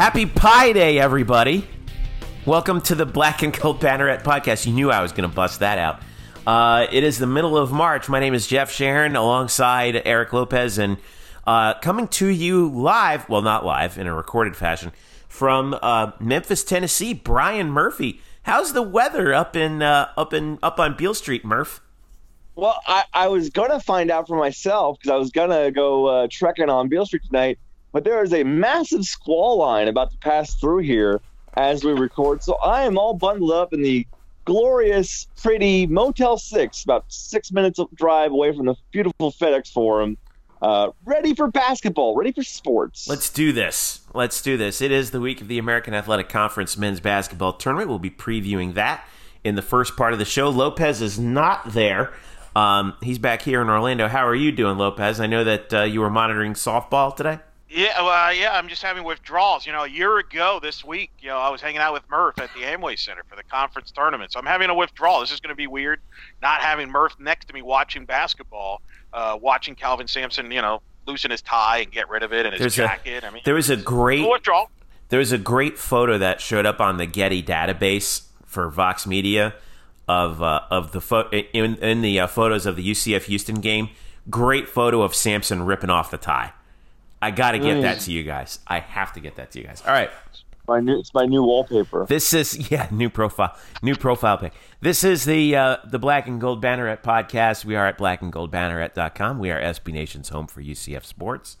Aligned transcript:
Happy 0.00 0.24
Pi 0.24 0.72
Day, 0.72 0.98
everybody. 0.98 1.68
Welcome 2.46 2.80
to 2.80 2.94
the 2.94 3.04
Black 3.04 3.42
and 3.42 3.52
Gold 3.52 3.80
Banneret 3.80 4.22
podcast. 4.22 4.64
You 4.64 4.72
knew 4.72 4.90
I 4.90 5.02
was 5.02 5.12
going 5.12 5.28
to 5.28 5.36
bust 5.36 5.60
that 5.60 5.76
out. 5.76 6.00
Uh, 6.46 6.86
it 6.90 7.04
is 7.04 7.18
the 7.18 7.26
middle 7.26 7.58
of 7.58 7.70
March. 7.70 8.08
My 8.08 8.18
name 8.18 8.32
is 8.32 8.46
Jeff 8.46 8.72
Sharon 8.72 9.14
alongside 9.14 10.00
Eric 10.06 10.32
Lopez 10.32 10.78
and 10.78 10.96
uh, 11.46 11.74
coming 11.80 12.08
to 12.08 12.28
you 12.28 12.70
live, 12.70 13.28
well, 13.28 13.42
not 13.42 13.66
live, 13.66 13.98
in 13.98 14.06
a 14.06 14.14
recorded 14.14 14.56
fashion, 14.56 14.92
from 15.28 15.78
uh, 15.82 16.12
Memphis, 16.18 16.64
Tennessee, 16.64 17.12
Brian 17.12 17.70
Murphy. 17.70 18.22
How's 18.44 18.72
the 18.72 18.80
weather 18.80 19.34
up 19.34 19.54
in 19.54 19.82
uh, 19.82 20.12
up 20.16 20.32
in 20.32 20.58
up 20.62 20.80
on 20.80 20.96
Beale 20.96 21.12
Street, 21.12 21.44
Murph? 21.44 21.82
Well, 22.54 22.80
I, 22.86 23.04
I 23.12 23.28
was 23.28 23.50
gonna 23.50 23.80
find 23.80 24.10
out 24.10 24.28
for 24.28 24.38
myself 24.38 24.96
because 24.98 25.12
I 25.12 25.16
was 25.16 25.30
gonna 25.30 25.70
go 25.70 26.06
uh, 26.06 26.28
trekking 26.30 26.70
on 26.70 26.88
Beale 26.88 27.04
Street 27.04 27.24
tonight, 27.26 27.58
but 27.92 28.04
there 28.04 28.22
is 28.22 28.32
a 28.32 28.44
massive 28.44 29.04
squall 29.04 29.58
line 29.58 29.88
about 29.88 30.10
to 30.10 30.16
pass 30.18 30.54
through 30.54 30.78
here 30.78 31.20
as 31.54 31.84
we 31.84 31.92
record. 31.92 32.42
So 32.42 32.54
I 32.56 32.82
am 32.82 32.98
all 32.98 33.14
bundled 33.14 33.52
up 33.52 33.72
in 33.72 33.82
the 33.82 34.06
glorious, 34.44 35.28
pretty 35.42 35.86
Motel 35.86 36.38
Six, 36.38 36.84
about 36.84 37.04
six 37.08 37.52
minutes 37.52 37.78
of 37.78 37.88
drive 37.94 38.32
away 38.32 38.54
from 38.56 38.66
the 38.66 38.74
beautiful 38.90 39.32
FedEx 39.32 39.72
Forum. 39.72 40.16
Uh, 40.62 40.90
ready 41.06 41.34
for 41.34 41.48
basketball, 41.48 42.14
ready 42.14 42.32
for 42.32 42.42
sports. 42.42 43.08
Let's 43.08 43.30
do 43.30 43.50
this. 43.50 44.00
Let's 44.12 44.42
do 44.42 44.58
this. 44.58 44.82
It 44.82 44.90
is 44.90 45.10
the 45.10 45.20
week 45.20 45.40
of 45.40 45.48
the 45.48 45.58
American 45.58 45.94
Athletic 45.94 46.28
Conference 46.28 46.76
men's 46.76 47.00
basketball 47.00 47.54
tournament. 47.54 47.88
We'll 47.88 47.98
be 47.98 48.10
previewing 48.10 48.74
that 48.74 49.06
in 49.42 49.54
the 49.54 49.62
first 49.62 49.96
part 49.96 50.12
of 50.12 50.18
the 50.18 50.26
show. 50.26 50.50
Lopez 50.50 51.00
is 51.00 51.18
not 51.18 51.72
there. 51.72 52.12
Um, 52.54 52.94
he's 53.02 53.18
back 53.18 53.40
here 53.40 53.62
in 53.62 53.70
Orlando. 53.70 54.06
How 54.08 54.26
are 54.26 54.34
you 54.34 54.52
doing, 54.52 54.76
Lopez? 54.76 55.18
I 55.18 55.26
know 55.26 55.44
that 55.44 55.72
uh, 55.72 55.82
you 55.84 56.00
were 56.00 56.10
monitoring 56.10 56.52
softball 56.52 57.16
today. 57.16 57.38
Yeah, 57.72 58.02
well, 58.02 58.28
uh, 58.28 58.30
yeah, 58.32 58.50
I'm 58.52 58.66
just 58.66 58.82
having 58.82 59.04
withdrawals. 59.04 59.64
You 59.64 59.72
know, 59.72 59.84
a 59.84 59.88
year 59.88 60.18
ago 60.18 60.58
this 60.60 60.84
week, 60.84 61.12
you 61.20 61.28
know, 61.28 61.38
I 61.38 61.50
was 61.50 61.60
hanging 61.60 61.80
out 61.80 61.92
with 61.92 62.02
Murph 62.10 62.40
at 62.40 62.52
the 62.52 62.62
Amway 62.62 62.98
Center 62.98 63.22
for 63.28 63.36
the 63.36 63.44
conference 63.44 63.92
tournament. 63.92 64.32
So 64.32 64.40
I'm 64.40 64.46
having 64.46 64.70
a 64.70 64.74
withdrawal. 64.74 65.20
This 65.20 65.30
is 65.30 65.38
going 65.38 65.50
to 65.50 65.56
be 65.56 65.68
weird, 65.68 66.00
not 66.42 66.62
having 66.62 66.90
Murph 66.90 67.14
next 67.20 67.46
to 67.46 67.54
me 67.54 67.62
watching 67.62 68.06
basketball, 68.06 68.82
uh, 69.12 69.38
watching 69.40 69.76
Kelvin 69.76 70.08
Sampson, 70.08 70.50
you 70.50 70.60
know, 70.60 70.82
loosen 71.06 71.30
his 71.30 71.42
tie 71.42 71.78
and 71.78 71.92
get 71.92 72.08
rid 72.08 72.24
of 72.24 72.32
it 72.32 72.44
and 72.44 72.52
his 72.52 72.60
There's 72.60 72.74
jacket. 72.74 73.22
A, 73.22 73.28
I 73.28 73.30
mean, 73.30 73.42
there 73.44 73.54
was 73.54 73.70
a 73.70 73.76
great 73.76 74.28
withdrawal. 74.28 74.68
There 75.08 75.20
was 75.20 75.30
a 75.30 75.38
great 75.38 75.78
photo 75.78 76.18
that 76.18 76.40
showed 76.40 76.66
up 76.66 76.80
on 76.80 76.96
the 76.96 77.06
Getty 77.06 77.40
database 77.40 78.26
for 78.46 78.68
Vox 78.68 79.06
Media 79.06 79.54
of 80.08 80.42
uh, 80.42 80.62
of 80.70 80.90
the 80.90 81.00
fo- 81.00 81.28
in, 81.30 81.76
in 81.76 82.02
the 82.02 82.18
uh, 82.18 82.26
photos 82.26 82.66
of 82.66 82.74
the 82.74 82.90
UCF 82.90 83.22
Houston 83.24 83.60
game. 83.60 83.90
Great 84.28 84.68
photo 84.68 85.02
of 85.02 85.14
Sampson 85.14 85.62
ripping 85.62 85.90
off 85.90 86.10
the 86.10 86.18
tie. 86.18 86.52
I 87.22 87.30
got 87.30 87.52
to 87.52 87.58
get 87.58 87.74
Nice. 87.74 87.82
that 87.82 88.00
to 88.06 88.12
you 88.12 88.22
guys. 88.22 88.58
I 88.66 88.80
have 88.80 89.12
to 89.14 89.20
get 89.20 89.36
that 89.36 89.50
to 89.52 89.60
you 89.60 89.66
guys. 89.66 89.82
All 89.86 89.92
right. 89.92 90.10
my 90.66 90.80
new, 90.80 90.98
it's 90.98 91.12
my 91.12 91.26
new 91.26 91.42
wallpaper. 91.42 92.06
This 92.06 92.32
is 92.32 92.70
yeah, 92.70 92.88
new 92.90 93.10
profile, 93.10 93.56
new 93.82 93.94
profile 93.94 94.38
pic. 94.38 94.52
This 94.80 95.04
is 95.04 95.24
the 95.24 95.54
uh, 95.56 95.76
the 95.84 95.98
Black 95.98 96.26
and 96.26 96.40
Gold 96.40 96.62
Banneret 96.62 97.02
podcast. 97.02 97.64
We 97.64 97.76
are 97.76 97.86
at 97.86 97.98
blackandgoldbanneret.com. 97.98 99.38
We 99.38 99.50
are 99.50 99.60
SB 99.60 99.92
Nation's 99.92 100.30
home 100.30 100.46
for 100.46 100.62
UCF 100.62 101.04
sports. 101.04 101.56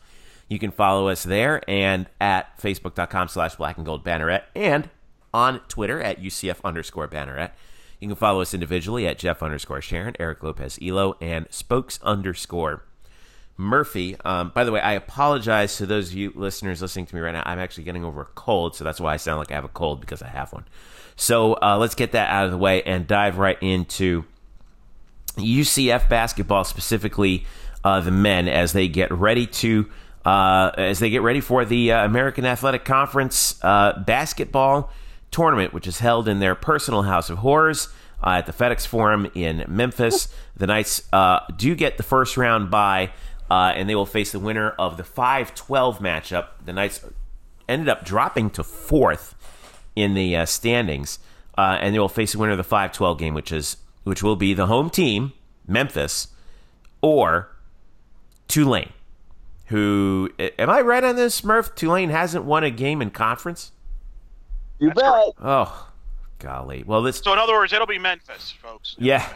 You 0.48 0.58
can 0.58 0.70
follow 0.70 1.08
us 1.08 1.22
there 1.22 1.62
and 1.68 2.06
at 2.20 2.58
facebook.com 2.58 3.28
slash 3.28 3.54
black 3.54 3.76
and 3.76 3.86
gold 3.86 4.04
banneret 4.04 4.42
and 4.56 4.90
on 5.32 5.60
Twitter 5.68 6.00
at 6.02 6.20
UCF 6.20 6.56
underscore 6.64 7.06
banneret. 7.06 7.50
You 8.00 8.08
can 8.08 8.16
follow 8.16 8.40
us 8.40 8.52
individually 8.54 9.06
at 9.06 9.18
Jeff 9.18 9.42
underscore 9.42 9.80
Sharon, 9.80 10.16
Eric 10.18 10.42
Lopez 10.42 10.78
Elo, 10.82 11.16
and 11.20 11.46
Spokes 11.50 12.00
underscore 12.02 12.82
Murphy. 13.60 14.16
Um, 14.24 14.50
by 14.54 14.64
the 14.64 14.72
way, 14.72 14.80
I 14.80 14.94
apologize 14.94 15.76
to 15.76 15.86
those 15.86 16.08
of 16.08 16.14
you 16.14 16.32
listeners 16.34 16.80
listening 16.80 17.06
to 17.06 17.14
me 17.14 17.20
right 17.20 17.32
now. 17.32 17.42
I'm 17.44 17.58
actually 17.58 17.84
getting 17.84 18.04
over 18.04 18.22
a 18.22 18.28
cold, 18.34 18.74
so 18.74 18.84
that's 18.84 19.00
why 19.00 19.12
I 19.12 19.16
sound 19.18 19.38
like 19.38 19.52
I 19.52 19.54
have 19.54 19.64
a 19.64 19.68
cold 19.68 20.00
because 20.00 20.22
I 20.22 20.28
have 20.28 20.52
one. 20.52 20.64
So 21.16 21.54
uh, 21.54 21.76
let's 21.78 21.94
get 21.94 22.12
that 22.12 22.30
out 22.30 22.46
of 22.46 22.50
the 22.50 22.58
way 22.58 22.82
and 22.82 23.06
dive 23.06 23.36
right 23.36 23.58
into 23.60 24.24
UCF 25.36 26.08
basketball, 26.08 26.64
specifically 26.64 27.44
uh, 27.84 28.00
the 28.00 28.10
men, 28.10 28.48
as 28.48 28.72
they 28.72 28.88
get 28.88 29.12
ready 29.12 29.46
to 29.46 29.90
uh, 30.24 30.70
as 30.76 30.98
they 30.98 31.10
get 31.10 31.22
ready 31.22 31.40
for 31.40 31.64
the 31.64 31.92
uh, 31.92 32.04
American 32.04 32.44
Athletic 32.44 32.84
Conference 32.84 33.62
uh, 33.62 34.02
basketball 34.06 34.90
tournament, 35.30 35.72
which 35.72 35.86
is 35.86 35.98
held 35.98 36.28
in 36.28 36.40
their 36.40 36.54
personal 36.54 37.02
house 37.02 37.30
of 37.30 37.38
horrors 37.38 37.88
uh, 38.22 38.30
at 38.30 38.46
the 38.46 38.52
FedEx 38.52 38.86
Forum 38.86 39.30
in 39.34 39.64
Memphis. 39.68 40.28
The 40.56 40.66
Knights 40.66 41.02
uh, 41.12 41.40
do 41.56 41.74
get 41.74 41.96
the 41.96 42.02
first 42.02 42.36
round 42.36 42.70
bye, 42.70 43.12
uh, 43.50 43.72
and 43.74 43.88
they 43.88 43.94
will 43.94 44.06
face 44.06 44.32
the 44.32 44.38
winner 44.38 44.70
of 44.70 44.96
the 44.96 45.02
5-12 45.02 45.98
matchup. 45.98 46.48
The 46.64 46.72
Knights 46.72 47.04
ended 47.68 47.88
up 47.88 48.04
dropping 48.04 48.50
to 48.50 48.62
fourth 48.64 49.34
in 49.96 50.14
the 50.14 50.36
uh, 50.36 50.46
standings, 50.46 51.18
uh, 51.58 51.78
and 51.80 51.94
they 51.94 51.98
will 51.98 52.08
face 52.08 52.32
the 52.32 52.38
winner 52.38 52.52
of 52.52 52.58
the 52.58 52.64
5-12 52.64 53.18
game, 53.18 53.34
which 53.34 53.52
is 53.52 53.76
which 54.04 54.22
will 54.22 54.36
be 54.36 54.54
the 54.54 54.66
home 54.66 54.88
team, 54.88 55.32
Memphis, 55.68 56.28
or 57.02 57.48
Tulane. 58.48 58.92
Who 59.66 60.30
am 60.38 60.70
I 60.70 60.80
right 60.80 61.04
on 61.04 61.16
this, 61.16 61.44
Murph? 61.44 61.74
Tulane 61.74 62.08
hasn't 62.10 62.44
won 62.44 62.64
a 62.64 62.70
game 62.70 63.00
in 63.02 63.10
conference. 63.10 63.70
You 64.80 64.88
That's 64.88 65.02
bet. 65.02 65.12
correct. 65.12 65.38
Oh, 65.42 65.88
golly. 66.38 66.82
Well, 66.84 67.02
this 67.02 67.18
So 67.18 67.32
in 67.32 67.38
other 67.38 67.52
words, 67.52 67.72
it'll 67.72 67.86
be 67.86 67.98
Memphis, 67.98 68.50
folks. 68.50 68.96
yeah. 68.98 69.28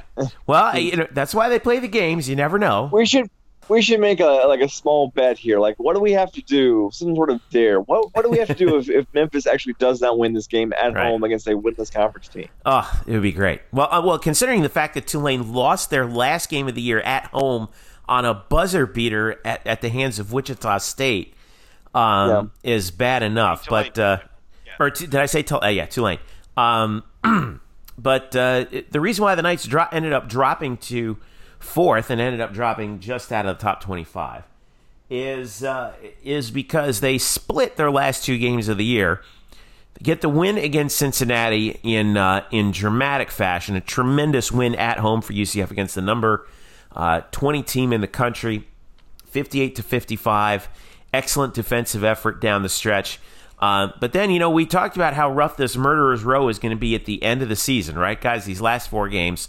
Well, 0.46 0.76
you 0.78 0.96
know 0.96 1.06
that's 1.12 1.34
why 1.34 1.48
they 1.50 1.58
play 1.58 1.78
the 1.78 1.88
games. 1.88 2.28
You 2.28 2.34
never 2.36 2.58
know. 2.58 2.88
We 2.92 3.06
should 3.06 3.30
we 3.68 3.82
should 3.82 4.00
make 4.00 4.20
a 4.20 4.44
like 4.46 4.60
a 4.60 4.68
small 4.68 5.08
bet 5.08 5.38
here. 5.38 5.58
Like, 5.58 5.76
what 5.78 5.94
do 5.94 6.00
we 6.00 6.12
have 6.12 6.30
to 6.32 6.42
do? 6.42 6.90
Some 6.92 7.14
sort 7.14 7.30
of 7.30 7.40
dare. 7.50 7.80
What 7.80 8.14
what 8.14 8.22
do 8.22 8.30
we 8.30 8.38
have 8.38 8.48
to 8.48 8.54
do 8.54 8.76
if, 8.76 8.88
if 8.88 9.06
Memphis 9.14 9.46
actually 9.46 9.74
does 9.78 10.00
not 10.00 10.18
win 10.18 10.32
this 10.32 10.46
game 10.46 10.72
at 10.74 10.94
Right. 10.94 11.06
home 11.06 11.24
against 11.24 11.46
a 11.46 11.52
winless 11.52 11.92
conference 11.92 12.28
team? 12.28 12.48
Oh, 12.66 12.90
it 13.06 13.12
would 13.12 13.22
be 13.22 13.32
great. 13.32 13.60
Well, 13.72 13.88
uh, 13.90 14.02
well, 14.04 14.18
considering 14.18 14.62
the 14.62 14.68
fact 14.68 14.94
that 14.94 15.06
Tulane 15.06 15.52
lost 15.52 15.90
their 15.90 16.06
last 16.06 16.48
game 16.50 16.68
of 16.68 16.74
the 16.74 16.82
year 16.82 17.00
at 17.00 17.26
home 17.26 17.68
on 18.08 18.24
a 18.24 18.34
buzzer 18.34 18.86
beater 18.86 19.40
at, 19.44 19.66
at 19.66 19.80
the 19.80 19.88
hands 19.88 20.18
of 20.18 20.32
Wichita 20.32 20.78
State, 20.78 21.34
um, 21.94 22.50
is 22.62 22.90
bad 22.90 23.22
enough. 23.22 23.64
Tulane. 23.64 23.84
But 23.94 23.98
uh, 23.98 24.18
Yeah. 24.66 24.72
or 24.80 24.90
t- 24.90 25.06
did 25.06 25.16
I 25.20 25.26
say 25.26 25.42
Tul- 25.42 25.62
uh, 25.64 25.68
yeah 25.68 25.86
Tulane? 25.86 26.18
Um, 26.56 27.02
but 27.98 28.34
uh, 28.36 28.66
it- 28.70 28.92
the 28.92 29.00
reason 29.00 29.22
why 29.24 29.34
the 29.34 29.42
Knights 29.42 29.64
dro- 29.64 29.86
ended 29.92 30.12
up 30.12 30.28
dropping 30.28 30.76
to 30.78 31.16
fourth 31.64 32.10
and 32.10 32.20
ended 32.20 32.40
up 32.40 32.52
dropping 32.52 33.00
just 33.00 33.32
out 33.32 33.46
of 33.46 33.58
the 33.58 33.62
top 33.62 33.80
twenty-five 33.80 34.44
is 35.10 35.64
uh, 35.64 35.92
is 36.22 36.50
because 36.50 37.00
they 37.00 37.18
split 37.18 37.76
their 37.76 37.90
last 37.90 38.24
two 38.24 38.38
games 38.38 38.68
of 38.68 38.78
the 38.78 38.84
year 38.84 39.20
get 40.02 40.20
the 40.20 40.28
win 40.28 40.58
against 40.58 40.96
Cincinnati 40.96 41.78
in 41.82 42.16
uh, 42.16 42.44
in 42.50 42.70
dramatic 42.70 43.30
fashion. 43.30 43.76
A 43.76 43.80
tremendous 43.80 44.50
win 44.50 44.74
at 44.74 44.98
home 44.98 45.20
for 45.20 45.32
UCF 45.32 45.70
against 45.70 45.94
the 45.94 46.02
number 46.02 46.46
uh, 46.92 47.22
20 47.32 47.62
team 47.62 47.92
in 47.92 48.00
the 48.00 48.08
country, 48.08 48.66
58 49.26 49.76
to 49.76 49.82
55. 49.82 50.68
Excellent 51.12 51.54
defensive 51.54 52.02
effort 52.02 52.40
down 52.40 52.62
the 52.62 52.68
stretch. 52.68 53.20
Uh, 53.60 53.88
but 54.00 54.12
then, 54.12 54.30
you 54.30 54.38
know, 54.38 54.50
we 54.50 54.66
talked 54.66 54.96
about 54.96 55.14
how 55.14 55.30
rough 55.30 55.56
this 55.56 55.76
murderer's 55.76 56.24
row 56.24 56.48
is 56.48 56.58
going 56.58 56.74
to 56.74 56.78
be 56.78 56.94
at 56.94 57.04
the 57.04 57.22
end 57.22 57.40
of 57.40 57.48
the 57.48 57.56
season, 57.56 57.96
right, 57.96 58.20
guys? 58.20 58.44
These 58.44 58.60
last 58.60 58.90
four 58.90 59.08
games 59.08 59.48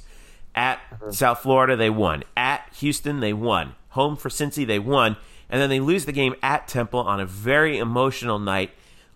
at 0.56 0.80
South 1.12 1.40
Florida, 1.40 1.76
they 1.76 1.90
won. 1.90 2.24
At 2.36 2.68
Houston, 2.78 3.20
they 3.20 3.34
won. 3.34 3.76
Home 3.90 4.16
for 4.16 4.30
Cincy, 4.30 4.66
they 4.66 4.80
won. 4.80 5.18
And 5.50 5.62
then 5.62 5.70
they 5.70 5.80
lose 5.80 6.06
the 6.06 6.12
game 6.12 6.36
at 6.42 6.68
Temple 6.68 7.02
on 7.02 7.20
a 7.20 7.26
very 7.26 7.78
emotional 7.78 8.40
night 8.40 8.72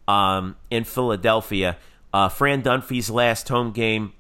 um, 0.07 0.57
in 0.69 0.83
Philadelphia. 0.83 1.77
Uh, 2.13 2.29
Fran 2.29 2.61
Dunphy's 2.61 3.09
last 3.09 3.47
home 3.50 3.72
game. 3.72 4.13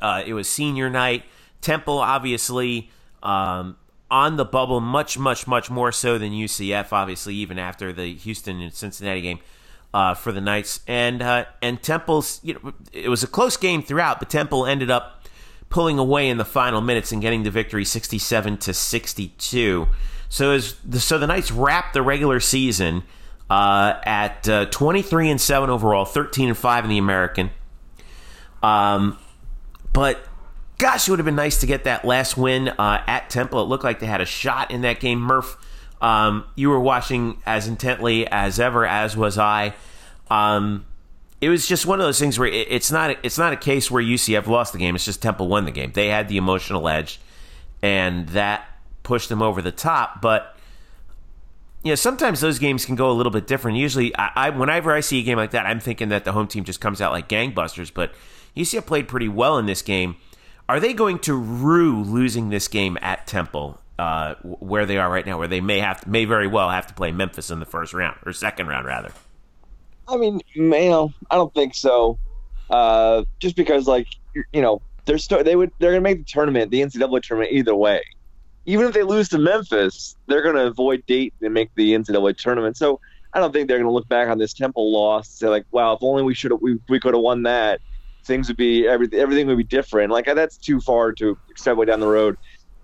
Uh, 0.00 0.22
it 0.26 0.34
was 0.34 0.48
senior 0.48 0.90
night. 0.90 1.24
Temple, 1.60 1.98
obviously, 1.98 2.90
um, 3.22 3.76
on 4.10 4.36
the 4.36 4.44
bubble, 4.44 4.80
much, 4.80 5.18
much, 5.18 5.46
much 5.46 5.70
more 5.70 5.92
so 5.92 6.18
than 6.18 6.32
UCF. 6.32 6.92
Obviously, 6.92 7.34
even 7.36 7.58
after 7.58 7.92
the 7.92 8.14
Houston 8.14 8.60
and 8.60 8.72
Cincinnati 8.72 9.20
game 9.20 9.38
uh, 9.92 10.14
for 10.14 10.32
the 10.32 10.40
Knights, 10.40 10.80
and 10.86 11.22
uh, 11.22 11.44
and 11.60 11.82
Temple's, 11.82 12.40
you 12.42 12.54
know, 12.54 12.72
it 12.92 13.08
was 13.08 13.22
a 13.22 13.26
close 13.26 13.56
game 13.56 13.82
throughout, 13.82 14.18
but 14.18 14.30
Temple 14.30 14.66
ended 14.66 14.90
up 14.90 15.19
pulling 15.70 15.98
away 15.98 16.28
in 16.28 16.36
the 16.36 16.44
final 16.44 16.82
minutes 16.82 17.12
and 17.12 17.22
getting 17.22 17.44
the 17.44 17.50
victory, 17.50 17.84
sixty-seven 17.84 18.58
to 18.58 18.74
sixty-two. 18.74 19.88
So 20.28 20.50
as 20.50 20.74
the, 20.84 21.00
so 21.00 21.18
the 21.18 21.26
Knights 21.26 21.50
wrapped 21.50 21.94
the 21.94 22.02
regular 22.02 22.38
season 22.40 23.04
uh, 23.48 23.94
at 24.04 24.48
uh, 24.48 24.66
twenty-three 24.66 25.30
and 25.30 25.40
seven 25.40 25.70
overall, 25.70 26.04
thirteen 26.04 26.48
and 26.48 26.58
five 26.58 26.84
in 26.84 26.90
the 26.90 26.98
American. 26.98 27.50
Um, 28.62 29.16
but 29.92 30.18
gosh, 30.78 31.08
it 31.08 31.10
would 31.10 31.18
have 31.18 31.26
been 31.26 31.34
nice 31.34 31.60
to 31.60 31.66
get 31.66 31.84
that 31.84 32.04
last 32.04 32.36
win 32.36 32.68
uh, 32.68 33.02
at 33.06 33.30
Temple. 33.30 33.62
It 33.62 33.64
looked 33.64 33.84
like 33.84 34.00
they 34.00 34.06
had 34.06 34.20
a 34.20 34.26
shot 34.26 34.70
in 34.70 34.82
that 34.82 35.00
game. 35.00 35.18
Murph, 35.18 35.56
um, 36.00 36.44
you 36.56 36.68
were 36.68 36.80
watching 36.80 37.42
as 37.46 37.66
intently 37.66 38.26
as 38.26 38.60
ever, 38.60 38.86
as 38.86 39.16
was 39.16 39.38
I. 39.38 39.74
Um, 40.30 40.84
it 41.40 41.48
was 41.48 41.66
just 41.66 41.86
one 41.86 42.00
of 42.00 42.06
those 42.06 42.18
things 42.18 42.38
where 42.38 42.48
it, 42.48 42.66
it's 42.70 42.92
not 42.92 43.16
it's 43.22 43.38
not 43.38 43.52
a 43.52 43.56
case 43.56 43.90
where 43.90 44.02
UCF 44.02 44.46
lost 44.46 44.72
the 44.72 44.78
game. 44.78 44.94
It's 44.94 45.04
just 45.04 45.22
Temple 45.22 45.48
won 45.48 45.64
the 45.64 45.70
game. 45.70 45.92
They 45.92 46.08
had 46.08 46.28
the 46.28 46.36
emotional 46.36 46.88
edge, 46.88 47.20
and 47.82 48.28
that 48.30 48.66
pushed 49.02 49.28
them 49.28 49.42
over 49.42 49.62
the 49.62 49.72
top. 49.72 50.20
But 50.20 50.56
you 51.82 51.92
know, 51.92 51.96
sometimes 51.96 52.40
those 52.40 52.58
games 52.58 52.84
can 52.84 52.94
go 52.94 53.10
a 53.10 53.14
little 53.14 53.32
bit 53.32 53.46
different. 53.46 53.78
Usually, 53.78 54.14
I, 54.16 54.30
I 54.36 54.50
whenever 54.50 54.92
I 54.92 55.00
see 55.00 55.20
a 55.20 55.22
game 55.22 55.38
like 55.38 55.52
that, 55.52 55.66
I'm 55.66 55.80
thinking 55.80 56.10
that 56.10 56.24
the 56.24 56.32
home 56.32 56.46
team 56.46 56.64
just 56.64 56.80
comes 56.80 57.00
out 57.00 57.12
like 57.12 57.28
gangbusters. 57.28 57.92
But 57.92 58.12
UCF 58.54 58.86
played 58.86 59.08
pretty 59.08 59.28
well 59.28 59.56
in 59.56 59.66
this 59.66 59.82
game. 59.82 60.16
Are 60.68 60.78
they 60.78 60.92
going 60.92 61.18
to 61.20 61.34
rue 61.34 62.02
losing 62.02 62.50
this 62.50 62.68
game 62.68 62.96
at 63.00 63.26
Temple, 63.26 63.80
uh, 63.98 64.34
where 64.42 64.86
they 64.86 64.98
are 64.98 65.10
right 65.10 65.26
now, 65.26 65.38
where 65.38 65.48
they 65.48 65.60
may 65.60 65.80
have 65.80 66.02
to, 66.02 66.08
may 66.08 66.26
very 66.26 66.46
well 66.46 66.70
have 66.70 66.86
to 66.86 66.94
play 66.94 67.10
Memphis 67.10 67.50
in 67.50 67.58
the 67.58 67.66
first 67.66 67.92
round 67.92 68.18
or 68.24 68.32
second 68.32 68.68
round 68.68 68.86
rather? 68.86 69.10
I 70.10 70.16
mean, 70.16 70.40
you 70.54 70.74
I 71.30 71.36
don't 71.36 71.54
think 71.54 71.74
so. 71.74 72.18
Uh, 72.68 73.24
just 73.40 73.56
because, 73.56 73.86
like, 73.86 74.06
you 74.52 74.62
know, 74.62 74.80
they're 75.06 75.18
still 75.18 75.42
they 75.42 75.56
would 75.56 75.70
they're 75.78 75.92
gonna 75.92 76.00
make 76.00 76.18
the 76.18 76.24
tournament, 76.24 76.70
the 76.70 76.82
NCAA 76.82 77.22
tournament, 77.22 77.52
either 77.52 77.74
way. 77.74 78.02
Even 78.66 78.86
if 78.86 78.94
they 78.94 79.02
lose 79.02 79.28
to 79.30 79.38
Memphis, 79.38 80.16
they're 80.26 80.42
gonna 80.42 80.66
avoid 80.66 81.04
Dayton 81.06 81.38
and 81.42 81.54
make 81.54 81.70
the 81.76 81.94
NCAA 81.94 82.36
tournament. 82.36 82.76
So 82.76 83.00
I 83.32 83.40
don't 83.40 83.52
think 83.52 83.68
they're 83.68 83.78
gonna 83.78 83.90
look 83.90 84.08
back 84.08 84.28
on 84.28 84.38
this 84.38 84.52
Temple 84.52 84.92
loss 84.92 85.28
and 85.28 85.36
say 85.36 85.48
like, 85.48 85.64
wow, 85.70 85.94
if 85.94 85.98
only 86.02 86.22
we 86.22 86.34
should 86.34 86.52
we, 86.60 86.78
we 86.88 87.00
could 87.00 87.14
have 87.14 87.22
won 87.22 87.42
that, 87.44 87.80
things 88.24 88.48
would 88.48 88.56
be 88.56 88.86
everything 88.86 89.18
everything 89.18 89.46
would 89.46 89.58
be 89.58 89.64
different. 89.64 90.12
Like 90.12 90.26
that's 90.26 90.56
too 90.56 90.80
far 90.80 91.12
to 91.12 91.36
extrapolate 91.50 91.88
down 91.88 92.00
the 92.00 92.06
road. 92.06 92.36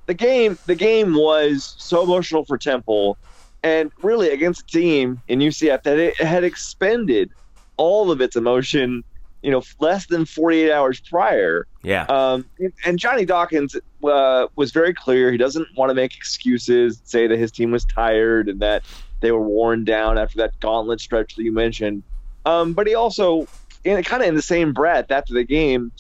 The 0.07 0.15
game 0.15 0.59
the 0.67 0.75
game 0.75 1.15
was 1.15 1.75
so 1.79 2.03
emotional 2.03 2.45
for 2.45 2.59
Temple 2.59 3.19
and 3.67 3.91
really 4.03 4.31
against 4.31 4.61
a 4.63 4.67
team 4.67 5.21
in 5.27 5.41
UCF 5.41 5.83
that 5.83 5.99
it 5.99 6.17
had 6.17 6.45
expended 6.45 7.31
all 7.77 8.13
of 8.13 8.21
its 8.21 8.37
emotion 8.37 9.03
you 9.43 9.51
know, 9.53 9.63
less 9.79 10.07
than 10.07 10.25
48 10.25 10.73
hours 10.73 10.99
prior. 10.99 11.69
Yeah. 11.85 12.05
Um, 12.05 12.47
and 12.85 12.99
Johnny 12.99 13.25
Dawkins 13.25 13.77
uh, 14.03 14.47
was 14.57 14.73
very 14.73 14.93
clear. 14.93 15.31
He 15.31 15.39
doesn't 15.39 15.69
want 15.77 15.91
to 15.91 15.95
make 15.95 16.17
excuses, 16.17 17.01
say 17.05 17.29
that 17.29 17.39
his 17.39 17.53
team 17.53 17.71
was 17.71 17.85
tired 17.85 18.49
and 18.49 18.59
that 18.61 18.83
they 19.21 19.31
were 19.31 19.43
worn 19.43 19.85
down 19.85 20.19
after 20.19 20.39
that 20.39 20.59
gauntlet 20.59 21.01
stretch 21.01 21.37
that 21.37 21.45
you 21.45 21.53
mentioned. 21.53 22.03
Um, 22.45 22.73
but 22.73 22.89
he 22.89 22.97
also, 22.97 23.47
in 23.85 24.03
kind 24.03 24.23
of 24.23 24.29
in 24.29 24.35
the 24.35 24.43
same 24.43 24.73
breath 24.73 25.13
after 25.13 25.33
the 25.33 25.45
game, 25.45 25.93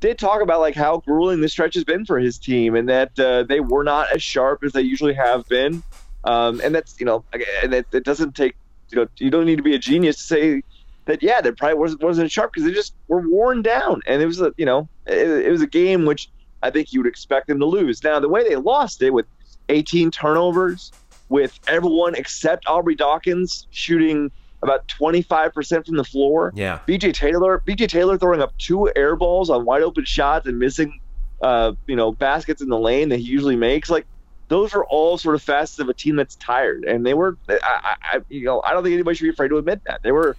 did 0.00 0.18
talk 0.18 0.42
about 0.42 0.60
like 0.60 0.74
how 0.74 0.98
grueling 0.98 1.40
this 1.40 1.52
stretch 1.52 1.74
has 1.74 1.84
been 1.84 2.04
for 2.04 2.18
his 2.18 2.38
team 2.38 2.74
and 2.74 2.88
that 2.88 3.18
uh, 3.18 3.44
they 3.44 3.60
were 3.60 3.84
not 3.84 4.12
as 4.12 4.22
sharp 4.22 4.62
as 4.62 4.72
they 4.72 4.82
usually 4.82 5.14
have 5.14 5.46
been. 5.48 5.82
Um, 6.24 6.60
and 6.62 6.74
that's 6.74 6.98
you 7.00 7.06
know, 7.06 7.24
and 7.62 7.74
it, 7.74 7.86
it 7.92 8.04
doesn't 8.04 8.34
take 8.34 8.56
you 8.90 8.98
know, 8.98 9.08
you 9.18 9.30
don't 9.30 9.46
need 9.46 9.56
to 9.56 9.62
be 9.62 9.74
a 9.74 9.78
genius 9.78 10.16
to 10.16 10.22
say 10.22 10.62
that 11.06 11.22
yeah, 11.22 11.40
they 11.40 11.52
probably 11.52 11.78
wasn't 11.78 12.02
wasn't 12.02 12.30
sharp 12.30 12.52
because 12.52 12.66
they 12.66 12.74
just 12.74 12.94
were 13.08 13.26
worn 13.28 13.62
down, 13.62 14.02
and 14.06 14.22
it 14.22 14.26
was 14.26 14.40
a 14.40 14.52
you 14.56 14.66
know 14.66 14.88
it, 15.06 15.46
it 15.46 15.50
was 15.50 15.62
a 15.62 15.66
game 15.66 16.04
which 16.04 16.28
I 16.62 16.70
think 16.70 16.92
you 16.92 17.00
would 17.00 17.08
expect 17.08 17.48
them 17.48 17.58
to 17.60 17.66
lose. 17.66 18.02
Now 18.02 18.20
the 18.20 18.28
way 18.28 18.46
they 18.46 18.56
lost 18.56 19.02
it 19.02 19.10
with 19.10 19.26
18 19.68 20.10
turnovers, 20.10 20.92
with 21.28 21.58
everyone 21.68 22.14
except 22.14 22.66
Aubrey 22.66 22.94
Dawkins 22.94 23.66
shooting 23.70 24.30
about 24.62 24.86
25% 24.88 25.86
from 25.86 25.96
the 25.96 26.04
floor. 26.04 26.52
Yeah. 26.54 26.80
BJ 26.86 27.14
Taylor, 27.14 27.62
BJ 27.66 27.88
Taylor 27.88 28.18
throwing 28.18 28.42
up 28.42 28.56
two 28.58 28.90
air 28.94 29.16
balls 29.16 29.48
on 29.48 29.64
wide 29.64 29.82
open 29.82 30.04
shots 30.04 30.46
and 30.46 30.58
missing, 30.58 31.00
uh, 31.40 31.72
you 31.86 31.96
know, 31.96 32.12
baskets 32.12 32.60
in 32.60 32.68
the 32.68 32.78
lane 32.78 33.08
that 33.08 33.20
he 33.20 33.24
usually 33.24 33.56
makes. 33.56 33.88
Like 33.88 34.06
those 34.50 34.74
are 34.74 34.84
all 34.86 35.16
sort 35.16 35.36
of 35.36 35.42
facets 35.42 35.78
of 35.78 35.88
a 35.88 35.94
team 35.94 36.16
that's 36.16 36.34
tired. 36.34 36.84
And 36.84 37.06
they 37.06 37.14
were, 37.14 37.38
I, 37.48 37.96
I, 38.02 38.20
you 38.28 38.44
know, 38.44 38.60
I 38.62 38.72
don't 38.72 38.82
think 38.82 38.94
anybody 38.94 39.16
should 39.16 39.24
be 39.24 39.30
afraid 39.30 39.48
to 39.48 39.58
admit 39.58 39.80
that 39.84 40.02
they 40.02 40.10
were 40.10 40.36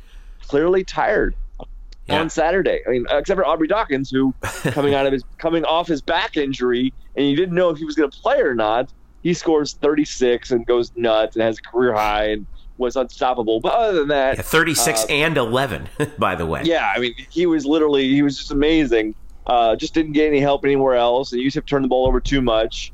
clearly 0.47 0.83
tired 0.83 1.33
yeah. 2.07 2.19
on 2.19 2.29
Saturday. 2.29 2.81
I 2.85 2.91
mean, 2.91 3.05
except 3.09 3.37
for 3.37 3.45
Aubrey 3.45 3.69
Dawkins, 3.69 4.11
who 4.11 4.33
coming 4.63 4.93
out 4.95 5.05
of 5.05 5.13
his 5.13 5.23
coming 5.37 5.63
off 5.63 5.87
his 5.87 6.01
back 6.01 6.35
injury, 6.35 6.93
and 7.15 7.25
you 7.25 7.37
didn't 7.37 7.55
know 7.55 7.69
if 7.69 7.77
he 7.77 7.85
was 7.85 7.95
going 7.95 8.11
to 8.11 8.17
play 8.19 8.41
or 8.41 8.53
not. 8.53 8.91
He 9.23 9.33
scores 9.33 9.73
36 9.73 10.51
and 10.51 10.65
goes 10.65 10.91
nuts 10.97 11.37
and 11.37 11.43
has 11.43 11.59
a 11.59 11.61
career 11.61 11.93
high 11.93 12.31
and 12.31 12.45
was 12.77 12.97
unstoppable. 12.97 13.61
But 13.61 13.73
other 13.73 13.99
than 13.99 14.09
that, 14.09 14.37
yeah, 14.37 14.41
36 14.41 15.03
uh, 15.03 15.07
and 15.09 15.37
11, 15.37 15.87
by 16.17 16.35
the 16.35 16.45
way. 16.45 16.63
Yeah, 16.65 16.91
I 16.93 16.99
mean, 16.99 17.13
he 17.29 17.45
was 17.45 17.65
literally 17.65 18.09
he 18.09 18.23
was 18.23 18.37
just 18.37 18.51
amazing. 18.51 19.15
Uh, 19.47 19.77
just 19.77 19.93
didn't 19.93 20.11
get 20.11 20.27
any 20.27 20.41
help 20.41 20.65
anywhere 20.65 20.95
else, 20.95 21.31
and 21.31 21.41
UCF 21.41 21.65
turned 21.65 21.85
the 21.85 21.89
ball 21.89 22.07
over 22.07 22.19
too 22.19 22.41
much. 22.41 22.91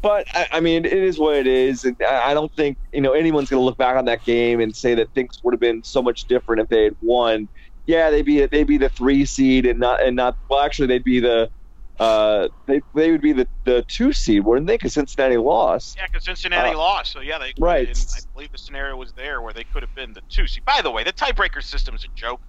But 0.00 0.26
I, 0.32 0.46
I, 0.52 0.60
mean, 0.60 0.84
it 0.84 0.92
is 0.92 1.18
what 1.18 1.34
it 1.34 1.46
is, 1.46 1.84
and 1.84 1.96
I 2.08 2.32
don't 2.32 2.52
think 2.54 2.78
you 2.92 3.00
know 3.00 3.12
anyone's 3.12 3.50
going 3.50 3.60
to 3.60 3.64
look 3.64 3.78
back 3.78 3.96
on 3.96 4.04
that 4.04 4.24
game 4.24 4.60
and 4.60 4.74
say 4.74 4.94
that 4.94 5.12
things 5.12 5.40
would 5.42 5.52
have 5.52 5.60
been 5.60 5.82
so 5.82 6.02
much 6.02 6.26
different 6.26 6.62
if 6.62 6.68
they 6.68 6.84
had 6.84 6.96
won. 7.00 7.48
Yeah, 7.86 8.10
they'd 8.10 8.24
be 8.24 8.46
they'd 8.46 8.66
be 8.66 8.78
the 8.78 8.90
three 8.90 9.24
seed 9.24 9.66
and 9.66 9.80
not 9.80 10.02
and 10.02 10.14
not 10.14 10.36
well. 10.48 10.60
Actually, 10.60 10.86
they'd 10.88 11.04
be 11.04 11.20
the 11.20 11.50
uh, 11.98 12.48
they 12.66 12.80
they 12.94 13.10
would 13.10 13.20
be 13.20 13.32
the, 13.32 13.48
the 13.64 13.84
two 13.88 14.12
seed, 14.12 14.44
wouldn't 14.44 14.66
they? 14.68 14.74
Because 14.74 14.94
Cincinnati 14.94 15.36
lost. 15.36 15.96
Yeah, 15.96 16.06
because 16.06 16.24
Cincinnati 16.24 16.74
uh, 16.74 16.78
lost. 16.78 17.12
So 17.12 17.20
yeah, 17.20 17.38
they 17.38 17.52
right. 17.58 17.88
I 17.88 18.20
believe 18.34 18.52
the 18.52 18.58
scenario 18.58 18.96
was 18.96 19.12
there 19.12 19.42
where 19.42 19.52
they 19.52 19.64
could 19.64 19.82
have 19.82 19.94
been 19.96 20.12
the 20.12 20.22
two 20.28 20.46
seed. 20.46 20.64
By 20.64 20.80
the 20.80 20.90
way, 20.90 21.02
the 21.02 21.12
tiebreaker 21.12 21.62
system 21.62 21.96
is 21.96 22.04
a 22.04 22.08
joke. 22.14 22.40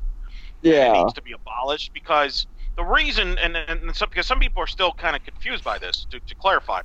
Yeah, 0.62 0.94
it 0.94 0.98
needs 1.00 1.14
to 1.14 1.22
be 1.24 1.32
abolished 1.32 1.94
because 1.94 2.46
the 2.78 2.84
reason 2.84 3.38
and 3.40 3.56
and 3.56 3.96
some, 3.96 4.10
because 4.10 4.28
some 4.28 4.40
people 4.40 4.62
are 4.62 4.68
still 4.68 4.92
kind 4.92 5.16
of 5.16 5.24
confused 5.24 5.64
by 5.64 5.80
this. 5.80 6.06
To, 6.12 6.20
to 6.20 6.36
clarify, 6.36 6.82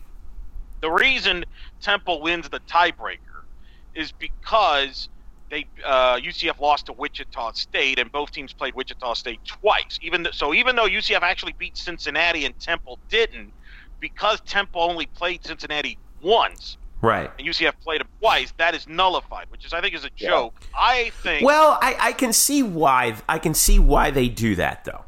the 0.85 0.91
reason 0.91 1.47
Temple 1.81 2.21
wins 2.21 2.47
the 2.51 2.61
tiebreaker 2.61 3.41
is 3.95 4.13
because 4.13 5.09
they 5.49 5.67
uh, 5.83 6.17
UCF 6.17 6.61
lost 6.61 6.87
to 6.87 6.93
Wichita 6.93 7.53
State, 7.53 7.99
and 7.99 8.13
both 8.13 8.33
teams 8.33 8.53
played 8.53 8.75
Wichita 8.75 9.15
State 9.15 9.41
twice. 9.47 9.99
Even 10.03 10.25
th- 10.25 10.35
so, 10.35 10.53
even 10.53 10.77
though 10.77 10.87
UCF 10.87 11.23
actually 11.23 11.55
beat 11.59 11.79
Cincinnati 11.79 12.45
and 12.45 12.59
Temple 12.61 12.99
didn't, 13.09 13.51
because 13.99 14.43
Temple 14.43 14.83
only 14.83 15.07
played 15.07 15.43
Cincinnati 15.43 15.97
once, 16.21 16.77
right, 17.01 17.31
and 17.39 17.49
UCF 17.49 17.73
played 17.83 18.03
them 18.03 18.09
twice, 18.21 18.53
that 18.59 18.75
is 18.75 18.87
nullified, 18.87 19.47
which 19.51 19.65
is 19.65 19.73
I 19.73 19.81
think 19.81 19.95
is 19.95 20.05
a 20.05 20.11
joke. 20.11 20.53
Yeah. 20.61 20.79
I 20.79 21.11
think. 21.23 21.47
Well, 21.47 21.79
I, 21.81 21.97
I 21.99 22.13
can 22.13 22.35
see 22.35 22.63
why 22.63 23.17
I 23.27 23.39
can 23.39 23.55
see 23.55 23.79
why 23.79 24.11
they 24.11 24.29
do 24.29 24.55
that 24.57 24.85
though, 24.85 25.07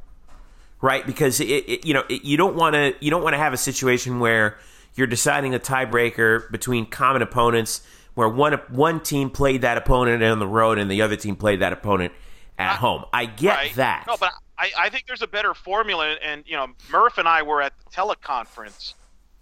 right? 0.80 1.06
Because 1.06 1.38
it, 1.38 1.44
it 1.44 1.84
you 1.84 1.92
know 1.92 2.04
it, 2.08 2.24
you 2.24 2.38
don't 2.38 2.56
want 2.56 2.72
to 2.76 2.94
you 3.00 3.10
don't 3.10 3.22
want 3.22 3.34
to 3.34 3.38
have 3.38 3.52
a 3.52 3.58
situation 3.58 4.20
where 4.20 4.56
you're 4.96 5.06
deciding 5.06 5.54
a 5.54 5.58
tiebreaker 5.58 6.50
between 6.50 6.86
common 6.86 7.22
opponents 7.22 7.86
where 8.14 8.28
one 8.28 8.54
one 8.70 9.00
team 9.00 9.30
played 9.30 9.60
that 9.60 9.76
opponent 9.76 10.22
on 10.22 10.38
the 10.38 10.46
road 10.46 10.78
and 10.78 10.90
the 10.90 11.02
other 11.02 11.16
team 11.16 11.36
played 11.36 11.60
that 11.60 11.72
opponent 11.72 12.12
at 12.58 12.72
I, 12.72 12.76
home. 12.76 13.04
I 13.12 13.26
get 13.26 13.54
right. 13.54 13.74
that. 13.74 14.04
No, 14.08 14.16
but 14.18 14.32
I, 14.58 14.70
I 14.78 14.88
think 14.88 15.04
there's 15.06 15.22
a 15.22 15.26
better 15.26 15.54
formula. 15.54 16.16
And 16.24 16.42
you 16.46 16.56
know, 16.56 16.68
Murph 16.90 17.18
and 17.18 17.28
I 17.28 17.42
were 17.42 17.60
at 17.60 17.74
the 17.78 17.90
teleconference 17.90 18.94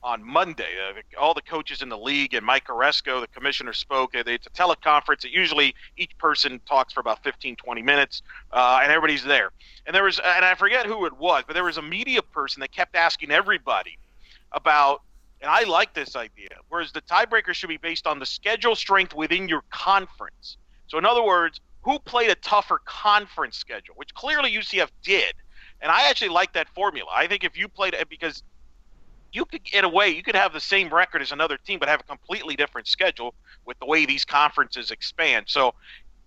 on 0.02 0.22
Monday. 0.22 0.68
Uh, 0.88 1.00
all 1.18 1.34
the 1.34 1.42
coaches 1.42 1.82
in 1.82 1.88
the 1.88 1.96
league 1.96 2.34
and 2.34 2.44
Mike 2.44 2.66
Aresco, 2.66 3.20
the 3.20 3.28
commissioner, 3.28 3.72
spoke. 3.72 4.10
It's 4.14 4.46
a 4.46 4.50
teleconference. 4.50 5.24
It 5.24 5.30
usually 5.30 5.74
each 5.96 6.16
person 6.18 6.60
talks 6.66 6.92
for 6.92 7.00
about 7.00 7.22
15, 7.22 7.56
20 7.56 7.82
minutes, 7.82 8.22
uh, 8.52 8.80
and 8.82 8.92
everybody's 8.92 9.24
there. 9.24 9.50
And 9.86 9.94
there 9.94 10.04
was, 10.04 10.18
and 10.18 10.44
I 10.44 10.54
forget 10.56 10.84
who 10.84 11.06
it 11.06 11.16
was, 11.16 11.44
but 11.46 11.54
there 11.54 11.64
was 11.64 11.78
a 11.78 11.82
media 11.82 12.22
person 12.22 12.60
that 12.60 12.72
kept 12.72 12.96
asking 12.96 13.30
everybody 13.30 13.98
about 14.52 15.02
and 15.44 15.50
I 15.50 15.64
like 15.64 15.92
this 15.92 16.16
idea. 16.16 16.48
Whereas 16.70 16.90
the 16.90 17.02
tiebreaker 17.02 17.52
should 17.52 17.68
be 17.68 17.76
based 17.76 18.06
on 18.06 18.18
the 18.18 18.24
schedule 18.24 18.74
strength 18.74 19.12
within 19.12 19.46
your 19.46 19.62
conference. 19.68 20.56
So, 20.86 20.96
in 20.96 21.04
other 21.04 21.22
words, 21.22 21.60
who 21.82 21.98
played 21.98 22.30
a 22.30 22.34
tougher 22.36 22.80
conference 22.86 23.58
schedule, 23.58 23.94
which 23.96 24.14
clearly 24.14 24.50
UCF 24.50 24.88
did. 25.02 25.34
And 25.82 25.92
I 25.92 26.08
actually 26.08 26.30
like 26.30 26.54
that 26.54 26.70
formula. 26.70 27.10
I 27.14 27.26
think 27.26 27.44
if 27.44 27.58
you 27.58 27.68
played 27.68 27.92
it, 27.92 28.08
because 28.08 28.42
you 29.34 29.44
could, 29.44 29.60
in 29.70 29.84
a 29.84 29.88
way, 29.88 30.08
you 30.08 30.22
could 30.22 30.34
have 30.34 30.54
the 30.54 30.60
same 30.60 30.88
record 30.88 31.20
as 31.20 31.30
another 31.30 31.58
team, 31.58 31.78
but 31.78 31.90
have 31.90 32.00
a 32.00 32.04
completely 32.04 32.56
different 32.56 32.88
schedule 32.88 33.34
with 33.66 33.78
the 33.80 33.86
way 33.86 34.06
these 34.06 34.24
conferences 34.24 34.90
expand. 34.90 35.44
So, 35.48 35.74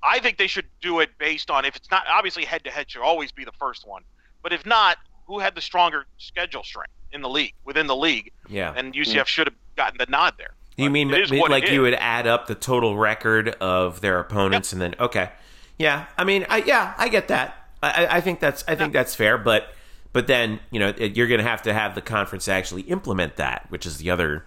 I 0.03 0.19
think 0.19 0.37
they 0.37 0.45
should 0.45 0.67
do 0.79 0.99
it 0.99 1.17
based 1.17 1.49
on 1.49 1.65
if 1.65 1.75
it's 1.75 1.89
not 1.89 2.05
obviously 2.07 2.45
head 2.45 2.63
to 2.65 2.69
head 2.69 2.91
should 2.91 3.01
always 3.01 3.31
be 3.31 3.45
the 3.45 3.51
first 3.57 3.87
one, 3.87 4.03
but 4.43 4.53
if 4.53 4.63
not, 4.63 4.99
who 5.25 5.39
had 5.39 5.55
the 5.55 5.61
stronger 5.61 6.05
schedule 6.19 6.63
strength? 6.63 6.93
In 7.11 7.21
the 7.21 7.29
league 7.29 7.53
within 7.65 7.87
the 7.87 7.95
league. 7.95 8.31
Yeah, 8.49 8.73
and 8.75 8.93
UCF 8.93 9.21
mm. 9.21 9.25
should 9.25 9.47
have 9.47 9.55
gotten 9.75 9.97
the 9.97 10.05
nod 10.07 10.35
there. 10.37 10.51
You 10.77 10.91
mean 10.91 11.09
like 11.09 11.71
you 11.71 11.81
would 11.81 11.95
add 11.95 12.27
up 12.27 12.45
the 12.45 12.53
total 12.53 12.97
record 12.97 13.49
of 13.59 13.99
their 14.01 14.19
opponents 14.19 14.69
yep. 14.69 14.73
and 14.73 14.81
then 14.81 14.99
okay, 14.99 15.31
yeah. 15.79 16.05
I 16.17 16.23
mean, 16.23 16.45
I, 16.49 16.57
yeah, 16.57 16.93
I 16.97 17.09
get 17.09 17.29
that. 17.29 17.55
I, 17.81 18.07
I 18.17 18.21
think 18.21 18.39
that's 18.39 18.63
I 18.67 18.75
think 18.75 18.93
that's 18.93 19.15
fair, 19.15 19.39
but 19.39 19.73
but 20.13 20.27
then 20.27 20.59
you 20.69 20.79
know 20.79 20.93
it, 20.95 21.17
you're 21.17 21.27
going 21.27 21.39
to 21.39 21.47
have 21.47 21.63
to 21.63 21.73
have 21.73 21.95
the 21.95 22.01
conference 22.01 22.47
actually 22.47 22.83
implement 22.83 23.37
that, 23.37 23.65
which 23.69 23.85
is 23.85 23.97
the 23.97 24.11
other. 24.11 24.45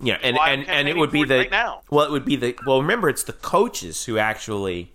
Yeah, 0.00 0.18
and 0.22 0.36
well, 0.36 0.46
and, 0.46 0.68
and 0.68 0.88
it 0.88 0.96
would 0.96 1.12
be 1.12 1.24
the 1.24 1.48
right 1.50 1.82
well, 1.88 2.04
it 2.04 2.10
would 2.10 2.24
be 2.24 2.34
the 2.34 2.56
well. 2.66 2.82
Remember, 2.82 3.08
it's 3.08 3.22
the 3.22 3.32
coaches 3.32 4.04
who 4.06 4.18
actually, 4.18 4.92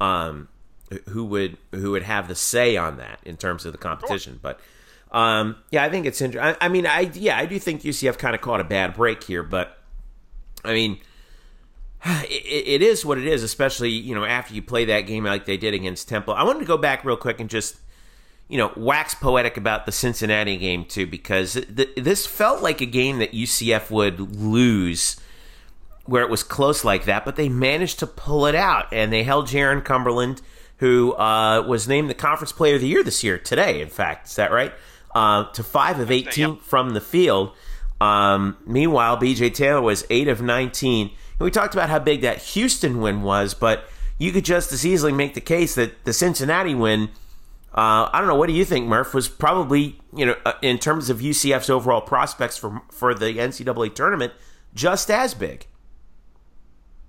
um, 0.00 0.46
who 1.08 1.24
would 1.24 1.58
who 1.72 1.90
would 1.92 2.04
have 2.04 2.28
the 2.28 2.36
say 2.36 2.76
on 2.76 2.96
that 2.98 3.18
in 3.24 3.36
terms 3.36 3.66
of 3.66 3.72
the 3.72 3.78
competition. 3.78 4.34
Sure. 4.34 4.40
But 4.40 4.60
um, 5.12 5.56
yeah, 5.70 5.84
I 5.84 5.90
think 5.90 6.06
it's 6.06 6.20
interesting. 6.20 6.56
I, 6.60 6.68
mean, 6.68 6.86
I 6.86 7.10
yeah, 7.14 7.38
I 7.38 7.46
do 7.46 7.58
think 7.58 7.82
UCF 7.82 8.18
kind 8.18 8.34
of 8.34 8.40
caught 8.40 8.60
a 8.60 8.64
bad 8.64 8.94
break 8.94 9.22
here, 9.22 9.42
but 9.42 9.78
I 10.64 10.72
mean, 10.72 10.98
it, 12.04 12.82
it 12.82 12.82
is 12.82 13.04
what 13.04 13.18
it 13.18 13.26
is. 13.26 13.42
Especially 13.42 13.90
you 13.90 14.14
know 14.14 14.24
after 14.24 14.54
you 14.54 14.62
play 14.62 14.84
that 14.86 15.02
game 15.02 15.24
like 15.24 15.46
they 15.46 15.56
did 15.56 15.74
against 15.74 16.08
Temple. 16.08 16.34
I 16.34 16.42
wanted 16.42 16.60
to 16.60 16.66
go 16.66 16.76
back 16.76 17.04
real 17.04 17.16
quick 17.16 17.40
and 17.40 17.48
just 17.48 17.76
you 18.48 18.58
know 18.58 18.72
wax 18.76 19.14
poetic 19.14 19.56
about 19.56 19.86
the 19.86 19.92
Cincinnati 19.92 20.56
game 20.56 20.84
too, 20.84 21.06
because 21.06 21.54
th- 21.54 21.94
this 21.96 22.26
felt 22.26 22.62
like 22.62 22.80
a 22.80 22.86
game 22.86 23.18
that 23.18 23.32
UCF 23.32 23.90
would 23.90 24.36
lose 24.36 25.20
where 26.06 26.22
it 26.22 26.30
was 26.30 26.42
close 26.42 26.84
like 26.84 27.04
that, 27.04 27.24
but 27.24 27.36
they 27.36 27.48
managed 27.48 27.98
to 27.98 28.06
pull 28.06 28.46
it 28.46 28.54
out, 28.54 28.86
and 28.92 29.12
they 29.12 29.24
held 29.24 29.48
Jarron 29.48 29.84
Cumberland, 29.84 30.40
who 30.78 31.12
uh, 31.14 31.62
was 31.66 31.88
named 31.88 32.08
the 32.08 32.14
Conference 32.14 32.52
Player 32.52 32.76
of 32.76 32.80
the 32.80 32.86
Year 32.86 33.02
this 33.02 33.24
year 33.24 33.38
today. 33.38 33.80
In 33.80 33.88
fact, 33.88 34.28
is 34.28 34.36
that 34.36 34.52
right? 34.52 34.72
Uh, 35.16 35.50
to 35.52 35.62
five 35.62 35.98
of 35.98 36.10
eighteen 36.10 36.50
Yep. 36.50 36.60
from 36.60 36.90
the 36.90 37.00
field. 37.00 37.52
Um, 38.02 38.58
meanwhile, 38.66 39.16
BJ 39.16 39.48
Taylor 39.54 39.80
was 39.80 40.04
eight 40.10 40.28
of 40.28 40.42
nineteen. 40.42 41.06
And 41.38 41.44
we 41.46 41.50
talked 41.50 41.72
about 41.74 41.88
how 41.88 41.98
big 41.98 42.20
that 42.20 42.38
Houston 42.52 43.00
win 43.00 43.22
was, 43.22 43.54
but 43.54 43.84
you 44.18 44.30
could 44.30 44.44
just 44.44 44.72
as 44.72 44.84
easily 44.84 45.12
make 45.12 45.32
the 45.32 45.40
case 45.40 45.74
that 45.76 46.04
the 46.04 46.12
Cincinnati 46.12 46.74
win. 46.74 47.08
Uh, 47.74 48.08
I 48.12 48.18
don't 48.18 48.26
know. 48.28 48.34
What 48.34 48.48
do 48.48 48.52
you 48.52 48.64
think, 48.66 48.86
Murph? 48.86 49.14
Was 49.14 49.26
probably 49.26 49.98
you 50.14 50.26
know 50.26 50.36
uh, 50.44 50.52
in 50.60 50.78
terms 50.78 51.08
of 51.08 51.20
UCF's 51.20 51.70
overall 51.70 52.02
prospects 52.02 52.58
for 52.58 52.82
for 52.90 53.14
the 53.14 53.38
NCAA 53.38 53.94
tournament, 53.94 54.34
just 54.74 55.10
as 55.10 55.32
big. 55.32 55.66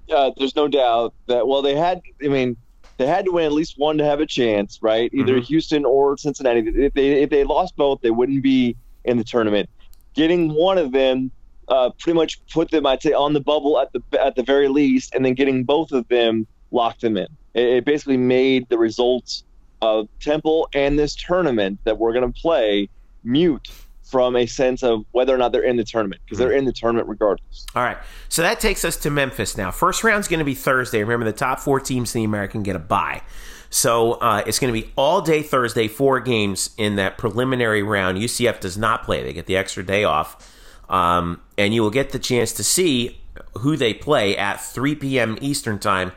Uh, 0.10 0.32
there's 0.38 0.56
no 0.56 0.70
doubt 0.70 1.14
that 1.28 1.46
well 1.46 1.62
they 1.62 1.76
had 1.76 2.02
I 2.24 2.30
mean 2.30 2.56
they 2.98 3.06
had 3.08 3.26
to 3.26 3.32
win 3.32 3.46
at 3.46 3.52
least 3.52 3.76
one 3.78 3.98
to 4.00 4.06
have 4.06 4.20
a 4.20 4.26
chance, 4.26 4.80
right? 4.82 5.10
Either 5.14 5.40
Mhm. 5.40 5.46
Houston 5.46 5.86
or 5.86 6.18
Cincinnati. 6.18 6.60
If 6.60 6.94
they 6.94 7.22
if 7.24 7.30
they 7.30 7.44
lost 7.44 7.76
both, 7.76 8.02
they 8.02 8.12
wouldn't 8.12 8.44
be 8.44 8.76
in 9.06 9.18
the 9.18 9.24
tournament. 9.24 9.70
Getting 10.14 10.54
one 10.54 10.78
of 10.78 10.92
them 10.92 11.32
uh, 11.70 11.90
pretty 12.00 12.16
much 12.16 12.40
put 12.48 12.72
them, 12.72 12.86
I'd 12.86 13.02
say, 13.02 13.12
on 13.12 13.34
the 13.34 13.42
bubble 13.42 13.78
at 13.80 13.92
the 13.92 14.02
at 14.24 14.36
the 14.36 14.44
very 14.44 14.68
least, 14.70 15.14
and 15.14 15.26
then 15.26 15.34
getting 15.34 15.64
both 15.64 15.92
of 15.92 16.08
them 16.08 16.48
locked 16.72 17.02
them 17.02 17.18
in. 17.18 17.28
It, 17.54 17.68
it 17.68 17.86
basically 17.86 18.18
made 18.18 18.68
the 18.70 18.78
results 18.78 19.44
of 19.82 20.08
Temple 20.20 20.70
and 20.74 20.98
this 20.98 21.14
tournament 21.16 21.80
that 21.84 22.00
we're 22.00 22.14
going 22.14 22.32
to 22.32 22.40
play 22.40 22.90
mute 23.24 23.68
from 24.10 24.36
a 24.36 24.46
sense 24.46 24.84
of 24.84 25.06
whether 25.12 25.34
or 25.34 25.38
not 25.38 25.52
they're 25.52 25.64
in 25.64 25.76
the 25.76 25.84
tournament 25.84 26.22
because 26.26 26.38
they're 26.38 26.52
in 26.52 26.66
the 26.66 26.74
tournament 26.74 27.08
regardless. 27.08 27.66
All 27.76 27.84
right. 27.84 27.98
So 28.30 28.42
that 28.42 28.60
takes 28.60 28.86
us 28.86 28.96
to 28.98 29.10
Memphis 29.10 29.58
now. 29.58 29.72
First 29.72 30.04
round's 30.04 30.28
going 30.28 30.40
to 30.40 30.46
be 30.46 30.56
Thursday. 30.56 31.00
Remember, 31.00 31.26
the 31.26 31.38
top 31.38 31.60
four 31.60 31.80
teams 31.80 32.16
in 32.16 32.22
the 32.22 32.26
American 32.26 32.64
get 32.64 32.76
a 32.76 32.80
bye. 32.80 33.22
So 33.70 34.14
uh, 34.14 34.44
it's 34.48 34.60
going 34.60 34.74
to 34.74 34.82
be 34.82 34.92
all 34.96 35.22
day 35.22 35.42
Thursday, 35.42 35.88
four 35.88 36.20
games 36.20 36.74
in 36.78 36.96
that 36.96 37.18
preliminary 37.18 37.84
round. 37.84 38.18
UCF 38.18 38.60
does 38.60 38.78
not 38.78 39.04
play, 39.04 39.24
they 39.24 39.34
get 39.34 39.46
the 39.46 39.58
extra 39.58 39.86
day 39.86 40.04
off. 40.04 40.54
Um, 40.90 41.42
and 41.58 41.74
you 41.74 41.82
will 41.82 41.90
get 41.90 42.12
the 42.12 42.20
chance 42.20 42.54
to 42.54 42.64
see 42.64 43.20
who 43.60 43.76
they 43.76 43.94
play 43.94 44.38
at 44.38 44.62
3 44.62 44.96
p.m. 44.96 45.38
Eastern 45.42 45.80
Time 45.80 46.14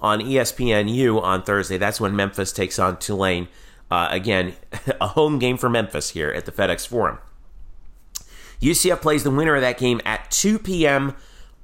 on 0.00 0.20
ESPNU 0.20 1.20
on 1.20 1.42
Thursday. 1.42 1.76
That's 1.76 2.00
when 2.00 2.16
Memphis 2.16 2.52
takes 2.52 2.78
on 2.78 2.98
Tulane. 2.98 3.48
Uh, 3.90 4.08
again, 4.10 4.54
a 5.00 5.08
home 5.08 5.38
game 5.38 5.56
for 5.56 5.68
Memphis 5.68 6.10
here 6.10 6.30
at 6.30 6.46
the 6.46 6.52
FedEx 6.52 6.86
Forum. 6.86 7.18
UCF 8.60 9.00
plays 9.00 9.22
the 9.22 9.30
winner 9.30 9.54
of 9.54 9.60
that 9.60 9.78
game 9.78 10.00
at 10.04 10.30
2 10.30 10.58
p.m. 10.58 11.14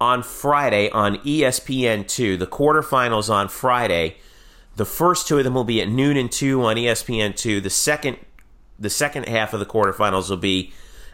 on 0.01 0.23
Friday 0.23 0.91
on 0.91 1.19
E 1.25 1.41
ESPN2. 1.41 2.39
The 2.39 2.47
quarterfinals 2.47 3.31
on 3.31 3.49
Friday. 3.49 4.17
The 4.77 4.85
first 4.85 5.29
two 5.29 5.39
of 5.39 5.45
them 5.45 5.55
will 5.55 5.65
be 5.65 5.83
at 5.83 5.89
noon 5.89 6.17
and 6.17 6.31
2 6.31 6.63
on 6.63 6.79
E 6.79 6.85
ESPN2. 6.85 7.63
The 7.63 7.71
second 7.71 8.19
the 8.79 8.91
second 8.91 9.29
half 9.29 9.53
of 9.55 9.61
the 9.61 9.67
quarterfinals 9.67 10.29
will 10.29 10.37
be 10.37 10.73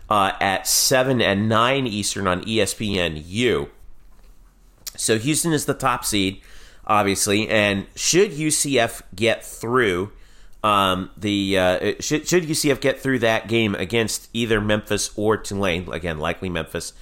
uh, 0.08 0.32
at 0.40 0.66
7 0.66 1.20
and 1.20 1.48
9 1.48 1.86
Eastern 1.86 2.26
on 2.26 2.42
ESPNU. 2.42 3.68
So 4.96 5.18
Houston 5.18 5.52
is 5.52 5.66
the 5.66 5.74
top 5.74 6.04
seed, 6.04 6.40
obviously, 6.86 7.48
and 7.48 7.86
should 7.94 8.32
UCF 8.32 9.02
get 9.14 9.44
through 9.44 10.12
um, 10.64 11.10
the 11.16 11.58
uh, 11.58 11.92
should 12.00 12.28
should 12.28 12.44
UCF 12.44 12.80
get 12.80 13.00
through 13.00 13.20
that 13.20 13.48
game 13.48 13.74
against 13.74 14.28
either 14.32 14.60
Memphis 14.60 15.10
or 15.16 15.36
Tulane, 15.36 15.92
again 15.92 16.18
likely 16.18 16.48
Memphis, 16.48 16.92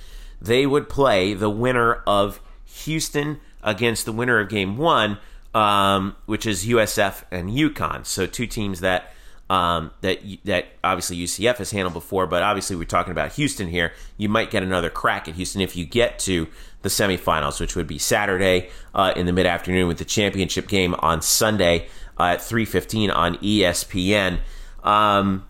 they 0.40 0.66
would 0.66 0.88
play 0.88 1.32
the 1.32 1.48
winner 1.48 1.94
of 2.06 2.40
Houston 2.66 3.40
against 3.62 4.04
the 4.04 4.12
winner 4.12 4.38
of 4.40 4.48
Game 4.48 4.76
One, 4.76 5.18
um, 5.54 6.16
which 6.26 6.44
is 6.44 6.66
USF 6.66 7.24
and 7.30 7.50
UConn. 7.50 8.04
So 8.04 8.26
two 8.26 8.46
teams 8.46 8.80
that 8.80 9.14
um, 9.48 9.90
that 10.02 10.20
that 10.44 10.66
obviously 10.84 11.16
UCF 11.16 11.56
has 11.56 11.70
handled 11.70 11.94
before, 11.94 12.26
but 12.26 12.42
obviously 12.42 12.76
we're 12.76 12.84
talking 12.84 13.12
about 13.12 13.32
Houston 13.34 13.68
here. 13.68 13.92
You 14.18 14.28
might 14.28 14.50
get 14.50 14.62
another 14.62 14.90
crack 14.90 15.28
at 15.28 15.34
Houston 15.36 15.62
if 15.62 15.76
you 15.76 15.86
get 15.86 16.18
to 16.20 16.46
the 16.82 16.88
semifinals, 16.88 17.58
which 17.58 17.74
would 17.74 17.86
be 17.86 17.98
Saturday 17.98 18.68
uh, 18.94 19.12
in 19.16 19.24
the 19.26 19.32
mid 19.32 19.46
afternoon 19.46 19.88
with 19.88 19.98
the 19.98 20.04
championship 20.04 20.68
game 20.68 20.94
on 20.98 21.22
Sunday 21.22 21.88
uh, 22.18 22.24
at 22.24 22.42
three 22.42 22.64
fifteen 22.64 23.10
on 23.10 23.36
ESPN. 23.38 24.40
Um, 24.82 25.48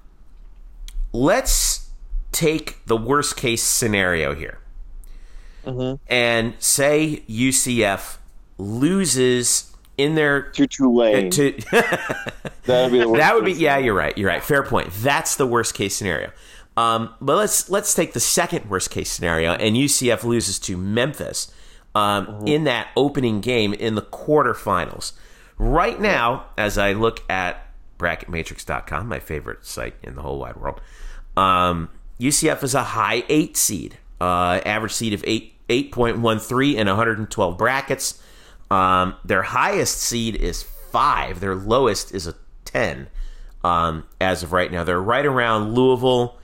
let's 1.12 1.90
take 2.32 2.84
the 2.86 2.96
worst 2.96 3.36
case 3.36 3.62
scenario 3.62 4.34
here. 4.34 4.58
And 6.08 6.54
say 6.60 7.24
UCF 7.28 8.18
loses 8.56 9.72
in 9.98 10.14
their 10.14 10.42
To 10.42 10.66
Tulane, 10.66 11.30
to 11.30 11.52
that 11.72 12.52
would 12.66 12.92
be 12.92 12.98
the 13.00 13.08
worst 13.08 13.18
that 13.18 13.34
would 13.34 13.44
be 13.44 13.52
yeah 13.52 13.78
you're 13.78 13.94
right 13.94 14.16
you're 14.16 14.28
right. 14.28 14.44
Fair 14.44 14.62
point. 14.62 14.90
That's 14.92 15.36
the 15.36 15.46
worst 15.46 15.74
case 15.74 15.96
scenario. 15.96 16.30
Um, 16.76 17.14
but 17.20 17.36
let's 17.36 17.70
let's 17.70 17.94
take 17.94 18.12
the 18.12 18.20
second 18.20 18.68
worst 18.68 18.90
case 18.90 19.10
scenario 19.10 19.52
and 19.52 19.76
UCF 19.76 20.24
loses 20.24 20.58
to 20.60 20.76
Memphis 20.76 21.50
um, 21.94 22.42
in 22.46 22.64
that 22.64 22.88
opening 22.96 23.40
game 23.40 23.72
in 23.72 23.94
the 23.94 24.02
quarterfinals 24.02 25.12
right 25.58 26.00
now 26.00 26.46
as 26.58 26.78
I 26.78 26.92
look 26.92 27.22
at 27.30 27.66
bracketmatrix.com 27.98 29.08
my 29.08 29.20
favorite 29.20 29.64
site 29.64 29.94
in 30.02 30.14
the 30.14 30.22
whole 30.22 30.38
wide 30.38 30.56
world 30.56 30.80
um, 31.36 31.88
UCF 32.20 32.62
is 32.62 32.74
a 32.74 32.82
high 32.82 33.24
eight 33.28 33.56
seed 33.56 33.98
uh, 34.20 34.60
average 34.64 34.92
seed 34.92 35.12
of 35.12 35.24
eight 35.26 35.52
8.13 35.68 36.76
in 36.76 36.86
112 36.86 37.58
brackets 37.58 38.22
um, 38.70 39.14
their 39.24 39.42
highest 39.42 39.98
seed 39.98 40.36
is 40.36 40.62
five. 40.62 41.40
Their 41.40 41.54
lowest 41.54 42.14
is 42.14 42.26
a 42.26 42.34
ten. 42.64 43.08
Um, 43.62 44.04
as 44.20 44.42
of 44.42 44.52
right 44.52 44.70
now, 44.70 44.84
they're 44.84 45.00
right 45.00 45.26
around 45.26 45.74
Louisville, 45.74 46.38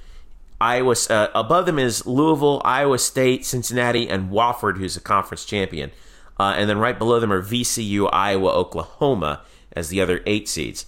Iowa. 0.60 0.94
Uh, 1.08 1.28
above 1.34 1.66
them 1.66 1.78
is 1.78 2.06
Louisville, 2.06 2.60
Iowa 2.64 2.98
State, 2.98 3.44
Cincinnati, 3.44 4.08
and 4.08 4.30
Wofford, 4.30 4.78
who's 4.78 4.96
a 4.96 5.00
conference 5.00 5.44
champion. 5.44 5.90
Uh, 6.38 6.54
and 6.56 6.68
then 6.68 6.78
right 6.78 6.98
below 6.98 7.20
them 7.20 7.32
are 7.32 7.42
VCU, 7.42 8.08
Iowa, 8.12 8.50
Oklahoma 8.50 9.42
as 9.72 9.88
the 9.88 10.00
other 10.00 10.22
eight 10.26 10.48
seeds. 10.48 10.86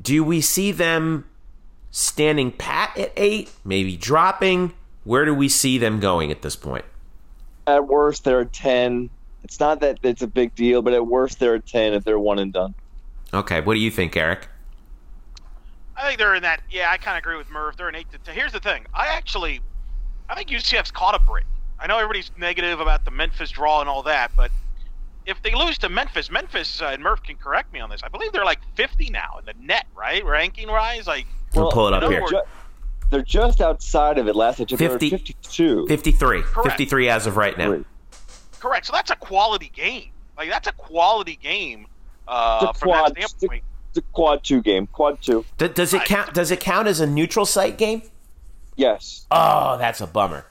Do 0.00 0.24
we 0.24 0.40
see 0.40 0.72
them 0.72 1.28
standing 1.90 2.50
pat 2.52 2.96
at 2.98 3.12
eight, 3.16 3.50
maybe 3.64 3.96
dropping? 3.96 4.72
Where 5.04 5.24
do 5.24 5.34
we 5.34 5.48
see 5.48 5.78
them 5.78 6.00
going 6.00 6.30
at 6.30 6.42
this 6.42 6.56
point? 6.56 6.84
At 7.66 7.86
worst, 7.86 8.24
they're 8.24 8.44
ten. 8.44 9.10
It's 9.42 9.60
not 9.60 9.80
that 9.80 9.98
it's 10.02 10.22
a 10.22 10.26
big 10.26 10.54
deal, 10.54 10.82
but 10.82 10.92
at 10.92 11.06
worst, 11.06 11.38
they're 11.38 11.58
ten 11.58 11.92
if 11.94 12.04
they're 12.04 12.18
one 12.18 12.38
and 12.38 12.52
done. 12.52 12.74
Okay, 13.32 13.60
what 13.60 13.74
do 13.74 13.80
you 13.80 13.90
think, 13.90 14.16
Eric? 14.16 14.48
I 15.96 16.06
think 16.06 16.18
they're 16.18 16.34
in 16.34 16.42
that. 16.42 16.62
Yeah, 16.70 16.90
I 16.90 16.98
kind 16.98 17.16
of 17.16 17.22
agree 17.22 17.36
with 17.36 17.50
Murph. 17.50 17.76
They're 17.76 17.88
an 17.88 17.94
eight 17.94 18.10
to 18.12 18.18
ten. 18.18 18.34
Here's 18.34 18.52
the 18.52 18.60
thing. 18.60 18.86
I 18.92 19.06
actually, 19.06 19.60
I 20.28 20.34
think 20.34 20.48
UCF's 20.48 20.90
caught 20.90 21.14
a 21.14 21.18
break. 21.18 21.44
I 21.84 21.86
know 21.86 21.98
everybody's 21.98 22.30
negative 22.38 22.80
about 22.80 23.04
the 23.04 23.10
Memphis 23.10 23.50
draw 23.50 23.80
and 23.80 23.90
all 23.90 24.02
that, 24.04 24.30
but 24.34 24.50
if 25.26 25.42
they 25.42 25.54
lose 25.54 25.76
to 25.78 25.90
Memphis, 25.90 26.30
Memphis 26.30 26.80
uh, 26.80 26.86
and 26.86 27.02
Murph 27.02 27.22
can 27.22 27.36
correct 27.36 27.74
me 27.74 27.80
on 27.80 27.90
this. 27.90 28.00
I 28.02 28.08
believe 28.08 28.32
they're 28.32 28.42
like 28.44 28.60
50 28.74 29.10
now 29.10 29.36
in 29.38 29.44
the 29.44 29.52
net, 29.62 29.84
right? 29.94 30.24
Ranking 30.24 30.68
rise, 30.68 31.06
like 31.06 31.26
We'll 31.54 31.70
pull 31.70 31.88
it 31.88 31.92
up 31.92 32.10
here. 32.10 32.24
Ju- 32.26 32.40
they're 33.10 33.20
just 33.20 33.60
outside 33.60 34.16
of 34.16 34.28
it. 34.28 34.34
Last 34.34 34.60
I 34.62 34.64
checked, 34.64 34.80
50 34.80 35.10
fifty-two. 35.10 35.86
53. 35.86 36.40
Correct. 36.42 36.70
53 36.70 37.08
as 37.10 37.26
of 37.26 37.36
right 37.36 37.56
now. 37.58 37.72
Three. 37.74 37.84
correct. 38.60 38.86
So 38.86 38.92
that's 38.94 39.10
a 39.10 39.16
quality 39.16 39.70
game. 39.74 40.08
Like 40.38 40.48
that's 40.48 40.66
a 40.68 40.72
quality 40.72 41.36
game 41.36 41.86
uh, 42.26 42.66
It's 42.70 42.78
a 42.78 42.80
from 42.80 42.90
that 42.92 43.14
quad- 43.14 43.28
standpoint. 43.28 43.62
It's 43.90 43.98
a 43.98 44.02
quad 44.12 44.42
two 44.42 44.62
game. 44.62 44.86
Quad 44.86 45.20
two. 45.20 45.44
D- 45.58 45.68
does 45.68 45.92
it 45.92 46.06
count? 46.06 46.32
Does 46.32 46.50
it 46.50 46.60
count 46.60 46.88
as 46.88 47.00
a 47.00 47.06
neutral 47.06 47.44
site 47.44 47.76
game? 47.76 48.02
Yes, 48.74 49.26
Oh, 49.30 49.76
that's 49.78 50.00
a 50.00 50.06
bummer. 50.06 50.46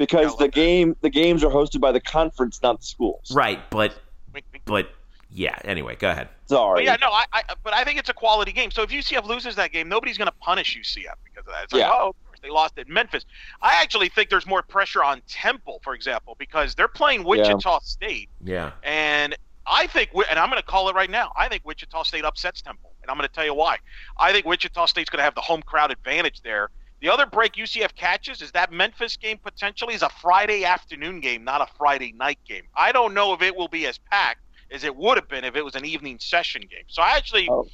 Because 0.00 0.26
I 0.26 0.28
love 0.30 0.38
the 0.38 0.44
that. 0.46 0.52
game 0.54 0.96
the 1.02 1.10
games 1.10 1.44
are 1.44 1.50
hosted 1.50 1.80
by 1.80 1.92
the 1.92 2.00
conference, 2.00 2.60
not 2.62 2.80
the 2.80 2.86
schools. 2.86 3.30
Right, 3.32 3.60
but 3.70 3.94
Wink, 4.34 4.46
wink. 4.52 4.64
but 4.64 4.90
yeah. 5.30 5.56
Anyway, 5.64 5.94
go 5.94 6.10
ahead. 6.10 6.28
Sorry. 6.46 6.80
But 6.80 6.84
yeah, 6.84 6.96
no, 7.00 7.08
I, 7.12 7.24
I, 7.32 7.42
but 7.62 7.72
I 7.72 7.84
think 7.84 7.98
it's 8.00 8.08
a 8.08 8.12
quality 8.14 8.50
game. 8.52 8.70
So 8.72 8.82
if 8.82 8.90
UCF 8.90 9.24
loses 9.24 9.54
that 9.56 9.70
game, 9.70 9.88
nobody's 9.88 10.18
going 10.18 10.26
to 10.26 10.34
punish 10.40 10.76
UCF 10.76 11.14
because 11.24 11.46
of 11.46 11.52
that. 11.52 11.64
It's 11.64 11.72
like, 11.72 11.80
Yeah. 11.82 11.90
oh, 11.92 12.08
of 12.08 12.26
course, 12.26 12.40
they 12.42 12.50
lost 12.50 12.76
at 12.78 12.88
Memphis. 12.88 13.24
I 13.62 13.80
actually 13.80 14.08
think 14.08 14.28
there's 14.30 14.46
more 14.46 14.62
pressure 14.62 15.04
on 15.04 15.22
Temple, 15.28 15.80
for 15.84 15.94
example, 15.94 16.34
because 16.38 16.74
they're 16.74 16.88
playing 16.88 17.22
Wichita 17.22 17.78
State, 17.84 18.28
Yeah. 18.42 18.72
and 18.82 19.36
I 19.66 19.86
think, 19.86 20.10
and 20.28 20.36
I'm 20.38 20.48
going 20.50 20.60
to 20.60 20.66
call 20.66 20.88
it 20.88 20.96
right 20.96 21.10
now. 21.10 21.30
I 21.36 21.46
think 21.48 21.64
Wichita 21.64 22.02
State 22.02 22.24
upsets 22.24 22.60
Temple, 22.60 22.90
and 23.02 23.10
I'm 23.10 23.16
going 23.16 23.28
to 23.28 23.32
tell 23.32 23.44
you 23.44 23.54
why. 23.54 23.76
I 24.18 24.32
think 24.32 24.46
Wichita 24.46 24.86
State's 24.86 25.10
going 25.10 25.18
to 25.18 25.22
have 25.24 25.36
the 25.36 25.40
home 25.42 25.62
crowd 25.62 25.92
advantage 25.92 26.40
there. 26.42 26.70
The 27.00 27.08
other 27.08 27.24
break 27.24 27.54
UCF 27.54 27.94
catches 27.94 28.42
is 28.42 28.52
that 28.52 28.72
Memphis 28.72 29.16
game 29.16 29.38
potentially 29.38 29.94
is 29.94 30.02
a 30.02 30.10
Friday 30.10 30.64
afternoon 30.64 31.20
game, 31.20 31.44
not 31.44 31.62
a 31.62 31.66
Friday 31.78 32.12
night 32.12 32.38
game. 32.46 32.64
I 32.76 32.92
don't 32.92 33.14
know 33.14 33.32
if 33.32 33.40
it 33.40 33.56
will 33.56 33.68
be 33.68 33.86
as 33.86 33.98
packed 33.98 34.40
as 34.70 34.84
it 34.84 34.94
would 34.94 35.16
have 35.16 35.28
been 35.28 35.44
if 35.44 35.56
it 35.56 35.64
was 35.64 35.74
an 35.74 35.84
evening 35.84 36.18
session 36.20 36.60
game. 36.62 36.84
So 36.88 37.02
I 37.02 37.16
actually, 37.16 37.48
Oh. 37.48 37.66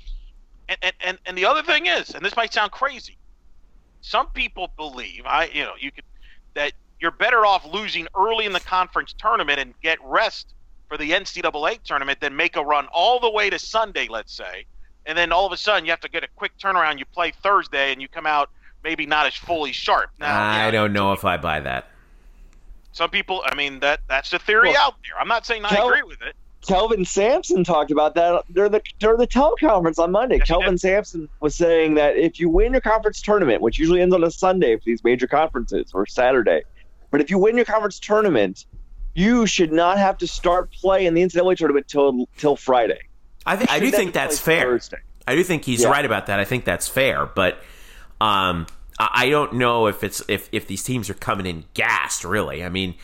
and, 0.68 0.78
and, 0.82 0.92
and, 1.04 1.18
and 1.26 1.36
the 1.38 1.44
other 1.44 1.62
thing 1.62 1.86
is, 1.86 2.14
and 2.14 2.24
this 2.24 2.36
might 2.36 2.52
sound 2.52 2.70
crazy, 2.70 3.18
some 4.00 4.28
people 4.28 4.70
believe, 4.76 5.22
I 5.26 5.46
you 5.46 5.64
know, 5.64 5.74
you 5.78 5.90
could 5.90 6.04
that 6.54 6.72
you're 7.00 7.10
better 7.10 7.44
off 7.44 7.66
losing 7.66 8.06
early 8.16 8.46
in 8.46 8.52
the 8.52 8.60
conference 8.60 9.12
tournament 9.18 9.58
and 9.58 9.74
get 9.82 9.98
rest 10.04 10.54
for 10.88 10.96
the 10.96 11.10
NCAA 11.10 11.82
tournament 11.82 12.20
than 12.20 12.34
make 12.34 12.56
a 12.56 12.64
run 12.64 12.86
all 12.92 13.18
the 13.18 13.30
way 13.30 13.50
to 13.50 13.58
Sunday, 13.58 14.06
let's 14.08 14.34
say, 14.34 14.64
and 15.04 15.18
then 15.18 15.32
all 15.32 15.44
of 15.44 15.52
a 15.52 15.56
sudden 15.56 15.84
you 15.84 15.90
have 15.90 16.00
to 16.00 16.08
get 16.08 16.22
a 16.22 16.28
quick 16.36 16.52
turnaround. 16.62 17.00
You 17.00 17.04
play 17.06 17.32
Thursday 17.42 17.92
and 17.92 18.00
you 18.00 18.08
come 18.08 18.24
out 18.26 18.48
maybe 18.86 19.04
not 19.04 19.26
as 19.26 19.34
fully 19.34 19.72
sharp. 19.72 20.10
Now, 20.20 20.40
I 20.40 20.66
yeah, 20.66 20.70
don't 20.70 20.92
know 20.92 21.12
if 21.12 21.24
I 21.24 21.36
buy 21.38 21.58
that. 21.60 21.88
Some 22.92 23.10
people, 23.10 23.42
I 23.44 23.54
mean, 23.56 23.80
that 23.80 24.00
that's 24.08 24.30
the 24.30 24.38
theory 24.38 24.68
Well, 24.68 24.80
out 24.80 24.94
there. 25.02 25.20
I'm 25.20 25.26
not 25.28 25.44
saying 25.44 25.64
I 25.64 25.70
tell- 25.70 25.88
agree 25.88 26.02
with 26.02 26.22
it. 26.22 26.34
Kelvin 26.66 27.04
Sampson 27.04 27.62
talked 27.62 27.90
about 27.92 28.14
that 28.16 28.42
during 28.52 28.72
the 28.72 28.80
during 28.98 29.18
the 29.18 29.26
teleconference 29.26 29.98
on 29.98 30.10
Monday. 30.10 30.38
Yes, 30.38 30.48
Kelvin 30.48 30.70
did. 30.72 30.80
Sampson 30.80 31.28
was 31.40 31.54
saying 31.54 31.94
that 31.94 32.16
if 32.16 32.40
you 32.40 32.48
win 32.48 32.72
your 32.72 32.80
conference 32.80 33.20
tournament, 33.22 33.60
which 33.60 33.78
usually 33.78 34.00
ends 34.00 34.14
on 34.14 34.24
a 34.24 34.30
Sunday 34.30 34.76
for 34.76 34.82
these 34.86 35.02
major 35.04 35.26
conferences 35.28 35.90
or 35.94 36.06
Saturday, 36.06 36.62
but 37.10 37.20
if 37.20 37.30
you 37.30 37.38
win 37.38 37.54
your 37.56 37.64
conference 37.66 38.00
tournament, 38.00 38.64
you 39.14 39.46
should 39.46 39.70
not 39.72 39.98
have 39.98 40.18
to 40.18 40.26
start 40.26 40.72
play 40.72 41.06
in 41.06 41.14
the 41.14 41.22
NCAA 41.22 41.56
tournament 41.56 41.86
till 41.88 42.26
till 42.36 42.56
Friday. 42.56 43.00
I, 43.44 43.56
th- 43.56 43.70
I 43.70 43.78
do 43.78 43.90
think 43.92 44.12
that's 44.12 44.38
fair. 44.40 44.62
Thursday. 44.62 44.98
I 45.28 45.34
do 45.36 45.44
think 45.44 45.64
he's 45.64 45.82
Yeah. 45.82 45.90
right 45.90 46.04
about 46.04 46.26
that. 46.26 46.40
I 46.40 46.44
think 46.44 46.64
that's 46.64 46.88
fair, 46.88 47.26
but 47.26 47.58
um, 48.20 48.66
I 48.98 49.08
I 49.26 49.30
don't 49.30 49.54
know 49.54 49.86
if 49.86 50.04
it's 50.04 50.22
if 50.28 50.48
if 50.52 50.66
these 50.66 50.82
teams 50.82 51.10
are 51.10 51.14
coming 51.14 51.46
in 51.46 51.64
gassed. 51.74 52.24
Really, 52.24 52.64
I 52.64 52.68
mean, 52.68 52.94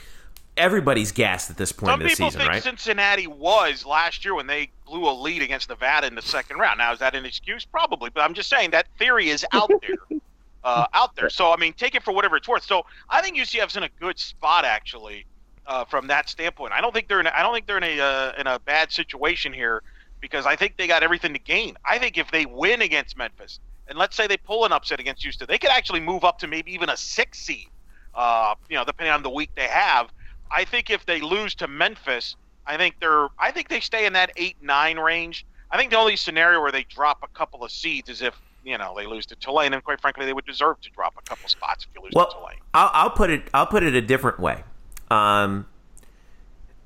everybody's 0.56 1.12
gassed 1.12 1.50
at 1.50 1.56
this 1.56 1.72
point 1.72 1.92
Some 1.92 2.00
of 2.00 2.08
the 2.08 2.10
season, 2.10 2.24
right? 2.24 2.30
Some 2.30 2.30
people 2.30 2.30
season, 2.30 2.40
think 2.40 2.50
right? 2.50 2.62
Cincinnati 2.62 3.26
was 3.26 3.86
last 3.86 4.24
year 4.24 4.34
when 4.34 4.46
they 4.46 4.70
blew 4.86 5.08
a 5.08 5.12
lead 5.12 5.42
against 5.42 5.68
Nevada 5.68 6.06
in 6.06 6.14
the 6.14 6.22
second 6.22 6.58
round. 6.58 6.78
Now, 6.78 6.92
is 6.92 6.98
that 6.98 7.14
an 7.14 7.24
excuse? 7.24 7.64
Probably, 7.64 8.10
but 8.10 8.22
I'm 8.22 8.34
just 8.34 8.48
saying 8.48 8.70
that 8.70 8.86
theory 8.98 9.28
is 9.28 9.44
out 9.52 9.70
there, 9.80 10.18
uh, 10.64 10.86
out 10.92 11.16
there. 11.16 11.30
So, 11.30 11.52
I 11.52 11.56
mean, 11.56 11.72
take 11.72 11.94
it 11.94 12.02
for 12.02 12.12
whatever 12.12 12.36
it's 12.36 12.48
worth. 12.48 12.64
So, 12.64 12.84
I 13.08 13.22
think 13.22 13.36
UCF's 13.36 13.76
in 13.76 13.82
a 13.82 13.90
good 14.00 14.18
spot 14.18 14.64
actually, 14.64 15.26
uh, 15.66 15.84
from 15.84 16.06
that 16.08 16.28
standpoint. 16.28 16.72
I 16.72 16.80
don't 16.80 16.92
think 16.92 17.08
they're 17.08 17.20
in. 17.20 17.26
A, 17.26 17.32
I 17.34 17.42
don't 17.42 17.54
think 17.54 17.66
they're 17.66 17.78
in 17.78 17.84
a 17.84 18.00
uh, 18.00 18.32
in 18.38 18.46
a 18.46 18.58
bad 18.58 18.92
situation 18.92 19.52
here 19.52 19.82
because 20.20 20.46
I 20.46 20.56
think 20.56 20.76
they 20.76 20.86
got 20.86 21.02
everything 21.02 21.32
to 21.32 21.38
gain. 21.38 21.76
I 21.84 21.98
think 21.98 22.18
if 22.18 22.30
they 22.30 22.46
win 22.46 22.82
against 22.82 23.16
Memphis, 23.16 23.60
and 23.92 23.98
let's 23.98 24.16
say 24.16 24.26
they 24.26 24.38
pull 24.38 24.64
an 24.64 24.72
upset 24.72 25.00
against 25.00 25.22
Houston, 25.22 25.46
they 25.50 25.58
could 25.58 25.68
actually 25.68 26.00
move 26.00 26.24
up 26.24 26.38
to 26.38 26.46
maybe 26.46 26.72
even 26.72 26.88
a 26.88 26.96
six 26.96 27.38
seed. 27.38 27.66
Uh, 28.14 28.54
you 28.70 28.76
know, 28.76 28.84
depending 28.86 29.12
on 29.12 29.22
the 29.22 29.28
week 29.28 29.50
they 29.54 29.68
have. 29.68 30.08
I 30.50 30.64
think 30.64 30.88
if 30.88 31.04
they 31.04 31.20
lose 31.20 31.54
to 31.56 31.68
Memphis, 31.68 32.36
I 32.66 32.78
think 32.78 32.94
they're 33.00 33.28
I 33.38 33.50
think 33.50 33.68
they 33.68 33.80
stay 33.80 34.06
in 34.06 34.14
that 34.14 34.30
eight 34.36 34.56
nine 34.62 34.98
range. 34.98 35.44
I 35.70 35.76
think 35.76 35.90
the 35.90 35.98
only 35.98 36.16
scenario 36.16 36.62
where 36.62 36.72
they 36.72 36.84
drop 36.84 37.18
a 37.22 37.28
couple 37.38 37.62
of 37.64 37.70
seeds 37.70 38.08
is 38.08 38.22
if 38.22 38.34
you 38.64 38.78
know 38.78 38.94
they 38.96 39.06
lose 39.06 39.26
to 39.26 39.36
Tulane, 39.36 39.74
and 39.74 39.84
quite 39.84 40.00
frankly, 40.00 40.24
they 40.24 40.32
would 40.32 40.46
deserve 40.46 40.80
to 40.80 40.90
drop 40.90 41.12
a 41.18 41.22
couple 41.28 41.50
spots 41.50 41.84
if 41.84 41.94
you 41.94 42.02
lose 42.02 42.12
to 42.12 42.16
Well, 42.16 42.32
Tulane. 42.32 42.60
I'll, 42.72 42.90
I'll 42.94 43.10
put 43.10 43.28
it. 43.28 43.42
I'll 43.52 43.66
put 43.66 43.82
it 43.82 43.94
a 43.94 44.00
different 44.00 44.40
way. 44.40 44.64
Um, 45.10 45.66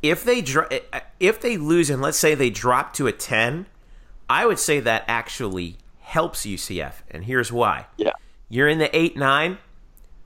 if 0.03 0.25
they 0.25 0.41
dro- 0.41 0.69
if 1.21 1.41
they 1.41 1.57
lose 1.57 1.89
and 1.89 2.03
let's 2.03 2.19
say 2.19 2.35
they 2.35 2.51
drop 2.51 2.95
to 2.95 3.07
a 3.07 3.13
ten, 3.13 3.67
I 4.29 4.45
would 4.45 4.59
say 4.59 4.81
that 4.81 5.05
actually 5.07 5.77
helps 6.07 6.47
UCF, 6.47 6.95
and 7.11 7.25
here's 7.25 7.51
why. 7.51 7.87
Yeah. 7.97 8.13
You're 8.49 8.69
in 8.69 8.79
the 8.79 8.95
eight 8.97 9.17
nine. 9.17 9.59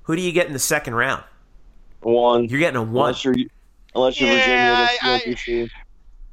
Who 0.03 0.15
do 0.15 0.21
you 0.23 0.31
get 0.33 0.47
in 0.47 0.53
the 0.53 0.59
second 0.59 0.95
round? 0.95 1.25
One. 2.03 2.45
You're 2.45 2.59
getting 2.61 2.77
a 2.77 2.83
one. 2.83 3.09
Unless 3.09 3.25
you're 3.25 3.35
unless 3.95 4.21
you're 4.21 4.29
Yeah, 4.31 4.37
Virginia, 4.37 4.89
that's 5.03 5.03
I- 5.03 5.63
what. 5.63 5.71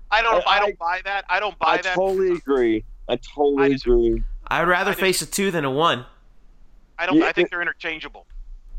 I 0.09 0.21
don't 0.21 0.47
I- 0.47 0.49
I, 0.51 0.55
I- 0.55 0.59
don't 0.59 0.79
buy 0.79 1.01
that. 1.05 1.25
I 1.29 1.39
don't 1.39 1.57
buy 1.59 1.67
I 1.67 1.77
that. 1.77 1.91
I 1.93 1.95
totally 1.95 2.31
agree. 2.35 2.83
I 3.07 3.15
totally 3.17 3.63
I 3.65 3.69
just- 3.69 3.85
agree. 3.85 4.21
I'd 4.49 4.67
rather 4.67 4.91
I 4.91 4.95
face 4.95 5.21
a 5.21 5.25
two 5.25 5.49
than 5.51 5.63
a 5.65 5.71
one. 5.71 6.05
I 6.99 7.05
don't. 7.05 7.17
Yeah, 7.17 7.25
I 7.25 7.31
think 7.31 7.49
they're 7.49 7.61
interchangeable. 7.61 8.25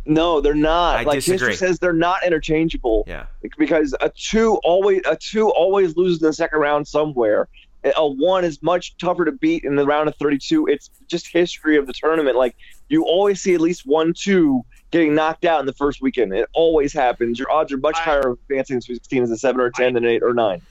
No, 0.05 0.41
they're 0.41 0.55
not. 0.55 0.97
I 0.97 1.03
like 1.03 1.17
disagree. 1.19 1.49
history 1.51 1.57
says, 1.57 1.79
they're 1.79 1.93
not 1.93 2.25
interchangeable. 2.25 3.05
Yeah. 3.07 3.27
because 3.59 3.95
a 4.01 4.09
two 4.11 4.55
always 4.65 5.03
a 5.07 5.17
two 5.17 5.51
always 5.51 5.97
loses 5.97 6.21
in 6.23 6.27
the 6.27 6.33
second 6.33 6.61
round 6.61 6.87
somewhere. 6.89 7.49
A 7.85 8.07
one 8.07 8.45
is 8.45 8.63
much 8.63 8.97
tougher 8.97 9.25
to 9.25 9.33
beat 9.33 9.65
in 9.65 9.77
the 9.77 9.87
round 9.87 10.09
of 10.09 10.17
32. 10.17 10.67
It's 10.67 10.91
just 11.07 11.29
history 11.29 11.77
of 11.77 11.87
the 11.87 11.93
tournament. 11.93 12.37
Like 12.37 12.57
you 12.89 13.05
always 13.05 13.41
see 13.41 13.55
at 13.55 13.61
least 13.61 13.87
one 13.87 14.13
two 14.15 14.63
getting 14.91 15.15
knocked 15.15 15.45
out 15.45 15.61
in 15.61 15.67
the 15.67 15.73
first 15.73 16.03
weekend. 16.03 16.33
It 16.33 16.49
always 16.55 16.93
happens. 16.93 17.39
Your 17.39 17.51
odds 17.51 17.73
are 17.73 17.79
much 17.79 17.97
I- 17.99 18.03
higher 18.03 18.31
of 18.31 18.39
advancing 18.49 18.81
to 18.81 18.95
16 18.95 19.23
as 19.23 19.31
a 19.31 19.37
seven 19.37 19.61
or 19.61 19.67
a 19.67 19.73
10 19.73 19.95
than 19.95 20.05
an 20.05 20.11
eight 20.11 20.23
or 20.23 20.35
nine. 20.35 20.63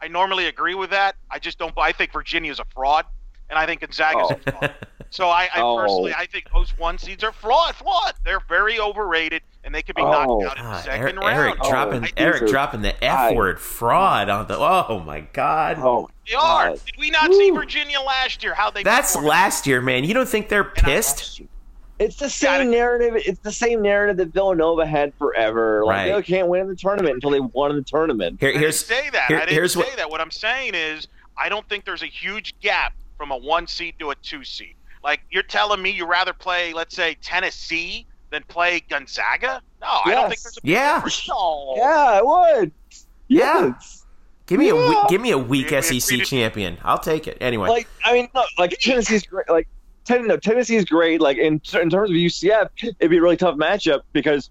I 0.00 0.08
normally 0.08 0.46
agree 0.46 0.74
with 0.74 0.90
that. 0.90 1.16
I 1.30 1.38
just 1.38 1.58
don't. 1.58 1.72
I 1.78 1.90
think 1.92 2.12
Virginia 2.12 2.52
is 2.52 2.60
a 2.60 2.64
fraud, 2.74 3.06
and 3.50 3.58
I 3.58 3.66
think 3.66 3.80
Gonzaga's 3.80 4.30
a 4.30 4.50
fraud. 4.50 4.74
So 5.10 5.28
I, 5.28 5.48
I 5.54 5.60
Oh. 5.60 5.76
personally, 5.76 6.12
I 6.16 6.26
think 6.26 6.46
those 6.52 6.76
one 6.76 6.98
seeds 6.98 7.22
are 7.22 7.30
flawed. 7.32 7.74
Flawed. 7.76 8.14
They're 8.24 8.40
very 8.48 8.80
overrated, 8.80 9.42
and 9.62 9.72
they 9.72 9.80
could 9.82 9.94
be 9.94 10.02
Oh. 10.02 10.10
knocked 10.10 10.44
out 10.50 10.58
in 10.58 10.64
the 10.64 10.70
Ah, 10.70 10.80
second 10.80 11.00
Eric, 11.02 11.16
round. 11.20 11.36
Eric 11.38 11.54
Oh, 11.60 11.70
dropping 11.70 12.04
I 12.04 12.10
Eric 12.16 12.38
think 12.38 12.48
so. 12.48 12.52
dropping 12.52 12.82
the 12.82 13.04
F 13.04 13.18
I- 13.18 13.32
word 13.32 13.60
fraud 13.60 14.28
on 14.28 14.48
the 14.48 14.56
oh 14.58 14.98
my 15.06 15.20
god. 15.20 15.78
Oh, 15.80 16.08
They 16.28 16.34
are. 16.34 16.70
God. 16.70 16.80
Did 16.84 16.96
we 16.98 17.10
not 17.10 17.32
see 17.32 17.50
Virginia 17.50 18.00
last 18.00 18.42
year? 18.42 18.54
How 18.54 18.70
they 18.70 18.82
That's 18.82 19.12
performed? 19.12 19.28
last 19.28 19.66
year, 19.68 19.80
man. 19.80 20.02
You 20.04 20.14
don't 20.14 20.28
think 20.28 20.48
they're 20.48 20.62
And 20.62 20.74
pissed? 20.74 21.42
It's 22.00 22.16
the 22.16 22.28
same 22.28 22.72
narrative. 22.72 23.14
It's 23.24 23.38
the 23.38 23.52
same 23.52 23.80
narrative 23.82 24.16
that 24.16 24.32
Villanova 24.34 24.84
had 24.84 25.14
forever. 25.14 25.84
Like 25.84 25.96
Right. 26.10 26.12
they 26.16 26.22
can't 26.22 26.48
win 26.48 26.66
the 26.66 26.74
tournament 26.74 27.14
until 27.14 27.30
they 27.30 27.38
won 27.38 27.76
the 27.76 27.82
tournament. 27.82 28.38
Here, 28.40 28.48
I 28.48 28.52
didn't 28.52 28.62
here's 28.62 28.84
say 28.84 29.10
that. 29.10 29.26
here- 29.28 29.36
I 29.36 29.40
didn't 29.42 29.52
here's 29.52 29.74
say 29.74 29.78
what- 29.80 29.96
that. 29.96 30.10
What 30.10 30.20
I'm 30.20 30.32
saying 30.32 30.74
is, 30.74 31.06
I 31.36 31.48
don't 31.48 31.68
think 31.68 31.84
there's 31.84 32.02
a 32.02 32.06
huge 32.06 32.58
gap 32.60 32.94
from 33.16 33.30
a 33.30 33.36
one 33.36 33.66
seed 33.66 33.94
to 33.98 34.10
a 34.10 34.14
two 34.16 34.44
seed. 34.44 34.74
Like 35.02 35.20
you're 35.30 35.42
telling 35.42 35.82
me 35.82 35.90
you'd 35.90 36.06
rather 36.08 36.32
play, 36.32 36.72
let's 36.72 36.94
say, 36.96 37.16
Tennessee 37.22 38.06
than 38.30 38.42
play 38.48 38.80
Gonzaga? 38.88 39.60
No, 39.80 39.86
I 40.04 40.10
don't 40.12 40.28
think 40.28 40.40
there's 40.40 40.56
a 40.56 40.62
big 40.62 40.70
Yeah. 40.72 40.94
difference. 40.96 41.28
No. 41.28 41.74
Yeah, 41.76 41.84
I 42.20 42.22
would. 42.22 42.72
Yeah. 43.28 43.66
Yes. 43.66 44.00
give 44.46 44.58
me 44.58 44.68
a 44.70 44.74
Yeah. 44.76 45.04
give 45.08 45.20
me 45.20 45.30
a 45.30 45.38
weak 45.38 45.70
We- 45.70 45.76
we 45.76 45.82
SEC 45.82 46.14
agreed 46.16 46.26
champion. 46.26 46.78
I'll 46.84 46.98
take 46.98 47.26
it 47.26 47.38
anyway. 47.40 47.68
Like 47.68 47.88
I 48.04 48.12
mean, 48.12 48.28
no, 48.34 48.44
like 48.58 48.78
Tennessee's 48.80 49.24
great. 49.24 49.48
Like 49.48 49.68
ten, 50.04 50.26
no, 50.26 50.36
Tennessee's 50.36 50.84
great. 50.84 51.20
Like 51.20 51.38
in 51.38 51.54
in 51.54 51.90
terms 51.90 52.10
of 52.10 52.16
UCF, 52.16 52.68
it'd 52.82 53.10
be 53.10 53.16
a 53.18 53.22
really 53.22 53.36
tough 53.38 53.56
matchup 53.56 54.00
because 54.12 54.50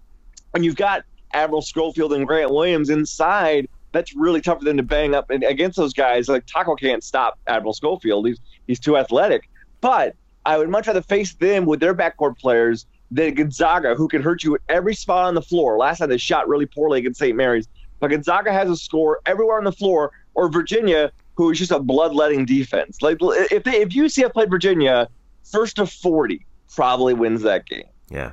when 0.50 0.62
you've 0.64 0.76
got 0.76 1.04
Admiral 1.32 1.62
Schofield 1.62 2.12
and 2.12 2.26
Grant 2.26 2.50
Williams 2.52 2.90
inside, 2.90 3.68
that's 3.92 4.14
really 4.16 4.40
tough 4.40 4.58
for 4.58 4.64
them 4.64 4.76
to 4.76 4.82
bang 4.82 5.14
up 5.14 5.30
and 5.30 5.44
against 5.44 5.76
those 5.76 5.92
guys. 5.92 6.28
Like 6.28 6.46
Tacko 6.46 6.76
can't 6.78 7.02
stop 7.04 7.38
Admiral 7.46 7.72
Schofield; 7.74 8.26
he's 8.26 8.40
he's 8.66 8.80
too 8.80 8.96
athletic. 8.96 9.48
But 9.80 10.14
I 10.46 10.58
would 10.58 10.68
much 10.68 10.86
rather 10.86 11.02
face 11.02 11.34
them 11.34 11.64
with 11.64 11.80
their 11.80 11.94
backcourt 11.94 12.38
players 12.38 12.86
than 13.10 13.34
Gonzaga, 13.34 13.94
who 13.94 14.08
can 14.08 14.22
hurt 14.22 14.42
you 14.42 14.54
at 14.54 14.60
every 14.68 14.94
spot 14.94 15.26
on 15.26 15.34
the 15.34 15.42
floor. 15.42 15.78
Last 15.78 15.98
time 15.98 16.08
they 16.08 16.18
shot 16.18 16.48
really 16.48 16.66
poorly 16.66 16.98
against 16.98 17.20
St. 17.20 17.36
Mary's, 17.36 17.68
but 18.00 18.08
Gonzaga 18.08 18.52
has 18.52 18.68
a 18.68 18.76
score 18.76 19.20
everywhere 19.26 19.58
on 19.58 19.64
the 19.64 19.72
floor, 19.72 20.12
or 20.34 20.48
Virginia, 20.48 21.12
who 21.36 21.50
is 21.50 21.58
just 21.58 21.70
a 21.70 21.78
bloodletting 21.78 22.44
defense. 22.44 23.02
Like 23.02 23.18
if 23.20 23.64
they 23.64 23.80
if 23.82 23.90
UCF 23.90 24.32
played 24.32 24.50
Virginia, 24.50 25.08
first 25.44 25.76
to 25.76 25.86
forty 25.86 26.44
probably 26.74 27.14
wins 27.14 27.42
that 27.42 27.66
game. 27.66 27.84
yeah, 28.10 28.32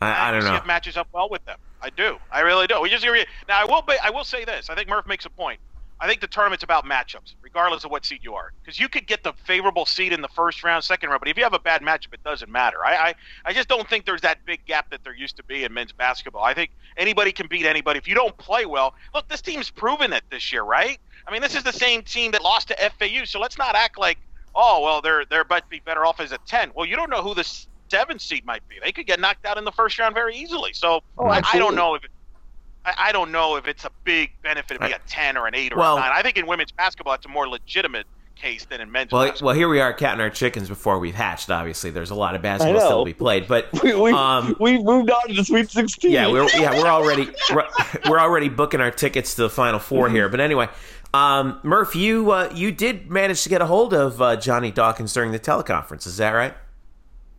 I, 0.00 0.28
I 0.28 0.30
don't 0.30 0.44
know. 0.44 0.50
UCF 0.50 0.66
matches 0.66 0.96
up 0.96 1.08
well 1.12 1.28
with 1.28 1.44
them. 1.44 1.58
I 1.82 1.90
do. 1.90 2.16
I 2.30 2.40
really 2.40 2.66
do. 2.66 2.80
We 2.80 2.88
just. 2.88 3.04
Now, 3.04 3.60
I 3.60 3.64
will. 3.64 3.82
Be, 3.82 3.94
I 4.02 4.10
will 4.10 4.24
say 4.24 4.44
this. 4.44 4.70
I 4.70 4.74
think 4.74 4.88
Murph 4.88 5.06
makes 5.06 5.26
a 5.26 5.30
point. 5.30 5.58
I 6.02 6.08
think 6.08 6.20
the 6.20 6.26
tournament's 6.26 6.64
about 6.64 6.84
matchups, 6.84 7.36
regardless 7.42 7.84
of 7.84 7.92
what 7.92 8.04
seed 8.04 8.20
you 8.22 8.34
are, 8.34 8.52
because 8.60 8.80
you 8.80 8.88
could 8.88 9.06
get 9.06 9.22
the 9.22 9.32
favorable 9.46 9.86
seed 9.86 10.12
in 10.12 10.20
the 10.20 10.28
first 10.28 10.64
round, 10.64 10.82
second 10.82 11.10
round, 11.10 11.20
but 11.20 11.28
if 11.28 11.36
you 11.36 11.44
have 11.44 11.54
a 11.54 11.60
bad 11.60 11.80
matchup, 11.80 12.12
it 12.12 12.24
doesn't 12.24 12.50
matter. 12.50 12.84
I, 12.84 12.94
I, 12.94 13.14
I 13.44 13.52
just 13.52 13.68
don't 13.68 13.88
think 13.88 14.04
there's 14.04 14.22
that 14.22 14.44
big 14.44 14.66
gap 14.66 14.90
that 14.90 15.04
there 15.04 15.14
used 15.14 15.36
to 15.36 15.44
be 15.44 15.62
in 15.62 15.72
men's 15.72 15.92
basketball. 15.92 16.42
I 16.42 16.54
think 16.54 16.72
anybody 16.96 17.30
can 17.30 17.46
beat 17.46 17.66
anybody 17.66 17.98
if 17.98 18.08
you 18.08 18.16
don't 18.16 18.36
play 18.36 18.66
well. 18.66 18.94
Look, 19.14 19.28
this 19.28 19.40
team's 19.40 19.70
proven 19.70 20.12
it 20.12 20.24
this 20.28 20.52
year, 20.52 20.64
right? 20.64 20.98
I 21.24 21.30
mean, 21.30 21.40
this 21.40 21.54
is 21.54 21.62
the 21.62 21.72
same 21.72 22.02
team 22.02 22.32
that 22.32 22.42
lost 22.42 22.66
to 22.68 22.90
FAU, 22.98 23.24
so 23.24 23.38
let's 23.38 23.56
not 23.56 23.76
act 23.76 23.96
like, 23.96 24.18
oh, 24.56 24.82
well, 24.82 25.02
they're 25.02 25.24
they're 25.24 25.44
but 25.44 25.68
be 25.68 25.80
better 25.84 26.04
off 26.04 26.18
as 26.18 26.32
a 26.32 26.38
ten. 26.48 26.72
Well, 26.74 26.84
you 26.84 26.96
don't 26.96 27.10
know 27.10 27.22
who 27.22 27.32
the 27.32 27.48
seven 27.88 28.18
seed 28.18 28.44
might 28.44 28.66
be. 28.68 28.74
They 28.82 28.90
could 28.90 29.06
get 29.06 29.20
knocked 29.20 29.46
out 29.46 29.56
in 29.56 29.64
the 29.64 29.70
first 29.70 30.00
round 30.00 30.16
very 30.16 30.34
easily. 30.34 30.72
So 30.72 31.02
Oh, 31.16 31.26
I, 31.26 31.42
I 31.52 31.58
don't 31.58 31.76
know 31.76 31.94
if. 31.94 32.02
It, 32.02 32.10
I, 32.84 32.94
I 32.98 33.12
don't 33.12 33.30
know 33.32 33.56
if 33.56 33.66
it's 33.66 33.84
a 33.84 33.90
big 34.04 34.30
benefit 34.42 34.80
to 34.80 34.86
be 34.86 34.92
a 34.92 35.00
ten 35.06 35.36
or 35.36 35.46
an 35.46 35.54
eight 35.54 35.72
or 35.72 35.76
Well- 35.76 35.96
a 35.96 36.00
nine. 36.00 36.10
I 36.14 36.22
think 36.22 36.36
in 36.36 36.46
women's 36.46 36.72
basketball, 36.72 37.14
it's 37.14 37.26
a 37.26 37.28
more 37.28 37.48
legitimate 37.48 38.06
case 38.34 38.64
than 38.64 38.80
in 38.80 38.90
men's 38.90 39.12
Well, 39.12 39.24
basketball. 39.26 39.48
well, 39.48 39.54
here 39.56 39.68
we 39.68 39.78
are 39.80 39.92
counting 39.94 40.20
our 40.20 40.30
chickens 40.30 40.68
before 40.68 40.98
we've 40.98 41.14
hatched. 41.14 41.48
Obviously, 41.50 41.90
there's 41.90 42.10
a 42.10 42.14
lot 42.14 42.34
of 42.34 42.40
I 42.40 42.42
basketball 42.42 42.74
know. 42.74 42.86
still 42.86 42.98
to 43.04 43.04
be 43.04 43.14
played, 43.14 43.46
but 43.46 43.68
We 43.82 43.94
we 43.94 44.10
Um, 44.12 44.56
we 44.58 44.82
moved 44.82 45.10
on 45.10 45.28
to 45.28 45.34
the 45.34 45.44
Sweet 45.44 45.70
Sixteen. 45.70 46.10
yeah, 46.10 46.26
we're 46.28 46.48
yeah 46.50 46.72
we're 46.72 46.88
already 46.88 47.28
we're, 47.54 47.68
we're 48.08 48.18
already 48.20 48.48
booking 48.48 48.80
our 48.80 48.90
tickets 48.90 49.34
to 49.36 49.42
the 49.42 49.50
Final 49.50 49.78
Four 49.78 50.08
here. 50.08 50.28
But 50.28 50.40
anyway, 50.40 50.68
um, 51.14 51.60
Murph, 51.62 51.94
you 51.94 52.30
uh, 52.32 52.50
you 52.52 52.72
did 52.72 53.10
manage 53.10 53.42
to 53.44 53.48
get 53.48 53.60
a 53.60 53.66
hold 53.66 53.92
of 53.94 54.20
uh, 54.20 54.34
Johnny 54.36 54.72
Dawkins 54.72 55.12
during 55.12 55.30
the 55.30 55.38
teleconference. 55.38 56.06
Is 56.06 56.16
that 56.16 56.30
right? 56.30 56.54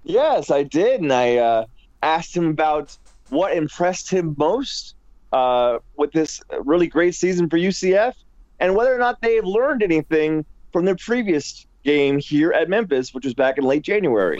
Yes, 0.03 0.51
I 0.51 0.63
did, 0.63 1.01
and 1.01 1.11
I 1.11 1.37
uh, 1.37 1.65
asked 2.01 2.35
him 2.37 2.47
about 2.49 2.97
what 3.29 3.55
impressed 3.57 4.09
him 4.11 4.35
most 4.37 4.95
uh, 5.33 5.79
with 5.97 6.11
this 6.13 6.41
really 6.61 6.87
great 6.87 7.15
season 7.15 7.49
for 7.49 7.57
UCF, 7.57 8.13
and 8.59 8.75
whether 8.75 8.95
or 8.95 8.99
not 8.99 9.21
they've 9.21 9.43
learned 9.43 9.83
anything 9.83 10.45
from 10.71 10.85
their 10.85 10.95
previous 10.95 11.67
game 11.83 12.19
here 12.19 12.53
at 12.53 12.69
Memphis, 12.69 13.13
which 13.13 13.25
was 13.25 13.33
back 13.33 13.57
in 13.57 13.65
late 13.65 13.83
January. 13.83 14.37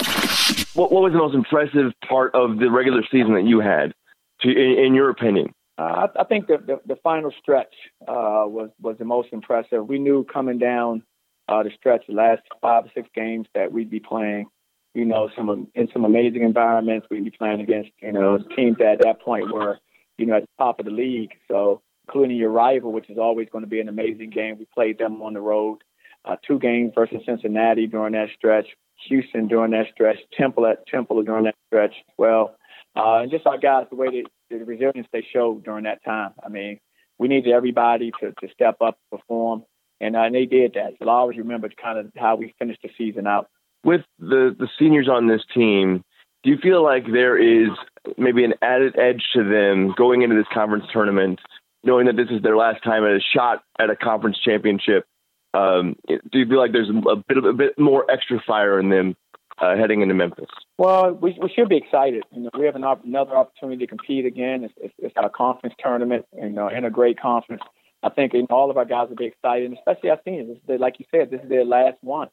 What, 0.74 0.92
what 0.92 1.04
was 1.04 1.12
the 1.12 1.20
most 1.20 1.36
impressive 1.36 1.92
part 2.08 2.34
of 2.34 2.60
the 2.60 2.72
regular 2.72 3.02
season 3.12 3.34
that 3.34 3.44
you 3.44 3.60
had 3.60 3.94
to, 4.42 4.50
in, 4.50 4.86
in 4.86 4.96
your 4.96 5.10
opinion? 5.10 5.54
Uh, 5.78 6.08
I, 6.16 6.22
I 6.22 6.24
think 6.26 6.48
the, 6.48 6.58
the, 6.58 6.80
the 6.86 6.96
final 6.98 7.34
stretch 7.42 7.74
uh, 8.08 8.46
was 8.46 8.70
was 8.80 8.98
the 9.00 9.06
most 9.06 9.30
impressive. 9.32 9.88
We 9.88 9.98
knew 9.98 10.24
coming 10.24 10.60
down 10.60 11.04
uh, 11.50 11.64
the 11.64 11.72
stretch, 11.78 12.04
the 12.08 12.14
last 12.14 12.42
five 12.62 12.86
or 12.86 12.92
six 12.94 13.10
games, 13.16 13.48
that 13.56 13.72
we'd 13.72 13.90
be 13.90 14.00
playing, 14.00 14.48
you 14.94 15.06
know, 15.06 15.30
some 15.36 15.68
in 15.74 15.90
some 15.92 16.06
amazing 16.06 16.44
environments. 16.44 17.08
We'd 17.10 17.26
be 17.26 17.32
playing 17.32 17.62
against, 17.62 17.90
you 18.02 18.12
know, 18.12 18.38
teams 18.56 18.78
that 18.78 18.94
at 18.94 19.00
that 19.02 19.22
point 19.22 19.52
were, 19.52 19.80
you 20.24 20.32
know, 20.32 20.38
at 20.38 20.44
the 20.44 20.64
top 20.64 20.80
of 20.80 20.86
the 20.86 20.92
league. 20.92 21.32
So, 21.50 21.82
including 22.08 22.38
your 22.38 22.50
rival, 22.50 22.92
which 22.92 23.10
is 23.10 23.18
always 23.18 23.48
going 23.52 23.64
to 23.64 23.70
be 23.70 23.80
an 23.80 23.90
amazing 23.90 24.30
game. 24.30 24.58
We 24.58 24.68
played 24.74 24.98
them 24.98 25.22
on 25.22 25.34
the 25.34 25.42
road, 25.42 25.80
uh, 26.26 26.36
two 26.46 26.60
games 26.60 26.92
versus 26.96 27.22
Cincinnati 27.26 27.88
during 27.88 28.14
that 28.14 28.30
stretch, 28.36 28.68
Houston 29.08 29.48
during 29.48 29.72
that 29.72 29.88
stretch, 29.94 30.18
Temple 30.38 30.66
at 30.66 30.86
Temple 30.88 31.24
during 31.24 31.46
that 31.46 31.56
stretch. 31.68 31.92
As 31.92 32.16
well, 32.18 32.56
uh, 32.96 33.20
and 33.22 33.32
just 33.32 33.48
our 33.48 33.58
guys, 33.58 33.88
the 33.90 33.96
way 33.96 34.08
they, 34.50 34.58
the 34.58 34.64
resilience 34.64 35.08
they 35.12 35.26
showed 35.34 35.64
during 35.64 35.86
that 35.86 36.04
time. 36.04 36.32
I 36.44 36.50
mean, 36.50 36.80
we 37.18 37.28
needed 37.28 37.54
everybody 37.54 38.12
to, 38.20 38.34
to 38.42 38.54
step 38.54 38.78
up, 38.82 38.98
perform, 39.12 39.64
and, 40.00 40.16
uh, 40.16 40.22
and 40.22 40.36
they 40.36 40.46
did 40.46 40.74
that. 40.74 40.94
So 41.00 41.10
I 41.10 41.14
always 41.14 41.38
remember 41.38 41.70
kind 41.82 41.98
of 41.98 42.12
how 42.18 42.36
we 42.36 42.54
finished 42.60 42.82
the 42.84 42.90
season 42.98 43.28
out. 43.28 43.48
With 43.84 44.02
the, 44.20 44.56
the 44.58 44.68
seniors 44.80 45.10
on 45.10 45.28
this 45.28 45.42
team, 45.54 46.04
do 46.44 46.50
you 46.50 46.58
feel 46.58 46.84
like 46.84 47.06
there 47.06 47.38
is 47.38 47.70
maybe 48.18 48.44
an 48.44 48.54
added 48.62 48.98
edge 48.98 49.24
to 49.34 49.44
them 49.44 49.94
going 49.98 50.22
into 50.22 50.36
this 50.36 50.48
conference 50.54 50.86
tournament, 50.92 51.40
knowing 51.84 52.06
that 52.08 52.18
this 52.18 52.28
is 52.30 52.42
their 52.42 52.58
last 52.58 52.84
time 52.84 53.04
at 53.06 53.12
a 53.12 53.20
shot 53.34 53.64
at 53.80 53.90
a 53.90 53.96
conference 53.96 54.38
championship? 54.44 55.06
Um, 55.54 55.96
do 56.08 56.40
you 56.40 56.46
feel 56.48 56.58
like 56.58 56.72
there's 56.72 56.90
a 56.90 57.16
bit 57.16 57.38
of 57.38 57.46
a 57.46 57.54
bit 57.54 57.80
more 57.80 58.10
extra 58.12 58.42
fire 58.46 58.80
in 58.80 58.90
them 58.90 59.16
uh, 59.62 59.76
heading 59.78 60.02
into 60.02 60.14
Memphis? 60.14 60.50
Well, 60.78 61.14
we, 61.14 61.38
we 61.42 61.50
should 61.56 61.70
be 61.70 61.78
excited. 61.78 62.24
You 62.32 62.44
know, 62.44 62.50
we 62.58 62.66
have 62.66 62.76
an 62.76 62.84
op- 62.84 63.06
another 63.06 63.36
opportunity 63.36 63.86
to 63.86 63.88
compete 63.88 64.26
again. 64.26 64.64
It's, 64.64 64.74
it's, 64.78 64.94
it's 64.98 65.16
conference 65.36 65.76
tournament, 65.80 66.26
you 66.36 66.50
know, 66.50 66.68
in 66.68 66.86
a 66.86 66.90
great 66.90 67.20
conference. 67.20 67.62
I 68.02 68.10
think 68.10 68.34
you 68.34 68.42
know, 68.42 68.48
all 68.50 68.70
of 68.70 68.78
our 68.78 68.86
guys 68.86 69.08
will 69.10 69.16
be 69.16 69.28
excited, 69.28 69.66
and 69.66 69.78
especially 69.78 70.10
our 70.10 70.20
seniors. 70.26 70.48
This 70.48 70.58
is 70.58 70.64
their, 70.68 70.78
like 70.78 71.00
you 71.00 71.06
said, 71.10 71.30
this 71.32 71.42
is 71.42 71.50
their 71.50 71.64
last 71.64 71.98
one, 72.02 72.30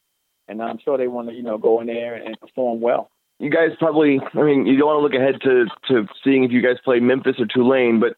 and 0.49 0.61
I'm 0.61 0.79
sure 0.79 0.99
they 0.99 1.07
want 1.07 1.29
to, 1.29 1.35
you 1.35 1.44
know, 1.44 1.59
go 1.59 1.81
in 1.81 1.87
there 1.87 2.14
and 2.14 2.40
perform 2.40 2.81
well. 2.81 3.11
You 3.40 3.50
guys 3.50 3.70
probably, 3.79 4.20
I 4.35 4.42
mean, 4.42 4.66
you 4.66 4.76
don't 4.76 4.87
want 4.87 4.98
to 4.98 5.03
look 5.03 5.14
ahead 5.14 5.40
to 5.42 5.64
to 5.88 6.07
seeing 6.22 6.44
if 6.44 6.53
you 6.53 6.61
guys 6.62 6.76
play 6.85 7.00
Memphis 7.00 7.37
or 7.38 7.46
Tulane, 7.46 7.98
but 7.98 8.16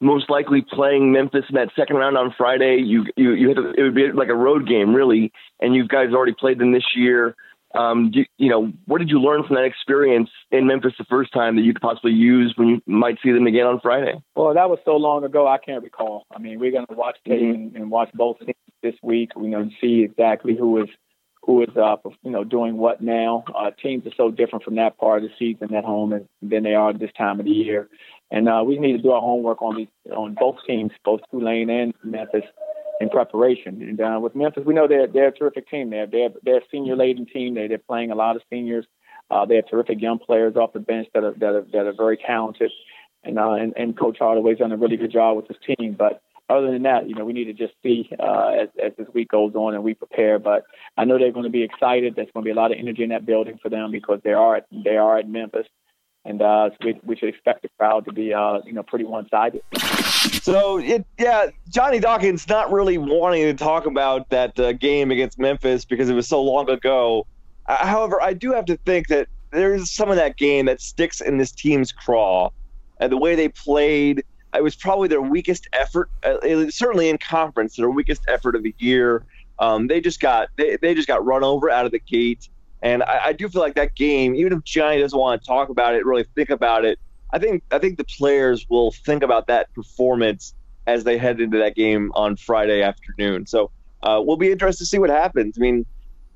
most 0.00 0.28
likely 0.28 0.60
playing 0.60 1.10
Memphis 1.10 1.44
in 1.48 1.54
that 1.54 1.70
second 1.74 1.96
round 1.96 2.18
on 2.18 2.34
Friday. 2.36 2.82
You 2.84 3.06
you 3.16 3.32
you 3.32 3.48
had 3.48 3.56
to, 3.56 3.72
it 3.76 3.82
would 3.82 3.94
be 3.94 4.12
like 4.12 4.28
a 4.28 4.34
road 4.34 4.68
game 4.68 4.94
really, 4.94 5.32
and 5.60 5.74
you 5.74 5.88
guys 5.88 6.12
already 6.12 6.34
played 6.38 6.58
them 6.58 6.72
this 6.72 6.84
year. 6.94 7.34
Um, 7.74 8.10
do, 8.10 8.24
you 8.38 8.48
know, 8.48 8.72
what 8.86 8.98
did 8.98 9.10
you 9.10 9.20
learn 9.20 9.44
from 9.46 9.56
that 9.56 9.64
experience 9.64 10.30
in 10.50 10.66
Memphis 10.66 10.94
the 10.98 11.04
first 11.04 11.32
time 11.32 11.56
that 11.56 11.62
you 11.62 11.74
could 11.74 11.82
possibly 11.82 12.12
use 12.12 12.54
when 12.56 12.68
you 12.68 12.82
might 12.86 13.18
see 13.22 13.30
them 13.30 13.46
again 13.46 13.66
on 13.66 13.80
Friday? 13.80 14.22
Well, 14.34 14.54
that 14.54 14.70
was 14.70 14.78
so 14.84 14.96
long 14.96 15.24
ago, 15.24 15.46
I 15.46 15.58
can't 15.58 15.82
recall. 15.82 16.26
I 16.34 16.38
mean, 16.38 16.58
we're 16.60 16.72
going 16.72 16.86
to 16.86 16.94
watch 16.94 17.18
tape 17.26 17.40
mm-hmm. 17.40 17.54
and, 17.54 17.76
and, 17.76 17.90
watch 17.90 18.08
both 18.14 18.38
teams 18.38 18.54
this 18.82 18.94
week. 19.02 19.36
We 19.36 19.48
know 19.48 19.64
to 19.64 19.70
see 19.82 20.02
exactly 20.02 20.56
who 20.56 20.82
is 20.82 20.88
who 21.48 21.62
is 21.62 21.74
uh, 21.78 21.96
you 22.22 22.30
know 22.30 22.44
doing 22.44 22.76
what 22.76 23.00
now. 23.00 23.42
Uh, 23.58 23.70
teams 23.82 24.06
are 24.06 24.14
so 24.18 24.30
different 24.30 24.62
from 24.62 24.76
that 24.76 24.98
part 24.98 25.24
of 25.24 25.30
the 25.30 25.34
season 25.38 25.74
at 25.74 25.82
home 25.82 26.28
than 26.42 26.62
they 26.62 26.74
are 26.74 26.92
this 26.92 27.10
time 27.16 27.40
of 27.40 27.46
the 27.46 27.50
year, 27.50 27.88
and 28.30 28.50
uh, 28.50 28.62
we 28.64 28.78
need 28.78 28.92
to 28.92 29.02
do 29.02 29.12
our 29.12 29.22
homework 29.22 29.62
on 29.62 29.74
these 29.74 29.88
on 30.14 30.36
both 30.38 30.56
teams, 30.66 30.92
both 31.06 31.20
Tulane 31.30 31.70
and 31.70 31.94
Memphis 32.04 32.44
in 33.00 33.08
preparation. 33.08 33.80
And 33.80 33.98
uh, 33.98 34.20
with 34.20 34.34
Memphis, 34.34 34.64
we 34.66 34.74
know 34.74 34.86
they're 34.86 35.06
they're 35.06 35.28
a 35.28 35.32
terrific 35.32 35.70
team. 35.70 35.88
They're 35.88 36.06
they're 36.06 36.28
they're 36.42 36.58
a 36.58 36.68
senior 36.70 36.96
laden 36.96 37.24
team. 37.24 37.54
They 37.54 37.66
they're 37.66 37.78
playing 37.78 38.10
a 38.10 38.14
lot 38.14 38.36
of 38.36 38.42
seniors. 38.50 38.84
Uh, 39.30 39.46
they 39.46 39.56
have 39.56 39.70
terrific 39.70 40.02
young 40.02 40.18
players 40.18 40.54
off 40.54 40.74
the 40.74 40.80
bench 40.80 41.08
that 41.14 41.24
are 41.24 41.34
that 41.38 41.54
are, 41.54 41.66
that 41.72 41.86
are 41.86 41.94
very 41.96 42.18
talented. 42.18 42.70
And, 43.24 43.38
uh, 43.38 43.52
and 43.52 43.72
and 43.74 43.98
Coach 43.98 44.18
Hardaway's 44.18 44.58
done 44.58 44.72
a 44.72 44.76
really 44.76 44.98
good 44.98 45.12
job 45.12 45.38
with 45.38 45.48
his 45.48 45.56
team. 45.66 45.96
But 45.98 46.20
other 46.48 46.70
than 46.70 46.82
that, 46.82 47.08
you 47.08 47.14
know, 47.14 47.24
we 47.24 47.32
need 47.32 47.44
to 47.44 47.52
just 47.52 47.74
see 47.82 48.10
uh, 48.18 48.48
as 48.62 48.68
as 48.82 48.92
this 48.96 49.06
week 49.12 49.28
goes 49.28 49.54
on 49.54 49.74
and 49.74 49.82
we 49.82 49.94
prepare. 49.94 50.38
But 50.38 50.64
I 50.96 51.04
know 51.04 51.18
they're 51.18 51.32
going 51.32 51.44
to 51.44 51.50
be 51.50 51.62
excited. 51.62 52.14
There's 52.16 52.28
going 52.32 52.44
to 52.44 52.48
be 52.48 52.52
a 52.52 52.60
lot 52.60 52.72
of 52.72 52.78
energy 52.78 53.02
in 53.02 53.10
that 53.10 53.26
building 53.26 53.58
for 53.62 53.68
them 53.68 53.90
because 53.90 54.20
they 54.24 54.32
are 54.32 54.62
they 54.84 54.96
are 54.96 55.18
at 55.18 55.28
Memphis, 55.28 55.66
and 56.24 56.40
uh, 56.40 56.70
we, 56.82 56.98
we 57.04 57.16
should 57.16 57.28
expect 57.28 57.62
the 57.62 57.68
crowd 57.78 58.04
to 58.06 58.12
be 58.12 58.32
uh, 58.32 58.60
you 58.64 58.72
know 58.72 58.82
pretty 58.82 59.04
one 59.04 59.28
sided. 59.28 59.62
So 60.42 60.78
it, 60.78 61.06
yeah, 61.18 61.48
Johnny 61.68 62.00
Dawkins 62.00 62.48
not 62.48 62.72
really 62.72 62.98
wanting 62.98 63.42
to 63.44 63.54
talk 63.54 63.86
about 63.86 64.30
that 64.30 64.58
uh, 64.58 64.72
game 64.72 65.10
against 65.10 65.38
Memphis 65.38 65.84
because 65.84 66.08
it 66.08 66.14
was 66.14 66.26
so 66.26 66.42
long 66.42 66.70
ago. 66.70 67.26
Uh, 67.66 67.86
however, 67.86 68.20
I 68.22 68.32
do 68.32 68.52
have 68.52 68.64
to 68.66 68.76
think 68.78 69.08
that 69.08 69.28
there's 69.50 69.90
some 69.90 70.10
of 70.10 70.16
that 70.16 70.36
game 70.36 70.66
that 70.66 70.80
sticks 70.80 71.20
in 71.20 71.36
this 71.36 71.52
team's 71.52 71.92
craw, 71.92 72.50
and 72.98 73.12
the 73.12 73.18
way 73.18 73.34
they 73.34 73.48
played. 73.48 74.24
It 74.54 74.62
was 74.62 74.76
probably 74.76 75.08
their 75.08 75.20
weakest 75.20 75.68
effort, 75.72 76.10
uh, 76.22 76.70
certainly 76.70 77.08
in 77.08 77.18
conference, 77.18 77.76
their 77.76 77.90
weakest 77.90 78.22
effort 78.28 78.56
of 78.56 78.62
the 78.62 78.74
year. 78.78 79.24
Um, 79.58 79.88
they 79.88 80.00
just 80.00 80.20
got 80.20 80.48
they, 80.56 80.76
they 80.80 80.94
just 80.94 81.08
got 81.08 81.24
run 81.24 81.44
over 81.44 81.68
out 81.70 81.84
of 81.84 81.92
the 81.92 81.98
gate, 81.98 82.48
and 82.82 83.02
I, 83.02 83.26
I 83.26 83.32
do 83.32 83.48
feel 83.48 83.60
like 83.60 83.74
that 83.74 83.94
game, 83.94 84.34
even 84.34 84.52
if 84.52 84.64
Johnny 84.64 85.00
doesn't 85.00 85.18
want 85.18 85.42
to 85.42 85.46
talk 85.46 85.68
about 85.68 85.94
it, 85.94 86.06
really 86.06 86.24
think 86.34 86.50
about 86.50 86.84
it 86.84 86.98
I 87.30 87.38
think 87.38 87.62
I 87.70 87.78
think 87.78 87.98
the 87.98 88.04
players 88.04 88.66
will 88.68 88.92
think 88.92 89.22
about 89.22 89.46
that 89.48 89.72
performance 89.74 90.54
as 90.86 91.04
they 91.04 91.18
head 91.18 91.40
into 91.40 91.58
that 91.58 91.74
game 91.74 92.10
on 92.14 92.36
Friday 92.36 92.82
afternoon. 92.82 93.46
So 93.46 93.70
uh, 94.02 94.22
we'll 94.24 94.38
be 94.38 94.50
interested 94.50 94.84
to 94.84 94.86
see 94.86 94.98
what 94.98 95.10
happens. 95.10 95.58
I 95.58 95.60
mean, 95.60 95.84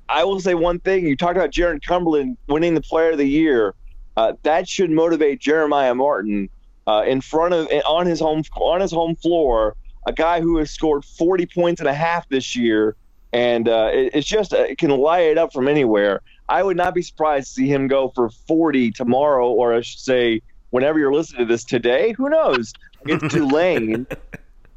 I 0.09 0.23
will 0.23 0.39
say 0.39 0.53
one 0.53 0.79
thing: 0.79 1.07
you 1.07 1.15
talked 1.15 1.37
about 1.37 1.51
Jarron 1.51 1.83
Cumberland 1.83 2.37
winning 2.47 2.75
the 2.75 2.81
Player 2.81 3.11
of 3.11 3.17
the 3.17 3.27
Year. 3.27 3.73
Uh, 4.15 4.33
that 4.43 4.69
should 4.69 4.91
motivate 4.91 5.39
Jeremiah 5.39 5.95
Martin 5.95 6.49
uh, 6.87 7.03
in 7.07 7.21
front 7.21 7.53
of 7.53 7.67
on 7.85 8.05
his 8.05 8.19
home 8.19 8.43
on 8.55 8.81
his 8.81 8.91
home 8.91 9.15
floor. 9.15 9.75
A 10.05 10.11
guy 10.11 10.41
who 10.41 10.57
has 10.57 10.69
scored 10.69 11.05
40 11.05 11.45
points 11.45 11.79
and 11.79 11.87
a 11.87 11.93
half 11.93 12.27
this 12.27 12.57
year, 12.57 12.97
and 13.31 13.69
uh, 13.69 13.89
it, 13.93 14.11
it's 14.13 14.27
just 14.27 14.53
uh, 14.53 14.57
it 14.57 14.77
can 14.77 14.89
light 14.91 15.27
it 15.27 15.37
up 15.37 15.53
from 15.53 15.67
anywhere. 15.67 16.21
I 16.49 16.61
would 16.61 16.75
not 16.75 16.93
be 16.93 17.01
surprised 17.01 17.47
to 17.47 17.53
see 17.53 17.67
him 17.67 17.87
go 17.87 18.09
for 18.09 18.29
40 18.29 18.91
tomorrow, 18.91 19.49
or 19.49 19.73
I 19.73 19.81
should 19.81 19.99
say 19.99 20.41
whenever 20.71 20.99
you're 20.99 21.13
listening 21.13 21.47
to 21.47 21.53
this 21.53 21.63
today, 21.63 22.13
who 22.13 22.29
knows? 22.29 22.73
It's 23.05 23.33
Tulane. 23.33 24.07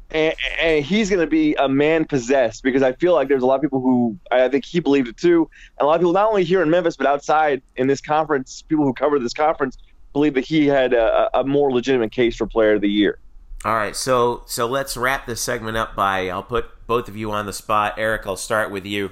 And, 0.09 0.33
and, 0.61 0.85
he's 0.85 1.09
going 1.09 1.19
to 1.19 1.27
be 1.27 1.53
a 1.55 1.67
man 1.67 2.05
possessed 2.05 2.63
because 2.63 2.81
I 2.81 2.93
feel 2.93 3.13
like 3.13 3.27
there's 3.27 3.43
a 3.43 3.45
lot 3.45 3.55
of 3.55 3.61
people 3.61 3.81
who 3.81 4.17
I 4.31 4.47
think 4.47 4.63
he 4.63 4.79
believed 4.79 5.09
it 5.09 5.17
too, 5.17 5.49
and 5.77 5.83
a 5.83 5.85
lot 5.85 5.95
of 5.95 5.99
people 5.99 6.13
not 6.13 6.29
only 6.29 6.45
here 6.45 6.61
in 6.61 6.69
Memphis 6.69 6.95
but 6.95 7.07
outside 7.07 7.61
in 7.75 7.87
this 7.87 7.99
conference, 7.99 8.61
people 8.61 8.85
who 8.85 8.93
cover 8.93 9.19
this 9.19 9.33
conference 9.33 9.77
believe 10.13 10.33
that 10.35 10.45
he 10.45 10.67
had 10.67 10.93
a, 10.93 11.29
a 11.39 11.43
more 11.43 11.71
legitimate 11.71 12.11
case 12.11 12.35
for 12.35 12.47
Player 12.47 12.75
of 12.75 12.81
the 12.81 12.89
Year. 12.89 13.19
All 13.65 13.75
right, 13.75 13.95
so 13.95 14.43
so 14.45 14.67
let's 14.67 14.95
wrap 14.95 15.25
this 15.25 15.41
segment 15.41 15.77
up 15.77 15.95
by 15.95 16.29
I'll 16.29 16.43
put 16.43 16.65
both 16.85 17.07
of 17.07 17.17
you 17.17 17.31
on 17.31 17.45
the 17.45 17.53
spot. 17.53 17.95
Eric, 17.97 18.25
I'll 18.25 18.37
start 18.37 18.71
with 18.71 18.85
you. 18.85 19.11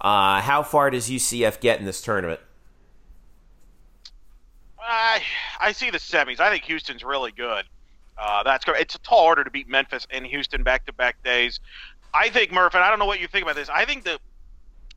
Uh, 0.00 0.40
how 0.40 0.62
far 0.62 0.90
does 0.90 1.08
UCF 1.08 1.60
get 1.60 1.78
in 1.78 1.84
this 1.84 2.00
tournament? 2.00 2.40
I 4.80 5.22
I 5.60 5.72
see 5.72 5.90
the 5.90 5.98
semis. 5.98 6.40
I 6.40 6.50
think 6.50 6.64
Houston's 6.64 7.04
really 7.04 7.32
good. 7.32 7.64
Uh, 8.18 8.42
that's 8.42 8.64
it's 8.68 8.94
a 8.94 8.98
tall 9.00 9.24
order 9.24 9.44
to 9.44 9.50
beat 9.50 9.68
Memphis 9.68 10.06
and 10.10 10.26
Houston 10.26 10.62
back 10.62 10.86
to 10.86 10.92
back 10.92 11.22
days. 11.22 11.60
I 12.14 12.28
think 12.30 12.52
Murph, 12.52 12.74
and 12.74 12.82
I 12.82 12.90
don't 12.90 12.98
know 12.98 13.06
what 13.06 13.20
you 13.20 13.26
think 13.26 13.44
about 13.44 13.56
this. 13.56 13.68
I 13.68 13.84
think 13.84 14.04
that 14.04 14.20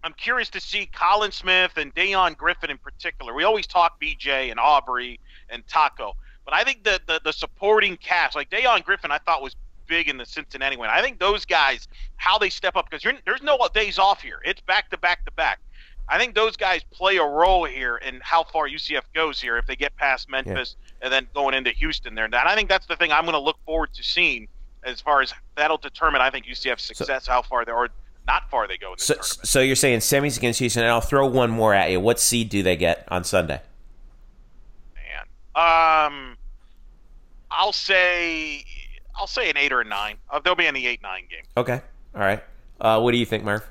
I'm 0.04 0.14
curious 0.14 0.50
to 0.52 0.60
see 0.60 0.88
Colin 0.88 1.32
Smith 1.32 1.78
and 1.78 1.94
Dayon 1.96 2.38
Griffin 2.38 2.70
in 2.70 2.78
particular. 2.78 3.34
We 3.34 3.44
always 3.44 3.68
talk 3.68 4.00
BJ 4.02 4.52
and 4.52 4.60
Aubrey 4.60 5.20
and 5.50 5.66
Tacko, 5.68 6.14
but 6.44 6.54
I 6.54 6.64
think 6.64 6.84
the 6.84 7.00
the, 7.06 7.22
the 7.24 7.34
supporting 7.34 7.98
cast, 7.98 8.36
like 8.36 8.50
Dayon 8.50 8.84
Griffin, 8.84 9.12
I 9.12 9.18
thought 9.20 9.42
was 9.42 9.56
big 9.88 10.10
in 10.10 10.18
the 10.18 10.26
Cincinnati 10.26 10.78
win. 10.78 10.90
I 10.90 11.02
think 11.02 11.20
those 11.20 11.46
guys, 11.46 11.88
how 12.18 12.38
they 12.38 12.50
step 12.50 12.76
up, 12.76 12.90
because 12.90 13.04
there's 13.26 13.44
no 13.44 13.58
days 13.74 14.00
off 14.00 14.22
here. 14.22 14.40
It's 14.44 14.62
back 14.62 14.90
to 14.92 14.98
back 14.98 15.26
to 15.26 15.32
back. 15.32 15.60
I 16.08 16.20
think 16.20 16.36
those 16.36 16.56
guys 16.56 16.82
play 16.92 17.18
a 17.18 17.26
role 17.26 17.66
here 17.66 17.98
in 17.98 18.20
how 18.22 18.44
far 18.44 18.68
UCF 18.68 19.02
goes 19.14 19.42
here 19.42 19.58
if 19.58 19.66
they 19.66 19.76
get 19.76 19.96
past 19.98 20.30
Memphis 20.30 20.76
yeah. 20.80 21.06
and 21.06 21.14
then 21.14 21.28
going 21.34 21.56
into 21.56 21.72
Houston 21.72 22.14
there. 22.14 22.26
And 22.26 22.36
I 22.36 22.56
think 22.56 22.70
that's 22.70 22.86
the 22.86 22.96
thing 22.96 23.12
I'm 23.12 23.24
going 23.24 23.34
to 23.34 23.40
look 23.40 23.58
forward 23.66 23.94
to 23.96 24.04
seeing 24.04 24.48
as 24.84 25.02
far 25.02 25.22
as 25.22 25.34
that'll 25.56 25.80
determine, 25.80 26.22
I 26.22 26.30
think, 26.30 26.46
UCF's 26.46 26.84
success, 26.84 27.26
so, 27.26 27.32
how 27.32 27.42
far 27.42 27.66
they 27.66 27.72
are, 27.72 27.90
not 28.28 28.50
far 28.52 28.68
they 28.68 28.78
go 28.78 28.94
in 28.94 29.00
so, 29.00 29.16
tournament. 29.16 29.48
So 29.48 29.62
you're 29.62 29.76
saying 29.76 30.00
semis 30.00 30.38
against 30.38 30.60
Houston, 30.60 30.84
and 30.84 30.92
I'll 30.92 31.02
throw 31.02 31.26
one 31.26 31.50
more 31.50 31.74
at 31.74 31.90
you. 31.90 32.00
What 32.00 32.20
seed 32.20 32.50
do 32.50 32.62
they 32.62 32.76
get 32.76 33.08
on 33.08 33.24
Sunday? 33.24 33.62
Man, 35.56 36.06
um, 36.06 36.38
I'll 37.52 37.74
say 37.74 38.66
I'll 39.16 39.28
say 39.28 39.50
an 39.50 39.58
eight 39.58 39.72
or 39.72 39.82
a 39.82 39.86
nine. 39.86 40.18
Uh, 40.30 40.40
they'll 40.40 40.56
be 40.56 40.66
in 40.66 40.74
the 40.74 40.86
eight 40.88 41.02
nine 41.02 41.24
game. 41.30 41.44
Okay, 41.58 41.82
all 42.14 42.22
right. 42.22 42.44
Uh, 42.80 43.00
what 43.00 43.12
do 43.12 43.18
you 43.18 43.26
think, 43.26 43.44
Murph? 43.44 43.68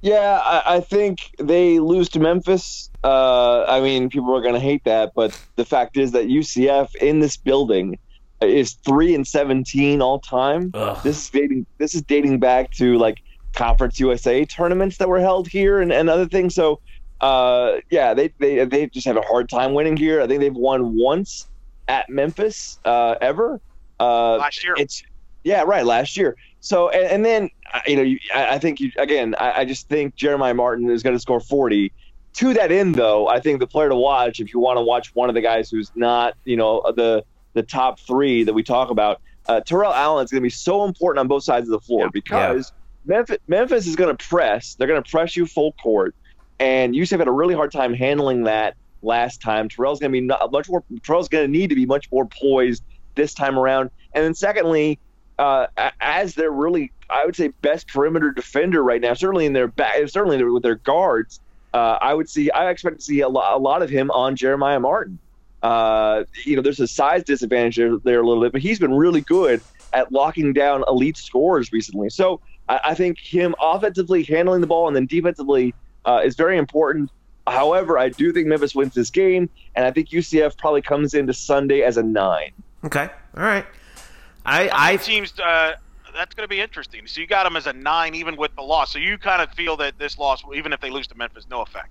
Yeah, 0.00 0.40
I, 0.42 0.76
I, 0.76 0.80
think 0.80 1.30
they 1.38 1.78
lose 1.78 2.08
to 2.10 2.20
Memphis. 2.20 2.90
Uh, 3.04 3.64
I 3.64 3.80
mean, 3.80 4.10
people 4.10 4.34
are 4.36 4.40
going 4.40 4.54
to 4.54 4.60
hate 4.60 4.82
that, 4.84 5.12
but 5.14 5.40
the 5.54 5.64
fact 5.64 5.96
is 5.96 6.10
that 6.10 6.26
UCF 6.26 6.94
in 6.96 7.20
this 7.20 7.36
building 7.36 7.98
is 8.40 8.72
three 8.72 9.14
and 9.14 9.26
seventeen 9.26 10.02
all 10.02 10.18
time. 10.18 10.72
Ugh. 10.74 10.98
This 11.02 11.24
is 11.24 11.30
dating. 11.30 11.66
This 11.78 11.94
is 11.94 12.02
dating 12.02 12.40
back 12.40 12.72
to 12.72 12.98
like 12.98 13.22
Conference 13.54 14.00
USA 14.00 14.44
tournaments 14.44 14.98
that 14.98 15.08
were 15.08 15.20
held 15.20 15.48
here 15.48 15.80
and, 15.80 15.92
and 15.92 16.08
other 16.10 16.26
things. 16.26 16.54
So, 16.54 16.80
uh, 17.22 17.78
yeah, 17.90 18.14
they, 18.14 18.32
they 18.38 18.64
they 18.64 18.86
just 18.88 19.06
have 19.06 19.16
a 19.16 19.22
hard 19.22 19.48
time 19.48 19.74
winning 19.74 19.96
here. 19.96 20.20
I 20.20 20.26
think 20.26 20.40
they've 20.40 20.52
won 20.52 20.96
once 20.96 21.46
at 21.88 22.10
Memphis 22.10 22.78
uh, 22.84 23.14
ever. 23.20 23.60
Uh, 24.00 24.36
last 24.36 24.64
year. 24.64 24.74
It's 24.76 25.02
yeah, 25.44 25.62
right. 25.62 25.86
Last 25.86 26.16
year. 26.16 26.36
So 26.60 26.88
and, 26.90 27.04
and 27.04 27.24
then 27.24 27.50
uh, 27.72 27.80
you 27.86 27.96
know, 27.96 28.02
you, 28.02 28.18
I, 28.34 28.54
I 28.54 28.58
think 28.58 28.80
you 28.80 28.90
again. 28.98 29.34
I, 29.38 29.60
I 29.60 29.64
just 29.64 29.88
think 29.88 30.16
Jeremiah 30.16 30.54
Martin 30.54 30.90
is 30.90 31.02
going 31.02 31.16
to 31.16 31.20
score 31.20 31.40
forty. 31.40 31.92
To 32.34 32.54
that 32.54 32.72
end, 32.72 32.94
though, 32.94 33.28
I 33.28 33.40
think 33.40 33.60
the 33.60 33.66
player 33.66 33.90
to 33.90 33.94
watch 33.94 34.40
if 34.40 34.54
you 34.54 34.60
want 34.60 34.78
to 34.78 34.82
watch 34.82 35.14
one 35.14 35.28
of 35.28 35.34
the 35.34 35.42
guys 35.42 35.70
who's 35.70 35.92
not 35.94 36.34
you 36.44 36.56
know 36.56 36.82
the 36.96 37.24
the 37.52 37.62
top 37.62 38.00
three 38.00 38.42
that 38.44 38.54
we 38.54 38.62
talk 38.62 38.90
about, 38.90 39.20
uh, 39.46 39.60
Terrell 39.60 39.92
Allen 39.92 40.24
is 40.24 40.30
going 40.30 40.40
to 40.40 40.46
be 40.46 40.50
so 40.50 40.84
important 40.84 41.20
on 41.20 41.28
both 41.28 41.44
sides 41.44 41.68
of 41.68 41.72
the 41.72 41.80
floor 41.80 42.04
Yeah. 42.04 42.10
because 42.12 42.72
Memphis, 43.04 43.36
Memphis 43.46 43.86
is 43.86 43.94
going 43.94 44.16
to 44.16 44.26
press. 44.26 44.74
They're 44.74 44.88
going 44.88 45.02
to 45.02 45.10
press 45.10 45.36
you 45.36 45.44
full 45.44 45.72
court, 45.72 46.14
and 46.62 46.94
UCF 46.94 47.18
had 47.18 47.26
a 47.26 47.32
really 47.32 47.56
hard 47.56 47.72
time 47.72 47.92
handling 47.92 48.44
that 48.44 48.76
last 49.02 49.42
time. 49.42 49.68
Terrell's 49.68 49.98
going 49.98 50.12
to 50.12 50.20
be 50.20 50.20
not, 50.20 50.52
much 50.52 50.68
more. 50.68 50.84
Terrell's 51.02 51.28
going 51.28 51.44
to 51.44 51.50
need 51.50 51.70
to 51.70 51.74
be 51.74 51.86
much 51.86 52.10
more 52.12 52.24
poised 52.24 52.84
this 53.16 53.34
time 53.34 53.58
around. 53.58 53.90
And 54.14 54.24
then 54.24 54.32
secondly, 54.32 55.00
uh, 55.40 55.66
as 56.00 56.36
they're 56.36 56.52
really, 56.52 56.92
I 57.10 57.26
would 57.26 57.34
say, 57.34 57.48
best 57.62 57.88
perimeter 57.88 58.30
defender 58.30 58.84
right 58.84 59.00
now, 59.00 59.12
certainly 59.14 59.44
in 59.44 59.54
their 59.54 59.66
back, 59.66 59.96
certainly 60.06 60.40
with 60.44 60.62
their 60.62 60.76
guards. 60.76 61.40
Uh, 61.74 61.98
I 62.00 62.14
would 62.14 62.28
see. 62.28 62.48
I 62.52 62.70
expect 62.70 62.98
to 62.98 63.02
see 63.02 63.20
a 63.22 63.28
lot, 63.28 63.56
a 63.56 63.58
lot 63.58 63.82
of 63.82 63.90
him 63.90 64.12
on 64.12 64.36
Jeremiah 64.36 64.78
Martin. 64.78 65.18
Uh, 65.64 66.22
you 66.44 66.54
know, 66.54 66.62
there's 66.62 66.78
a 66.78 66.86
size 66.86 67.24
disadvantage 67.24 67.74
there, 67.74 67.96
there 68.04 68.20
a 68.20 68.26
little 68.26 68.42
bit, 68.42 68.52
but 68.52 68.60
he's 68.60 68.78
been 68.78 68.94
really 68.94 69.22
good 69.22 69.60
at 69.92 70.12
locking 70.12 70.52
down 70.52 70.84
elite 70.86 71.16
scorers 71.16 71.72
recently. 71.72 72.08
So 72.08 72.40
I, 72.68 72.80
I 72.84 72.94
think 72.94 73.18
him 73.18 73.56
offensively 73.60 74.22
handling 74.22 74.60
the 74.60 74.66
ball 74.68 74.86
and 74.86 74.94
then 74.94 75.06
defensively 75.06 75.74
uh, 76.04 76.20
is 76.24 76.36
very 76.36 76.58
important. 76.58 77.10
However, 77.46 77.98
I 77.98 78.08
do 78.08 78.32
think 78.32 78.46
Memphis 78.46 78.74
wins 78.74 78.94
this 78.94 79.10
game, 79.10 79.50
and 79.74 79.84
I 79.84 79.90
think 79.90 80.10
UCF 80.10 80.56
probably 80.56 80.82
comes 80.82 81.14
into 81.14 81.32
Sunday 81.34 81.82
as 81.82 81.96
a 81.96 82.02
nine. 82.02 82.52
Okay. 82.84 83.08
All 83.36 83.42
right. 83.42 83.66
I 84.44 84.68
I 84.68 84.92
I 84.92 84.96
teams 84.96 85.38
uh, 85.38 85.74
that's 86.14 86.34
going 86.34 86.44
to 86.44 86.48
be 86.48 86.60
interesting. 86.60 87.06
So 87.06 87.20
you 87.20 87.26
got 87.26 87.44
them 87.44 87.56
as 87.56 87.66
a 87.66 87.72
nine, 87.72 88.14
even 88.14 88.36
with 88.36 88.54
the 88.54 88.62
loss. 88.62 88.92
So 88.92 88.98
you 88.98 89.18
kind 89.18 89.42
of 89.42 89.50
feel 89.54 89.76
that 89.78 89.98
this 89.98 90.18
loss, 90.18 90.42
even 90.54 90.72
if 90.72 90.80
they 90.80 90.90
lose 90.90 91.06
to 91.08 91.16
Memphis, 91.16 91.46
no 91.50 91.62
effect. 91.62 91.88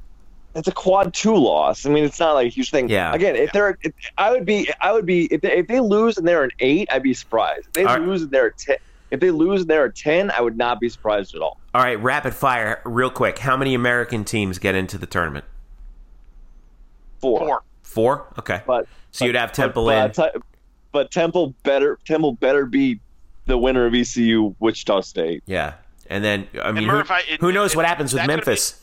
It's 0.54 0.68
a 0.68 0.74
quad 0.74 1.14
two 1.14 1.36
loss. 1.36 1.86
I 1.86 1.90
mean, 1.90 2.04
it's 2.04 2.20
not 2.20 2.34
like 2.34 2.48
a 2.48 2.50
huge 2.50 2.72
thing. 2.72 2.90
Yeah. 2.90 3.14
Again, 3.14 3.38
if 3.38 3.54
they're, 3.54 3.78
if, 3.84 3.94
I 4.18 4.32
would 4.32 4.46
be, 4.46 4.70
I 4.82 4.92
would 4.92 5.06
be, 5.06 5.26
if 5.34 5.42
they, 5.42 5.58
if 5.58 5.68
they 5.68 5.80
lose 5.80 6.18
and 6.18 6.28
they're 6.28 6.44
an 6.44 6.52
eight, 6.60 6.90
I'd 6.92 7.04
be 7.04 7.14
surprised. 7.14 7.68
If 7.68 7.74
they 7.74 7.86
All 7.86 7.98
right. 7.98 8.02
lose 8.06 8.24
and 8.24 8.32
they're 8.32 8.48
a 8.48 8.54
ten, 8.54 8.76
if 9.12 9.20
they 9.20 9.30
lose 9.32 9.62
and 9.62 9.70
they're 9.70 9.90
ten, 9.90 10.32
I 10.32 10.42
would 10.42 10.58
not 10.58 10.80
be 10.80 10.90
surprised 10.90 11.36
at 11.36 11.42
all. 11.42 11.60
all 11.74 11.82
right. 11.84 12.02
Rapid 12.02 12.34
fire, 12.34 12.82
real 12.86 13.10
quick. 13.12 13.40
How 13.40 13.56
many 13.58 13.74
American 13.76 14.24
teams 14.24 14.58
get 14.58 14.74
into 14.76 14.98
the 14.98 15.06
tournament? 15.06 15.46
Four. 17.20 17.40
Four. 17.40 17.64
Four. 17.84 18.34
Okay. 18.40 18.62
But 18.66 18.88
So 19.12 19.26
you'd 19.26 19.36
have 19.36 19.52
Temple 19.52 19.86
but, 19.86 20.06
in. 20.06 20.12
But, 20.16 20.42
but 20.92 21.12
Temple 21.12 21.54
better, 21.64 22.00
Temple 22.06 22.34
better 22.34 22.66
be 22.66 23.00
the 23.46 23.58
winner 23.58 23.86
of 23.86 23.94
ECU 23.94 24.56
Wichita 24.60 25.02
State. 25.02 25.44
Yeah. 25.46 25.74
And 26.08 26.24
then 26.24 26.48
I 26.62 26.72
mean, 26.72 26.86
Murph, 26.86 27.08
who, 27.08 27.14
I- 27.14 27.24
it- 27.30 27.42
who 27.42 27.52
knows 27.52 27.72
it- 27.74 27.78
what 27.78 27.86
happens 27.86 28.14
with 28.14 28.22
that 28.22 28.28
could 28.30 28.36
Memphis? 28.38 28.81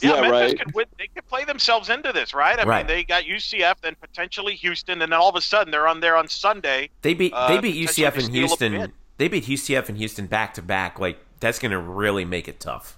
Yeah, 0.00 0.14
Yeah, 0.14 0.20
Memphis 0.22 0.40
right. 0.52 0.58
could 0.60 0.74
win. 0.74 0.86
They 0.98 1.06
could 1.08 1.26
play 1.28 1.44
themselves 1.44 1.88
into 1.90 2.12
this, 2.12 2.34
right? 2.34 2.58
I 2.58 2.64
Right. 2.64 2.78
mean, 2.78 2.86
they 2.86 3.04
got 3.04 3.24
UCF, 3.26 3.80
then 3.80 3.96
potentially 4.00 4.54
Houston, 4.56 4.94
and 5.02 5.12
then 5.12 5.18
all 5.18 5.28
of 5.28 5.36
a 5.36 5.40
sudden 5.40 5.70
they're 5.70 5.88
on 5.88 6.00
there 6.00 6.16
on 6.16 6.28
Sunday. 6.28 6.90
They 7.02 7.14
beat 7.14 7.32
Uh, 7.32 7.48
they 7.48 7.58
beat 7.60 7.74
UCF 7.76 8.16
and 8.16 8.32
Houston. 8.34 8.92
They 9.18 9.28
beat 9.28 9.48
UCF 9.48 9.88
and 9.88 9.98
Houston 9.98 10.26
back 10.26 10.54
to 10.54 10.62
back. 10.62 10.98
Like 10.98 11.18
that's 11.40 11.58
going 11.58 11.72
to 11.72 11.78
really 11.78 12.24
make 12.24 12.48
it 12.48 12.60
tough. 12.60 12.96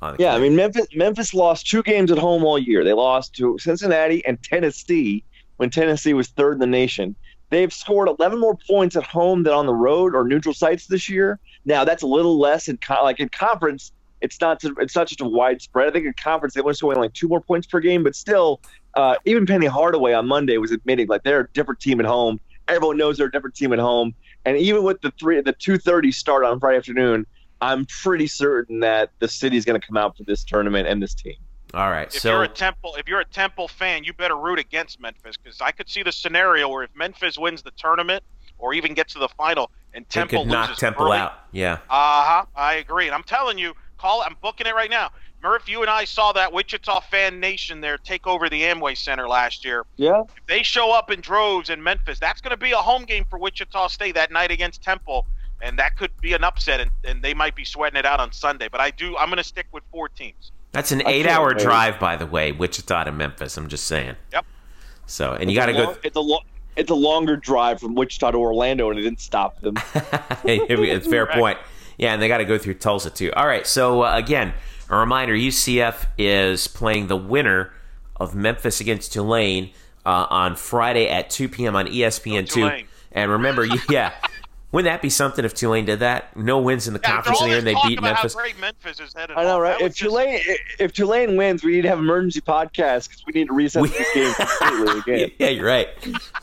On 0.00 0.16
the 0.16 0.22
Yeah, 0.22 0.34
I 0.34 0.38
mean 0.40 0.56
Memphis. 0.56 0.86
Memphis 0.94 1.32
lost 1.32 1.68
two 1.68 1.82
games 1.82 2.10
at 2.10 2.18
home 2.18 2.44
all 2.44 2.58
year. 2.58 2.82
They 2.82 2.92
lost 2.92 3.34
to 3.36 3.56
Cincinnati 3.60 4.24
and 4.26 4.42
Tennessee 4.42 5.22
when 5.58 5.70
Tennessee 5.70 6.12
was 6.14 6.28
third 6.28 6.54
in 6.54 6.58
the 6.58 6.66
nation. 6.66 7.14
They've 7.50 7.72
scored 7.72 8.08
11 8.08 8.40
more 8.40 8.56
points 8.66 8.96
at 8.96 9.04
home 9.04 9.42
than 9.44 9.52
on 9.52 9.66
the 9.66 9.74
road 9.74 10.14
or 10.16 10.24
neutral 10.24 10.54
sites 10.54 10.86
this 10.86 11.08
year. 11.08 11.38
Now 11.64 11.84
that's 11.84 12.02
a 12.02 12.06
little 12.06 12.38
less 12.38 12.66
in 12.66 12.78
co- 12.78 13.04
like 13.04 13.20
in 13.20 13.28
conference. 13.28 13.92
It's 14.22 14.40
not 14.40 14.62
it's 14.62 14.96
not 14.96 15.08
just 15.08 15.20
a 15.20 15.24
wide 15.24 15.60
spread. 15.60 15.88
I 15.88 15.90
think 15.90 16.06
in 16.06 16.14
conference 16.14 16.54
they 16.54 16.60
only 16.60 16.74
scoring 16.74 16.98
like 16.98 17.12
two 17.12 17.28
more 17.28 17.40
points 17.40 17.66
per 17.66 17.80
game, 17.80 18.02
but 18.04 18.14
still, 18.14 18.60
uh, 18.94 19.16
even 19.24 19.44
Penny 19.46 19.66
Hardaway 19.66 20.12
on 20.12 20.26
Monday 20.26 20.56
was 20.58 20.70
admitting 20.70 21.08
like 21.08 21.24
they're 21.24 21.40
a 21.40 21.48
different 21.52 21.80
team 21.80 22.00
at 22.00 22.06
home. 22.06 22.40
Everyone 22.68 22.96
knows 22.96 23.18
they're 23.18 23.26
a 23.26 23.32
different 23.32 23.56
team 23.56 23.72
at 23.72 23.80
home, 23.80 24.14
and 24.44 24.56
even 24.56 24.84
with 24.84 25.00
the 25.00 25.10
three 25.18 25.40
the 25.40 25.52
2:30 25.52 26.14
start 26.14 26.44
on 26.44 26.60
Friday 26.60 26.78
afternoon, 26.78 27.26
I'm 27.60 27.86
pretty 27.86 28.28
certain 28.28 28.80
that 28.80 29.10
the 29.18 29.28
city's 29.28 29.64
going 29.64 29.80
to 29.80 29.86
come 29.86 29.96
out 29.96 30.16
for 30.16 30.24
this 30.24 30.44
tournament 30.44 30.88
and 30.88 31.02
this 31.02 31.14
team. 31.14 31.36
all 31.74 31.90
right. 31.90 32.06
If 32.14 32.20
So 32.22 32.32
you're 32.32 32.44
a 32.44 32.48
Temple, 32.48 32.96
if 32.96 33.08
you're 33.08 33.20
a 33.20 33.24
Temple 33.24 33.68
fan, 33.68 34.04
you 34.04 34.12
better 34.12 34.36
root 34.36 34.58
against 34.58 35.00
Memphis 35.00 35.36
because 35.36 35.60
I 35.60 35.72
could 35.72 35.88
see 35.88 36.02
the 36.02 36.12
scenario 36.12 36.68
where 36.68 36.84
if 36.84 36.90
Memphis 36.94 37.38
wins 37.38 37.62
the 37.62 37.70
tournament 37.72 38.22
or 38.58 38.74
even 38.74 38.94
gets 38.94 39.12
to 39.14 39.18
the 39.18 39.28
final 39.28 39.70
and 39.94 40.04
they 40.04 40.20
Temple 40.20 40.42
could 40.44 40.52
knock 40.52 40.76
Temple 40.76 41.06
early, 41.06 41.18
out. 41.18 41.34
Yeah. 41.52 41.74
Uh 41.88 42.24
huh. 42.24 42.44
I 42.56 42.74
agree, 42.74 43.06
and 43.06 43.14
I'm 43.14 43.22
telling 43.22 43.58
you, 43.58 43.74
call. 44.02 44.22
I'm 44.22 44.36
booking 44.42 44.66
it 44.66 44.74
right 44.74 44.90
now. 44.90 45.10
Murph, 45.42 45.68
you 45.68 45.80
and 45.80 45.90
I 45.90 46.04
saw 46.04 46.32
that 46.32 46.52
Wichita 46.52 47.00
fan 47.10 47.40
nation 47.40 47.80
there 47.80 47.98
take 47.98 48.26
over 48.26 48.48
the 48.48 48.62
Amway 48.62 48.96
Center 48.96 49.26
last 49.28 49.64
year. 49.64 49.84
Yeah, 49.96 50.22
If 50.22 50.46
they 50.46 50.62
show 50.62 50.92
up 50.92 51.10
in 51.10 51.20
droves 51.20 51.70
in 51.70 51.82
Memphis, 51.82 52.18
that's 52.18 52.40
going 52.40 52.50
to 52.50 52.56
be 52.56 52.72
a 52.72 52.76
home 52.76 53.04
game 53.04 53.24
for 53.28 53.38
Wichita 53.38 53.88
State 53.88 54.14
that 54.14 54.30
night 54.30 54.50
against 54.52 54.82
Temple, 54.82 55.26
and 55.60 55.78
that 55.78 55.96
could 55.96 56.10
be 56.20 56.32
an 56.32 56.44
upset, 56.44 56.80
and, 56.80 56.90
and 57.04 57.22
they 57.22 57.34
might 57.34 57.56
be 57.56 57.64
sweating 57.64 57.98
it 57.98 58.06
out 58.06 58.20
on 58.20 58.32
Sunday. 58.32 58.68
But 58.70 58.80
I 58.80 58.90
do. 58.90 59.16
I'm 59.16 59.28
going 59.28 59.38
to 59.38 59.44
stick 59.44 59.66
with 59.72 59.82
four 59.90 60.08
teams. 60.08 60.52
That's 60.72 60.92
an 60.92 61.02
eight-hour 61.06 61.54
wait. 61.54 61.58
drive, 61.58 61.98
by 61.98 62.16
the 62.16 62.26
way, 62.26 62.52
Wichita 62.52 63.04
to 63.04 63.12
Memphis. 63.12 63.56
I'm 63.56 63.68
just 63.68 63.86
saying. 63.86 64.16
Yep. 64.32 64.46
So, 65.06 65.32
and 65.32 65.50
you 65.50 65.56
got 65.56 65.66
to 65.66 65.72
go. 65.72 65.96
It's 66.04 66.16
a 66.16 66.20
lo- 66.20 66.40
it's 66.76 66.90
a 66.90 66.94
longer 66.94 67.36
drive 67.36 67.80
from 67.80 67.94
Wichita 67.94 68.30
to 68.30 68.38
Orlando, 68.38 68.90
and 68.90 68.98
it 68.98 69.02
didn't 69.02 69.20
stop 69.20 69.60
them. 69.60 69.74
it's 70.44 71.06
fair 71.06 71.26
Correct. 71.26 71.38
point. 71.38 71.58
Yeah, 71.98 72.12
and 72.12 72.20
they 72.22 72.28
got 72.28 72.38
to 72.38 72.44
go 72.44 72.58
through 72.58 72.74
Tulsa 72.74 73.10
too. 73.10 73.32
All 73.34 73.46
right. 73.46 73.66
So 73.66 74.02
uh, 74.04 74.16
again, 74.16 74.54
a 74.88 74.96
reminder: 74.96 75.34
UCF 75.34 76.06
is 76.18 76.66
playing 76.68 77.06
the 77.08 77.16
winner 77.16 77.72
of 78.16 78.34
Memphis 78.34 78.80
against 78.80 79.12
Tulane 79.12 79.70
uh, 80.06 80.26
on 80.30 80.56
Friday 80.56 81.08
at 81.08 81.30
2 81.30 81.48
p.m. 81.48 81.76
on 81.76 81.86
ESPN 81.86 82.48
two. 82.48 82.60
Tulane. 82.60 82.86
And 83.12 83.30
remember, 83.30 83.64
you, 83.64 83.78
yeah, 83.90 84.12
wouldn't 84.70 84.90
that 84.90 85.02
be 85.02 85.10
something 85.10 85.44
if 85.44 85.52
Tulane 85.52 85.84
did 85.84 85.98
that? 86.00 86.34
No 86.36 86.58
wins 86.60 86.88
in 86.88 86.94
the 86.94 87.00
Yeah, 87.02 87.12
conference 87.16 87.40
all 87.40 87.44
in 87.46 87.50
the 87.50 87.50
year, 87.50 87.58
and 87.58 87.66
they 87.84 87.88
beat 87.88 87.98
about 87.98 88.14
Memphis. 88.14 88.34
How 88.34 88.40
great 88.40 88.58
Memphis 88.58 89.00
is 89.00 89.12
headed. 89.12 89.36
I 89.36 89.42
know, 89.44 89.60
right? 89.60 89.76
If 89.76 89.82
was 89.82 89.94
just- 89.96 90.10
Tulane 90.10 90.40
if 90.78 90.92
Tulane 90.94 91.36
wins, 91.36 91.62
we 91.62 91.72
need 91.72 91.82
to 91.82 91.88
have 91.88 91.98
emergency 91.98 92.40
podcast 92.40 93.08
because 93.08 93.22
we 93.26 93.32
need 93.34 93.48
to 93.48 93.52
reset 93.54 93.82
We- 93.82 93.88
this 93.90 94.08
game 94.14 94.32
completely 94.34 94.98
again. 95.14 95.30
Yeah, 95.38 95.48
you're 95.50 95.66
right. 95.66 95.88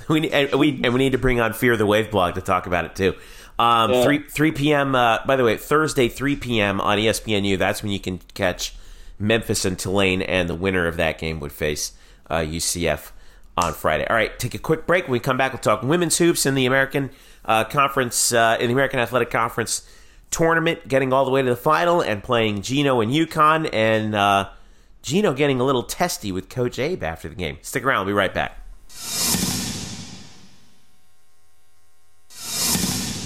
We 0.09 0.19
need, 0.19 0.31
and 0.31 0.53
we 0.59 0.79
and 0.83 0.93
we 0.93 0.99
need 0.99 1.13
to 1.13 1.17
bring 1.17 1.39
on 1.39 1.53
Fear 1.53 1.75
the 1.77 1.85
Wave 1.87 2.11
blog 2.11 2.35
to 2.35 2.41
talk 2.41 2.67
about 2.67 2.85
it 2.85 2.95
too. 2.95 3.15
Um, 3.59 3.91
Yeah. 3.91 4.03
Three 4.03 4.19
three 4.19 4.51
p.m. 4.51 4.95
Uh, 4.95 5.19
by 5.27 5.35
the 5.35 5.43
way, 5.43 5.57
Thursday 5.57 6.07
three 6.07 6.35
p.m. 6.35 6.79
on 6.81 6.97
ESPNU. 6.97 7.57
That's 7.57 7.83
when 7.83 7.91
you 7.91 7.99
can 7.99 8.19
catch 8.33 8.73
Memphis 9.19 9.65
and 9.65 9.77
Tulane, 9.77 10.21
and 10.21 10.49
the 10.49 10.55
winner 10.55 10.87
of 10.87 10.95
that 10.97 11.19
game 11.19 11.39
would 11.41 11.51
face 11.51 11.91
uh, 12.29 12.37
UCF 12.37 13.11
on 13.57 13.73
Friday. 13.73 14.05
All 14.07 14.15
right, 14.15 14.37
take 14.39 14.53
a 14.55 14.57
quick 14.59 14.87
break. 14.87 15.03
When 15.03 15.11
we 15.11 15.19
come 15.19 15.35
back, 15.37 15.51
we'll 15.51 15.59
talk 15.59 15.83
women's 15.83 16.17
hoops 16.17 16.45
in 16.45 16.55
the 16.55 16.65
American 16.65 17.09
uh, 17.43 17.65
Conference, 17.65 18.31
uh, 18.31 18.55
in 18.61 18.67
the 18.67 18.73
American 18.73 19.01
Athletic 19.01 19.29
Conference 19.29 19.85
tournament, 20.31 20.87
getting 20.87 21.11
all 21.11 21.25
the 21.25 21.31
way 21.31 21.41
to 21.41 21.49
the 21.49 21.55
final 21.57 21.99
and 21.99 22.23
playing 22.23 22.61
Gino 22.61 23.01
and 23.01 23.11
UConn, 23.11 23.69
and 23.73 24.15
uh, 24.15 24.49
Gino 25.01 25.33
getting 25.33 25.59
a 25.59 25.65
little 25.65 25.83
testy 25.83 26.31
with 26.31 26.47
Coach 26.47 26.79
Abe 26.79 27.03
after 27.03 27.27
the 27.27 27.35
game. 27.35 27.57
Stick 27.61 27.83
around. 27.83 28.05
We'll 28.05 28.13
be 28.13 28.17
right 28.17 28.33
back. 28.33 29.48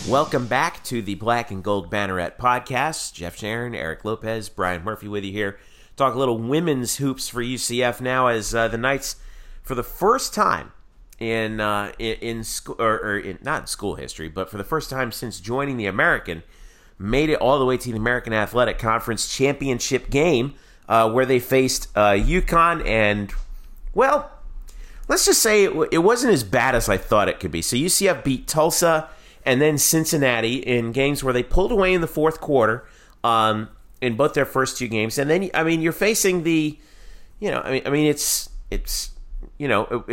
Welcome 0.09 0.47
back 0.47 0.83
to 0.85 1.01
the 1.01 1.15
Black 1.15 1.49
and 1.49 1.63
Gold 1.63 1.89
Banneret 1.89 2.35
podcast. 2.37 3.13
Jeff 3.13 3.37
Sharon, 3.37 3.73
Eric 3.73 4.03
Lopez, 4.03 4.49
Brian 4.49 4.83
Murphy 4.83 5.07
with 5.07 5.23
you 5.23 5.31
here. 5.31 5.57
Talk 5.95 6.13
a 6.13 6.19
little 6.19 6.37
women's 6.37 6.97
hoops 6.97 7.29
for 7.29 7.41
UCF 7.41 8.01
now 8.01 8.27
as 8.27 8.53
uh, 8.53 8.67
the 8.67 8.77
Knights, 8.77 9.15
for 9.61 9.75
the 9.75 9.83
first 9.83 10.33
time 10.33 10.73
in 11.19 11.61
uh, 11.61 11.93
in, 11.99 12.15
in 12.15 12.43
school 12.43 12.75
or, 12.79 12.95
or 12.95 13.17
in, 13.17 13.39
not 13.43 13.61
in 13.61 13.67
school 13.67 13.95
history, 13.95 14.27
but 14.27 14.49
for 14.49 14.57
the 14.57 14.65
first 14.65 14.89
time 14.89 15.13
since 15.13 15.39
joining 15.39 15.77
the 15.77 15.85
American, 15.85 16.43
made 16.99 17.29
it 17.29 17.39
all 17.39 17.57
the 17.57 17.65
way 17.65 17.77
to 17.77 17.89
the 17.89 17.97
American 17.97 18.33
Athletic 18.33 18.77
Conference 18.79 19.33
championship 19.33 20.09
game 20.09 20.53
uh, 20.89 21.09
where 21.09 21.25
they 21.25 21.39
faced 21.39 21.87
uh, 21.95 22.11
UConn 22.11 22.85
and 22.85 23.33
well, 23.93 24.29
let's 25.07 25.25
just 25.25 25.41
say 25.41 25.63
it, 25.63 25.89
it 25.93 25.99
wasn't 25.99 26.33
as 26.33 26.43
bad 26.43 26.75
as 26.75 26.89
I 26.89 26.97
thought 26.97 27.29
it 27.29 27.39
could 27.39 27.51
be. 27.51 27.61
So 27.61 27.77
UCF 27.77 28.25
beat 28.25 28.47
Tulsa 28.47 29.07
and 29.45 29.61
then 29.61 29.77
Cincinnati 29.77 30.55
in 30.55 30.91
games 30.91 31.23
where 31.23 31.33
they 31.33 31.43
pulled 31.43 31.71
away 31.71 31.93
in 31.93 32.01
the 32.01 32.07
fourth 32.07 32.39
quarter 32.39 32.85
um, 33.23 33.69
in 34.01 34.15
both 34.15 34.33
their 34.33 34.45
first 34.45 34.77
two 34.77 34.87
games. 34.87 35.17
And 35.17 35.29
then, 35.29 35.49
I 35.53 35.63
mean, 35.63 35.81
you're 35.81 35.91
facing 35.91 36.43
the, 36.43 36.77
you 37.39 37.51
know, 37.51 37.61
I 37.61 37.71
mean, 37.71 37.83
I 37.85 37.89
mean, 37.89 38.07
it's 38.07 38.49
it's 38.71 39.11
you 39.57 39.67
know, 39.67 40.05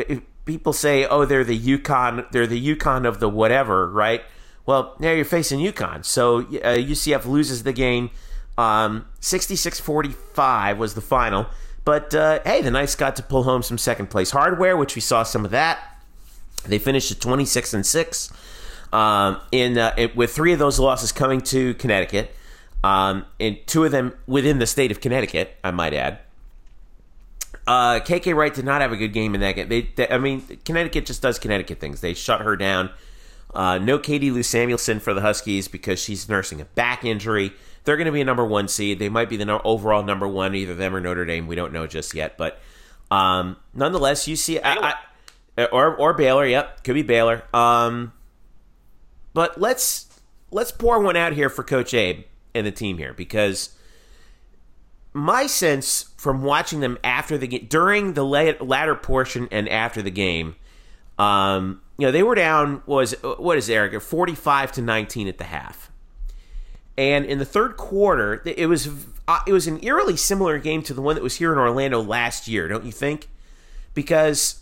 people 0.45 0.73
say, 0.73 1.07
oh, 1.07 1.25
they're 1.25 1.45
the 1.45 1.59
UConn, 1.59 2.31
they're 2.33 2.47
the 2.47 2.75
UConn 2.75 3.07
of 3.07 3.21
the 3.21 3.29
whatever, 3.29 3.89
right? 3.91 4.23
Well, 4.67 4.95
now 4.99 5.13
you're 5.13 5.25
facing 5.25 5.61
UConn. 5.61 6.05
So 6.05 6.39
uh, 6.41 6.77
UCF 6.77 7.25
loses 7.25 7.63
the 7.63 7.73
game. 7.73 8.11
Um, 8.59 9.07
66-45 9.21 10.77
was 10.77 10.95
the 10.95 11.01
final. 11.01 11.47
But 11.85 12.15
uh, 12.15 12.41
hey, 12.45 12.63
the 12.63 12.71
Knights 12.71 12.95
got 12.95 13.17
to 13.17 13.23
pull 13.23 13.45
home 13.45 13.63
some 13.63 13.79
second 13.79 14.11
place 14.11 14.31
hardware, 14.31 14.77
which 14.77 14.95
we 14.95 15.01
saw 15.01 15.23
some 15.23 15.45
of 15.45 15.51
that 15.51 15.79
They 16.67 16.79
finished 16.79 17.11
at 17.11 17.21
26 17.21 17.75
and 17.75 17.87
six. 17.87 18.31
Um, 18.93 19.41
in 19.53 19.79
uh, 19.79 19.95
it, 19.97 20.17
with 20.17 20.33
three 20.33 20.53
of 20.53 20.59
those 20.59 20.79
losses 20.79 21.13
coming 21.13 21.41
to 21.43 21.75
Connecticut, 21.75 22.35
um, 22.83 23.25
and 23.39 23.59
two 23.67 23.85
of 23.85 23.93
them 23.93 24.15
within 24.27 24.59
the 24.59 24.67
state 24.67 24.91
of 24.91 25.01
Connecticut, 25.01 25.57
I 25.63 25.71
might 25.71 25.95
add. 25.95 26.19
Uh, 27.67 28.01
KK 28.01 28.35
Wright 28.35 28.53
did 28.53 28.65
not 28.65 28.81
have 28.81 28.91
a 28.91 28.97
good 28.97 29.13
game 29.13 29.35
in 29.35 29.41
that 29.43 29.53
game. 29.53 29.69
They, 29.69 29.83
they, 29.83 30.09
I 30.09 30.19
mean, 30.19 30.43
Connecticut 30.65 31.07
just 31.07 31.23
does 31.23 31.39
Connecticut 31.39 31.79
things. 31.79 32.01
They 32.01 32.15
shut 32.15 32.41
her 32.41 32.57
down. 32.57 32.91
Uh, 33.55 33.79
no 33.79 33.99
Katie 33.99 34.31
Lou 34.31 34.43
Samuelson 34.43 35.01
for 35.01 35.15
the 35.15 35.21
Huskies 35.21 35.69
because 35.69 36.01
she's 36.01 36.29
nursing 36.29 36.61
a 36.61 36.65
back 36.65 37.05
injury. 37.05 37.53
They're 37.85 37.97
going 37.97 38.07
to 38.07 38.13
be 38.13 38.21
a 38.21 38.25
number 38.25 38.45
one 38.45 38.69
seed. 38.69 38.99
They 38.99 39.09
might 39.09 39.29
be 39.29 39.37
the 39.37 39.45
no- 39.45 39.61
overall 39.65 40.03
number 40.03 40.27
one, 40.27 40.55
either 40.55 40.75
them 40.75 40.95
or 40.95 41.01
Notre 41.01 41.25
Dame. 41.25 41.47
We 41.47 41.57
don't 41.57 41.73
know 41.73 41.87
just 41.87 42.15
yet, 42.15 42.37
but 42.37 42.61
um, 43.11 43.57
nonetheless, 43.75 44.29
you 44.29 44.37
see, 44.37 44.61
I, 44.61 44.95
I, 45.57 45.65
or 45.67 45.97
or 45.97 46.15
Baylor. 46.15 46.47
Yep, 46.47 46.85
could 46.85 46.95
be 46.95 47.03
Baylor. 47.03 47.43
Um, 47.53 48.13
but 49.33 49.61
let's 49.61 50.07
let's 50.51 50.73
pour 50.73 51.01
one 51.01 51.17
out 51.17 51.33
here 51.33 51.49
for 51.49 51.63
Coach 51.63 51.95
Abe 51.95 52.25
and 52.55 52.67
the 52.67 52.73
team 52.73 52.99
here 52.99 53.13
because 53.13 53.71
my 55.13 55.47
sense 55.47 56.11
from 56.17 56.43
watching 56.43 56.81
them 56.81 56.99
after 57.03 57.37
the 57.37 57.47
game, 57.47 57.67
during 57.69 58.15
the 58.15 58.25
latter 58.25 58.95
portion 58.95 59.49
and 59.51 59.69
after 59.69 60.03
the 60.03 60.11
game, 60.11 60.55
um, 61.19 61.81
you 61.99 62.07
know, 62.07 62.13
they 62.13 62.23
were 62.23 62.35
down 62.35 62.83
was 62.87 63.13
what 63.23 63.59
is 63.59 63.69
Eric 63.69 64.01
forty 64.03 64.35
five 64.35 64.73
to 64.73 64.83
nineteen 64.83 65.29
at 65.29 65.39
the 65.39 65.45
half, 65.45 65.91
and 66.97 67.25
in 67.25 67.39
the 67.39 67.45
third 67.45 67.77
quarter, 67.77 68.43
it 68.45 68.69
was 68.69 68.89
uh, 69.29 69.41
it 69.47 69.53
was 69.53 69.67
an 69.67 69.83
eerily 69.85 70.17
similar 70.17 70.59
game 70.59 70.83
to 70.83 70.95
the 70.95 71.03
one 71.03 71.15
that 71.15 71.23
was 71.23 71.37
here 71.37 71.53
in 71.53 71.59
Orlando 71.59 72.01
last 72.01 72.49
year, 72.49 72.69
don't 72.69 72.85
you 72.85 72.93
think? 72.93 73.29
Because 73.93 74.60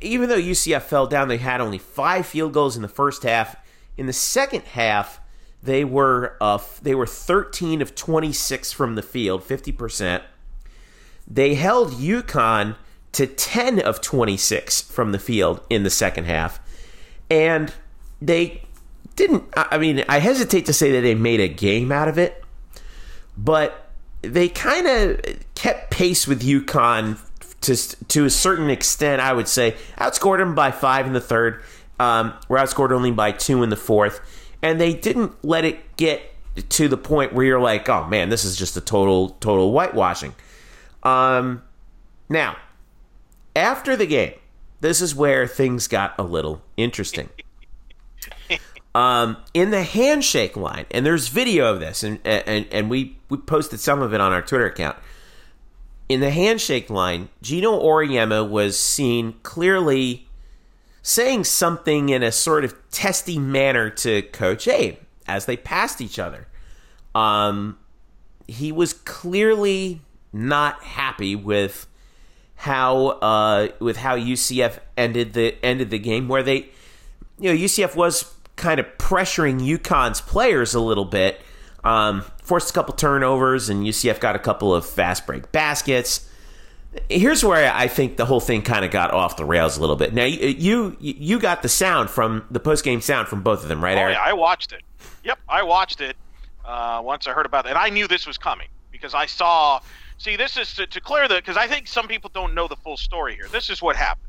even 0.00 0.28
though 0.28 0.38
UCF 0.38 0.82
fell 0.82 1.06
down, 1.06 1.28
they 1.28 1.38
had 1.38 1.60
only 1.60 1.78
five 1.78 2.26
field 2.26 2.52
goals 2.52 2.76
in 2.76 2.82
the 2.82 2.88
first 2.88 3.22
half. 3.22 3.56
In 3.96 4.06
the 4.06 4.12
second 4.12 4.62
half, 4.62 5.20
they 5.62 5.84
were 5.84 6.36
uh, 6.40 6.58
they 6.82 6.94
were 6.94 7.06
13 7.06 7.80
of 7.80 7.94
26 7.94 8.72
from 8.72 8.96
the 8.96 9.02
field, 9.02 9.42
50%. 9.42 10.22
They 11.26 11.54
held 11.54 11.92
UConn 11.92 12.76
to 13.12 13.26
10 13.26 13.80
of 13.80 14.00
26 14.00 14.82
from 14.82 15.12
the 15.12 15.18
field 15.18 15.60
in 15.70 15.84
the 15.84 15.90
second 15.90 16.24
half. 16.24 16.60
And 17.30 17.72
they 18.20 18.62
didn't 19.16 19.44
I 19.56 19.78
mean, 19.78 20.04
I 20.08 20.18
hesitate 20.18 20.66
to 20.66 20.72
say 20.72 20.90
that 20.92 21.00
they 21.02 21.14
made 21.14 21.40
a 21.40 21.48
game 21.48 21.92
out 21.92 22.08
of 22.08 22.18
it, 22.18 22.44
but 23.38 23.90
they 24.22 24.48
kind 24.48 24.86
of 24.86 25.20
kept 25.54 25.90
pace 25.90 26.26
with 26.26 26.42
UConn 26.42 27.18
to 27.64 27.76
to 28.06 28.24
a 28.24 28.30
certain 28.30 28.70
extent, 28.70 29.20
I 29.20 29.32
would 29.32 29.48
say. 29.48 29.76
Outscored 29.98 30.38
them 30.38 30.54
by 30.54 30.70
5 30.70 31.06
in 31.06 31.12
the 31.12 31.20
third. 31.20 31.62
Um, 32.00 32.34
were 32.48 32.58
outscored 32.58 32.90
only 32.90 33.12
by 33.12 33.32
2 33.32 33.62
in 33.62 33.70
the 33.70 33.76
fourth 33.76 34.20
and 34.64 34.80
they 34.80 34.94
didn't 34.94 35.32
let 35.44 35.66
it 35.66 35.94
get 35.98 36.22
to 36.70 36.88
the 36.88 36.96
point 36.96 37.34
where 37.34 37.44
you're 37.44 37.60
like, 37.60 37.86
oh 37.90 38.06
man, 38.06 38.30
this 38.30 38.44
is 38.44 38.56
just 38.56 38.74
a 38.78 38.80
total 38.80 39.30
total 39.40 39.70
whitewashing. 39.72 40.34
Um, 41.02 41.62
now, 42.30 42.56
after 43.54 43.94
the 43.94 44.06
game, 44.06 44.32
this 44.80 45.02
is 45.02 45.14
where 45.14 45.46
things 45.46 45.86
got 45.86 46.14
a 46.18 46.24
little 46.24 46.62
interesting. 46.76 47.28
Um, 48.96 49.38
in 49.54 49.72
the 49.72 49.82
handshake 49.82 50.56
line, 50.56 50.86
and 50.92 51.04
there's 51.04 51.26
video 51.26 51.68
of 51.68 51.80
this, 51.80 52.04
and 52.04 52.20
and 52.24 52.64
and 52.70 52.88
we 52.88 53.18
we 53.28 53.38
posted 53.38 53.80
some 53.80 54.00
of 54.00 54.14
it 54.14 54.20
on 54.20 54.30
our 54.30 54.40
Twitter 54.40 54.66
account. 54.66 54.96
In 56.14 56.20
the 56.20 56.30
handshake 56.30 56.90
line, 56.90 57.28
Geno 57.42 57.72
Auriemma 57.82 58.48
was 58.48 58.78
seen 58.78 59.32
clearly 59.42 60.28
saying 61.02 61.42
something 61.42 62.08
in 62.08 62.22
a 62.22 62.30
sort 62.30 62.64
of 62.64 62.76
testy 62.92 63.36
manner 63.36 63.90
to 63.90 64.22
Coach 64.22 64.68
Abe 64.68 64.94
as 65.26 65.46
they 65.46 65.56
passed 65.56 66.00
each 66.00 66.20
other. 66.20 66.46
Um, 67.16 67.78
he 68.46 68.70
was 68.70 68.92
clearly 68.92 70.02
not 70.32 70.84
happy 70.84 71.34
with 71.34 71.88
how 72.54 73.06
uh, 73.08 73.70
with 73.80 73.96
how 73.96 74.16
UCF 74.16 74.78
ended 74.96 75.32
the 75.32 75.56
ended 75.64 75.90
the 75.90 75.98
game, 75.98 76.28
where 76.28 76.44
they, 76.44 76.68
you 77.40 77.52
know, 77.52 77.56
UCF 77.56 77.96
was 77.96 78.32
kind 78.54 78.78
of 78.78 78.86
pressuring 78.98 79.60
UConn's 79.60 80.20
players 80.20 80.74
a 80.74 80.80
little 80.80 81.06
bit, 81.06 81.40
um, 81.84 82.22
forced 82.42 82.70
a 82.70 82.72
couple 82.72 82.94
turnovers, 82.94 83.68
and 83.68 83.84
UCF 83.84 84.20
got 84.20 84.36
a 84.36 84.40
couple 84.40 84.74
of 84.74 84.86
fast 84.86 85.26
break 85.26 85.52
baskets 85.52 86.28
here's 87.08 87.44
where 87.44 87.72
I 87.72 87.88
think 87.88 88.16
the 88.16 88.24
whole 88.24 88.40
thing 88.40 88.62
kind 88.62 88.84
of 88.84 88.90
got 88.90 89.10
off 89.10 89.36
the 89.36 89.44
rails 89.44 89.76
a 89.76 89.80
little 89.80 89.96
bit. 89.96 90.14
Now 90.14 90.24
you 90.24 90.96
you 91.00 91.38
got 91.38 91.62
the 91.62 91.68
sound 91.68 92.10
from 92.10 92.44
the 92.50 92.60
post 92.60 92.84
game 92.84 93.00
sound 93.00 93.28
from 93.28 93.42
both 93.42 93.62
of 93.62 93.68
them, 93.68 93.82
right, 93.82 93.96
oh, 93.96 94.00
Eric? 94.00 94.16
Yeah, 94.16 94.22
I 94.22 94.32
watched 94.32 94.72
it. 94.72 94.82
Yep, 95.24 95.38
I 95.48 95.62
watched 95.62 96.00
it 96.00 96.16
uh, 96.64 97.00
once 97.02 97.26
I 97.26 97.32
heard 97.32 97.46
about 97.46 97.66
it, 97.66 97.70
and 97.70 97.78
I 97.78 97.90
knew 97.90 98.06
this 98.06 98.26
was 98.26 98.38
coming 98.38 98.68
because 98.90 99.14
I 99.14 99.26
saw. 99.26 99.80
See, 100.16 100.36
this 100.36 100.56
is 100.56 100.74
to, 100.76 100.86
to 100.86 101.00
clear 101.00 101.26
the 101.26 101.36
because 101.36 101.56
I 101.56 101.66
think 101.66 101.88
some 101.88 102.06
people 102.06 102.30
don't 102.32 102.54
know 102.54 102.68
the 102.68 102.76
full 102.76 102.96
story 102.96 103.34
here. 103.34 103.48
This 103.50 103.68
is 103.70 103.82
what 103.82 103.96
happened 103.96 104.28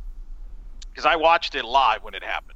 because 0.91 1.06
I 1.06 1.15
watched 1.15 1.56
it 1.56 1.63
live 1.63 2.04
when 2.04 2.15
it 2.15 2.24
happened 2.24 2.55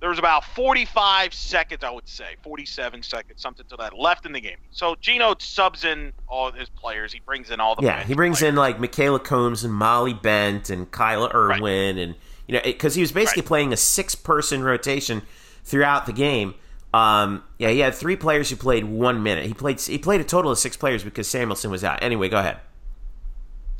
there 0.00 0.08
was 0.08 0.18
about 0.18 0.44
45 0.44 1.34
seconds, 1.34 1.84
I 1.84 1.90
would 1.90 2.08
say, 2.08 2.36
47 2.42 3.02
seconds, 3.02 3.42
something 3.42 3.66
to 3.68 3.76
that, 3.76 3.96
left 3.96 4.24
in 4.24 4.32
the 4.32 4.40
game. 4.40 4.56
So 4.70 4.96
Geno 5.00 5.34
subs 5.38 5.84
in 5.84 6.12
all 6.26 6.50
his 6.50 6.70
players. 6.70 7.12
He 7.12 7.20
brings 7.20 7.50
in 7.50 7.60
all 7.60 7.76
the 7.76 7.82
yeah. 7.82 8.02
He 8.02 8.14
brings 8.14 8.38
players. 8.38 8.50
in 8.50 8.56
like 8.56 8.78
Mikayla 8.78 9.22
Coombs 9.22 9.62
and 9.62 9.74
Molly 9.74 10.14
Bent 10.14 10.70
and 10.70 10.90
Kyla 10.90 11.30
Irwin, 11.34 11.96
right. 11.96 12.02
and 12.02 12.14
you 12.46 12.54
know 12.54 12.60
because 12.64 12.94
he 12.94 13.02
was 13.02 13.12
basically 13.12 13.42
right. 13.42 13.48
playing 13.48 13.72
a 13.74 13.76
six-person 13.76 14.62
rotation 14.62 15.22
throughout 15.64 16.06
the 16.06 16.12
game. 16.12 16.54
Um, 16.92 17.44
yeah, 17.58 17.68
he 17.68 17.80
had 17.80 17.94
three 17.94 18.16
players 18.16 18.50
who 18.50 18.56
played 18.56 18.84
one 18.84 19.22
minute. 19.22 19.46
He 19.46 19.54
played 19.54 19.80
he 19.80 19.98
played 19.98 20.22
a 20.22 20.24
total 20.24 20.50
of 20.50 20.58
six 20.58 20.76
players 20.76 21.04
because 21.04 21.28
Samuelson 21.28 21.70
was 21.70 21.84
out. 21.84 22.02
Anyway, 22.02 22.30
go 22.30 22.38
ahead. 22.38 22.58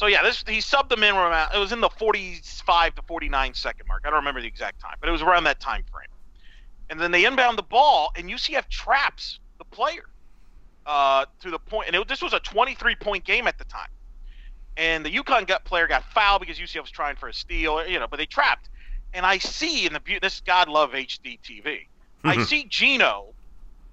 So 0.01 0.07
yeah, 0.07 0.23
this 0.23 0.43
he 0.49 0.61
subbed 0.61 0.89
them 0.89 1.03
in 1.03 1.15
around. 1.15 1.55
It 1.55 1.59
was 1.59 1.73
in 1.73 1.83
the 1.83 1.91
45 1.91 2.95
to 2.95 3.03
49 3.03 3.53
second 3.53 3.87
mark. 3.87 4.05
I 4.07 4.09
don't 4.09 4.21
remember 4.21 4.41
the 4.41 4.47
exact 4.47 4.81
time, 4.81 4.95
but 4.99 5.11
it 5.11 5.13
was 5.13 5.21
around 5.21 5.45
that 5.45 5.61
time 5.61 5.85
frame. 5.93 6.09
And 6.89 6.99
then 6.99 7.11
they 7.11 7.27
inbound 7.27 7.59
the 7.59 7.63
ball, 7.63 8.11
and 8.17 8.27
UCF 8.31 8.67
traps 8.71 9.41
the 9.59 9.67
player 9.67 10.09
uh, 10.87 11.27
to 11.43 11.51
the 11.51 11.59
point. 11.59 11.89
And 11.89 11.97
it, 11.97 12.09
this 12.09 12.23
was 12.23 12.33
a 12.33 12.41
23 12.41 12.95
point 12.95 13.25
game 13.27 13.47
at 13.47 13.59
the 13.59 13.65
time. 13.65 13.91
And 14.79 15.05
the 15.05 15.11
UConn 15.11 15.47
gut 15.47 15.67
player 15.67 15.87
got 15.87 16.03
fouled 16.15 16.41
because 16.41 16.59
UCF 16.59 16.81
was 16.81 16.91
trying 16.91 17.17
for 17.17 17.29
a 17.29 17.35
steal, 17.35 17.87
you 17.87 18.01
know, 18.01 18.07
but 18.07 18.17
they 18.17 18.25
trapped. 18.25 18.71
And 19.13 19.27
I 19.27 19.37
see 19.37 19.85
in 19.85 19.93
the 19.93 20.01
this 20.23 20.41
God 20.41 20.71
love 20.71 20.93
HD 20.93 21.39
TV. 21.43 21.89
I 22.25 22.37
mm-hmm. 22.37 22.45
see 22.45 22.65
Geno 22.65 23.35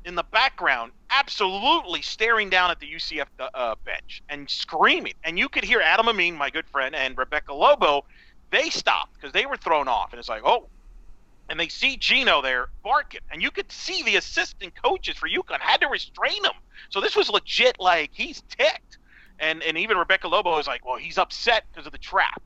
in 0.08 0.15
the 0.15 0.24
background, 0.24 0.93
absolutely 1.10 2.02
staring 2.02 2.50
down 2.50 2.72
at 2.72 2.80
the 2.80 2.88
UCF 2.88 3.26
uh, 3.39 3.76
bench 3.84 4.24
and 4.30 4.50
screaming. 4.50 5.13
And 5.24 5.38
you 5.38 5.50
could 5.50 5.65
hear 5.65 5.82
Adam 5.82 6.08
Amin, 6.08 6.36
my 6.36 6.50
good 6.50 6.65
friend, 6.67 6.96
and 6.96 7.17
Rebecca 7.17 7.54
Lobo. 7.54 8.06
They 8.50 8.70
stopped 8.70 9.13
because 9.15 9.34
they 9.34 9.46
were 9.46 9.58
thrown 9.58 9.89
off, 9.89 10.13
and 10.13 10.20
it's 10.20 10.30
like, 10.30 10.43
oh. 10.46 10.70
And 11.50 11.60
they 11.60 11.67
see 11.67 11.98
Geno 11.98 12.41
there 12.41 12.70
barking, 12.84 13.22
and 13.32 13.41
you 13.41 13.52
could 13.52 13.72
see 13.72 14.04
the 14.04 14.15
assistant 14.15 14.74
coaches 14.82 15.17
for 15.17 15.30
UConn 15.30 15.60
had 15.60 15.82
to 15.82 15.88
restrain 15.88 16.43
him. 16.43 16.54
So 16.89 17.00
this 17.00 17.15
was 17.15 17.30
legit. 17.30 17.78
Like 17.80 18.10
he's 18.13 18.41
ticked, 18.50 18.98
and 19.39 19.63
and 19.63 19.78
even 19.78 19.98
Rebecca 19.98 20.28
Lobo 20.28 20.52
was 20.52 20.67
like, 20.67 20.86
well, 20.86 20.98
he's 20.98 21.17
upset 21.17 21.63
because 21.72 21.86
of 21.86 21.93
the 21.93 21.98
trap. 21.98 22.41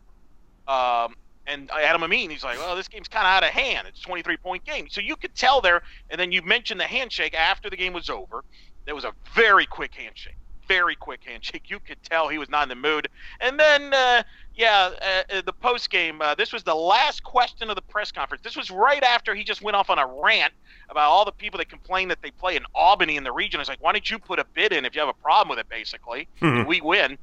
Um, 0.67 1.15
and 1.47 1.69
Adam 1.71 2.03
Amin, 2.03 2.29
he's 2.29 2.43
like, 2.43 2.57
well, 2.57 2.75
this 2.75 2.87
game's 2.87 3.07
kind 3.07 3.25
of 3.25 3.31
out 3.31 3.43
of 3.43 3.49
hand. 3.49 3.87
It's 3.87 3.99
a 3.99 4.03
23 4.03 4.37
point 4.37 4.63
game. 4.63 4.87
So 4.89 5.01
you 5.01 5.15
could 5.15 5.35
tell 5.35 5.61
there. 5.61 5.81
And 6.09 6.19
then 6.19 6.31
you 6.31 6.41
mentioned 6.41 6.79
the 6.79 6.85
handshake 6.85 7.33
after 7.33 7.69
the 7.69 7.77
game 7.77 7.93
was 7.93 8.09
over. 8.09 8.43
There 8.85 8.95
was 8.95 9.03
a 9.03 9.13
very 9.33 9.65
quick 9.65 9.93
handshake. 9.93 10.35
Very 10.67 10.95
quick 10.95 11.21
handshake. 11.23 11.63
You 11.69 11.79
could 11.79 12.01
tell 12.03 12.27
he 12.27 12.37
was 12.37 12.49
not 12.49 12.63
in 12.63 12.69
the 12.69 12.75
mood. 12.75 13.07
And 13.39 13.59
then, 13.59 13.93
uh, 13.93 14.23
yeah, 14.55 14.91
uh, 15.01 15.35
uh, 15.37 15.41
the 15.45 15.53
post 15.53 15.89
game. 15.89 16.21
Uh, 16.21 16.35
this 16.35 16.53
was 16.53 16.63
the 16.63 16.75
last 16.75 17.23
question 17.23 17.69
of 17.69 17.75
the 17.75 17.81
press 17.81 18.11
conference. 18.11 18.43
This 18.43 18.55
was 18.55 18.69
right 18.69 19.03
after 19.03 19.33
he 19.33 19.43
just 19.43 19.61
went 19.61 19.75
off 19.75 19.89
on 19.89 19.97
a 19.99 20.05
rant 20.05 20.53
about 20.89 21.09
all 21.09 21.25
the 21.25 21.31
people 21.31 21.57
that 21.57 21.69
complain 21.69 22.09
that 22.09 22.21
they 22.21 22.31
play 22.31 22.55
in 22.55 22.63
Albany 22.75 23.17
in 23.17 23.23
the 23.23 23.31
region. 23.31 23.59
It's 23.59 23.69
like, 23.69 23.81
why 23.81 23.93
don't 23.93 24.09
you 24.09 24.19
put 24.19 24.39
a 24.39 24.45
bid 24.53 24.73
in 24.73 24.85
if 24.85 24.93
you 24.93 24.99
have 25.01 25.09
a 25.09 25.13
problem 25.13 25.49
with 25.49 25.59
it, 25.59 25.69
basically, 25.69 26.27
mm-hmm. 26.41 26.67
we 26.67 26.81
win. 26.81 27.17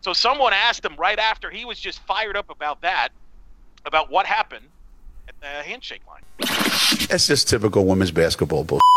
So 0.00 0.12
someone 0.12 0.52
asked 0.52 0.84
him 0.84 0.96
right 0.96 1.18
after 1.18 1.48
he 1.48 1.64
was 1.64 1.78
just 1.78 2.00
fired 2.00 2.36
up 2.36 2.50
about 2.50 2.82
that 2.82 3.10
about 3.84 4.10
what 4.10 4.26
happened 4.26 4.66
at 5.28 5.34
the 5.40 5.46
handshake 5.46 6.02
line. 6.06 6.22
That's 7.08 7.26
just 7.26 7.48
typical 7.48 7.84
women's 7.84 8.10
basketball 8.10 8.64
bull. 8.64 8.80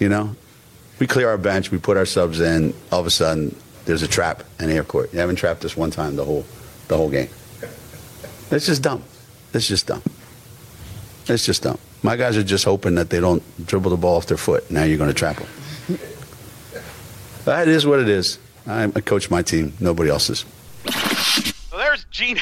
You 0.00 0.08
know, 0.08 0.34
we 0.98 1.06
clear 1.06 1.28
our 1.28 1.38
bench, 1.38 1.70
we 1.70 1.78
put 1.78 1.96
our 1.96 2.04
subs 2.04 2.40
in. 2.40 2.74
All 2.90 2.98
of 2.98 3.06
a 3.06 3.10
sudden, 3.10 3.54
there's 3.84 4.02
a 4.02 4.08
trap 4.08 4.42
in 4.58 4.68
air 4.68 4.82
court. 4.82 5.12
You 5.12 5.20
haven't 5.20 5.36
trapped 5.36 5.64
us 5.64 5.76
one 5.76 5.92
time 5.92 6.16
the 6.16 6.24
whole 6.24 6.44
the 6.88 6.96
whole 6.96 7.08
game. 7.08 7.28
That's 8.50 8.66
just 8.66 8.82
dumb. 8.82 9.04
That's 9.52 9.68
just 9.68 9.86
dumb. 9.86 10.02
It's 11.28 11.46
just 11.46 11.62
dumb. 11.62 11.78
My 12.02 12.16
guys 12.16 12.36
are 12.36 12.42
just 12.42 12.64
hoping 12.64 12.96
that 12.96 13.08
they 13.08 13.20
don't 13.20 13.42
dribble 13.66 13.90
the 13.90 13.96
ball 13.96 14.16
off 14.16 14.26
their 14.26 14.36
foot. 14.36 14.68
Now 14.70 14.82
you're 14.82 14.98
going 14.98 15.10
to 15.10 15.14
trap 15.14 15.36
them. 15.36 15.98
That 17.44 17.68
is 17.68 17.86
what 17.86 18.00
it 18.00 18.08
is. 18.08 18.38
I 18.66 18.88
coach 18.88 19.30
my 19.30 19.42
team. 19.42 19.74
Nobody 19.80 20.10
else's. 20.10 20.44
So 20.90 21.78
there's 21.78 22.04
Geno 22.10 22.40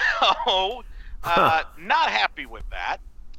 uh, 1.24 1.62
not 1.78 2.10
happy 2.10 2.46
with 2.46 2.64
that. 2.70 2.98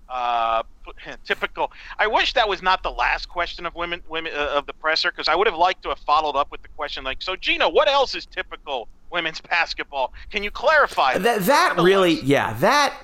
Uh, 0.09 0.63
typical. 1.25 1.71
I 1.97 2.07
wish 2.07 2.34
that 2.34 2.47
was 2.47 2.61
not 2.61 2.84
the 2.84 2.91
last 2.91 3.29
question 3.29 3.65
of 3.65 3.73
women, 3.73 4.01
women 4.07 4.34
uh, 4.36 4.51
of 4.53 4.65
the 4.67 4.73
presser, 4.73 5.11
because 5.11 5.27
I 5.27 5.36
would 5.36 5.47
have 5.47 5.55
liked 5.55 5.84
to 5.84 5.89
have 5.89 5.99
followed 5.99 6.36
up 6.36 6.51
with 6.51 6.61
the 6.61 6.67
question 6.69 7.03
like, 7.03 7.21
"So, 7.21 7.36
Geno, 7.36 7.69
what 7.69 7.88
else 7.88 8.13
is 8.15 8.25
typical 8.25 8.88
women's 9.11 9.41
basketball? 9.49 10.13
Can 10.29 10.43
you 10.43 10.51
clarify 10.51 11.17
that?" 11.17 11.41
That, 11.43 11.77
really, 11.77 12.21
yeah, 12.21 12.53
that 12.55 12.95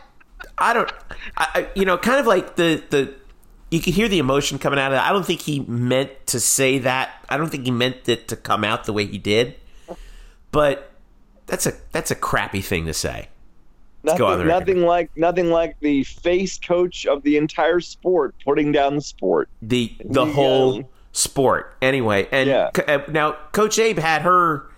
I 0.57 0.73
don't, 0.73 0.91
I, 1.37 1.67
you 1.75 1.85
know, 1.85 1.97
kind 1.97 2.19
of 2.19 2.27
like 2.27 2.55
the 2.55 2.83
the 2.89 3.13
you 3.71 3.79
can 3.79 3.93
hear 3.93 4.07
the 4.07 4.19
emotion 4.19 4.57
coming 4.57 4.79
out 4.79 4.91
of 4.91 4.97
it. 4.97 5.01
I 5.01 5.11
don't 5.11 5.25
think 5.25 5.41
he 5.41 5.59
meant 5.61 6.11
to 6.27 6.39
say 6.39 6.79
that. 6.79 7.23
I 7.29 7.37
don't 7.37 7.49
think 7.49 7.65
he 7.65 7.71
meant 7.71 8.09
it 8.09 8.27
to 8.29 8.35
come 8.35 8.63
out 8.63 8.85
the 8.85 8.93
way 8.93 9.05
he 9.05 9.17
did. 9.17 9.55
But 10.51 10.91
that's 11.45 11.65
a 11.65 11.73
that's 11.91 12.11
a 12.11 12.15
crappy 12.15 12.61
thing 12.61 12.85
to 12.85 12.93
say. 12.93 13.29
Nothing, 14.03 14.47
nothing 14.47 14.81
like 14.83 15.11
nothing 15.17 15.49
like 15.49 15.77
the 15.81 16.03
face 16.03 16.57
coach 16.57 17.05
of 17.05 17.23
the 17.23 17.35
entire 17.35 17.81
sport 17.81 18.33
putting 18.45 18.71
down 18.71 18.95
the 18.95 19.01
sport. 19.01 19.49
The 19.61 19.93
the 20.05 20.25
whole 20.25 20.89
sport. 21.11 21.75
Anyway, 21.81 22.27
and 22.31 22.49
yeah. 22.49 22.69
Uh, 22.87 22.99
now 23.09 23.33
Coach 23.51 23.77
Abe 23.77 23.99
had 23.99 24.21
her. 24.21 24.69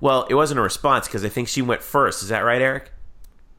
Well, 0.00 0.26
it 0.30 0.34
wasn't 0.34 0.60
a 0.60 0.62
response 0.62 1.06
because 1.08 1.24
I 1.24 1.28
think 1.28 1.48
she 1.48 1.62
went 1.62 1.82
first. 1.82 2.22
Is 2.22 2.28
that 2.28 2.40
right, 2.40 2.62
Eric? 2.62 2.92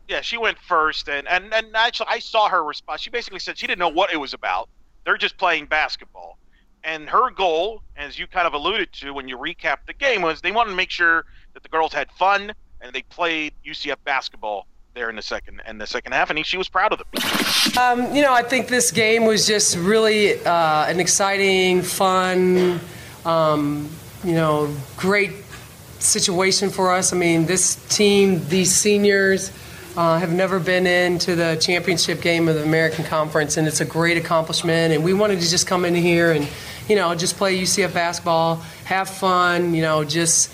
Yeah, 0.07 0.21
she 0.21 0.37
went 0.37 0.57
first, 0.59 1.09
and, 1.09 1.27
and 1.27 1.53
and 1.53 1.75
actually, 1.75 2.07
I 2.09 2.19
saw 2.19 2.47
her 2.47 2.63
response. 2.63 3.01
She 3.01 3.09
basically 3.09 3.39
said 3.39 3.57
she 3.57 3.67
didn't 3.67 3.79
know 3.79 3.89
what 3.89 4.13
it 4.13 4.17
was 4.17 4.33
about. 4.33 4.69
They're 5.03 5.17
just 5.17 5.37
playing 5.37 5.65
basketball, 5.65 6.37
and 6.83 7.09
her 7.09 7.31
goal, 7.31 7.83
as 7.97 8.17
you 8.17 8.27
kind 8.27 8.47
of 8.47 8.53
alluded 8.53 8.93
to 8.93 9.11
when 9.11 9.27
you 9.27 9.37
recapped 9.37 9.87
the 9.87 9.93
game, 9.93 10.21
was 10.21 10.41
they 10.41 10.51
wanted 10.51 10.71
to 10.71 10.75
make 10.75 10.89
sure 10.89 11.25
that 11.53 11.63
the 11.63 11.69
girls 11.69 11.93
had 11.93 12.09
fun 12.13 12.53
and 12.81 12.93
they 12.93 13.03
played 13.03 13.53
UCF 13.65 13.97
basketball 14.03 14.65
there 14.93 15.09
in 15.09 15.15
the 15.15 15.21
second 15.21 15.61
and 15.65 15.79
the 15.79 15.87
second 15.87 16.11
half, 16.11 16.29
and 16.29 16.45
she 16.45 16.57
was 16.57 16.67
proud 16.67 16.91
of 16.91 16.99
them. 16.99 17.77
Um, 17.77 18.13
you 18.13 18.21
know, 18.21 18.33
I 18.33 18.43
think 18.43 18.67
this 18.67 18.91
game 18.91 19.25
was 19.25 19.47
just 19.47 19.77
really 19.77 20.43
uh, 20.43 20.85
an 20.85 20.99
exciting, 20.99 21.81
fun, 21.81 22.79
um, 23.25 23.89
you 24.23 24.33
know, 24.33 24.73
great 24.97 25.31
situation 25.99 26.69
for 26.69 26.91
us. 26.91 27.13
I 27.13 27.17
mean, 27.17 27.45
this 27.45 27.75
team, 27.87 28.45
these 28.47 28.73
seniors. 28.73 29.51
Uh, 29.97 30.17
have 30.17 30.31
never 30.31 30.57
been 30.57 30.87
into 30.87 31.35
the 31.35 31.57
championship 31.59 32.21
game 32.21 32.47
of 32.47 32.55
the 32.55 32.63
American 32.63 33.03
Conference, 33.03 33.57
and 33.57 33.67
it's 33.67 33.81
a 33.81 33.85
great 33.85 34.15
accomplishment. 34.15 34.93
And 34.93 35.03
we 35.03 35.13
wanted 35.13 35.41
to 35.41 35.49
just 35.49 35.67
come 35.67 35.83
in 35.83 35.93
here 35.93 36.31
and, 36.31 36.47
you 36.87 36.95
know, 36.95 37.13
just 37.13 37.35
play 37.35 37.61
UCF 37.61 37.93
basketball, 37.93 38.55
have 38.85 39.09
fun, 39.09 39.73
you 39.73 39.81
know, 39.81 40.05
just 40.05 40.49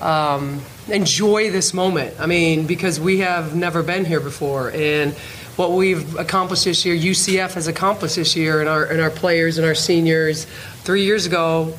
um, 0.00 0.62
enjoy 0.90 1.50
this 1.50 1.72
moment. 1.72 2.14
I 2.18 2.26
mean, 2.26 2.66
because 2.66 3.00
we 3.00 3.18
have 3.18 3.54
never 3.54 3.82
been 3.82 4.04
here 4.04 4.20
before, 4.20 4.70
and 4.72 5.12
what 5.56 5.72
we've 5.72 6.16
accomplished 6.16 6.64
this 6.64 6.84
year, 6.84 6.96
UCF 6.96 7.54
has 7.54 7.66
accomplished 7.66 8.16
this 8.16 8.36
year, 8.36 8.60
and 8.60 8.68
our 8.68 8.84
and 8.84 9.00
our 9.00 9.10
players 9.10 9.58
and 9.58 9.66
our 9.66 9.74
seniors. 9.74 10.46
Three 10.84 11.04
years 11.04 11.26
ago, 11.26 11.74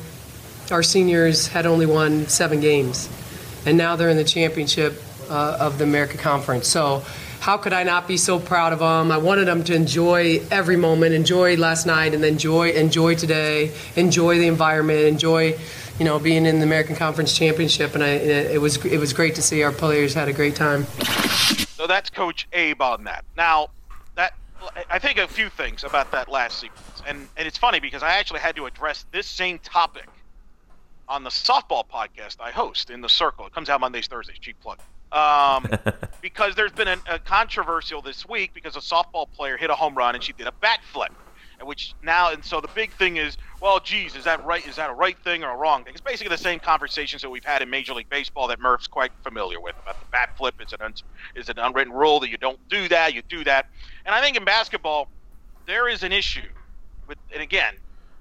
our 0.70 0.82
seniors 0.82 1.48
had 1.48 1.66
only 1.66 1.86
won 1.86 2.26
seven 2.28 2.60
games, 2.60 3.08
and 3.66 3.76
now 3.76 3.96
they're 3.96 4.10
in 4.10 4.16
the 4.16 4.24
championship 4.24 5.02
uh, 5.28 5.56
of 5.60 5.78
the 5.78 5.84
America 5.84 6.18
Conference. 6.18 6.68
So. 6.68 7.02
How 7.42 7.56
could 7.56 7.72
I 7.72 7.82
not 7.82 8.06
be 8.06 8.18
so 8.18 8.38
proud 8.38 8.72
of 8.72 8.78
them? 8.78 9.10
I 9.10 9.18
wanted 9.18 9.48
them 9.48 9.64
to 9.64 9.74
enjoy 9.74 10.42
every 10.52 10.76
moment, 10.76 11.12
enjoy 11.12 11.56
last 11.56 11.86
night, 11.86 12.14
and 12.14 12.22
then 12.22 12.34
enjoy 12.34 12.70
enjoy 12.70 13.16
today, 13.16 13.72
enjoy 13.96 14.38
the 14.38 14.46
environment, 14.46 15.00
enjoy 15.00 15.58
you 15.98 16.04
know, 16.04 16.18
being 16.18 16.46
in 16.46 16.58
the 16.58 16.64
American 16.64 16.96
Conference 16.96 17.36
Championship, 17.36 17.94
and 17.94 18.02
I, 18.02 18.08
it 18.08 18.60
was 18.60 18.84
it 18.84 18.98
was 18.98 19.12
great 19.12 19.34
to 19.36 19.42
see 19.42 19.62
our 19.62 19.72
players 19.72 20.14
had 20.14 20.28
a 20.28 20.32
great 20.32 20.56
time. 20.56 20.84
So 21.76 21.86
that's 21.86 22.10
Coach 22.10 22.48
Abe 22.52 22.80
on 22.80 23.04
that. 23.04 23.24
Now, 23.36 23.68
that 24.14 24.34
I 24.90 24.98
think 24.98 25.18
a 25.18 25.26
few 25.26 25.48
things 25.48 25.84
about 25.84 26.10
that 26.12 26.28
last 26.28 26.58
sequence, 26.58 27.02
and 27.06 27.28
and 27.36 27.46
it's 27.46 27.58
funny 27.58 27.80
because 27.80 28.02
I 28.02 28.12
actually 28.12 28.40
had 28.40 28.56
to 28.56 28.66
address 28.66 29.04
this 29.12 29.26
same 29.26 29.58
topic 29.58 30.06
on 31.08 31.24
the 31.24 31.30
softball 31.30 31.84
podcast 31.86 32.36
I 32.40 32.50
host 32.50 32.90
in 32.90 33.00
the 33.00 33.08
Circle. 33.08 33.46
It 33.46 33.54
comes 33.54 33.68
out 33.68 33.80
Mondays, 33.80 34.06
Thursdays. 34.06 34.38
Cheap 34.38 34.56
plug. 34.60 34.78
Um, 35.12 35.68
because 36.22 36.54
there's 36.54 36.72
been 36.72 36.88
a, 36.88 36.96
a 37.08 37.18
controversial 37.18 38.00
this 38.00 38.26
week 38.26 38.54
because 38.54 38.76
a 38.76 38.80
softball 38.80 39.30
player 39.30 39.56
hit 39.58 39.68
a 39.68 39.74
home 39.74 39.94
run 39.94 40.14
and 40.14 40.24
she 40.24 40.32
did 40.32 40.46
a 40.46 40.52
bat 40.52 40.80
flip 40.90 41.12
which 41.66 41.94
now 42.02 42.32
and 42.32 42.44
so 42.44 42.60
the 42.60 42.68
big 42.74 42.92
thing 42.92 43.16
is, 43.16 43.36
well, 43.60 43.80
geez, 43.80 44.14
is 44.16 44.24
that 44.24 44.44
right? 44.44 44.66
Is 44.66 44.76
that 44.76 44.90
a 44.90 44.94
right 44.94 45.16
thing 45.24 45.44
or 45.44 45.50
a 45.50 45.56
wrong 45.56 45.84
thing? 45.84 45.92
It's 45.92 46.00
basically 46.00 46.34
the 46.34 46.42
same 46.42 46.60
conversations 46.60 47.22
that 47.22 47.30
we've 47.30 47.44
had 47.44 47.62
in 47.62 47.70
Major 47.70 47.94
League 47.94 48.08
Baseball 48.10 48.48
that 48.48 48.60
Murph's 48.60 48.86
quite 48.86 49.12
familiar 49.22 49.60
with 49.60 49.76
about 49.78 49.98
the 50.00 50.06
bat 50.12 50.30
flip. 50.36 50.54
Is 50.60 50.72
an 50.72 50.84
un, 50.84 50.94
is 51.36 51.48
an 51.48 51.58
unwritten 51.58 51.92
rule 51.92 52.20
that 52.20 52.30
you 52.30 52.38
don't 52.38 52.58
do 52.68 52.88
that, 52.88 53.14
you 53.14 53.22
do 53.28 53.44
that, 53.44 53.66
and 54.04 54.14
I 54.14 54.20
think 54.20 54.36
in 54.36 54.44
basketball 54.44 55.08
there 55.66 55.88
is 55.88 56.02
an 56.02 56.12
issue 56.12 56.40
with, 57.06 57.18
and 57.32 57.42
again, 57.42 57.74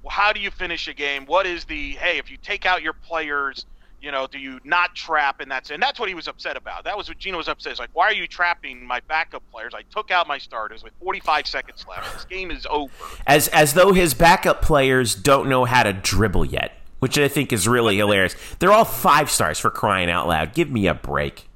how 0.10 0.34
do 0.34 0.40
you 0.40 0.52
finish 0.52 0.88
a 0.88 0.94
game? 0.94 1.26
What 1.26 1.46
is 1.46 1.66
the 1.66 1.92
hey? 1.94 2.18
If 2.18 2.32
you 2.32 2.38
take 2.42 2.66
out 2.66 2.82
your 2.82 2.94
players 2.94 3.66
you 4.02 4.12
know, 4.12 4.28
do 4.28 4.40
you 4.40 4.60
not 4.64 4.96
trap? 4.96 5.40
And 5.40 5.50
that's 5.50 5.70
and 5.70 5.82
that's 5.82 6.00
what 6.00 6.10
he 6.10 6.16
was 6.16 6.28
upset 6.28 6.58
about. 6.58 6.84
That 6.84 6.98
was 6.98 7.08
what 7.08 7.18
Geno 7.18 7.38
was 7.38 7.48
upset. 7.48 7.74
He's 7.74 7.80
like, 7.80 7.90
why 7.94 8.06
are 8.06 8.14
you 8.14 8.28
trapping 8.28 8.86
my 8.86 9.00
backup 9.02 9.44
players? 9.52 9.74
I 9.74 9.84
took 9.84 10.12
out 10.12 10.28
my 10.28 10.38
starters 10.38 10.84
with 10.84 10.94
45 11.02 11.48
seconds 11.48 11.86
left. 11.88 12.14
This 12.14 12.26
game 12.26 12.52
is 12.52 12.66
over. 12.70 12.92
As 13.28 13.48
as 13.50 13.74
though 13.74 13.94
his 13.94 14.14
backup 14.14 14.62
players 14.62 15.16
don't 15.16 15.48
know 15.48 15.66
how 15.66 15.84
to 15.84 15.94
dribble 15.94 16.46
yet, 16.46 16.74
which 17.00 17.18
I 17.18 17.28
think 17.28 17.54
is 17.54 17.68
really 17.68 17.98
hilarious. 17.98 18.36
They're 18.60 18.72
all 18.72 18.86
five 18.86 19.30
stars 19.30 19.60
for 19.60 19.70
crying 19.70 20.10
out 20.10 20.28
loud. 20.28 20.54
Give 20.54 20.72
me 20.72 20.88
a 20.88 20.94
break. 20.94 21.48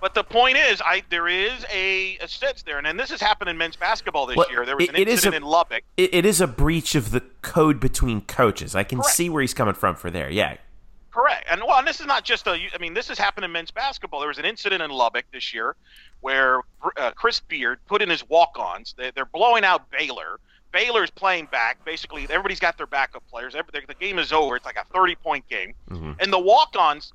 But 0.00 0.14
the 0.14 0.22
point 0.22 0.56
is, 0.56 0.80
I 0.80 1.02
there 1.10 1.26
is 1.26 1.64
a, 1.72 2.18
a 2.18 2.28
sense 2.28 2.62
there, 2.62 2.78
and, 2.78 2.86
and 2.86 2.98
this 2.98 3.10
has 3.10 3.20
happened 3.20 3.50
in 3.50 3.58
men's 3.58 3.76
basketball 3.76 4.26
this 4.26 4.36
well, 4.36 4.50
year. 4.50 4.64
There 4.64 4.76
was 4.76 4.88
an 4.88 4.96
it, 4.96 5.08
incident 5.08 5.34
a, 5.34 5.36
in 5.38 5.42
Lubbock. 5.42 5.82
It, 5.96 6.14
it 6.14 6.24
is 6.24 6.40
a 6.40 6.46
breach 6.46 6.94
of 6.94 7.10
the 7.10 7.22
code 7.42 7.80
between 7.80 8.20
coaches. 8.22 8.76
I 8.76 8.84
can 8.84 8.98
Correct. 8.98 9.14
see 9.14 9.28
where 9.28 9.40
he's 9.40 9.54
coming 9.54 9.74
from 9.74 9.96
for 9.96 10.10
there. 10.10 10.30
Yeah, 10.30 10.56
Correct. 11.18 11.46
And 11.50 11.62
well, 11.66 11.78
and 11.78 11.88
this 11.88 11.98
is 11.98 12.06
not 12.06 12.22
just 12.22 12.46
a. 12.46 12.52
I 12.52 12.78
mean, 12.78 12.94
this 12.94 13.08
has 13.08 13.18
happened 13.18 13.44
in 13.44 13.50
men's 13.50 13.72
basketball. 13.72 14.20
There 14.20 14.28
was 14.28 14.38
an 14.38 14.44
incident 14.44 14.84
in 14.84 14.90
Lubbock 14.92 15.24
this 15.32 15.52
year 15.52 15.74
where 16.20 16.60
uh, 16.96 17.10
Chris 17.10 17.40
Beard 17.40 17.80
put 17.88 18.02
in 18.02 18.08
his 18.08 18.28
walk-ons. 18.28 18.94
They, 18.96 19.10
are 19.16 19.24
blowing 19.24 19.64
out 19.64 19.90
Baylor. 19.90 20.38
Baylor's 20.70 21.10
playing 21.10 21.46
back. 21.46 21.84
Basically, 21.84 22.22
everybody's 22.30 22.60
got 22.60 22.76
their 22.76 22.86
backup 22.86 23.24
players. 23.28 23.56
Every, 23.56 23.84
the 23.84 23.94
game 23.94 24.20
is 24.20 24.32
over. 24.32 24.54
It's 24.54 24.64
like 24.64 24.78
a 24.78 24.84
30-point 24.96 25.48
game. 25.48 25.74
Mm-hmm. 25.90 26.12
And 26.20 26.32
the 26.32 26.38
walk-ons 26.38 27.12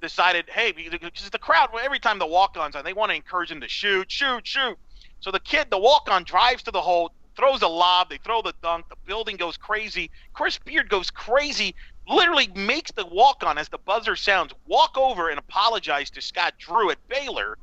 decided, 0.00 0.46
hey, 0.48 0.72
because 0.72 1.28
the 1.28 1.38
crowd, 1.38 1.68
every 1.84 1.98
time 1.98 2.18
the 2.18 2.26
walk-ons 2.26 2.74
on, 2.74 2.84
they 2.84 2.94
want 2.94 3.10
to 3.10 3.16
encourage 3.16 3.50
them 3.50 3.60
to 3.60 3.68
shoot, 3.68 4.10
shoot, 4.10 4.46
shoot. 4.46 4.78
So 5.20 5.30
the 5.30 5.40
kid, 5.40 5.66
the 5.68 5.78
walk-on, 5.78 6.24
drives 6.24 6.62
to 6.62 6.70
the 6.70 6.80
hole, 6.80 7.12
throws 7.36 7.62
a 7.62 7.68
lob. 7.68 8.08
They 8.08 8.18
throw 8.18 8.42
the 8.42 8.54
dunk. 8.62 8.88
The 8.88 8.96
building 9.06 9.36
goes 9.36 9.56
crazy. 9.56 10.10
Chris 10.32 10.58
Beard 10.58 10.88
goes 10.88 11.10
crazy 11.10 11.74
literally 12.08 12.48
makes 12.54 12.90
the 12.92 13.06
walk 13.06 13.44
on 13.44 13.58
as 13.58 13.68
the 13.68 13.78
buzzer 13.78 14.16
sounds 14.16 14.52
walk 14.66 14.96
over 14.96 15.30
and 15.30 15.38
apologize 15.38 16.10
to 16.10 16.20
Scott 16.20 16.54
Drew 16.58 16.90
at 16.90 16.98
Baylor 17.08 17.58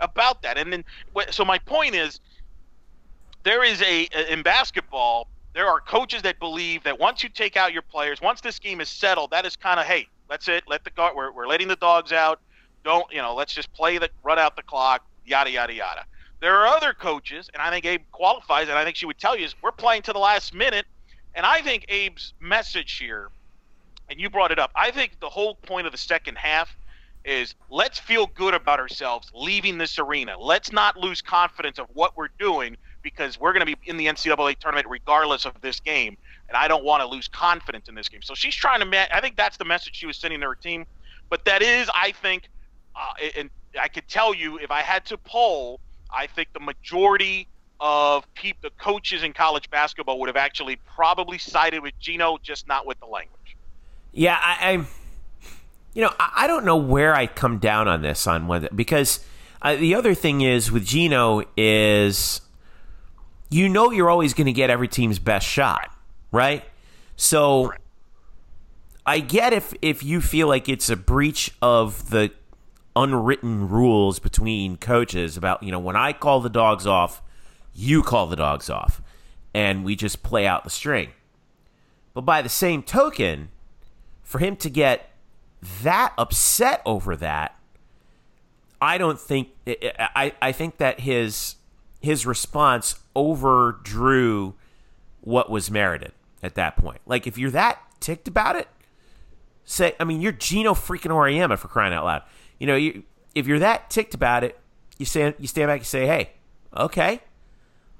about 0.00 0.42
that. 0.42 0.58
And 0.58 0.72
then, 0.72 0.84
so 1.30 1.44
my 1.44 1.58
point 1.58 1.94
is, 1.94 2.20
there 3.44 3.62
is 3.62 3.82
a 3.82 4.08
in 4.30 4.42
basketball 4.42 5.28
there 5.54 5.68
are 5.68 5.80
coaches 5.80 6.22
that 6.22 6.40
believe 6.40 6.82
that 6.82 6.98
once 6.98 7.22
you 7.22 7.28
take 7.28 7.56
out 7.56 7.72
your 7.72 7.82
players, 7.82 8.20
once 8.20 8.40
this 8.40 8.58
game 8.58 8.80
is 8.80 8.88
settled, 8.88 9.30
that 9.30 9.46
is 9.46 9.54
kind 9.56 9.78
of 9.78 9.86
hey, 9.86 10.08
that's 10.28 10.48
it. 10.48 10.64
Let 10.66 10.84
the 10.84 10.90
guard. 10.90 11.14
We're, 11.14 11.30
we're 11.32 11.46
letting 11.46 11.68
the 11.68 11.76
dogs 11.76 12.12
out. 12.12 12.40
Don't 12.84 13.10
you 13.12 13.22
know? 13.22 13.34
Let's 13.34 13.54
just 13.54 13.72
play 13.72 13.98
the 13.98 14.10
run 14.24 14.38
out 14.38 14.56
the 14.56 14.62
clock. 14.62 15.06
Yada 15.24 15.50
yada 15.50 15.72
yada. 15.72 16.04
There 16.40 16.56
are 16.56 16.66
other 16.66 16.92
coaches, 16.92 17.48
and 17.54 17.62
I 17.62 17.70
think 17.70 17.86
Abe 17.86 18.02
qualifies, 18.10 18.68
and 18.68 18.76
I 18.76 18.84
think 18.84 18.96
she 18.96 19.06
would 19.06 19.18
tell 19.18 19.38
you 19.38 19.46
is 19.46 19.54
we're 19.62 19.72
playing 19.72 20.02
to 20.02 20.12
the 20.12 20.18
last 20.18 20.52
minute. 20.52 20.86
And 21.36 21.46
I 21.46 21.62
think 21.62 21.84
Abe's 21.88 22.34
message 22.40 22.98
here 22.98 23.30
and 24.08 24.20
you 24.20 24.30
brought 24.30 24.50
it 24.50 24.58
up. 24.58 24.70
I 24.74 24.90
think 24.90 25.18
the 25.20 25.28
whole 25.28 25.54
point 25.54 25.86
of 25.86 25.92
the 25.92 25.98
second 25.98 26.36
half 26.36 26.74
is 27.24 27.54
let's 27.70 27.98
feel 27.98 28.26
good 28.26 28.54
about 28.54 28.78
ourselves 28.78 29.30
leaving 29.34 29.78
this 29.78 29.98
arena. 29.98 30.38
Let's 30.38 30.72
not 30.72 30.96
lose 30.96 31.22
confidence 31.22 31.78
of 31.78 31.86
what 31.94 32.16
we're 32.16 32.28
doing 32.38 32.76
because 33.02 33.38
we're 33.40 33.52
going 33.52 33.66
to 33.66 33.66
be 33.66 33.76
in 33.86 33.96
the 33.96 34.06
NCAA 34.06 34.58
tournament 34.58 34.86
regardless 34.88 35.44
of 35.44 35.52
this 35.60 35.80
game, 35.80 36.16
and 36.48 36.56
I 36.56 36.68
don't 36.68 36.84
want 36.84 37.02
to 37.02 37.06
lose 37.06 37.28
confidence 37.28 37.88
in 37.88 37.94
this 37.94 38.08
game. 38.08 38.22
So 38.22 38.34
she's 38.34 38.54
trying 38.54 38.80
to. 38.80 39.16
I 39.16 39.20
think 39.20 39.36
that's 39.36 39.56
the 39.56 39.64
message 39.64 39.94
she 39.94 40.06
was 40.06 40.16
sending 40.16 40.40
to 40.40 40.46
her 40.48 40.54
team. 40.54 40.86
But 41.30 41.44
that 41.46 41.62
is, 41.62 41.88
I 41.94 42.12
think, 42.12 42.48
uh, 42.94 43.28
and 43.36 43.50
I 43.80 43.88
could 43.88 44.06
tell 44.08 44.34
you 44.34 44.58
if 44.58 44.70
I 44.70 44.82
had 44.82 45.06
to 45.06 45.18
poll, 45.18 45.80
I 46.14 46.26
think 46.26 46.48
the 46.52 46.60
majority 46.60 47.48
of 47.80 48.24
the 48.42 48.70
coaches 48.78 49.22
in 49.22 49.32
college 49.32 49.68
basketball 49.70 50.20
would 50.20 50.28
have 50.28 50.36
actually 50.36 50.78
probably 50.94 51.38
sided 51.38 51.82
with 51.82 51.98
Geno, 51.98 52.38
just 52.42 52.68
not 52.68 52.86
with 52.86 52.98
the 53.00 53.06
language. 53.06 53.43
Yeah, 54.14 54.38
I, 54.40 54.56
I 54.60 54.72
you 55.92 56.02
know, 56.02 56.12
I, 56.18 56.32
I, 56.36 56.46
don't 56.46 56.64
know 56.64 56.76
where 56.76 57.14
I 57.14 57.26
come 57.26 57.58
down 57.58 57.88
on 57.88 58.02
this 58.02 58.26
on 58.26 58.46
whether 58.46 58.68
because 58.74 59.20
uh, 59.60 59.74
the 59.74 59.94
other 59.96 60.14
thing 60.14 60.40
is 60.40 60.70
with 60.70 60.86
Geno 60.86 61.42
is 61.56 62.40
you 63.50 63.68
know 63.68 63.90
you're 63.90 64.08
always 64.08 64.32
going 64.32 64.46
to 64.46 64.52
get 64.52 64.70
every 64.70 64.88
team's 64.88 65.18
best 65.18 65.46
shot, 65.46 65.92
right? 66.30 66.64
So 67.16 67.72
I 69.04 69.18
get 69.20 69.52
if 69.52 69.74
if 69.82 70.02
you 70.02 70.20
feel 70.20 70.46
like 70.46 70.68
it's 70.68 70.88
a 70.88 70.96
breach 70.96 71.52
of 71.60 72.10
the 72.10 72.30
unwritten 72.96 73.68
rules 73.68 74.20
between 74.20 74.76
coaches 74.76 75.36
about 75.36 75.62
you 75.62 75.72
know 75.72 75.80
when 75.80 75.96
I 75.96 76.12
call 76.12 76.40
the 76.40 76.50
dogs 76.50 76.86
off, 76.86 77.20
you 77.74 78.02
call 78.02 78.28
the 78.28 78.36
dogs 78.36 78.70
off, 78.70 79.02
and 79.52 79.84
we 79.84 79.96
just 79.96 80.22
play 80.22 80.46
out 80.46 80.62
the 80.62 80.70
string. 80.70 81.10
But 82.12 82.22
by 82.22 82.42
the 82.42 82.48
same 82.48 82.84
token, 82.84 83.48
for 84.24 84.38
him 84.38 84.56
to 84.56 84.70
get 84.70 85.10
that 85.82 86.12
upset 86.18 86.82
over 86.84 87.14
that, 87.16 87.56
I 88.80 88.98
don't 88.98 89.20
think 89.20 89.50
I, 89.66 90.32
I 90.42 90.52
think 90.52 90.78
that 90.78 91.00
his 91.00 91.56
his 92.00 92.26
response 92.26 92.98
overdrew 93.14 94.54
what 95.20 95.48
was 95.48 95.70
merited 95.70 96.12
at 96.42 96.54
that 96.56 96.76
point. 96.76 97.00
Like 97.06 97.26
if 97.26 97.38
you're 97.38 97.52
that 97.52 97.80
ticked 98.00 98.28
about 98.28 98.56
it, 98.56 98.68
say 99.64 99.94
I 100.00 100.04
mean 100.04 100.20
you're 100.20 100.32
Geno 100.32 100.74
freaking 100.74 101.10
Auriemma 101.10 101.58
for 101.58 101.68
crying 101.68 101.94
out 101.94 102.04
loud. 102.04 102.22
You 102.58 102.66
know, 102.66 102.76
you 102.76 103.04
if 103.34 103.46
you're 103.46 103.60
that 103.60 103.90
ticked 103.90 104.14
about 104.14 104.44
it, 104.44 104.58
you 104.98 105.06
stand 105.06 105.34
you 105.38 105.46
stand 105.46 105.68
back 105.68 105.80
and 105.80 105.86
say, 105.86 106.06
"Hey, 106.06 106.32
okay, 106.76 107.20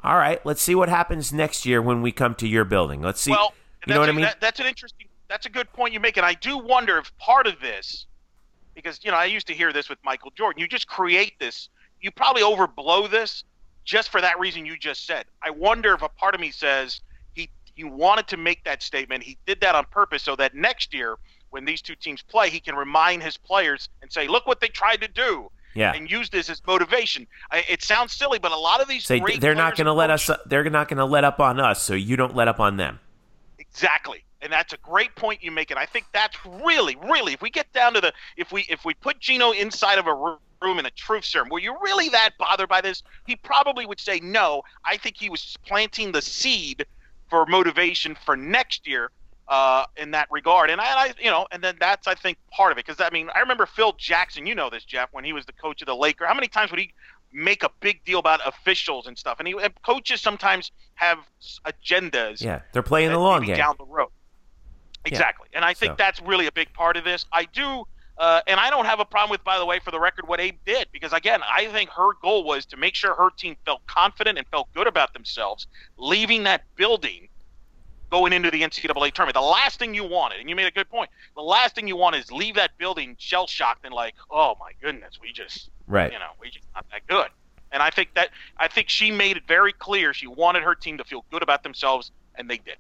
all 0.01 0.17
right, 0.17 0.45
let's 0.45 0.61
see 0.61 0.75
what 0.75 0.89
happens 0.89 1.33
next 1.33 1.65
year 1.65 1.81
when 1.81 2.03
we 2.03 2.13
come 2.13 2.35
to 2.37 2.49
your 2.49 2.65
building. 2.65 3.01
Let's 3.01 3.21
see." 3.21 3.31
Well, 3.31 3.55
you 3.87 3.95
know 3.95 4.01
what 4.01 4.09
I 4.09 4.13
mean? 4.13 4.23
That, 4.23 4.41
that's 4.41 4.61
an 4.61 4.67
interesting. 4.67 5.07
That's 5.29 5.47
a 5.47 5.51
good 5.51 5.73
point 5.73 5.93
you 5.93 6.01
make, 6.01 6.17
and 6.17 6.27
I 6.27 6.35
do 6.35 6.59
wonder 6.59 6.99
if 6.99 7.17
part 7.19 7.47
of 7.47 7.59
this, 7.61 8.07
because 8.75 9.01
you 9.03 9.11
know 9.11 9.17
I 9.17 9.25
used 9.25 9.47
to 9.47 9.55
hear 9.55 9.73
this 9.73 9.89
with 9.89 9.99
Michael 10.05 10.33
Jordan. 10.37 10.61
You 10.61 10.69
just 10.69 10.87
create 10.87 11.39
this. 11.39 11.69
You 12.01 12.11
probably 12.11 12.43
overblow 12.43 13.11
this 13.11 13.45
just 13.85 14.11
for 14.11 14.21
that 14.21 14.39
reason 14.39 14.67
you 14.67 14.77
just 14.77 15.07
said. 15.07 15.27
I 15.43 15.51
wonder 15.51 15.95
if 15.95 16.03
a 16.03 16.09
part 16.09 16.35
of 16.35 16.41
me 16.41 16.51
says 16.51 17.01
he 17.35 17.49
he 17.75 17.85
wanted 17.85 18.29
to 18.29 18.37
make 18.37 18.65
that 18.65 18.83
statement. 18.83 19.23
He 19.23 19.39
did 19.47 19.61
that 19.61 19.75
on 19.75 19.87
purpose 19.91 20.23
so 20.23 20.37
that 20.37 20.55
next 20.55 20.93
year 20.93 21.17
when 21.51 21.65
these 21.65 21.81
two 21.81 21.95
teams 21.95 22.21
play, 22.21 22.51
he 22.51 22.59
can 22.61 22.75
remind 22.75 23.23
his 23.23 23.37
players 23.37 23.89
and 24.03 24.13
say, 24.13 24.27
"Look 24.27 24.47
what 24.47 24.61
they 24.61 24.69
tried 24.69 25.01
to 25.03 25.09
do." 25.09 25.51
Yeah. 25.77 25.93
And 25.93 26.09
use 26.09 26.31
this 26.31 26.49
as 26.51 26.63
motivation. 26.65 27.27
I, 27.51 27.65
it 27.69 27.83
sounds 27.83 28.13
silly, 28.13 28.39
but 28.39 28.53
a 28.53 28.57
lot 28.57 28.81
of 28.81 28.87
these 28.87 29.05
Say 29.07 29.21
they're 29.39 29.57
not 29.57 29.77
going 29.77 29.87
to 29.87 29.93
let 29.93 30.09
us. 30.09 30.31
They're 30.47 30.71
not 30.71 30.89
going 30.89 30.99
to 30.99 31.05
let 31.05 31.25
up 31.25 31.41
on 31.41 31.59
us, 31.59 31.83
so 31.83 31.95
you 31.95 32.17
don't 32.17 32.37
let 32.37 32.47
up 32.47 32.61
on 32.61 32.77
them. 32.77 33.01
Exactly. 33.59 34.25
And 34.45 34.53
that's 34.53 34.73
a 34.73 34.77
great 34.77 35.15
point 35.17 35.43
you 35.43 35.51
make. 35.51 35.71
And 35.71 35.81
I 35.81 35.87
think 35.87 36.05
that's 36.13 36.37
really, 36.47 36.97
really, 36.97 37.33
if 37.33 37.43
we 37.43 37.51
get 37.51 37.73
down 37.73 37.95
to 37.95 38.01
the, 38.01 38.13
if 38.37 38.53
we, 38.53 38.67
if 38.69 38.85
we 38.85 38.95
put 38.95 39.19
Geno 39.19 39.53
inside 39.53 39.99
of 39.99 40.07
a 40.07 40.15
ro- 40.15 40.39
room 40.63 40.79
in 40.79 40.87
a 40.87 40.91
truth 40.91 41.25
serum, 41.25 41.49
were 41.49 41.59
you 41.59 41.75
really 41.83 42.11
that 42.11 42.31
bothered 42.39 42.69
by 42.69 42.81
this? 42.83 43.03
He 43.27 43.37
probably 43.37 43.87
would 43.87 43.99
say 43.99 44.21
no. 44.21 44.63
I 44.85 44.99
think 44.99 45.17
he 45.17 45.31
was 45.31 45.57
planting 45.67 46.13
the 46.13 46.23
seed 46.23 46.85
for 47.31 47.47
motivation 47.47 48.17
for 48.25 48.37
next 48.37 48.87
year 48.87 49.11
uh, 49.49 49.85
in 49.97 50.11
that 50.13 50.29
regard. 50.31 50.71
And 50.71 50.81
I, 50.81 50.85
I, 50.85 51.15
you 51.19 51.31
know, 51.31 51.47
and 51.51 51.63
then 51.63 51.77
that's 51.81 52.07
I 52.07 52.15
think 52.15 52.39
part 52.51 52.73
of 52.73 52.79
it 52.79 52.87
because 52.87 53.01
I 53.05 53.11
mean 53.13 53.29
I 53.35 53.41
remember 53.41 53.67
Phil 53.67 53.93
Jackson. 53.99 54.47
You 54.47 54.55
know 54.55 54.71
this, 54.71 54.85
Jeff, 54.85 55.09
when 55.13 55.25
he 55.25 55.33
was 55.33 55.47
the 55.47 55.53
coach 55.53 55.83
of 55.83 55.87
the 55.87 55.97
Lakers. 55.97 56.29
How 56.29 56.35
many 56.35 56.49
times 56.49 56.71
would 56.71 56.81
he 56.81 56.93
make 57.33 57.63
a 57.63 57.71
big 57.81 58.05
deal 58.05 58.19
about 58.19 58.41
officials 58.47 59.07
and 59.07 59.19
stuff? 59.19 59.39
And 59.39 59.49
he 59.49 59.55
and 59.61 59.73
coaches 59.83 60.21
sometimes 60.21 60.71
have 60.95 61.19
agendas 61.67 62.41
Yeah, 62.41 62.61
they're 62.73 62.83
playing 62.83 63.11
the 63.11 63.19
long 63.19 63.45
game. 63.45 63.57
down 63.57 63.75
the 63.79 63.87
road. 63.87 64.09
Exactly, 65.05 65.49
and 65.53 65.65
I 65.65 65.75
think 65.75 65.93
So- 65.93 65.97
that's 65.97 66.21
really 66.21 66.47
a 66.47 66.53
big 66.53 66.73
part 66.73 66.97
of 66.97 67.05
this. 67.05 67.27
I 67.33 67.45
do, 67.45 67.87
uh, 68.19 68.41
and 68.47 68.59
I 68.59 68.71
don't 68.71 68.87
have 68.87 69.01
a 69.01 69.05
problem 69.05 69.31
with, 69.31 69.45
by 69.45 69.59
the 69.59 69.67
way, 69.67 69.79
for 69.81 69.91
the 69.91 70.01
record, 70.01 70.27
what 70.29 70.41
Abe 70.41 70.59
did 70.65 70.89
because 70.93 71.13
again, 71.13 71.43
I 71.49 71.67
think 71.67 71.91
her 71.91 72.15
goal 72.23 72.45
was 72.45 72.65
to 72.67 72.77
make 72.77 72.95
sure 72.95 73.15
her 73.15 73.31
team 73.31 73.57
felt 73.65 73.87
confident 73.87 74.39
and 74.39 74.47
felt 74.49 74.73
good 74.73 74.87
about 74.87 75.13
themselves, 75.13 75.67
leaving 75.97 76.45
that 76.45 76.63
building 76.77 77.29
going 78.11 78.33
into 78.33 78.51
the 78.51 78.63
NCAA 78.63 79.11
tournament. 79.13 79.35
The 79.35 79.41
last 79.41 79.79
thing 79.79 79.93
you 79.95 80.05
wanted, 80.05 80.39
and 80.39 80.49
you 80.49 80.55
made 80.55 80.67
a 80.67 80.71
good 80.71 80.89
point, 80.89 81.11
the 81.35 81.43
last 81.43 81.75
thing 81.75 81.89
you 81.89 81.97
want 81.97 82.15
is 82.15 82.31
leave 82.31 82.55
that 82.55 82.77
building 82.79 83.17
shell 83.19 83.47
shocked 83.49 83.85
and 83.85 83.93
like, 83.93 84.15
oh 84.31 84.55
my 84.61 84.71
goodness, 84.81 85.19
we 85.21 85.33
just, 85.33 85.69
Right. 85.89 86.13
you 86.13 86.19
know, 86.19 86.31
we 86.41 86.49
just 86.51 86.67
not 86.75 86.87
that 86.93 87.07
good. 87.09 87.29
And 87.73 87.83
I 87.83 87.91
think 87.91 88.15
that 88.15 88.31
I 88.57 88.69
think 88.69 88.89
she 88.89 89.11
made 89.11 89.37
it 89.37 89.49
very 89.49 89.73
clear 89.73 90.15
she 90.15 90.29
wanted 90.29 90.63
her 90.63 90.77
team 90.77 90.97
to 90.99 91.05
feel 91.05 91.25
good 91.33 91.43
about 91.43 91.65
themselves, 91.65 92.13
and 92.37 92.49
they 92.49 92.59
did. 92.59 92.77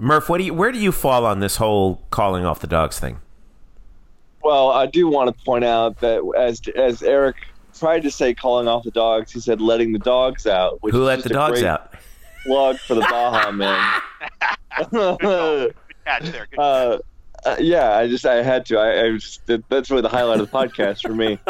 Murph, 0.00 0.30
what 0.30 0.38
do 0.38 0.44
you? 0.44 0.54
Where 0.54 0.72
do 0.72 0.78
you 0.78 0.92
fall 0.92 1.26
on 1.26 1.40
this 1.40 1.56
whole 1.56 2.02
calling 2.10 2.46
off 2.46 2.60
the 2.60 2.66
dogs 2.66 2.98
thing? 2.98 3.20
Well, 4.42 4.70
I 4.70 4.86
do 4.86 5.08
want 5.08 5.36
to 5.36 5.44
point 5.44 5.62
out 5.64 6.00
that 6.00 6.22
as 6.38 6.62
as 6.74 7.02
Eric 7.02 7.36
tried 7.78 8.00
to 8.04 8.10
say 8.10 8.32
calling 8.32 8.66
off 8.66 8.84
the 8.84 8.90
dogs, 8.90 9.30
he 9.30 9.40
said 9.40 9.60
letting 9.60 9.92
the 9.92 9.98
dogs 9.98 10.46
out. 10.46 10.82
Which 10.82 10.94
Who 10.94 11.02
is 11.02 11.06
let 11.06 11.22
the 11.22 11.28
dogs 11.28 11.62
out? 11.62 11.92
Plug 12.44 12.78
for 12.78 12.94
the 12.94 13.02
Baha 13.02 13.52
man. 13.52 14.00
Good 14.90 15.74
catch 16.06 16.24
there. 16.32 16.46
Good 16.50 16.58
uh, 16.58 16.98
uh, 17.44 17.56
yeah, 17.58 17.96
I 17.96 18.08
just 18.08 18.24
I 18.24 18.42
had 18.42 18.64
to. 18.66 18.78
I, 18.78 19.04
I 19.04 19.12
just 19.18 19.42
that's 19.68 19.90
really 19.90 20.02
the 20.02 20.08
highlight 20.08 20.40
of 20.40 20.50
the 20.50 20.56
podcast 20.56 21.02
for 21.02 21.14
me. 21.14 21.38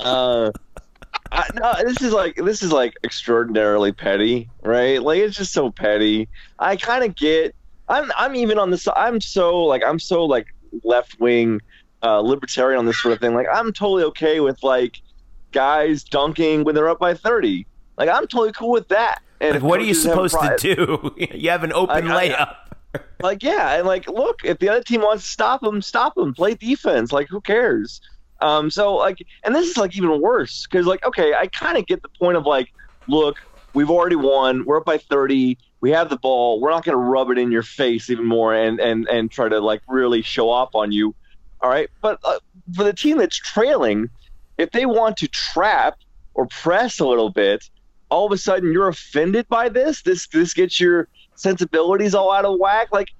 Uh, 0.00 0.52
I, 1.32 1.44
no, 1.54 1.74
this 1.82 2.00
is 2.02 2.12
like 2.12 2.36
this 2.36 2.62
is 2.62 2.70
like 2.70 2.94
extraordinarily 3.02 3.90
petty, 3.90 4.48
right? 4.62 5.02
Like 5.02 5.18
it's 5.18 5.36
just 5.36 5.52
so 5.52 5.72
petty. 5.72 6.28
I 6.60 6.76
kind 6.76 7.02
of 7.02 7.16
get. 7.16 7.56
I'm 7.88 8.10
I'm 8.16 8.36
even 8.36 8.58
on 8.58 8.70
this. 8.70 8.86
I'm 8.96 9.20
so 9.20 9.58
like 9.64 9.82
I'm 9.84 9.98
so 9.98 10.24
like 10.24 10.46
left 10.84 11.18
wing, 11.20 11.60
uh, 12.02 12.20
libertarian 12.20 12.78
on 12.78 12.86
this 12.86 13.00
sort 13.00 13.12
of 13.14 13.20
thing. 13.20 13.34
Like 13.34 13.46
I'm 13.52 13.72
totally 13.72 14.04
okay 14.04 14.40
with 14.40 14.62
like 14.62 15.00
guys 15.52 16.04
dunking 16.04 16.64
when 16.64 16.74
they're 16.74 16.88
up 16.88 16.98
by 16.98 17.14
thirty. 17.14 17.66
Like 17.96 18.08
I'm 18.08 18.26
totally 18.26 18.52
cool 18.52 18.70
with 18.70 18.88
that. 18.88 19.20
And 19.40 19.54
Like, 19.54 19.62
what 19.62 19.80
are 19.80 19.84
you 19.84 19.94
supposed 19.94 20.36
to 20.40 20.56
do? 20.58 21.14
you 21.34 21.50
have 21.50 21.64
an 21.64 21.72
open 21.72 22.08
I- 22.10 22.16
I- 22.16 22.28
layup. 22.28 22.54
like 23.22 23.42
yeah 23.42 23.74
and 23.76 23.86
like 23.86 24.08
look 24.08 24.40
if 24.44 24.58
the 24.60 24.68
other 24.68 24.82
team 24.82 25.02
wants 25.02 25.22
to 25.22 25.28
stop 25.28 25.60
them 25.60 25.82
stop 25.82 26.14
them 26.14 26.32
play 26.32 26.54
defense 26.54 27.12
like 27.12 27.28
who 27.28 27.38
cares 27.42 28.00
um 28.40 28.70
so 28.70 28.94
like 28.94 29.18
and 29.44 29.54
this 29.54 29.68
is 29.68 29.76
like 29.76 29.94
even 29.94 30.22
worse 30.22 30.66
because 30.66 30.86
like 30.86 31.04
okay 31.04 31.34
i 31.34 31.46
kind 31.48 31.76
of 31.76 31.84
get 31.86 32.00
the 32.00 32.08
point 32.18 32.34
of 32.34 32.46
like 32.46 32.72
look 33.06 33.36
we've 33.74 33.90
already 33.90 34.16
won 34.16 34.64
we're 34.64 34.78
up 34.78 34.86
by 34.86 34.96
30 34.96 35.58
we 35.80 35.90
have 35.90 36.08
the 36.08 36.16
ball 36.16 36.60
we're 36.60 36.70
not 36.70 36.84
going 36.84 36.96
to 36.96 37.02
rub 37.02 37.30
it 37.30 37.38
in 37.38 37.52
your 37.52 37.62
face 37.62 38.10
even 38.10 38.24
more 38.24 38.54
and 38.54 38.80
and 38.80 39.08
and 39.08 39.30
try 39.30 39.48
to 39.48 39.60
like 39.60 39.82
really 39.88 40.22
show 40.22 40.50
off 40.50 40.74
on 40.74 40.92
you 40.92 41.14
all 41.60 41.70
right 41.70 41.90
but 42.00 42.18
uh, 42.24 42.38
for 42.74 42.84
the 42.84 42.92
team 42.92 43.18
that's 43.18 43.36
trailing 43.36 44.08
if 44.56 44.70
they 44.72 44.86
want 44.86 45.16
to 45.16 45.28
trap 45.28 45.98
or 46.34 46.46
press 46.46 46.98
a 47.00 47.06
little 47.06 47.30
bit 47.30 47.68
all 48.10 48.26
of 48.26 48.32
a 48.32 48.38
sudden 48.38 48.72
you're 48.72 48.88
offended 48.88 49.46
by 49.48 49.68
this 49.68 50.02
this 50.02 50.26
this 50.28 50.54
gets 50.54 50.80
your 50.80 51.08
sensibilities 51.38 52.14
all 52.14 52.32
out 52.32 52.44
of 52.44 52.58
whack. 52.58 52.88
Like 52.92 53.10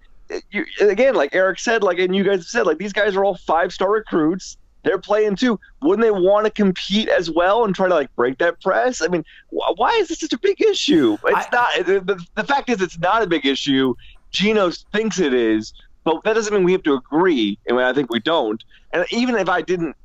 you, 0.51 0.65
again, 0.81 1.15
like 1.15 1.35
Eric 1.35 1.59
said, 1.59 1.83
like 1.83 1.99
and 1.99 2.15
you 2.15 2.25
guys 2.25 2.51
said, 2.51 2.67
like 2.67 2.79
these 2.79 2.93
guys 2.93 3.17
are 3.17 3.25
all 3.25 3.37
five 3.37 3.73
star 3.73 3.91
recruits. 3.91 4.59
They're 4.85 4.99
playing 4.99 5.37
too. 5.37 5.59
Wouldn't 5.83 6.03
they 6.05 6.11
want 6.11 6.47
to 6.47 6.51
compete 6.51 7.09
as 7.09 7.31
well 7.31 7.64
and 7.64 7.74
try 7.74 7.89
to 7.89 7.95
like 7.95 8.14
break 8.16 8.39
that 8.39 8.61
press? 8.62 9.03
I 9.03 9.09
mean, 9.09 9.24
wh- 9.51 9.76
why 9.76 9.91
is 10.01 10.09
this 10.09 10.20
such 10.20 10.33
a 10.33 10.39
big 10.39 10.61
issue? 10.61 11.18
It's 11.24 11.47
I- 11.47 11.49
not. 11.53 11.87
The, 11.87 12.01
the, 12.01 12.26
the 12.37 12.45
fact 12.45 12.68
is, 12.70 12.81
it's 12.81 12.99
not 12.99 13.22
a 13.22 13.26
big 13.26 13.45
issue. 13.45 13.95
Geno 14.31 14.70
thinks 14.93 15.18
it 15.18 15.35
is, 15.35 15.72
but 16.05 16.22
that 16.24 16.35
doesn't 16.35 16.53
mean 16.55 16.64
we 16.64 16.72
have 16.72 16.83
to 16.85 16.95
agree. 16.95 17.59
And 17.66 17.79
I 17.81 17.93
think 17.93 18.11
we 18.11 18.20
don't. 18.20 18.62
And 18.93 19.05
even 19.11 19.37
if 19.37 19.49
I 19.49 19.62
didn't 19.62 19.97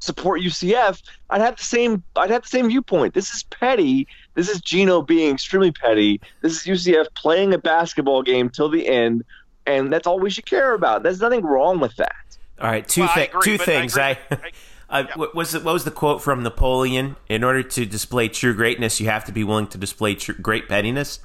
support 0.00 0.40
UCF, 0.40 1.02
I'd 1.30 1.40
have 1.40 1.56
the 1.56 1.64
same. 1.64 2.02
I'd 2.16 2.30
have 2.30 2.42
the 2.42 2.48
same 2.48 2.68
viewpoint. 2.68 3.14
This 3.14 3.32
is 3.34 3.42
petty. 3.44 4.06
This 4.34 4.48
is 4.48 4.60
Geno 4.60 5.02
being 5.02 5.34
extremely 5.34 5.70
petty. 5.72 6.20
This 6.40 6.52
is 6.66 6.80
UCF 6.80 7.06
playing 7.14 7.54
a 7.54 7.58
basketball 7.58 8.22
game 8.22 8.48
till 8.50 8.68
the 8.68 8.86
end, 8.86 9.24
and 9.66 9.92
that's 9.92 10.06
all 10.06 10.18
we 10.18 10.30
should 10.30 10.46
care 10.46 10.74
about. 10.74 11.02
There's 11.02 11.20
nothing 11.20 11.42
wrong 11.44 11.78
with 11.78 11.94
that. 11.96 12.14
All 12.60 12.70
right, 12.70 12.86
two 12.86 13.02
Well, 13.02 13.14
thi- 13.14 13.28
two 13.42 13.58
but 13.58 13.68
I 13.68 13.72
things. 13.72 13.98
I, 13.98 14.18
agree. 14.30 14.50
I, 14.88 15.02
what 15.16 15.34
was 15.34 15.52
the, 15.52 15.60
what 15.60 15.72
was 15.72 15.84
the 15.84 15.90
quote 15.90 16.22
from 16.22 16.42
Napoleon? 16.42 17.16
In 17.28 17.42
order 17.42 17.62
to 17.62 17.86
display 17.86 18.28
true 18.28 18.54
greatness, 18.54 19.00
you 19.00 19.06
have 19.06 19.24
to 19.24 19.32
be 19.32 19.44
willing 19.44 19.66
to 19.68 19.78
display 19.78 20.14
true, 20.14 20.34
great 20.36 20.68
pettiness. 20.68 21.18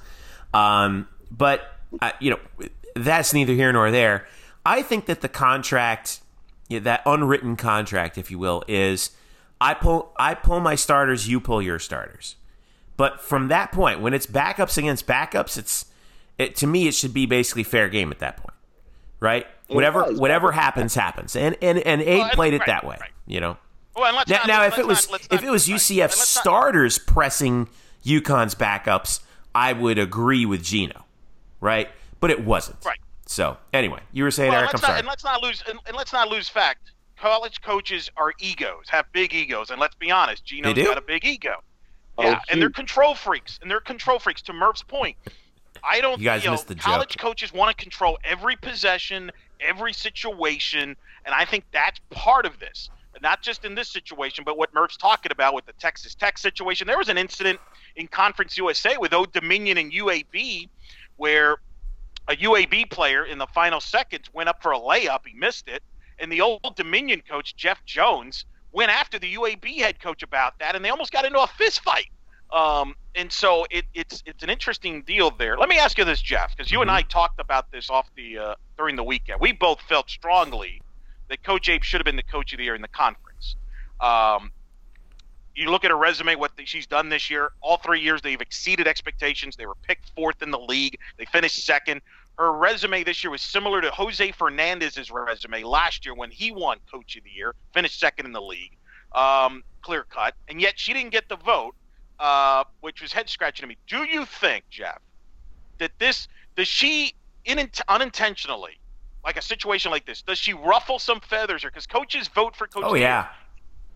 Um, 0.52 1.08
but 1.30 1.62
I, 2.00 2.14
you 2.20 2.30
know, 2.30 2.68
that's 2.96 3.32
neither 3.32 3.52
here 3.52 3.72
nor 3.72 3.90
there. 3.90 4.26
I 4.66 4.82
think 4.82 5.06
that 5.06 5.20
the 5.20 5.28
contract, 5.28 6.20
yeah, 6.68 6.80
that 6.80 7.02
unwritten 7.06 7.56
contract, 7.56 8.18
if 8.18 8.30
you 8.30 8.38
will, 8.38 8.64
is 8.68 9.10
I 9.60 9.74
pull 9.74 10.12
I 10.18 10.34
pull 10.34 10.60
my 10.60 10.74
starters, 10.74 11.28
you 11.28 11.40
pull 11.40 11.62
your 11.62 11.78
starters. 11.78 12.36
But 12.96 13.20
from 13.20 13.48
that 13.48 13.72
point, 13.72 14.00
when 14.00 14.12
it's 14.12 14.26
backups 14.26 14.76
against 14.76 15.06
backups, 15.06 15.56
it's 15.56 15.86
it, 16.38 16.56
to 16.56 16.66
me 16.66 16.88
it 16.88 16.94
should 16.94 17.14
be 17.14 17.26
basically 17.26 17.62
fair 17.62 17.88
game 17.88 18.10
at 18.10 18.18
that 18.18 18.36
point, 18.36 18.54
right? 19.20 19.46
Whatever 19.74 20.04
was, 20.04 20.18
whatever 20.18 20.52
happens 20.52 20.94
happens, 20.94 21.36
and 21.36 21.56
and 21.62 21.78
and 21.78 22.00
Abe 22.02 22.18
Well, 22.20 22.30
played 22.30 22.54
it 22.54 22.58
right, 22.60 22.66
that 22.66 22.84
way, 22.84 22.96
right. 23.00 23.10
you 23.26 23.40
know. 23.40 23.56
Well, 23.96 24.06
and 24.06 24.16
let's 24.16 24.30
Now, 24.30 24.36
not, 24.38 24.46
now 24.48 24.60
let's 24.62 24.74
if 24.74 24.78
it 24.80 24.86
was 24.86 25.06
not- 25.08 25.12
let's 25.12 25.28
if 25.30 25.42
it 25.42 25.50
was. 25.50 25.68
UCF 25.68 25.90
And 25.90 25.98
let's 26.10 26.34
not- 26.36 26.42
starters 26.42 26.98
pressing 26.98 27.68
UConn's 28.04 28.54
backups, 28.54 29.20
I 29.54 29.72
would 29.72 29.98
agree 29.98 30.46
with 30.46 30.62
Geno, 30.64 31.04
right? 31.60 31.90
But 32.20 32.30
it 32.30 32.44
wasn't. 32.44 32.84
Right. 32.84 32.98
So 33.26 33.58
anyway, 33.72 34.00
you 34.12 34.24
were 34.24 34.30
saying 34.30 34.50
Well, 34.52 34.60
Eric. 34.60 34.70
I'm 34.74 34.80
not, 34.80 34.86
sorry. 34.86 34.98
and 35.00 35.08
let's 35.08 35.24
not 35.24 35.42
lose 35.42 35.62
and, 35.68 35.78
and 35.86 35.96
let's 35.96 36.12
not 36.12 36.28
lose 36.28 36.48
fact. 36.48 36.92
College 37.16 37.60
coaches 37.60 38.10
are 38.16 38.32
egos, 38.38 38.88
have 38.88 39.04
big 39.12 39.34
egos, 39.34 39.70
and 39.70 39.78
let's 39.78 39.94
be 39.94 40.10
honest, 40.10 40.44
Geno's 40.44 40.74
They 40.74 40.82
do? 40.82 40.88
got 40.88 40.96
a 40.98 41.02
big 41.02 41.24
ego. 41.24 41.62
Oh, 42.18 42.22
yeah, 42.24 42.40
and 42.50 42.60
they're 42.60 42.70
control 42.70 43.14
freaks, 43.14 43.58
and 43.62 43.70
they're 43.70 43.80
control 43.80 44.18
freaks. 44.18 44.40
To 44.42 44.52
Murph's 44.52 44.82
point, 44.82 45.16
I 45.84 46.00
don't. 46.00 46.18
You 46.18 46.24
guys 46.24 46.44
know, 46.44 46.52
missed 46.52 46.68
the 46.68 46.74
college 46.74 47.10
joke. 47.10 47.20
coaches 47.22 47.52
want 47.52 47.76
to 47.76 47.82
control 47.82 48.18
every 48.24 48.56
possession, 48.56 49.30
every 49.60 49.92
situation, 49.92 50.96
and 51.24 51.34
I 51.34 51.44
think 51.44 51.64
that's 51.72 52.00
part 52.10 52.46
of 52.46 52.58
this. 52.58 52.90
Not 53.22 53.42
just 53.42 53.64
in 53.64 53.74
this 53.74 53.88
situation, 53.88 54.44
but 54.44 54.56
what 54.56 54.72
Murph's 54.72 54.96
talking 54.96 55.30
about 55.30 55.52
with 55.52 55.66
the 55.66 55.74
Texas 55.74 56.14
Tech 56.14 56.38
situation. 56.38 56.86
There 56.86 56.96
was 56.96 57.08
an 57.08 57.18
incident 57.18 57.60
in 57.96 58.06
Conference 58.06 58.56
USA 58.56 58.96
with 58.98 59.12
Old 59.12 59.32
Dominion 59.32 59.76
and 59.76 59.92
UAB 59.92 60.68
where 61.16 61.58
a 62.28 62.36
UAB 62.36 62.88
player 62.90 63.24
in 63.24 63.36
the 63.36 63.46
final 63.48 63.80
seconds 63.80 64.32
went 64.32 64.48
up 64.48 64.62
for 64.62 64.72
a 64.72 64.78
layup. 64.78 65.20
He 65.26 65.34
missed 65.34 65.68
it. 65.68 65.82
And 66.18 66.30
the 66.30 66.40
old 66.40 66.76
Dominion 66.76 67.22
coach, 67.28 67.56
Jeff 67.56 67.84
Jones, 67.84 68.44
went 68.72 68.90
after 68.90 69.18
the 69.18 69.34
UAB 69.34 69.78
head 69.78 70.00
coach 70.00 70.22
about 70.22 70.58
that, 70.60 70.76
and 70.76 70.84
they 70.84 70.90
almost 70.90 71.12
got 71.12 71.24
into 71.24 71.40
a 71.40 71.46
fist 71.46 71.82
fight. 71.82 72.10
Um, 72.52 72.94
and 73.14 73.30
so 73.32 73.66
it, 73.70 73.84
it's 73.94 74.22
it's 74.26 74.42
an 74.42 74.50
interesting 74.50 75.02
deal 75.02 75.30
there. 75.30 75.56
Let 75.56 75.68
me 75.68 75.78
ask 75.78 75.98
you 75.98 76.04
this, 76.04 76.20
Jeff, 76.20 76.56
because 76.56 76.70
you 76.70 76.78
mm-hmm. 76.78 76.88
and 76.88 76.90
I 76.90 77.02
talked 77.02 77.40
about 77.40 77.70
this 77.70 77.90
off 77.90 78.08
the 78.16 78.38
uh, 78.38 78.54
during 78.76 78.96
the 78.96 79.04
weekend. 79.04 79.40
We 79.40 79.52
both 79.52 79.80
felt 79.82 80.10
strongly 80.10 80.82
that 81.28 81.42
Coach 81.42 81.68
Abe 81.68 81.82
should 81.82 82.00
have 82.00 82.04
been 82.04 82.16
the 82.16 82.22
coach 82.22 82.52
of 82.52 82.58
the 82.58 82.64
year 82.64 82.74
in 82.74 82.82
the 82.82 82.88
conference. 82.88 83.56
Um, 84.00 84.50
you 85.54 85.70
look 85.70 85.84
at 85.84 85.90
her 85.90 85.96
resume, 85.96 86.36
what 86.36 86.56
the, 86.56 86.64
she's 86.64 86.86
done 86.86 87.08
this 87.08 87.30
year. 87.30 87.52
All 87.60 87.76
three 87.76 88.00
years, 88.00 88.22
they've 88.22 88.40
exceeded 88.40 88.86
expectations. 88.86 89.56
They 89.56 89.66
were 89.66 89.74
picked 89.82 90.10
fourth 90.14 90.42
in 90.42 90.50
the 90.50 90.58
league. 90.58 90.98
They 91.18 91.26
finished 91.26 91.64
second. 91.64 92.00
Her 92.38 92.52
resume 92.52 93.04
this 93.04 93.22
year 93.22 93.30
was 93.30 93.42
similar 93.42 93.80
to 93.82 93.90
Jose 93.90 94.32
Fernandez's 94.32 95.10
resume 95.10 95.62
last 95.62 96.06
year 96.06 96.14
when 96.14 96.30
he 96.30 96.50
won 96.50 96.78
Coach 96.90 97.16
of 97.16 97.24
the 97.24 97.30
Year, 97.30 97.54
finished 97.74 98.00
second 98.00 98.26
in 98.26 98.32
the 98.32 98.40
league, 98.40 98.76
um, 99.12 99.62
clear 99.82 100.04
cut, 100.04 100.34
and 100.48 100.60
yet 100.60 100.78
she 100.78 100.94
didn't 100.94 101.10
get 101.10 101.28
the 101.28 101.36
vote, 101.36 101.74
uh, 102.20 102.64
which 102.80 103.02
was 103.02 103.12
head 103.12 103.28
scratching 103.28 103.64
to 103.64 103.66
me. 103.66 103.76
Do 103.88 104.04
you 104.04 104.24
think, 104.24 104.64
Jeff, 104.70 105.00
that 105.78 105.90
this 105.98 106.28
does 106.56 106.68
she 106.68 107.14
in, 107.44 107.70
unintentionally, 107.88 108.78
like 109.24 109.36
a 109.36 109.42
situation 109.42 109.90
like 109.90 110.06
this, 110.06 110.22
does 110.22 110.38
she 110.38 110.52
ruffle 110.52 110.98
some 110.98 111.20
feathers, 111.20 111.64
or 111.64 111.70
because 111.70 111.86
coaches 111.86 112.28
vote 112.28 112.54
for 112.54 112.66
coaches? 112.66 112.90
Oh 112.90 112.94
yeah 112.94 113.28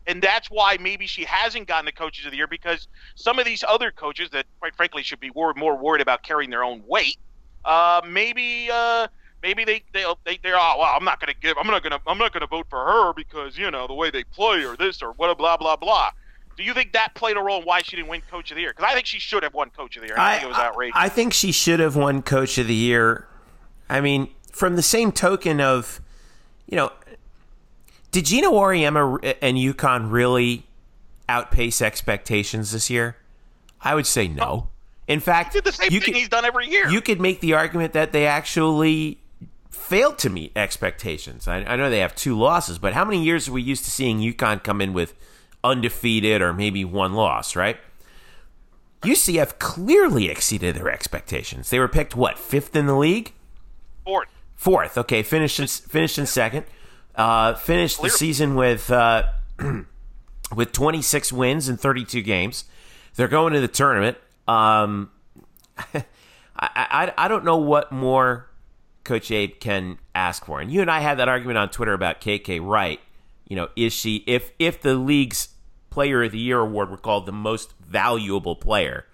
and 0.07 0.21
that's 0.21 0.51
why 0.51 0.77
maybe 0.81 1.07
she 1.07 1.25
hasn't 1.25 1.67
gotten 1.67 1.87
the 1.87 1.93
coaches 1.93 2.25
of 2.25 2.31
the 2.31 2.37
year 2.37 2.47
because 2.47 2.89
some 3.15 3.39
of 3.39 3.45
these 3.45 3.65
other 3.67 3.91
coaches 3.91 4.31
that, 4.31 4.47
quite 4.61 4.77
frankly, 4.77 5.03
should 5.03 5.21
be 5.21 5.31
more, 5.35 5.55
more 5.55 5.77
worried 5.77 6.03
about 6.03 6.23
carrying 6.23 6.51
their 6.51 6.65
own 6.65 6.83
weight, 6.87 7.17
uh, 7.65 8.03
maybe 8.07 8.69
uh, 8.73 9.09
maybe 9.43 9.65
they 9.65 9.83
they 9.93 10.05
they 10.25 10.39
they're 10.43 10.57
oh 10.57 10.75
well 10.79 10.95
I'm 10.95 11.05
not 11.05 11.21
gonna 11.21 11.35
give 11.41 11.57
I'm 11.59 11.67
not 11.67 11.83
gonna 11.83 12.01
I'm 12.07 12.19
not 12.19 12.33
gonna 12.33 12.47
vote 12.47 12.67
for 12.69 12.85
her 12.85 13.13
because 13.15 13.57
you 13.57 13.71
know 13.71 13.87
the 13.87 13.95
way 13.95 14.11
they 14.11 14.25
play 14.25 14.65
or 14.65 14.77
this 14.77 15.03
or 15.03 15.13
what 15.13 15.37
blah 15.39 15.57
blah 15.57 15.77
blah. 15.77 16.11
Do 16.57 16.63
you 16.63 16.75
think 16.75 16.93
that 16.93 17.15
played 17.15 17.37
a 17.37 17.41
role 17.41 17.61
in 17.61 17.67
why 17.67 17.83
she 17.83 17.97
didn't 17.97 18.09
win 18.09 18.23
Coach 18.31 18.51
of 18.51 18.57
the 18.57 18.63
Year? 18.63 18.73
Because 18.77 18.91
I 18.91 18.95
think 18.95 19.07
she 19.07 19.19
should 19.19 19.43
have 19.43 19.55
won 19.55 19.71
Coach 19.71 19.97
of 19.97 20.03
the 20.03 20.09
Year. 20.09 20.19
I, 20.19 20.29
I 20.29 20.33
think 20.33 20.45
it 20.45 20.49
was 20.49 20.59
outrageous. 20.59 20.97
I, 20.97 21.05
I 21.07 21.09
think 21.09 21.33
she 21.33 21.53
should 21.53 21.81
have 21.81 21.97
won 21.97 22.23
Coach 22.23 22.59
of 22.59 22.67
the 22.67 22.75
Year. 22.75 23.27
I 23.89 24.01
mean, 24.01 24.29
from 24.53 24.77
the 24.77 24.83
same 24.83 25.13
token 25.13 25.61
of, 25.61 26.01
you 26.67 26.77
know, 26.77 26.93
did 28.13 28.27
Geno 28.27 28.53
Auriemma 28.53 29.37
and 29.43 29.57
UConn 29.57 30.11
really 30.13 30.67
outpace 31.29 31.83
expectations 31.83 32.71
this 32.71 32.89
year? 32.89 33.17
I 33.81 33.95
would 33.95 34.07
say 34.07 34.29
no. 34.29 34.45
Oh. 34.45 34.69
In 35.07 35.21
fact, 35.21 35.53
he 35.53 35.59
did 35.59 35.65
the 35.65 35.73
same 35.73 35.91
thing 35.91 36.01
could, 36.01 36.15
he's 36.15 36.29
done 36.29 36.45
every 36.45 36.69
year. 36.69 36.89
You 36.89 37.01
could 37.01 37.21
make 37.21 37.41
the 37.41 37.55
argument 37.55 37.93
that 37.93 38.13
they 38.13 38.27
actually 38.27 39.19
failed 39.71 40.19
to 40.19 40.31
meet 40.31 40.53
expectations. 40.57 41.47
I, 41.47 41.57
I 41.65 41.77
know 41.77 41.91
they 41.91 41.99
have 41.99 42.15
two 42.15 42.39
losses, 42.39 42.79
but 42.79 42.95
how 42.95 43.05
many 43.05 43.23
years 43.23 43.49
are 43.49 43.53
we 43.53 43.63
used 43.63 43.85
to 43.85 43.91
seeing 43.91 44.19
UConn 44.19 44.63
come 44.63 44.81
in 44.81 44.93
with 44.95 45.15
undefeated 45.65 46.41
or 46.41 46.53
maybe 46.53 46.85
one 46.85 47.15
loss, 47.15 47.57
right? 47.57 47.79
UCF 49.03 49.59
clearly 49.59 50.29
exceeded 50.29 50.77
their 50.77 50.91
expectations. 50.91 51.71
They 51.71 51.79
were 51.79 51.89
picked 51.89 52.15
what 52.15 52.39
fifth 52.39 52.77
in 52.77 52.87
the 52.87 52.95
league, 52.95 53.33
fourth. 54.05 54.29
Fourth, 54.57 54.97
okay, 54.97 55.23
finished 55.23 55.59
in, 55.59 55.67
finished 55.67 56.19
in 56.19 56.27
second. 56.27 56.65
Uh, 57.15 57.55
finished 57.55 58.01
the 58.01 58.09
season 58.09 58.55
with 58.55 58.91
uh, 58.91 59.25
with 60.55 60.73
26 60.73 61.33
wins 61.33 61.69
in 61.69 61.77
32 61.77 62.23
games. 62.23 62.65
They're 63.15 63.29
going 63.29 63.53
to 63.53 63.61
the 63.61 63.69
tournament. 63.69 64.17
Um, 64.49 65.11
I, 65.95 66.03
I, 66.57 67.13
I 67.17 67.29
don't 67.29 67.45
know 67.45 67.59
what 67.59 67.93
more 67.93 68.49
Coach 69.05 69.31
Abe 69.31 69.61
can 69.61 69.99
ask 70.15 70.45
for. 70.45 70.61
And 70.61 70.73
you 70.73 70.81
and 70.81 70.91
I 70.91 71.01
had 71.01 71.19
that 71.19 71.29
argument 71.29 71.59
on 71.59 71.69
Twitter 71.69 71.93
about 71.93 72.21
KK 72.21 72.61
Wright. 72.67 73.01
You 73.47 73.57
know, 73.57 73.69
is 73.77 73.93
she 73.93 74.25
if 74.27 74.53
if 74.59 74.81
the 74.81 74.95
league's 74.95 75.49
Player 75.95 76.25
of 76.25 76.33
the 76.33 76.41
Year 76.41 76.59
award 76.59 76.91
were 76.91 76.97
called 76.97 77.25
the 77.25 77.31
most 77.31 77.73
valuable 77.79 78.57
player, 78.57 79.07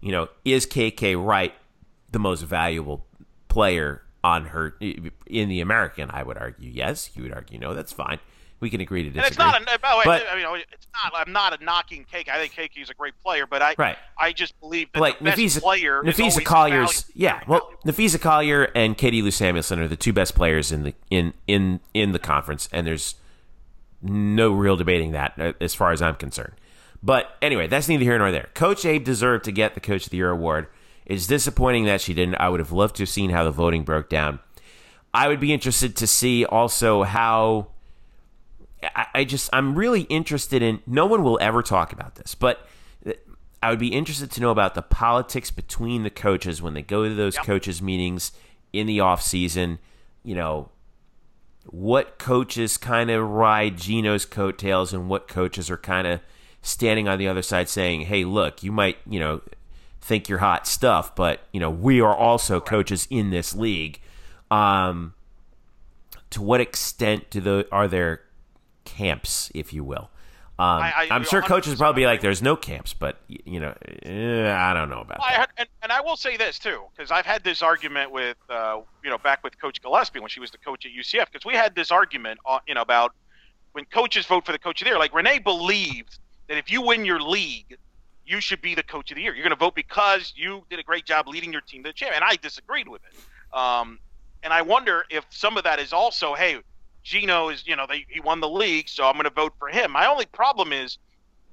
you 0.00 0.10
know, 0.10 0.28
is 0.44 0.66
KK 0.66 1.24
Wright 1.24 1.54
the 2.10 2.18
most 2.18 2.42
valuable 2.42 3.06
player 3.46 4.02
on 4.24 4.46
her 4.46 4.76
in 4.80 5.48
the 5.48 5.60
American. 5.60 6.10
I 6.12 6.24
would 6.24 6.36
argue 6.36 6.68
yes. 6.68 7.10
You 7.14 7.22
would 7.22 7.32
argue 7.32 7.60
no. 7.60 7.74
That's 7.74 7.92
fine. 7.92 8.18
We 8.58 8.70
can 8.70 8.80
agree 8.80 9.04
to 9.04 9.10
disagree. 9.10 9.24
And 9.24 9.28
it's 9.28 9.38
not. 9.38 9.76
A, 9.76 9.78
by 9.78 9.92
the 9.92 9.98
way, 9.98 10.02
but, 10.04 10.24
I 10.28 10.34
mean, 10.34 10.46
oh, 10.48 10.54
it's 10.54 10.88
not. 11.00 11.12
I'm 11.14 11.32
not 11.32 11.60
a 11.60 11.64
knocking 11.64 12.04
Cake. 12.10 12.28
I 12.28 12.40
think 12.40 12.54
Cake 12.54 12.72
is 12.76 12.90
a 12.90 12.94
great 12.94 13.14
player, 13.22 13.46
but 13.46 13.62
I 13.62 13.76
right. 13.78 13.96
I 14.18 14.32
just 14.32 14.58
believe 14.58 14.90
that 14.94 15.00
like, 15.00 15.20
the 15.20 15.26
best 15.26 15.38
Napheesa, 15.38 15.60
player. 15.60 16.02
Napheesa 16.02 16.44
Collier's. 16.44 17.04
Yeah. 17.14 17.40
Well, 17.46 17.70
Napheesa 17.86 18.20
Collier 18.20 18.64
and 18.74 18.98
Katie 18.98 19.22
Lou 19.22 19.30
Samuelson 19.30 19.78
are 19.78 19.86
the 19.86 19.96
two 19.96 20.12
best 20.12 20.34
players 20.34 20.72
in 20.72 20.82
the 20.82 20.94
in 21.08 21.34
in 21.46 21.78
in 21.94 22.10
the 22.10 22.18
conference, 22.18 22.68
and 22.72 22.84
there's 22.84 23.14
no 24.08 24.52
real 24.52 24.76
debating 24.76 25.12
that 25.12 25.34
uh, 25.38 25.52
as 25.60 25.74
far 25.74 25.92
as 25.92 26.02
I'm 26.02 26.16
concerned. 26.16 26.54
But 27.02 27.36
anyway, 27.42 27.66
that's 27.66 27.88
neither 27.88 28.04
here 28.04 28.18
nor 28.18 28.32
there. 28.32 28.48
Coach 28.54 28.84
Abe 28.84 29.04
deserved 29.04 29.44
to 29.44 29.52
get 29.52 29.74
the 29.74 29.80
Coach 29.80 30.04
of 30.04 30.10
the 30.10 30.16
Year 30.16 30.30
award. 30.30 30.66
It's 31.04 31.26
disappointing 31.26 31.84
that 31.84 32.00
she 32.00 32.14
didn't. 32.14 32.36
I 32.36 32.48
would 32.48 32.60
have 32.60 32.72
loved 32.72 32.96
to 32.96 33.02
have 33.02 33.08
seen 33.08 33.30
how 33.30 33.44
the 33.44 33.50
voting 33.50 33.84
broke 33.84 34.08
down. 34.08 34.40
I 35.14 35.28
would 35.28 35.40
be 35.40 35.52
interested 35.52 35.96
to 35.96 36.06
see 36.06 36.44
also 36.44 37.04
how. 37.04 37.68
I, 38.82 39.06
I 39.14 39.24
just, 39.24 39.48
I'm 39.52 39.74
really 39.74 40.02
interested 40.02 40.62
in. 40.62 40.80
No 40.86 41.06
one 41.06 41.22
will 41.22 41.38
ever 41.40 41.62
talk 41.62 41.92
about 41.92 42.16
this, 42.16 42.34
but 42.34 42.66
I 43.62 43.70
would 43.70 43.78
be 43.78 43.88
interested 43.88 44.30
to 44.32 44.40
know 44.40 44.50
about 44.50 44.74
the 44.74 44.82
politics 44.82 45.50
between 45.50 46.02
the 46.02 46.10
coaches 46.10 46.60
when 46.60 46.74
they 46.74 46.82
go 46.82 47.08
to 47.08 47.14
those 47.14 47.36
yep. 47.36 47.44
coaches 47.44 47.80
meetings 47.80 48.32
in 48.72 48.86
the 48.86 49.00
off 49.00 49.22
season. 49.22 49.78
You 50.22 50.34
know, 50.34 50.70
what 51.70 52.18
coaches 52.18 52.76
kind 52.76 53.10
of 53.10 53.28
ride 53.28 53.78
Geno's 53.78 54.24
coattails 54.24 54.92
and 54.92 55.08
what 55.08 55.28
coaches 55.28 55.70
are 55.70 55.76
kind 55.76 56.06
of 56.06 56.20
standing 56.62 57.08
on 57.08 57.18
the 57.18 57.28
other 57.28 57.42
side 57.42 57.68
saying, 57.68 58.02
"Hey, 58.02 58.24
look, 58.24 58.62
you 58.62 58.72
might, 58.72 58.98
you 59.08 59.20
know, 59.20 59.40
think 60.06 60.28
you're 60.28 60.38
hot 60.38 60.68
stuff, 60.68 61.14
but 61.16 61.40
you 61.52 61.58
know 61.58 61.70
we 61.70 62.00
are 62.00 62.14
also 62.14 62.60
coaches 62.60 63.08
in 63.10 63.30
this 63.30 63.54
league. 63.54 64.00
Um, 64.50 65.14
to 66.30 66.40
what 66.40 66.60
extent 66.60 67.28
do 67.30 67.40
the 67.40 67.68
are 67.72 67.88
there 67.88 68.22
camps, 68.84 69.50
if 69.54 69.72
you 69.72 69.82
will? 69.82 70.10
Um, 70.58 70.80
I, 70.80 71.08
am 71.10 71.24
sure 71.24 71.42
coaches 71.42 71.74
probably 71.74 72.02
be 72.02 72.06
like, 72.06 72.22
"There's 72.22 72.42
no 72.42 72.56
camps," 72.56 72.94
but 72.94 73.18
you 73.28 73.60
know, 73.60 73.74
eh, 74.02 74.50
I 74.50 74.72
don't 74.72 74.88
know 74.88 75.00
about 75.00 75.18
that. 75.18 75.50
and, 75.58 75.68
and, 75.82 75.92
I 75.92 76.00
will 76.00 76.16
say 76.16 76.38
this 76.38 76.58
too, 76.58 76.82
because 76.96 77.10
I've 77.10 77.26
had 77.26 77.44
this 77.44 77.60
argument 77.60 78.10
with, 78.10 78.38
uh, 78.48 78.80
you 79.04 79.10
know, 79.10 79.18
back 79.18 79.44
with 79.44 79.60
Coach 79.60 79.82
Gillespie 79.82 80.18
when 80.18 80.30
she 80.30 80.40
was 80.40 80.50
the 80.50 80.58
coach 80.58 80.86
at 80.86 80.92
UCF, 80.92 81.26
because 81.30 81.44
we 81.44 81.52
had 81.52 81.74
this 81.74 81.90
argument, 81.90 82.40
on, 82.46 82.60
you 82.66 82.72
know, 82.72 82.80
about 82.80 83.12
when 83.72 83.84
coaches 83.84 84.24
vote 84.24 84.46
for 84.46 84.52
the 84.52 84.58
coach 84.58 84.80
of 84.80 84.86
the 84.86 84.92
year. 84.92 84.98
Like 84.98 85.14
Renee 85.14 85.40
believed 85.40 86.18
that 86.48 86.56
if 86.56 86.72
you 86.72 86.80
win 86.80 87.04
your 87.04 87.20
league, 87.20 87.76
you 88.24 88.40
should 88.40 88.62
be 88.62 88.74
the 88.74 88.82
coach 88.82 89.10
of 89.10 89.16
the 89.16 89.22
year. 89.22 89.34
You're 89.34 89.44
going 89.44 89.50
to 89.50 89.56
vote 89.56 89.74
because 89.74 90.32
you 90.34 90.64
did 90.70 90.78
a 90.78 90.82
great 90.82 91.04
job 91.04 91.28
leading 91.28 91.52
your 91.52 91.60
team 91.60 91.82
to 91.84 91.90
the 91.90 91.92
champ. 91.92 92.12
And 92.14 92.24
I 92.24 92.36
disagreed 92.36 92.88
with 92.88 93.02
it. 93.04 93.56
Um, 93.56 93.98
and 94.42 94.52
I 94.52 94.62
wonder 94.62 95.04
if 95.10 95.24
some 95.30 95.56
of 95.56 95.64
that 95.64 95.78
is 95.78 95.92
also, 95.92 96.34
hey, 96.34 96.58
Geno 97.06 97.48
is, 97.48 97.66
you 97.66 97.76
know, 97.76 97.86
they, 97.88 98.04
he 98.08 98.20
won 98.20 98.40
the 98.40 98.48
league, 98.48 98.88
so 98.88 99.06
I'm 99.06 99.14
going 99.14 99.24
to 99.24 99.30
vote 99.30 99.54
for 99.58 99.68
him. 99.68 99.92
My 99.92 100.06
only 100.06 100.26
problem 100.26 100.72
is 100.72 100.98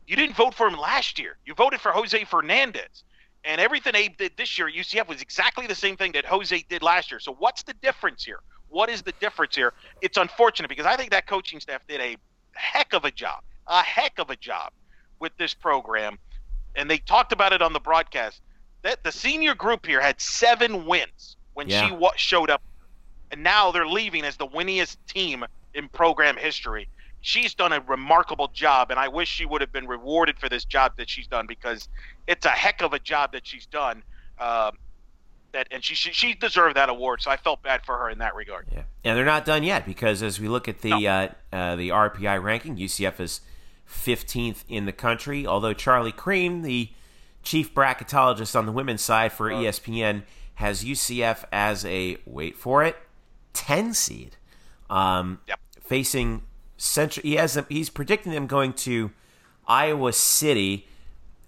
you 0.08 0.16
didn't 0.16 0.36
vote 0.36 0.54
for 0.54 0.68
him 0.68 0.78
last 0.80 1.20
year. 1.20 1.38
You 1.46 1.54
voted 1.54 1.80
for 1.80 1.92
Jose 1.92 2.24
Fernandez. 2.26 3.04
And 3.46 3.60
everything 3.60 3.96
Abe 3.96 4.18
did 4.18 4.32
this 4.38 4.58
year 4.58 4.68
at 4.68 4.74
UCF 4.74 5.08
was 5.08 5.22
exactly 5.22 5.68
the 5.68 5.76
same 5.76 5.98
thing 5.98 6.14
that 6.14 6.26
Jose 6.26 6.66
did 6.70 6.82
last 6.82 7.12
year. 7.12 7.20
So 7.20 7.36
what's 7.38 7.64
the 7.64 7.74
difference 7.82 8.24
here? 8.24 8.40
What 8.70 8.90
is 8.90 9.02
the 9.02 9.12
difference 9.20 9.56
here? 9.56 9.74
It's 10.02 10.18
unfortunate 10.18 10.70
because 10.70 10.86
I 10.86 10.96
think 10.96 11.12
that 11.12 11.28
coaching 11.28 11.60
staff 11.60 11.82
did 11.88 12.02
a 12.02 12.16
heck 12.54 12.94
of 12.94 13.06
a 13.06 13.12
job, 13.12 13.44
a 13.68 13.84
heck 13.84 14.18
of 14.18 14.30
a 14.30 14.36
job 14.36 14.72
with 15.20 15.36
this 15.38 15.54
program 15.54 16.18
and 16.76 16.90
they 16.90 16.98
talked 16.98 17.32
about 17.32 17.54
it 17.54 17.62
on 17.62 17.74
the 17.74 17.80
broadcast. 17.80 18.42
That 18.82 19.04
the 19.04 19.12
senior 19.12 19.56
group 19.56 19.86
here 19.86 20.02
had 20.02 20.20
seven 20.20 20.86
wins 20.86 21.38
when 21.54 21.70
yeah. 21.70 21.88
she 21.88 21.98
showed 22.18 22.50
up, 22.50 22.62
and 23.34 23.42
now 23.42 23.72
they're 23.72 23.88
leaving 23.88 24.24
as 24.24 24.38
the 24.38 24.46
winningest 24.46 24.98
team 25.08 25.44
in 25.74 25.90
program 25.90 26.38
history. 26.38 26.88
She's 27.22 27.56
done 27.56 27.74
a 27.74 27.82
remarkable 27.82 28.48
job, 28.50 28.92
and 28.92 29.00
I 29.00 29.08
wish 29.08 29.28
she 29.28 29.46
would 29.46 29.60
have 29.62 29.72
been 29.72 29.88
rewarded 29.88 30.38
for 30.38 30.50
this 30.50 30.66
job 30.66 30.94
that 30.98 31.10
she's 31.10 31.26
done 31.26 31.48
because 31.48 31.90
it's 32.28 32.46
a 32.46 32.50
heck 32.50 32.84
of 32.84 32.94
a 32.94 33.00
job 33.00 33.32
that 33.32 33.48
she's 33.48 33.66
done. 33.66 34.04
Uh, 34.38 34.72
that 35.52 35.68
and 35.72 35.84
she, 35.84 35.96
she, 35.96 36.14
she 36.14 36.36
deserved 36.36 36.76
that 36.76 36.90
award, 36.90 37.24
so 37.24 37.32
I 37.32 37.38
felt 37.38 37.64
bad 37.64 37.84
for 37.86 37.98
her 37.98 38.10
in 38.10 38.20
that 38.20 38.36
regard. 38.36 38.68
Yeah, 38.72 38.84
and 39.04 39.18
they're 39.18 39.26
not 39.26 39.46
done 39.46 39.64
yet 39.64 39.84
because 39.84 40.22
as 40.22 40.40
we 40.40 40.48
look 40.48 40.68
at 40.68 40.82
the 40.82 40.90
no. 40.90 41.08
uh, 41.08 41.30
uh, 41.52 41.76
the 41.76 41.90
RPI 41.90 42.42
ranking, 42.42 42.78
UCF 42.78 43.20
is 43.20 43.42
15th 43.90 44.64
in 44.70 44.86
the 44.86 44.92
country. 44.92 45.48
Although 45.48 45.74
Charlie 45.74 46.12
Creme, 46.12 46.62
the 46.62 46.92
chief 47.42 47.74
bracketologist 47.74 48.56
on 48.56 48.68
the 48.68 48.72
women's 48.72 49.02
side 49.02 49.32
for 49.32 49.50
ESPN, 49.50 50.22
has 50.56 50.84
UCF 50.84 51.46
as 51.52 51.84
a 51.86 52.18
wait 52.28 52.56
for 52.56 52.84
it 52.84 52.96
10 53.54 53.94
seed, 53.94 54.36
um, 54.90 55.40
yep. 55.48 55.60
facing 55.82 56.44
Central. 56.78 57.22
He 57.24 57.36
has 57.36 57.56
a, 57.58 57.66
he's 57.70 57.90
predicting 57.90 58.32
them 58.32 58.48
going 58.48 58.74
to 58.74 59.12
Iowa 59.68 60.12
City 60.14 60.88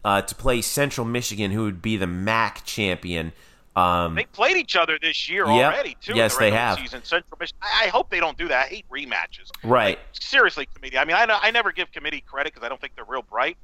uh, 0.04 0.22
to 0.22 0.36
play 0.36 0.62
Central 0.62 1.06
Michigan, 1.06 1.52
who 1.52 1.64
would 1.64 1.82
be 1.82 1.98
the 1.98 2.08
MAC 2.08 2.64
champion. 2.66 3.34
Um, 3.76 4.16
They 4.16 4.24
played 4.26 4.56
each 4.56 4.78
other 4.78 4.98
this 5.02 5.28
year 5.28 5.46
Yep. 5.48 5.74
already 5.74 5.98
too. 6.00 6.14
Yes, 6.16 6.36
the 6.36 6.40
they 6.46 6.52
have. 6.52 6.78
Season. 6.80 7.04
Central 7.04 7.38
Michigan. 7.40 7.60
I, 7.62 7.86
I 7.86 7.88
hope 7.90 8.10
they 8.10 8.22
don't 8.22 8.38
do 8.38 8.48
that. 8.48 8.66
I 8.68 8.70
hate 8.70 8.86
rematches. 8.90 9.50
right. 9.64 10.00
Seriously, 10.14 10.68
committee. 10.74 10.98
I 10.98 11.04
mean, 11.04 11.18
I, 11.18 11.26
I 11.30 11.52
never 11.52 11.74
give 11.74 11.92
committee 11.92 12.22
credit 12.22 12.54
because 12.54 12.66
I 12.66 12.70
don't 12.70 12.80
think 12.80 12.96
they're 12.96 13.04
real 13.04 13.24
bright. 13.24 13.58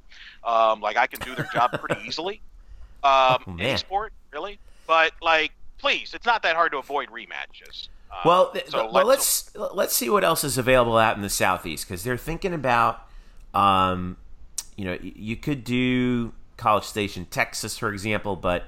Um, 0.44 0.80
like 0.82 0.98
I 0.98 1.06
can 1.06 1.20
do 1.20 1.34
their 1.34 1.48
job 1.54 1.70
pretty 1.80 2.02
easily. 2.06 2.42
Um, 3.02 3.38
Oh, 3.46 3.56
any 3.58 3.76
sport, 3.78 4.12
really. 4.32 4.58
But 4.86 5.12
like, 5.22 5.52
please, 5.78 6.12
it's 6.12 6.26
not 6.26 6.42
that 6.42 6.56
hard 6.56 6.72
to 6.72 6.78
avoid 6.78 7.08
rematches. 7.08 7.88
Um, 8.12 8.18
Well, 8.24 8.54
so 8.68 8.90
well, 8.90 9.06
let's 9.06 9.54
let's 9.56 9.94
see 9.96 10.10
what 10.10 10.22
else 10.24 10.44
is 10.44 10.58
available 10.58 10.96
out 10.98 11.16
in 11.16 11.22
the 11.22 11.30
southeast 11.30 11.86
because 11.88 12.04
they're 12.04 12.16
thinking 12.18 12.52
about, 12.54 13.06
um, 13.54 14.16
you 14.76 14.84
know, 14.84 14.92
y- 15.02 15.12
you 15.16 15.36
could 15.36 15.64
do 15.64 16.32
College 16.56 16.84
Station, 16.84 17.24
Texas, 17.26 17.78
for 17.78 17.92
example, 17.92 18.36
but 18.36 18.64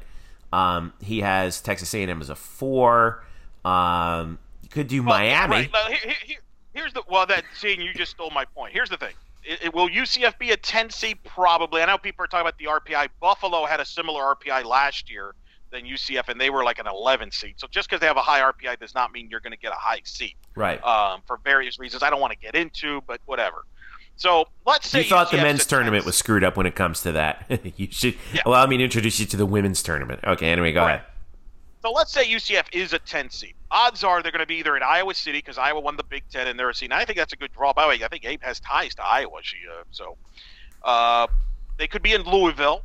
um, 0.52 0.92
he 1.02 1.20
has 1.20 1.60
Texas 1.60 1.92
A&M 1.94 2.20
as 2.20 2.30
a 2.30 2.34
four. 2.36 3.24
Um, 3.64 4.38
you 4.62 4.68
could 4.68 4.88
do 4.88 5.02
Well, 5.02 5.18
Miami. 5.18 5.68
right. 5.72 5.76
Here- 5.88 5.98
here- 6.02 6.14
here- 6.24 6.40
here's 6.72 6.92
the 6.92 7.02
well. 7.08 7.26
That 7.26 7.44
seeing 7.54 7.80
you 7.80 7.92
just 7.94 8.12
stole 8.12 8.30
my 8.30 8.44
point. 8.46 8.72
Here's 8.72 8.88
the 8.90 8.96
thing. 8.96 9.14
It, 9.44 9.62
it- 9.64 9.74
will 9.74 9.88
UCF 9.90 10.38
be 10.38 10.52
a 10.52 10.56
10 10.56 10.88
seed? 10.90 11.18
Probably. 11.24 11.82
I 11.82 11.86
know 11.86 11.98
people 11.98 12.24
are 12.24 12.28
talking 12.28 12.46
about 12.46 12.58
the 12.58 12.66
RPI. 12.66 13.08
Buffalo 13.20 13.66
had 13.66 13.78
a 13.80 13.84
similar 13.84 14.22
RPI 14.22 14.64
last 14.64 15.10
year 15.10 15.34
than 15.74 15.84
UCF, 15.84 16.28
and 16.28 16.40
they 16.40 16.48
were 16.50 16.64
like 16.64 16.78
an 16.78 16.86
11 16.86 17.30
seed. 17.32 17.54
So 17.58 17.66
just 17.70 17.88
because 17.88 18.00
they 18.00 18.06
have 18.06 18.16
a 18.16 18.22
high 18.22 18.40
RPI 18.40 18.78
does 18.80 18.94
not 18.94 19.12
mean 19.12 19.28
you're 19.30 19.40
going 19.40 19.52
to 19.52 19.58
get 19.58 19.72
a 19.72 19.76
high 19.78 20.00
seed. 20.04 20.34
Right. 20.56 20.82
Um, 20.82 21.20
for 21.26 21.38
various 21.44 21.78
reasons, 21.78 22.02
I 22.02 22.10
don't 22.10 22.20
want 22.20 22.32
to 22.32 22.38
get 22.38 22.54
into, 22.54 23.02
but 23.06 23.20
whatever. 23.26 23.64
So 24.16 24.46
let's 24.64 24.88
say 24.88 25.02
you 25.02 25.08
thought 25.08 25.30
the 25.32 25.38
men's 25.38 25.62
a 25.62 25.64
10 25.68 25.78
tournament 25.78 26.06
was 26.06 26.16
screwed 26.16 26.44
up 26.44 26.56
when 26.56 26.66
it 26.66 26.74
comes 26.76 27.02
to 27.02 27.12
that. 27.12 27.44
you 27.76 27.88
should 27.90 28.14
Yeah. 28.32 28.42
allow 28.46 28.64
me 28.66 28.76
to 28.78 28.84
introduce 28.84 29.18
you 29.18 29.26
to 29.26 29.36
the 29.36 29.44
women's 29.46 29.82
tournament. 29.82 30.20
Okay. 30.24 30.50
Anyway, 30.50 30.72
go 30.72 30.82
Right. 30.82 30.94
ahead. 30.94 31.06
So 31.82 31.90
let's 31.92 32.12
say 32.12 32.24
UCF 32.24 32.66
is 32.72 32.92
a 32.94 32.98
10 33.00 33.28
seed. 33.28 33.54
Odds 33.70 34.02
are 34.04 34.22
they're 34.22 34.32
going 34.32 34.40
to 34.40 34.46
be 34.46 34.54
either 34.56 34.76
in 34.76 34.82
Iowa 34.82 35.12
City 35.14 35.38
because 35.38 35.58
Iowa 35.58 35.80
won 35.80 35.96
the 35.96 36.04
Big 36.04 36.22
Ten 36.30 36.46
and 36.46 36.58
they're 36.58 36.70
a 36.70 36.74
seed. 36.74 36.90
And 36.92 36.98
I 36.98 37.04
think 37.04 37.18
that's 37.18 37.32
a 37.34 37.36
good 37.36 37.52
draw. 37.52 37.72
By 37.74 37.82
the 37.82 37.88
way, 37.88 38.04
I 38.04 38.08
think 38.08 38.24
Abe 38.24 38.40
has 38.42 38.58
ties 38.60 38.94
to 38.94 39.04
Iowa. 39.04 39.40
She 39.42 39.56
uh, 39.70 39.82
so 39.90 40.16
uh, 40.82 41.26
they 41.76 41.86
could 41.86 42.00
be 42.02 42.12
in 42.14 42.22
Louisville, 42.22 42.84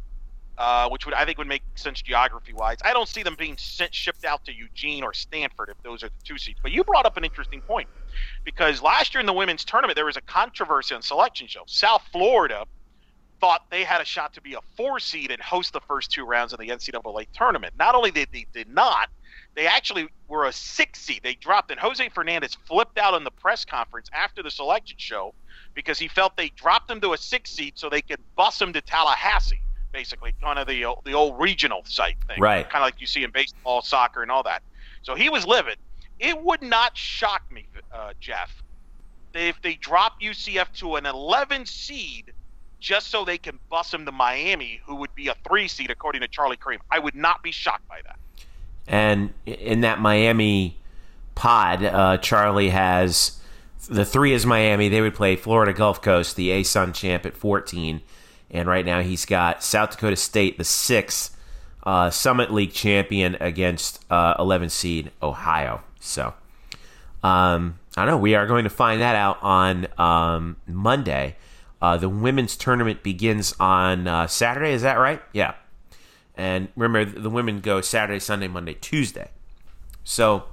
uh, 0.59 0.89
which 0.89 1.05
would 1.05 1.15
I 1.15 1.23
think 1.23 1.37
would 1.37 1.47
make 1.47 1.63
sense 1.75 2.01
geography 2.01 2.53
wise. 2.53 2.77
I 2.83 2.91
don't 2.91 3.07
see 3.07 3.23
them 3.23 3.35
being 3.39 3.55
sent 3.57 3.95
shipped 3.95 4.25
out 4.25 4.43
to 4.45 4.53
Eugene 4.53 5.03
or 5.03 5.13
Stanford 5.13 5.69
if 5.69 5.81
those 5.83 6.03
are 6.03 6.09
the 6.09 6.23
two 6.25 6.37
seeds. 6.37 6.59
But 6.61 6.73
you 6.73 6.83
brought 6.83 7.05
up 7.05 7.15
an 7.15 7.23
interesting 7.23 7.61
point 7.61 7.87
because 8.43 8.81
last 8.81 9.13
year 9.13 9.21
in 9.21 9.25
the 9.25 9.33
women's 9.33 9.63
tournament 9.63 9.95
there 9.95 10.05
was 10.05 10.17
a 10.17 10.21
controversy 10.21 10.93
on 10.93 11.01
selection 11.01 11.47
show. 11.47 11.63
South 11.65 12.03
Florida 12.11 12.65
thought 13.39 13.61
they 13.71 13.85
had 13.85 14.01
a 14.01 14.05
shot 14.05 14.33
to 14.33 14.41
be 14.41 14.53
a 14.53 14.59
four 14.75 14.99
seed 14.99 15.31
and 15.31 15.41
host 15.41 15.71
the 15.71 15.79
first 15.79 16.11
two 16.11 16.25
rounds 16.25 16.51
of 16.51 16.59
the 16.59 16.67
NCAA 16.67 17.27
tournament. 17.33 17.73
Not 17.79 17.95
only 17.95 18.11
did 18.11 18.27
they 18.33 18.45
did 18.53 18.67
not, 18.67 19.07
they 19.55 19.65
actually 19.65 20.09
were 20.27 20.45
a 20.45 20.51
six 20.51 20.99
seed. 20.99 21.21
They 21.23 21.35
dropped, 21.35 21.71
and 21.71 21.79
Jose 21.79 22.07
Fernandez 22.09 22.57
flipped 22.67 22.97
out 22.97 23.13
in 23.13 23.23
the 23.23 23.31
press 23.31 23.63
conference 23.63 24.09
after 24.13 24.43
the 24.43 24.51
selection 24.51 24.97
show 24.99 25.33
because 25.73 25.97
he 25.97 26.09
felt 26.09 26.35
they 26.35 26.49
dropped 26.49 26.89
them 26.89 26.99
to 27.01 27.13
a 27.13 27.17
six 27.17 27.51
seed 27.51 27.73
so 27.77 27.89
they 27.89 28.01
could 28.01 28.19
bus 28.35 28.57
them 28.59 28.73
to 28.73 28.81
Tallahassee, 28.81 29.61
basically, 29.91 30.33
kind 30.41 30.59
of 30.59 30.67
the 30.67 30.85
the 31.05 31.13
old 31.13 31.39
regional 31.39 31.81
site 31.85 32.17
thing, 32.27 32.39
Right. 32.39 32.69
Kind 32.69 32.83
of 32.83 32.87
like 32.87 32.99
you 33.01 33.07
see 33.07 33.23
in 33.23 33.31
baseball, 33.31 33.81
soccer, 33.81 34.21
and 34.21 34.31
all 34.31 34.43
that. 34.43 34.61
So 35.01 35.15
he 35.15 35.29
was 35.29 35.45
livid. 35.45 35.77
It 36.19 36.41
would 36.41 36.61
not 36.61 36.97
shock 36.97 37.49
me, 37.51 37.65
uh, 37.93 38.13
Jeff, 38.19 38.61
if 39.33 39.61
they 39.61 39.75
drop 39.75 40.19
UCF 40.21 40.71
to 40.79 40.95
an 40.95 41.05
11 41.05 41.65
seed 41.65 42.33
just 42.79 43.07
so 43.07 43.25
they 43.25 43.37
can 43.37 43.59
bus 43.69 43.93
him 43.93 44.05
to 44.05 44.11
Miami, 44.11 44.81
who 44.85 44.95
would 44.95 45.13
be 45.15 45.27
a 45.27 45.35
three 45.47 45.67
seed 45.67 45.91
according 45.91 46.21
to 46.21 46.27
Charlie 46.27 46.57
Creme. 46.57 46.79
I 46.89 46.99
would 46.99 47.15
not 47.15 47.43
be 47.43 47.51
shocked 47.51 47.87
by 47.87 47.99
that. 48.05 48.17
And 48.87 49.33
in 49.45 49.81
that 49.81 49.99
Miami 49.99 50.77
pod, 51.35 51.83
uh, 51.83 52.17
Charlie 52.17 52.69
has 52.69 53.39
the 53.87 54.05
three 54.05 54.33
is 54.33 54.45
Miami. 54.45 54.89
They 54.89 55.01
would 55.01 55.15
play 55.15 55.35
Florida 55.35 55.73
Gulf 55.73 56.01
Coast, 56.01 56.35
the 56.35 56.49
ASUN 56.49 56.93
champ 56.93 57.25
at 57.25 57.35
14. 57.35 58.01
And 58.51 58.67
right 58.67 58.85
now 58.85 59.01
he's 59.01 59.25
got 59.25 59.63
South 59.63 59.91
Dakota 59.91 60.15
State, 60.15 60.57
the 60.57 60.63
sixth 60.63 61.35
uh, 61.83 62.09
Summit 62.09 62.51
League 62.51 62.73
champion, 62.73 63.37
against 63.39 64.03
uh, 64.11 64.35
11 64.39 64.69
seed 64.69 65.11
Ohio. 65.21 65.81
So 65.99 66.33
um, 67.23 67.79
I 67.95 68.05
don't 68.05 68.07
know. 68.07 68.17
We 68.17 68.35
are 68.35 68.47
going 68.47 68.63
to 68.63 68.69
find 68.69 69.01
that 69.01 69.15
out 69.15 69.37
on 69.41 69.87
um, 69.97 70.57
Monday. 70.67 71.35
Uh, 71.81 71.97
the 71.97 72.09
women's 72.09 72.57
tournament 72.57 73.03
begins 73.03 73.53
on 73.59 74.07
uh, 74.07 74.27
Saturday. 74.27 74.71
Is 74.71 74.81
that 74.81 74.99
right? 74.99 75.21
Yeah. 75.33 75.53
And 76.35 76.69
remember, 76.75 77.19
the 77.19 77.29
women 77.29 77.59
go 77.59 77.81
Saturday, 77.81 78.19
Sunday, 78.19 78.47
Monday, 78.47 78.73
Tuesday. 78.73 79.29
So 80.03 80.45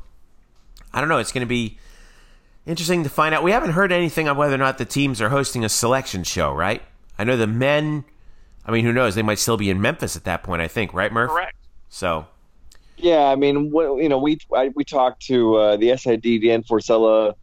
I 0.92 1.00
don't 1.00 1.08
know. 1.08 1.18
It's 1.18 1.32
going 1.32 1.46
to 1.46 1.48
be 1.48 1.78
interesting 2.66 3.04
to 3.04 3.10
find 3.10 3.34
out. 3.34 3.42
We 3.42 3.52
haven't 3.52 3.72
heard 3.72 3.92
anything 3.92 4.28
on 4.28 4.36
whether 4.36 4.54
or 4.54 4.58
not 4.58 4.78
the 4.78 4.84
teams 4.84 5.20
are 5.20 5.28
hosting 5.28 5.64
a 5.64 5.68
selection 5.68 6.24
show, 6.24 6.52
right? 6.52 6.82
I 7.18 7.24
know 7.24 7.36
the 7.36 7.46
men. 7.46 8.04
I 8.64 8.72
mean, 8.72 8.84
who 8.84 8.92
knows? 8.92 9.14
They 9.14 9.22
might 9.22 9.38
still 9.38 9.56
be 9.56 9.70
in 9.70 9.80
Memphis 9.80 10.16
at 10.16 10.24
that 10.24 10.42
point. 10.42 10.62
I 10.62 10.68
think, 10.68 10.92
right, 10.92 11.12
Murph? 11.12 11.30
Correct. 11.30 11.56
So 11.88 12.26
Yeah, 12.96 13.24
I 13.24 13.36
mean, 13.36 13.70
what, 13.70 14.02
you 14.02 14.08
know, 14.08 14.18
we 14.18 14.38
I, 14.54 14.70
we 14.74 14.84
talked 14.84 15.22
to 15.26 15.56
uh, 15.56 15.76
the 15.76 15.96
SID 15.96 16.42
Dan 16.42 16.62
Forcella 16.62 17.34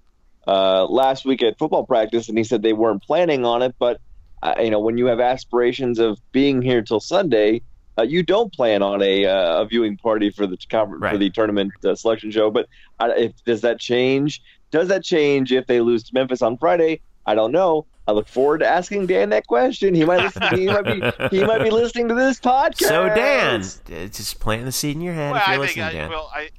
uh, 0.48 0.86
last 0.86 1.26
week 1.26 1.42
at 1.42 1.58
football 1.58 1.86
practice, 1.86 2.30
and 2.30 2.38
he 2.38 2.44
said 2.44 2.62
they 2.62 2.74
weren't 2.74 3.04
planning 3.04 3.46
on 3.46 3.62
it. 3.62 3.76
But 3.80 4.02
uh, 4.42 4.56
you 4.60 4.70
know, 4.70 4.80
when 4.80 4.98
you 4.98 5.06
have 5.06 5.20
aspirations 5.20 6.00
of 6.00 6.20
being 6.34 6.62
here 6.62 6.82
till 6.82 7.00
Sunday, 7.00 7.62
uh, 7.98 8.04
you 8.04 8.24
don't 8.24 8.52
plan 8.54 8.82
on 8.82 9.02
a, 9.02 9.26
uh, 9.26 9.62
a 9.62 9.66
viewing 9.66 9.98
party 9.98 10.30
for 10.30 10.48
the 10.48 10.58
conference 10.70 11.06
for 11.12 11.18
the 11.18 11.30
tournament 11.30 11.72
uh, 11.86 11.96
selection 11.96 12.32
show. 12.32 12.50
But 12.52 12.68
uh, 13.00 13.12
if 13.16 13.32
does 13.46 13.62
that 13.62 13.80
change? 13.80 14.42
Does 14.72 14.88
that 14.88 15.04
change 15.04 15.52
if 15.52 15.68
they 15.68 15.80
lose 15.80 16.04
to 16.04 16.12
Memphis 16.14 16.42
on 16.42 16.58
Friday? 16.58 17.02
I 17.26 17.36
don't 17.36 17.52
know. 17.52 17.86
I 18.08 18.12
look 18.12 18.28
forward 18.28 18.60
to 18.60 18.68
asking 18.68 19.08
Dan 19.08 19.30
that 19.30 19.48
question. 19.48 19.96
He 19.96 20.04
might 20.04 20.22
listen. 20.22 20.44
he 20.58 20.68
might 20.68 20.84
be. 20.84 21.38
He 21.38 21.46
might 21.46 21.64
be 21.64 21.70
listening 21.72 22.10
to 22.10 22.16
this 22.16 22.40
podcast. 22.40 22.88
So 22.88 23.08
Dan, 23.08 23.62
uh, 23.62 24.08
just 24.08 24.40
plant 24.42 24.66
the 24.66 24.74
seed 24.74 24.96
in 24.96 25.02
your 25.02 25.14
head 25.14 25.32
Well, 25.32 25.42
if 25.42 25.48
you're 25.48 25.64
I 25.64 25.68
think 25.68 25.78
I, 25.80 25.92
Dan. 25.94 26.10
well, 26.10 26.30
I 26.34 26.50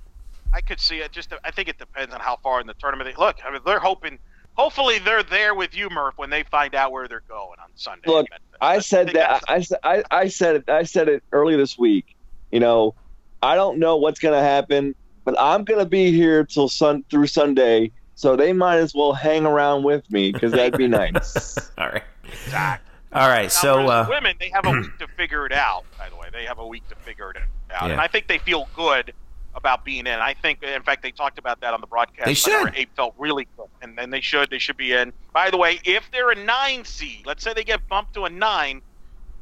I 0.55 0.61
could 0.63 0.81
see 0.81 0.99
it. 0.99 1.13
Just 1.13 1.33
I 1.45 1.51
think 1.51 1.69
it 1.69 1.79
depends 1.79 2.15
on 2.15 2.21
how 2.21 2.37
far 2.43 2.61
in 2.61 2.67
the 2.67 2.75
tournament 2.75 3.11
they 3.15 3.21
look. 3.23 3.37
I 3.45 3.51
mean, 3.51 3.61
they're 3.67 3.79
hoping. 3.79 4.19
Hopefully, 4.55 5.01
they're 5.01 5.25
there 5.25 5.55
with 5.55 5.75
you, 5.75 5.91
Murph, 5.91 6.15
when 6.17 6.31
they 6.31 6.45
find 6.45 6.75
out 6.77 6.93
where 6.93 7.09
they're 7.09 7.25
going 7.29 7.59
on 7.59 7.69
Sunday. 7.75 8.09
Look, 8.09 8.27
in 8.27 8.31
Memphis. 8.31 8.59
I 8.61 8.79
said 8.79 9.09
that. 9.15 9.43
I, 9.49 9.65
I, 9.83 10.05
I 10.11 10.29
said 10.29 10.57
it. 10.57 10.69
I 10.69 10.85
said 10.85 11.09
it 11.09 11.25
early 11.33 11.57
this 11.57 11.77
week. 11.77 12.17
You 12.53 12.61
know, 12.61 12.95
I 13.43 13.57
don't 13.57 13.79
know 13.79 13.97
what's 13.97 14.21
going 14.21 14.33
to 14.35 14.41
happen, 14.41 14.95
but 15.25 15.35
I'm 15.39 15.65
going 15.65 15.81
to 15.81 15.87
be 15.87 16.13
here 16.13 16.45
till 16.45 16.69
sun 16.69 17.05
through 17.11 17.27
Sunday. 17.27 17.91
So 18.15 18.37
they 18.37 18.53
might 18.53 18.77
as 18.79 18.95
well 18.95 19.13
hang 19.13 19.45
around 19.47 19.83
with 19.83 20.09
me 20.11 20.33
because 20.33 20.53
that'd 20.53 20.77
be 20.79 20.89
nice. 20.89 21.59
All 21.79 21.89
right. 21.89 22.03
Exactly. 22.25 22.91
All 23.13 23.29
right. 23.29 23.45
Now, 23.45 23.49
So 23.49 23.87
uh, 23.89 24.07
women, 24.09 24.37
they 24.41 24.51
have 24.51 24.67
a 24.67 24.71
week 24.73 24.97
to 24.99 25.07
figure 25.09 25.47
it 25.47 25.53
out. 25.53 25.85
By 25.99 26.09
the 26.09 26.17
way, 26.17 26.29
they 26.33 26.45
have 26.45 26.59
a 26.59 26.67
week 26.67 26.89
to 26.89 26.95
figure 26.97 27.31
it 27.31 27.37
out, 27.73 27.87
Yeah. 27.87 27.93
and 27.93 28.01
I 28.01 28.09
think 28.09 28.27
they 28.29 28.39
feel 28.39 28.69
good 28.75 29.13
about 29.57 29.85
being 29.85 30.07
in. 30.09 30.19
I 30.19 30.35
think, 30.35 30.63
in 30.65 30.83
fact, 30.83 31.03
they 31.03 31.13
talked 31.13 31.39
about 31.39 31.61
that 31.61 31.75
on 31.75 31.81
the 31.81 31.87
broadcast. 31.87 32.27
They 32.27 32.35
should. 32.35 32.65
where 32.65 32.73
Abe 32.75 32.89
felt 32.97 33.15
really 33.19 33.47
good, 33.57 33.69
and 33.83 33.97
then 33.97 34.11
they 34.11 34.21
should. 34.21 34.51
They 34.51 34.59
should 34.59 34.77
be 34.77 34.93
in. 34.93 35.13
By 35.33 35.51
the 35.51 35.57
way, 35.57 35.81
if 35.85 36.11
they're 36.11 36.31
a 36.31 36.35
nine 36.45 36.85
seed, 36.85 37.23
let's 37.25 37.45
say 37.45 37.53
they 37.55 37.63
get 37.63 37.87
bumped 37.89 38.15
to 38.15 38.25
a 38.25 38.31
nine, 38.31 38.83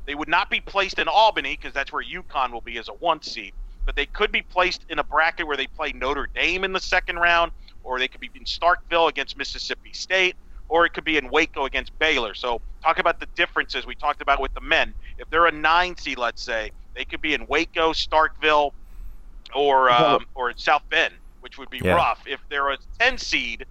they 0.04 0.14
would 0.14 0.28
not 0.28 0.50
be 0.50 0.60
placed 0.60 0.98
in 0.98 1.08
Albany 1.08 1.56
because 1.56 1.72
that's 1.72 1.92
where 1.92 2.04
UConn 2.04 2.52
will 2.52 2.60
be 2.60 2.76
as 2.78 2.88
a 2.88 2.92
one 2.92 3.22
seed. 3.22 3.54
But 3.86 3.96
they 3.96 4.04
could 4.06 4.30
be 4.32 4.42
placed 4.42 4.84
in 4.90 4.98
a 4.98 5.04
bracket 5.04 5.46
where 5.46 5.56
they 5.56 5.66
play 5.66 5.92
Notre 5.92 6.28
Dame 6.34 6.64
in 6.64 6.72
the 6.74 6.80
second 6.80 7.18
round, 7.18 7.52
or 7.82 7.98
they 7.98 8.08
could 8.08 8.20
be 8.20 8.30
in 8.34 8.44
Starkville 8.44 9.08
against 9.08 9.36
Mississippi 9.36 9.92
State, 9.92 10.36
or 10.68 10.86
it 10.86 10.92
could 10.92 11.04
be 11.04 11.16
in 11.16 11.28
Waco 11.30 11.64
against 11.66 11.92
Baylor. 11.98 12.34
So 12.34 12.60
talk 12.82 12.98
about 12.98 13.20
the 13.20 13.28
differences 13.36 13.86
we 13.86 13.94
talked 13.94 14.22
about 14.22 14.40
with 14.40 14.52
the 14.54 14.60
men. 14.60 14.94
If 15.18 15.28
they're 15.30 15.46
a 15.46 15.52
nine 15.52 15.96
seed, 15.96 16.18
let's 16.18 16.42
say, 16.44 16.70
they 16.94 17.04
could 17.04 17.20
be 17.20 17.34
in 17.34 17.46
Waco, 17.46 17.92
Starkville, 17.92 18.70
or 19.54 19.90
um, 19.90 20.24
or 20.34 20.52
South 20.56 20.82
Bend, 20.90 21.14
which 21.40 21.58
would 21.58 21.70
be 21.70 21.80
Yeah. 21.82 21.94
rough. 21.94 22.22
If 22.26 22.40
they're 22.50 22.70
a 22.70 22.78
ten 22.98 23.18
seed, 23.18 23.64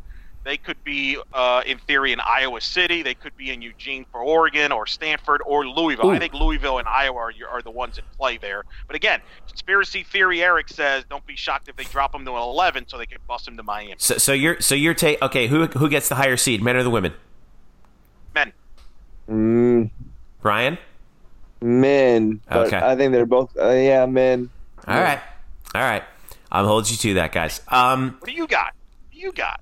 they 0.44 0.58
could 0.58 0.84
be 0.84 1.18
uh, 1.34 1.62
in 1.66 1.78
theory 1.78 2.14
in 2.14 2.20
Iowa 2.20 2.62
City. 2.62 3.04
They 3.04 3.14
could 3.14 3.36
be 3.38 3.52
in 3.52 3.62
Eugene 3.62 4.06
for 4.12 4.22
Oregon, 4.22 4.72
or 4.72 4.88
Stanford, 4.88 5.42
or 5.46 5.68
Louisville. 5.68 6.08
Ooh. 6.08 6.12
I 6.14 6.20
think 6.20 6.34
Louisville 6.34 6.80
and 6.80 6.88
Iowa 6.88 7.18
are, 7.18 7.34
are 7.52 7.62
the 7.62 7.70
ones 7.72 7.98
in 7.98 8.04
play 8.18 8.38
there. 8.38 8.64
But 8.88 8.96
again, 8.96 9.22
conspiracy 9.48 10.04
theory. 10.04 10.42
Eric 10.44 10.70
says, 10.70 11.04
don't 11.10 11.26
be 11.28 11.36
shocked 11.36 11.68
if 11.70 11.76
they 11.76 11.84
drop 11.84 12.12
them 12.12 12.26
to 12.26 12.32
an 12.32 12.42
eleven, 12.42 12.88
so 12.88 12.98
they 12.98 13.06
can 13.06 13.20
bust 13.28 13.46
them 13.46 13.56
to 13.58 13.64
Miami. 13.64 13.96
so, 13.98 14.18
so 14.18 14.34
you're 14.34 14.60
so 14.60 14.74
you're 14.76 14.94
take 14.96 15.22
okay. 15.22 15.48
Who 15.48 15.68
who 15.68 15.89
gets 15.89 16.10
the 16.10 16.16
higher 16.16 16.38
seed, 16.38 16.62
men 16.64 16.76
or 16.76 16.84
the 16.84 16.89
women? 16.89 17.14
Men, 18.34 18.54
mm, 19.30 19.89
Brian. 20.42 20.78
men, 21.62 22.42
but 22.50 22.68
Okay. 22.68 22.78
I 22.78 22.96
think 22.96 23.12
they're 23.12 23.26
both. 23.26 23.56
Uh, 23.58 23.70
yeah, 23.70 24.06
men. 24.06 24.50
All 24.88 25.00
right. 25.00 25.20
All 25.76 25.82
right. 25.82 26.04
I'll 26.52 26.66
hold 26.66 26.89
you 26.89 26.98
to 26.98 27.14
that, 27.16 27.32
guys. 27.32 27.62
Um, 27.68 28.18
what 28.20 28.28
do 28.30 28.36
you 28.36 28.48
got? 28.48 28.74
What 28.74 29.12
do 29.14 29.20
you 29.20 29.32
got? 29.32 29.62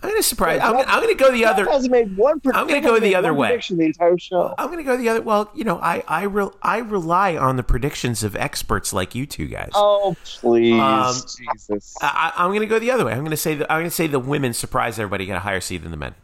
I'm 0.00 0.10
gonna 0.10 0.22
surprise. 0.22 0.60
I'm, 0.62 0.76
I'm 0.76 1.00
gonna 1.02 1.14
go 1.14 1.32
the 1.32 1.40
Jeff 1.40 1.54
other. 1.58 1.68
hasn't 1.68 1.90
made 1.90 2.16
one. 2.16 2.38
Pre- 2.38 2.52
I'm 2.54 2.68
gonna 2.68 2.80
go 2.80 3.00
the 3.00 3.16
other 3.16 3.34
way. 3.34 3.48
Prediction 3.48 3.78
the 3.78 3.86
entire 3.86 4.16
show. 4.16 4.54
I'm 4.56 4.70
gonna 4.70 4.84
go 4.84 4.96
the 4.96 5.08
other. 5.08 5.20
Well, 5.22 5.50
you 5.54 5.64
know, 5.64 5.78
I 5.80 6.04
I 6.06 6.22
re, 6.22 6.46
I 6.62 6.78
rely 6.78 7.36
on 7.36 7.56
the 7.56 7.64
predictions 7.64 8.22
of 8.22 8.36
experts 8.36 8.92
like 8.92 9.16
you 9.16 9.26
two 9.26 9.46
guys. 9.46 9.70
Oh 9.74 10.14
please, 10.24 10.78
Um, 10.80 11.14
Jesus! 11.56 11.96
I, 12.00 12.32
I- 12.36 12.44
I'm 12.44 12.52
gonna 12.52 12.66
go 12.66 12.78
the 12.78 12.92
other 12.92 13.04
way. 13.04 13.12
I'm 13.12 13.24
gonna 13.24 13.36
say 13.36 13.56
the, 13.56 13.70
I'm 13.72 13.80
gonna 13.80 13.90
say 13.90 14.06
the 14.06 14.20
women 14.20 14.52
surprise 14.54 15.00
everybody, 15.00 15.26
get 15.26 15.36
a 15.36 15.40
higher 15.40 15.60
seed 15.60 15.82
than 15.82 15.90
the 15.90 15.96
men. 15.96 16.14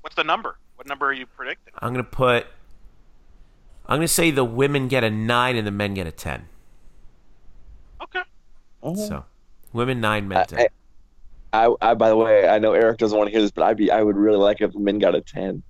What's 0.00 0.16
the 0.16 0.24
number? 0.24 0.56
What 0.76 0.86
number 0.88 1.06
are 1.06 1.12
you 1.12 1.26
predicting? 1.26 1.74
I'm 1.78 1.92
gonna 1.92 2.02
put. 2.02 2.46
I'm 3.86 3.98
gonna 3.98 4.08
say 4.08 4.30
the 4.30 4.44
women 4.44 4.88
get 4.88 5.04
a 5.04 5.10
nine 5.10 5.56
and 5.56 5.66
the 5.66 5.70
men 5.72 5.92
get 5.92 6.06
a 6.06 6.12
ten. 6.12 6.46
Okay. 8.02 8.22
So, 8.96 9.26
women 9.74 10.00
nine, 10.00 10.26
men 10.28 10.46
ten. 10.46 10.60
I, 10.60 10.62
I, 10.62 10.68
by 11.52 12.08
the 12.08 12.16
way, 12.16 12.48
I 12.48 12.58
know 12.58 12.72
Eric 12.72 12.98
doesn't 12.98 13.16
want 13.16 13.28
to 13.28 13.32
hear 13.32 13.40
this, 13.42 13.50
but 13.50 13.64
I'd 13.64 13.76
be, 13.76 13.90
I 13.90 14.02
would 14.02 14.16
really 14.16 14.38
like 14.38 14.60
if 14.60 14.72
the 14.72 14.78
men 14.80 14.98
got 14.98 15.14
a 15.14 15.20
ten 15.20 15.62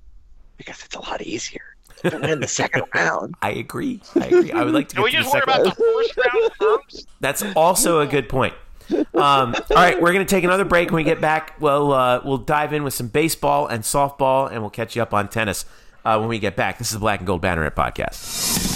because 0.56 0.82
it's 0.84 0.94
a 0.94 1.00
lot 1.00 1.22
easier 1.22 1.62
to 2.04 2.18
win 2.18 2.40
the 2.40 2.48
second 2.48 2.84
round. 2.94 3.34
I 3.42 3.50
agree. 3.50 4.00
I 4.14 4.26
agree. 4.26 4.52
I 4.52 4.62
would 4.64 4.74
like 4.74 4.88
to. 4.90 4.96
Can 4.96 5.04
Get 5.04 5.04
we 5.04 5.10
to 5.12 5.16
the 5.18 5.22
just 5.22 5.34
worry 5.34 5.42
second- 5.46 5.66
about 5.66 5.76
the 5.76 5.82
first 5.82 6.16
round 6.16 6.52
first? 6.88 7.08
That's 7.20 7.42
also 7.56 8.00
a 8.00 8.06
good 8.06 8.28
point. 8.28 8.54
Um, 8.92 9.06
all 9.14 9.54
right, 9.76 10.00
we're 10.02 10.12
going 10.12 10.26
to 10.26 10.30
take 10.30 10.42
another 10.44 10.64
break. 10.64 10.88
When 10.90 10.96
we 10.96 11.04
get 11.04 11.20
back, 11.20 11.54
we'll 11.60 11.92
uh, 11.92 12.20
we'll 12.24 12.38
dive 12.38 12.72
in 12.72 12.82
with 12.82 12.92
some 12.94 13.06
baseball 13.08 13.66
and 13.68 13.84
softball, 13.84 14.50
and 14.50 14.60
we'll 14.62 14.70
catch 14.70 14.96
you 14.96 15.02
up 15.02 15.14
on 15.14 15.28
tennis 15.28 15.64
uh, 16.04 16.18
when 16.18 16.28
we 16.28 16.38
get 16.40 16.56
back. 16.56 16.78
This 16.78 16.88
is 16.88 16.94
the 16.94 16.98
Black 17.00 17.20
and 17.20 17.26
Gold 17.26 17.40
Banneret 17.42 17.74
podcast. 17.76 18.69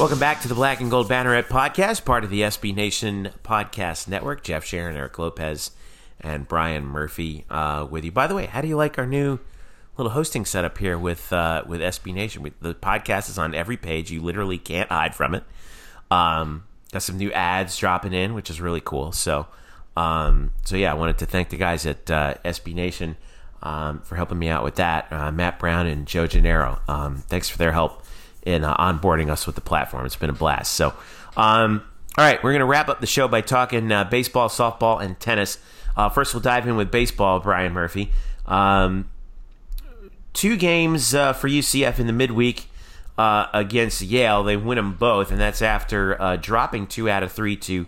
Welcome 0.00 0.18
back 0.18 0.40
to 0.40 0.48
the 0.48 0.54
Black 0.54 0.80
and 0.80 0.90
Gold 0.90 1.10
Banneret 1.10 1.48
podcast, 1.48 2.06
part 2.06 2.24
of 2.24 2.30
the 2.30 2.40
SB 2.40 2.74
Nation 2.74 3.32
podcast 3.44 4.08
network. 4.08 4.42
Jeff 4.42 4.64
Sharon, 4.64 4.96
Eric 4.96 5.18
Lopez, 5.18 5.72
and 6.18 6.48
Brian 6.48 6.86
Murphy 6.86 7.44
uh, 7.50 7.86
with 7.88 8.06
you. 8.06 8.10
By 8.10 8.26
the 8.26 8.34
way, 8.34 8.46
how 8.46 8.62
do 8.62 8.68
you 8.68 8.78
like 8.78 8.98
our 8.98 9.04
new 9.04 9.40
little 9.98 10.12
hosting 10.12 10.46
setup 10.46 10.78
here 10.78 10.96
with 10.96 11.30
uh, 11.34 11.64
with 11.66 11.82
SB 11.82 12.14
Nation? 12.14 12.42
We, 12.42 12.54
the 12.62 12.74
podcast 12.74 13.28
is 13.28 13.36
on 13.36 13.54
every 13.54 13.76
page. 13.76 14.10
You 14.10 14.22
literally 14.22 14.56
can't 14.56 14.88
hide 14.88 15.14
from 15.14 15.34
it. 15.34 15.44
Um, 16.10 16.64
got 16.92 17.02
some 17.02 17.18
new 17.18 17.30
ads 17.32 17.76
dropping 17.76 18.14
in, 18.14 18.32
which 18.32 18.48
is 18.48 18.58
really 18.58 18.80
cool. 18.80 19.12
So, 19.12 19.48
um, 19.98 20.52
so 20.64 20.76
yeah, 20.76 20.92
I 20.92 20.94
wanted 20.94 21.18
to 21.18 21.26
thank 21.26 21.50
the 21.50 21.58
guys 21.58 21.84
at 21.84 22.10
uh, 22.10 22.34
SB 22.42 22.72
Nation 22.72 23.18
um, 23.62 24.00
for 24.00 24.16
helping 24.16 24.38
me 24.38 24.48
out 24.48 24.64
with 24.64 24.76
that. 24.76 25.12
Uh, 25.12 25.30
Matt 25.30 25.58
Brown 25.58 25.86
and 25.86 26.06
Joe 26.06 26.26
Gennaro. 26.26 26.80
Um, 26.88 27.18
thanks 27.18 27.50
for 27.50 27.58
their 27.58 27.72
help 27.72 28.02
in 28.42 28.64
uh, 28.64 28.76
onboarding 28.76 29.30
us 29.30 29.46
with 29.46 29.54
the 29.54 29.60
platform. 29.60 30.06
It's 30.06 30.16
been 30.16 30.30
a 30.30 30.34
blast. 30.34 30.72
So, 30.72 30.94
um, 31.36 31.82
all 32.18 32.24
right, 32.24 32.42
we're 32.42 32.52
going 32.52 32.60
to 32.60 32.66
wrap 32.66 32.88
up 32.88 33.00
the 33.00 33.06
show 33.06 33.28
by 33.28 33.40
talking 33.40 33.90
uh, 33.92 34.04
baseball, 34.04 34.48
softball, 34.48 35.00
and 35.02 35.18
tennis. 35.20 35.58
Uh, 35.96 36.08
first, 36.08 36.34
we'll 36.34 36.40
dive 36.40 36.66
in 36.66 36.76
with 36.76 36.90
baseball, 36.90 37.40
Brian 37.40 37.72
Murphy. 37.72 38.10
Um, 38.46 39.08
two 40.32 40.56
games 40.56 41.14
uh, 41.14 41.32
for 41.32 41.48
UCF 41.48 41.98
in 41.98 42.06
the 42.06 42.12
midweek 42.12 42.66
uh, 43.18 43.46
against 43.52 44.00
Yale. 44.02 44.42
They 44.44 44.56
win 44.56 44.76
them 44.76 44.94
both, 44.94 45.30
and 45.30 45.40
that's 45.40 45.62
after 45.62 46.20
uh, 46.20 46.36
dropping 46.36 46.86
two 46.86 47.08
out 47.10 47.22
of 47.22 47.30
three 47.32 47.56
to 47.56 47.86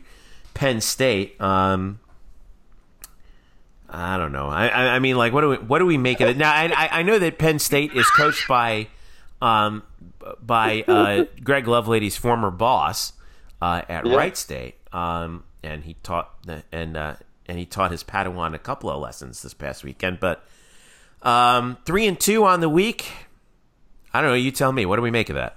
Penn 0.55 0.81
State. 0.81 1.41
Um, 1.41 1.99
I 3.89 4.17
don't 4.17 4.33
know. 4.33 4.49
I, 4.49 4.69
I, 4.69 4.83
I 4.95 4.99
mean, 5.01 5.17
like, 5.17 5.33
what 5.33 5.43
do 5.43 5.51
we 5.51 5.57
what 5.57 5.79
do 5.79 5.87
we 5.87 5.99
make 5.99 6.21
of 6.21 6.29
it? 6.29 6.37
Now, 6.37 6.53
I, 6.53 6.65
I- 6.75 7.01
I 7.01 7.03
know 7.03 7.19
that 7.19 7.39
Penn 7.39 7.59
State 7.59 7.93
is 7.93 8.07
coached 8.11 8.49
by 8.49 8.89
um, 9.43 9.83
by 10.41 10.83
uh, 10.89 11.25
Greg 11.43 11.67
Lovelady's 11.69 12.17
former 12.17 12.51
boss 12.51 13.13
uh, 13.61 13.83
at 13.89 14.07
Yeah. 14.07 14.17
Wright 14.17 14.37
State, 14.37 14.77
um, 14.93 15.45
and 15.63 15.85
he 15.85 15.95
taught 16.03 16.35
and 16.73 16.97
uh, 16.97 17.17
and 17.47 17.59
he 17.59 17.65
taught 17.67 17.91
his 17.91 18.05
Padawan 18.05 18.55
a 18.55 18.59
couple 18.59 18.91
of 18.91 19.01
lessons 19.01 19.43
this 19.43 19.55
past 19.55 19.85
weekend. 19.85 20.21
But 20.21 20.45
um, 21.23 21.79
three 21.85 22.07
and 22.07 22.19
two 22.19 22.45
on 22.45 22.61
the 22.61 22.69
week. 22.69 23.11
I 24.15 24.21
don't 24.21 24.31
know. 24.31 24.37
You 24.37 24.51
tell 24.51 24.73
me. 24.73 24.85
What 24.85 24.97
do 24.97 25.03
we 25.03 25.11
make 25.11 25.31
of 25.31 25.37
that? 25.37 25.57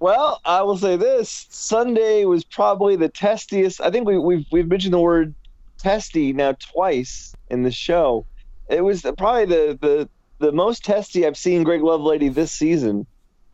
Well, 0.00 0.40
I 0.44 0.62
will 0.62 0.78
say 0.78 0.96
this: 0.96 1.46
Sunday 1.50 2.24
was 2.24 2.44
probably 2.44 2.96
the 2.96 3.08
testiest. 3.08 3.80
I 3.80 3.90
think 3.90 4.06
we, 4.06 4.18
we've 4.18 4.46
we've 4.50 4.68
mentioned 4.68 4.94
the 4.94 5.00
word 5.00 5.34
testy 5.78 6.32
now 6.32 6.52
twice 6.52 7.34
in 7.50 7.62
the 7.62 7.70
show. 7.70 8.26
It 8.68 8.82
was 8.82 9.02
probably 9.02 9.44
the 9.44 9.78
the 9.80 10.08
the 10.38 10.52
most 10.52 10.84
testy 10.84 11.26
I've 11.26 11.36
seen 11.36 11.64
Greg 11.64 11.80
Lovelady 11.80 12.32
this 12.32 12.52
season. 12.52 13.06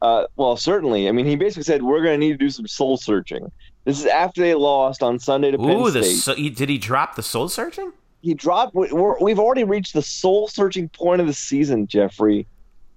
Uh, 0.05 0.27
well, 0.37 0.55
certainly. 0.55 1.09
I 1.09 1.13
mean, 1.13 1.25
he 1.25 1.35
basically 1.35 1.63
said 1.63 1.83
we're 1.83 2.03
going 2.03 2.21
to 2.21 2.27
need 2.27 2.33
to 2.33 2.39
do 2.39 2.51
some 2.51 2.67
soul 2.67 2.99
searching. 2.99 3.51
This 3.85 4.01
is 4.01 4.07
after 4.07 4.43
they 4.43 4.55
lost 4.55 5.03
on 5.03 5.19
Sunday 5.19 5.51
to 5.51 5.57
Penn 5.57 5.71
Ooh, 5.71 5.91
the 5.91 6.03
State. 6.03 6.17
so, 6.17 6.35
did 6.35 6.69
he 6.69 6.77
drop 6.77 7.17
the 7.17 7.23
soul 7.23 7.49
searching? 7.49 7.91
he 8.21 8.35
dropped. 8.35 8.75
we- 8.75 8.93
We're, 8.93 9.19
we've 9.21 9.39
already 9.39 9.65
reached 9.65 9.93
the 9.95 10.03
soul 10.03 10.49
searching 10.49 10.89
point 10.91 11.21
of 11.21 11.27
the 11.27 11.33
season, 11.35 11.87
Jeffrey. 11.87 12.47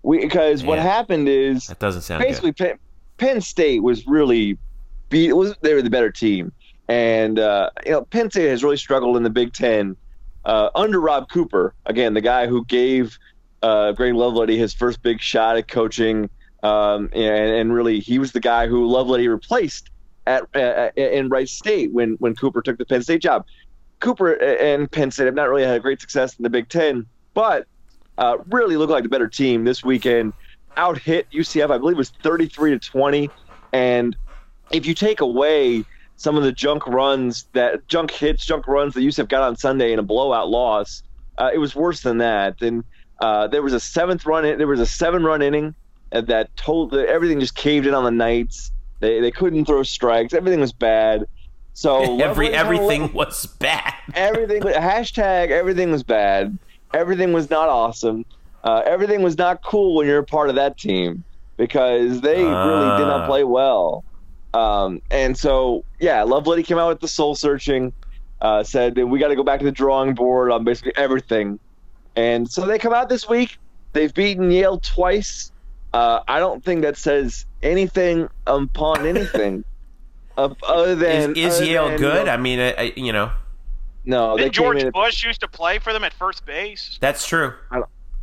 We 0.03 0.19
because 0.19 0.63
what 0.63 0.79
happened 0.79 1.27
is 1.27 1.67
That 1.67 1.79
doesn't 1.79 2.03
sound 2.03 2.23
basically 2.23 2.51
good. 2.51 2.57
Penn, 2.67 2.79
Penn 3.17 3.41
State 3.41 3.83
was 3.83 4.05
really 4.07 4.57
beat. 5.09 5.33
Was 5.33 5.55
they 5.61 5.73
were 5.73 5.81
the 5.81 5.89
better 5.89 6.11
team, 6.11 6.51
and 6.87 7.39
uh, 7.39 7.69
you 7.85 7.91
know 7.91 8.03
Penn 8.03 8.29
State 8.31 8.47
has 8.49 8.63
really 8.63 8.77
struggled 8.77 9.17
in 9.17 9.23
the 9.23 9.29
Big 9.29 9.51
Ten 9.53 9.97
uh, 10.45 10.69
under 10.75 11.01
Rob 11.01 11.29
Cooper. 11.29 11.73
Again, 11.85 12.13
the 12.13 12.21
guy 12.21 12.47
who 12.47 12.63
gave 12.65 13.17
uh, 13.63 13.91
Greg 13.93 14.13
Lovelady 14.13 14.57
his 14.57 14.73
first 14.73 15.01
big 15.01 15.19
shot 15.19 15.57
at 15.57 15.67
coaching, 15.67 16.29
um, 16.67 17.09
and, 17.13 17.49
and 17.55 17.73
really 17.73 17.99
he 17.99 18.19
was 18.19 18.33
the 18.33 18.39
guy 18.39 18.67
who 18.67 18.87
Lovelady 18.87 19.29
replaced 19.29 19.89
at 20.25 20.43
uh, 20.55 20.89
in 20.95 21.29
Wright 21.29 21.47
State 21.47 21.93
when 21.93 22.13
when 22.13 22.35
Cooper 22.35 22.61
took 22.61 22.77
the 22.77 22.85
Penn 22.85 23.01
State 23.01 23.21
job. 23.21 23.45
Cooper 23.99 24.33
and 24.33 24.91
Penn 24.91 25.09
State 25.09 25.25
have 25.25 25.33
not 25.33 25.49
really 25.49 25.63
had 25.63 25.81
great 25.81 26.01
success 26.01 26.35
in 26.37 26.43
the 26.43 26.49
Big 26.49 26.69
Ten, 26.69 27.05
but 27.33 27.67
uh, 28.17 28.37
really 28.49 28.77
look 28.77 28.89
like 28.89 29.03
the 29.03 29.09
better 29.09 29.27
team 29.27 29.63
this 29.63 29.83
weekend. 29.83 30.33
Out 30.75 30.99
hit 30.99 31.27
UCF, 31.31 31.71
I 31.71 31.77
believe 31.79 31.95
it 31.95 31.97
was 31.97 32.11
33 32.21 32.71
to 32.71 32.79
20. 32.79 33.29
And 33.73 34.15
if 34.69 34.85
you 34.85 34.93
take 34.93 35.21
away 35.21 35.83
some 36.17 36.37
of 36.37 36.43
the 36.43 36.51
junk 36.51 36.85
runs 36.85 37.45
that 37.53 37.87
junk 37.87 38.11
hits, 38.11 38.45
junk 38.45 38.67
runs 38.67 38.93
that 38.93 38.99
UCF 38.99 39.29
got 39.29 39.41
on 39.41 39.55
Sunday 39.55 39.93
in 39.93 39.97
a 39.97 40.03
blowout 40.03 40.49
loss, 40.49 41.01
uh, 41.39 41.49
it 41.51 41.57
was 41.57 41.75
worse 41.75 42.01
than 42.01 42.19
that. 42.19 42.61
And 42.61 42.83
uh, 43.19 43.47
there 43.47 43.63
was 43.63 43.73
a 43.73 43.79
seventh 43.79 44.27
run, 44.27 44.43
there 44.43 44.67
was 44.67 44.79
a 44.79 44.85
seven 44.85 45.23
run 45.23 45.41
inning 45.41 45.73
that 46.11 46.55
told 46.55 46.93
everything 46.93 47.39
just 47.39 47.55
caved 47.55 47.85
in 47.87 47.93
on 47.93 48.03
the 48.03 48.11
Knights. 48.11 48.71
They, 48.99 49.19
they 49.21 49.31
couldn't 49.31 49.65
throw 49.65 49.83
strikes. 49.83 50.33
Everything 50.33 50.59
was 50.59 50.71
bad. 50.73 51.25
So 51.73 52.19
Every 52.21 52.49
everything 52.53 53.13
was 53.13 53.45
bad. 53.45 53.93
everything 54.15 54.61
hashtag 54.63 55.49
everything 55.51 55.91
was 55.91 56.01
bad 56.01 56.57
everything 56.93 57.33
was 57.33 57.49
not 57.49 57.67
awesome 57.69 58.25
uh, 58.63 58.81
everything 58.85 59.21
was 59.21 59.37
not 59.37 59.61
cool 59.63 59.95
when 59.95 60.07
you're 60.07 60.19
a 60.19 60.23
part 60.23 60.49
of 60.49 60.55
that 60.55 60.77
team 60.77 61.23
because 61.57 62.21
they 62.21 62.37
really 62.37 62.45
did 62.45 62.53
Ah. 62.55 63.17
not 63.17 63.27
play 63.29 63.43
well 63.43 64.03
um, 64.53 65.01
and 65.11 65.37
so 65.37 65.83
yeah 65.99 66.21
lovelady 66.23 66.65
came 66.65 66.77
out 66.79 66.87
with 66.87 67.01
the 67.01 67.07
soul 67.07 67.35
searching 67.35 67.91
uh, 68.41 68.63
said 68.63 68.95
that 68.95 69.05
we 69.05 69.19
got 69.19 69.27
to 69.27 69.35
go 69.35 69.43
back 69.43 69.59
to 69.59 69.65
the 69.65 69.71
drawing 69.71 70.15
board 70.15 70.49
on 70.51 70.63
basically 70.63 70.93
everything 70.95 71.59
and 72.15 72.49
so 72.49 72.65
they 72.65 72.79
come 72.79 72.93
out 72.93 73.09
this 73.09 73.27
week 73.27 73.57
they've 73.93 74.13
beaten 74.13 74.49
yale 74.49 74.79
twice 74.79 75.51
uh, 75.97 76.21
i 76.27 76.37
don't 76.39 76.63
think 76.63 76.81
that 76.81 76.95
says 76.97 77.45
anything 77.63 78.27
upon 78.45 79.05
anything 79.05 79.63
uh, 80.37 80.53
other 80.67 80.95
than 80.95 81.35
Is, 81.35 81.37
is 81.37 81.55
other 81.55 81.65
Yale 81.65 81.87
than, 81.89 81.97
good? 81.97 82.17
you 82.19 82.25
know, 82.25 82.31
I 82.31 82.37
mean, 82.37 82.59
I, 82.59 82.71
I, 82.73 82.93
you 82.95 83.11
know, 83.11 83.31
no, 84.05 84.37
they 84.37 84.43
Didn't 84.43 84.55
George 84.55 84.77
in 84.81 84.87
at- 84.87 84.93
Bush 84.93 85.25
used 85.25 85.41
to 85.41 85.47
play 85.47 85.79
for 85.79 85.91
them 85.93 86.03
at 86.03 86.13
first 86.13 86.45
base? 86.45 86.97
that's 87.01 87.25
true. 87.27 87.53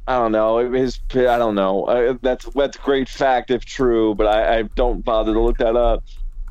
I 0.07 0.19
don't 0.19 0.33
know. 0.33 0.59
His, 0.71 1.01
I 1.15 1.39
don't 1.39 1.55
know. 1.55 1.85
Uh, 1.85 2.15
that's 2.23 2.45
that's 2.61 2.77
great 2.77 3.09
fact 3.09 3.51
if 3.51 3.65
true, 3.65 4.15
but 4.15 4.27
I, 4.27 4.59
I 4.59 4.63
don't 4.81 5.03
bother 5.05 5.33
to 5.33 5.41
look 5.41 5.59
that 5.59 5.77
up. 5.77 6.05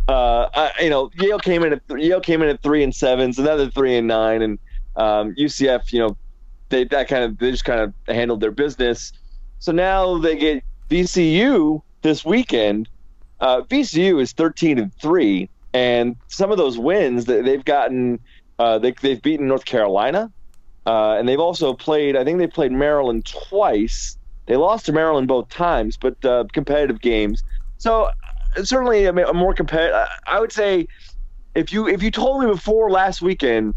Uh, 0.07 0.49
I, 0.53 0.71
you 0.83 0.89
know, 0.89 1.09
Yale 1.19 1.39
came 1.39 1.63
in 1.63 1.73
at 1.73 1.81
Yale 1.89 2.19
came 2.19 2.41
in 2.41 2.49
at 2.49 2.61
three 2.63 2.83
and 2.83 2.93
sevens, 2.93 3.37
another 3.39 3.69
three 3.69 3.95
and 3.95 4.07
nine, 4.07 4.41
and 4.41 4.59
um, 4.95 5.35
UCF, 5.35 5.93
you 5.93 5.99
know, 5.99 6.17
they 6.69 6.83
that 6.85 7.07
kind 7.07 7.23
of 7.23 7.37
they 7.37 7.51
just 7.51 7.63
kind 7.63 7.79
of 7.79 7.93
handled 8.07 8.41
their 8.41 8.51
business. 8.51 9.13
So 9.59 9.71
now 9.71 10.17
they 10.17 10.35
get 10.35 10.63
VCU 10.89 11.81
this 12.01 12.25
weekend. 12.25 12.89
Uh, 13.39 13.61
VCU 13.63 14.21
is 14.21 14.33
thirteen 14.33 14.79
and 14.79 14.93
three, 15.01 15.49
and 15.73 16.15
some 16.29 16.51
of 16.51 16.57
those 16.57 16.77
wins 16.77 17.25
that 17.25 17.45
they've 17.45 17.65
gotten, 17.65 18.19
uh, 18.59 18.79
they, 18.79 18.93
they've 19.01 19.21
beaten 19.21 19.47
North 19.47 19.65
Carolina. 19.65 20.31
Uh, 20.85 21.15
and 21.17 21.29
they've 21.29 21.39
also 21.39 21.73
played. 21.73 22.15
I 22.17 22.23
think 22.25 22.39
they 22.39 22.47
played 22.47 22.71
Maryland 22.71 23.25
twice. 23.49 24.17
They 24.47 24.57
lost 24.57 24.85
to 24.87 24.93
Maryland 24.93 25.27
both 25.29 25.49
times, 25.49 25.97
but 25.97 26.23
uh, 26.25 26.45
competitive 26.53 27.01
games. 27.01 27.43
So 27.77 28.09
certainly 28.63 29.05
a, 29.05 29.13
a 29.13 29.33
more 29.33 29.53
competitive. 29.53 30.07
I 30.27 30.39
would 30.39 30.51
say 30.51 30.87
if 31.55 31.73
you 31.73 31.87
if 31.87 32.03
you 32.03 32.11
told 32.11 32.41
me 32.43 32.47
before 32.47 32.91
last 32.91 33.21
weekend 33.21 33.75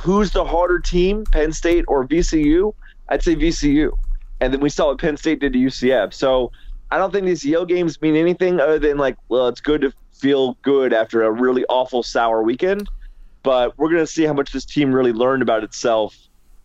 who's 0.00 0.32
the 0.32 0.44
harder 0.44 0.80
team, 0.80 1.26
Penn 1.32 1.52
State 1.52 1.84
or 1.88 2.06
VCU, 2.06 2.72
I'd 3.08 3.22
say 3.22 3.34
VCU. 3.36 3.92
And 4.40 4.52
then 4.52 4.60
we 4.60 4.68
saw 4.68 4.86
what 4.88 4.98
Penn 4.98 5.16
State 5.16 5.40
did 5.40 5.52
to 5.54 5.58
UCF. 5.58 6.12
So 6.12 6.52
I 6.90 6.98
don't 6.98 7.10
think 7.12 7.26
these 7.26 7.44
Yale 7.44 7.64
games 7.64 8.00
mean 8.02 8.16
anything 8.16 8.60
other 8.60 8.78
than 8.78 8.98
like, 8.98 9.16
well, 9.28 9.48
it's 9.48 9.60
good 9.60 9.80
to 9.82 9.92
feel 10.12 10.56
good 10.62 10.92
after 10.92 11.22
a 11.24 11.30
really 11.30 11.64
awful 11.68 12.02
sour 12.02 12.42
weekend. 12.42 12.88
but 13.42 13.78
we're 13.78 13.88
going 13.90 14.02
to 14.02 14.06
see 14.06 14.24
how 14.24 14.32
much 14.32 14.50
this 14.52 14.64
team 14.64 14.92
really 14.92 15.12
learned 15.12 15.40
about 15.42 15.62
itself 15.62 16.16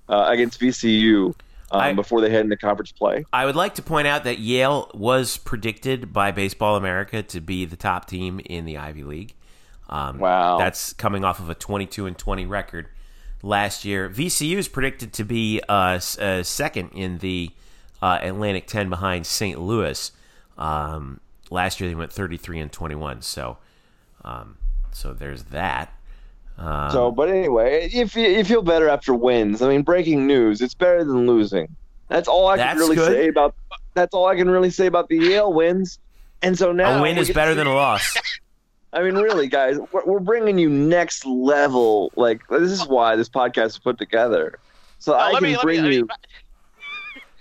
uh, 0.10 0.26
against 0.30 0.60
VCU 0.60 1.28
um, 1.28 1.34
I- 1.82 1.94
before 1.94 2.22
they 2.22 2.30
head 2.30 2.42
into 2.42 2.58
conference 2.58 2.92
play. 2.92 3.24
I 3.32 3.46
would 3.46 3.56
like 3.56 3.76
to 3.76 3.82
point 3.82 4.08
out 4.08 4.24
that 4.24 4.40
Yale 4.40 4.90
was 4.94 5.38
predicted 5.38 6.12
by 6.12 6.32
Baseball 6.32 6.76
America 6.76 7.22
to 7.24 7.40
be 7.40 7.66
the 7.66 7.76
top 7.76 8.06
team 8.08 8.42
in 8.46 8.66
the 8.66 8.78
Ivy 8.78 9.04
League. 9.04 9.34
Um, 9.90 10.18
Wow. 10.20 10.58
That's 10.58 10.94
coming 10.94 11.24
off 11.24 11.40
of 11.40 11.50
a 11.50 11.56
22 11.56 12.06
and 12.08 12.18
20 12.18 12.46
record 12.46 12.88
last 13.44 13.86
year. 13.86 14.10
VCU 14.10 14.58
is 14.58 14.68
predicted 14.68 15.14
to 15.14 15.24
be 15.24 15.62
uh, 15.70 16.00
uh, 16.20 16.42
second 16.44 16.90
in 16.96 17.20
the 17.20 17.52
uh, 18.02 18.20
Atlantic 18.22 18.68
10 18.68 18.90
behind 18.90 19.26
St. 19.26 19.60
Louis. 19.60 20.12
Um, 20.58 21.20
last 21.50 21.80
year 21.80 21.90
they 21.90 21.96
went 21.96 22.12
33 22.12 22.60
and 22.60 22.72
21. 22.72 23.22
So, 23.22 23.58
um, 24.24 24.58
so 24.92 25.14
there's 25.14 25.44
that. 25.46 25.94
Um, 26.58 26.92
So, 26.92 27.12
but 27.12 27.30
anyway, 27.30 27.90
if 27.94 28.16
you, 28.16 28.28
you 28.28 28.44
feel 28.44 28.62
better 28.62 28.90
after 28.90 29.14
wins, 29.14 29.62
I 29.62 29.70
mean, 29.70 29.82
breaking 29.84 30.28
news, 30.28 30.62
it's 30.62 30.74
better 30.74 31.04
than 31.04 31.26
losing. 31.28 31.76
That's 32.10 32.28
all 32.28 32.48
I 32.48 32.58
That's 32.58 32.74
can 32.74 32.80
really 32.80 32.96
good. 32.96 33.12
say 33.12 33.28
about. 33.30 33.56
That's 33.94 34.14
all 34.14 34.28
I 34.28 34.36
can 34.36 34.50
really 34.50 34.70
say 34.70 34.86
about 34.86 35.08
the 35.10 35.18
Yale 35.18 35.52
wins. 35.54 36.00
And 36.42 36.58
so 36.58 36.72
now 36.72 36.98
a 37.00 37.02
win 37.02 37.18
is 37.18 37.30
better 37.32 37.56
than 37.56 37.68
a 37.68 37.74
loss. 37.74 38.18
I 38.94 39.02
mean, 39.02 39.16
really, 39.16 39.48
guys, 39.48 39.78
we're, 39.94 40.04
we're 40.06 40.20
bringing 40.20 40.58
you 40.58 40.70
next 40.70 41.26
level. 41.26 42.12
Like 42.18 42.42
this 42.50 42.72
is 42.72 42.86
why 42.88 43.16
this 43.16 43.30
podcast 43.30 43.68
is 43.68 43.78
put 43.78 43.98
together. 43.98 44.60
So 45.00 45.14
No, 45.14 45.20
I 45.20 45.32
let 45.32 45.36
can 45.36 45.44
me, 45.44 45.56
let 45.56 45.58
me, 45.60 45.64
bring 45.64 45.80
I 45.80 45.84
mean, 45.84 45.94
you. 45.94 46.08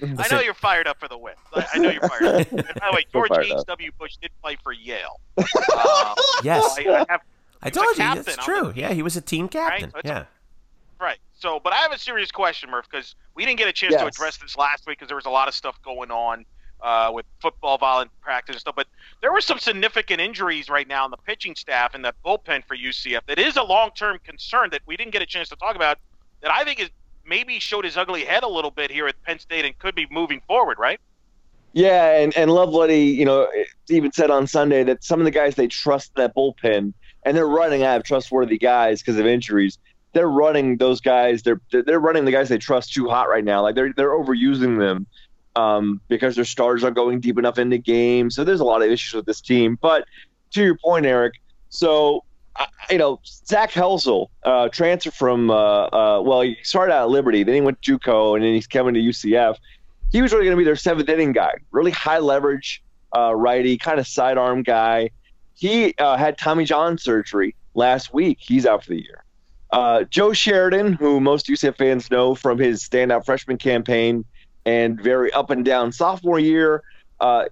I 0.02 0.26
know 0.30 0.40
you're 0.40 0.54
fired 0.54 0.86
up 0.86 0.98
for 1.00 1.08
the 1.08 1.18
win. 1.18 1.34
I 1.54 1.66
I 1.74 1.78
know 1.78 1.90
you're 1.90 2.00
fired 2.08 2.22
up. 2.24 2.52
And 2.52 2.66
by 2.80 2.90
the 2.90 2.96
way, 2.96 3.04
George 3.12 3.28
fired 3.28 3.46
H. 3.46 3.52
up. 3.52 3.66
W. 3.66 3.90
Bush 3.98 4.16
did 4.20 4.30
play 4.42 4.56
for 4.62 4.72
Yale. 4.72 5.20
Um, 5.38 6.14
Yes. 6.42 6.76
I, 6.78 6.82
I 6.88 7.06
have, 7.08 7.20
I 7.62 7.68
He 7.68 7.70
was 7.70 7.70
a 7.70 7.70
told 7.70 7.86
you 7.88 7.94
captain 7.96 8.24
that's 8.24 8.44
true. 8.44 8.72
the 8.72 8.80
Yeah, 8.80 8.92
he 8.92 9.02
was 9.02 9.16
a 9.16 9.20
team 9.20 9.48
captain. 9.48 9.90
So 9.90 9.98
it's- 9.98 10.10
yeah. 10.10 10.24
right. 11.04 11.18
So, 11.34 11.58
but 11.58 11.72
I 11.72 11.76
have 11.76 11.92
a 11.92 11.98
serious 11.98 12.30
question, 12.30 12.70
Murph, 12.70 12.86
because 12.90 13.14
we 13.34 13.46
didn't 13.46 13.58
get 13.58 13.68
a 13.68 13.72
chance 13.72 13.94
to 13.94 14.06
address 14.06 14.36
this 14.36 14.56
last 14.56 14.86
week 14.86 14.98
because 14.98 15.08
there 15.08 15.16
was 15.16 15.24
a 15.26 15.30
lot 15.30 15.48
of 15.48 15.54
stuff 15.54 15.80
going 15.82 16.10
on 16.10 16.44
uh, 16.82 17.10
with 17.14 17.24
football 17.40 17.78
violent 17.78 18.10
practice 18.20 18.56
and 18.56 18.60
stuff. 18.60 18.74
But 18.76 18.86
there 19.22 19.32
were 19.32 19.40
some 19.40 19.58
significant 19.58 20.20
injuries 20.20 20.68
right 20.68 20.86
now 20.86 21.04
in 21.06 21.10
the 21.10 21.16
pitching 21.16 21.54
staff 21.54 21.94
and 21.94 22.04
the 22.04 22.12
bullpen 22.24 22.64
for 22.66 22.76
UCF. 22.76 23.20
That 23.26 23.38
is 23.38 23.56
a 23.56 23.62
long-term 23.62 24.18
concern 24.24 24.68
that 24.70 24.82
we 24.86 24.96
didn't 24.98 25.12
get 25.12 25.22
a 25.22 25.26
chance 25.26 25.48
to 25.50 25.56
talk 25.56 25.76
about. 25.76 25.98
That 26.42 26.50
I 26.50 26.64
think 26.64 26.80
is 26.80 26.90
maybe 27.24 27.58
showed 27.58 27.84
his 27.84 27.96
ugly 27.96 28.24
head 28.24 28.42
a 28.42 28.48
little 28.48 28.70
bit 28.70 28.90
here 28.90 29.06
at 29.06 29.22
Penn 29.24 29.38
State 29.38 29.64
and 29.64 29.78
could 29.78 29.94
be 29.94 30.06
moving 30.10 30.40
forward. 30.46 30.78
Right. 30.78 31.00
Yeah, 31.72 32.18
and 32.18 32.36
and 32.36 32.50
Lovelady, 32.50 33.14
you 33.14 33.24
know, 33.24 33.48
even 33.88 34.12
said 34.12 34.30
on 34.30 34.46
Sunday 34.46 34.82
that 34.84 35.04
some 35.04 35.20
of 35.20 35.24
the 35.24 35.30
guys 35.30 35.54
they 35.54 35.68
trust 35.68 36.14
that 36.16 36.34
bullpen, 36.34 36.92
and 37.24 37.36
they're 37.36 37.46
running 37.46 37.84
out 37.84 37.98
of 37.98 38.04
trustworthy 38.04 38.58
guys 38.58 39.00
because 39.00 39.18
of 39.18 39.26
injuries. 39.26 39.78
They're 40.12 40.28
running 40.28 40.78
those 40.78 41.00
guys. 41.00 41.42
They're 41.42 41.60
they're 41.70 42.00
running 42.00 42.24
the 42.24 42.32
guys 42.32 42.48
they 42.48 42.58
trust 42.58 42.92
too 42.92 43.08
hot 43.08 43.28
right 43.28 43.44
now. 43.44 43.62
Like 43.62 43.76
they're 43.76 43.92
they're 43.92 44.10
overusing 44.10 44.78
them 44.80 45.06
um, 45.54 46.00
because 46.08 46.34
their 46.34 46.44
stars 46.44 46.82
aren't 46.82 46.96
going 46.96 47.20
deep 47.20 47.38
enough 47.38 47.58
into 47.58 47.78
games. 47.78 48.34
So 48.34 48.42
there's 48.42 48.60
a 48.60 48.64
lot 48.64 48.82
of 48.82 48.90
issues 48.90 49.14
with 49.14 49.26
this 49.26 49.40
team. 49.40 49.78
But 49.80 50.06
to 50.52 50.64
your 50.64 50.76
point, 50.76 51.06
Eric, 51.06 51.34
so 51.68 52.24
I- 52.56 52.66
you 52.90 52.98
know 52.98 53.20
Zach 53.24 53.70
Helsel, 53.70 54.30
uh, 54.44 54.68
transfer 54.68 55.10
from 55.10 55.50
uh, 55.50 55.54
uh, 55.54 56.22
well, 56.24 56.40
he 56.42 56.56
started 56.62 56.92
out 56.92 57.02
at 57.04 57.08
Liberty, 57.10 57.42
then 57.44 57.54
he 57.54 57.60
went 57.60 57.80
to 57.82 57.98
JUCO, 57.98 58.34
and 58.36 58.44
then 58.44 58.54
he's 58.54 58.66
coming 58.66 58.94
to 58.94 59.00
UCF 59.00 59.56
he 60.10 60.22
was 60.22 60.32
really 60.32 60.44
going 60.44 60.56
to 60.56 60.58
be 60.58 60.64
their 60.64 60.76
seventh 60.76 61.08
inning 61.08 61.32
guy. 61.32 61.54
Really 61.70 61.90
high 61.90 62.18
leverage 62.18 62.82
uh, 63.16 63.34
righty, 63.34 63.78
kind 63.78 63.98
of 63.98 64.06
sidearm 64.06 64.62
guy. 64.62 65.10
He 65.54 65.94
uh, 65.98 66.16
had 66.16 66.38
Tommy 66.38 66.64
John 66.64 66.98
surgery 66.98 67.54
last 67.74 68.12
week. 68.12 68.38
He's 68.40 68.66
out 68.66 68.84
for 68.84 68.90
the 68.90 69.02
year. 69.02 69.24
Uh, 69.70 70.02
Joe 70.04 70.32
Sheridan, 70.32 70.94
who 70.94 71.20
most 71.20 71.46
UCF 71.46 71.76
fans 71.76 72.10
know 72.10 72.34
from 72.34 72.58
his 72.58 72.82
standout 72.82 73.24
freshman 73.24 73.56
campaign 73.56 74.24
and 74.66 75.00
very 75.00 75.32
up 75.32 75.50
and 75.50 75.64
down 75.64 75.92
sophomore 75.92 76.40
year, 76.40 76.82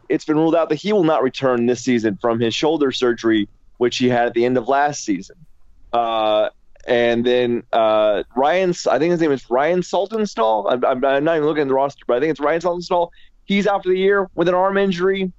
it's 0.09 0.25
been 0.25 0.37
ruled 0.37 0.57
out 0.57 0.69
that 0.71 0.77
he 0.77 0.93
will 0.93 1.05
not 1.05 1.23
return 1.23 1.67
this 1.67 1.83
season 1.83 2.17
from 2.21 2.41
his 2.41 2.55
shoulder 2.55 2.91
surgery, 2.91 3.49
which 3.79 3.97
he 3.97 4.09
had 4.09 4.27
at 4.27 4.35
the 4.35 4.45
end 4.45 4.57
of 4.57 4.69
last 4.69 5.05
season. 5.05 5.37
Uh, 5.93 6.51
and 6.87 7.25
then 7.25 7.63
uh, 7.73 8.23
Ryan, 8.37 8.71
I 8.91 8.99
think 8.99 9.13
his 9.13 9.21
name 9.21 9.33
is 9.33 9.49
Ryan 9.51 9.81
Saltonstall. 9.81 10.71
I'm, 10.71 10.85
I'm, 10.85 11.05
I'm 11.05 11.25
not 11.25 11.37
even 11.37 11.47
looking 11.47 11.63
at 11.63 11.69
the 11.69 11.75
roster, 11.75 12.05
but 12.07 12.17
I 12.17 12.21
think 12.21 12.31
it's 12.31 12.41
Ryan 12.41 12.61
Saltonstall. 12.61 13.11
He's 13.45 13.67
out 13.67 13.83
for 13.83 13.89
the 13.89 13.99
year 13.99 14.29
with 14.35 14.49
an 14.49 14.55
arm 14.55 14.77
injury. 14.77 15.33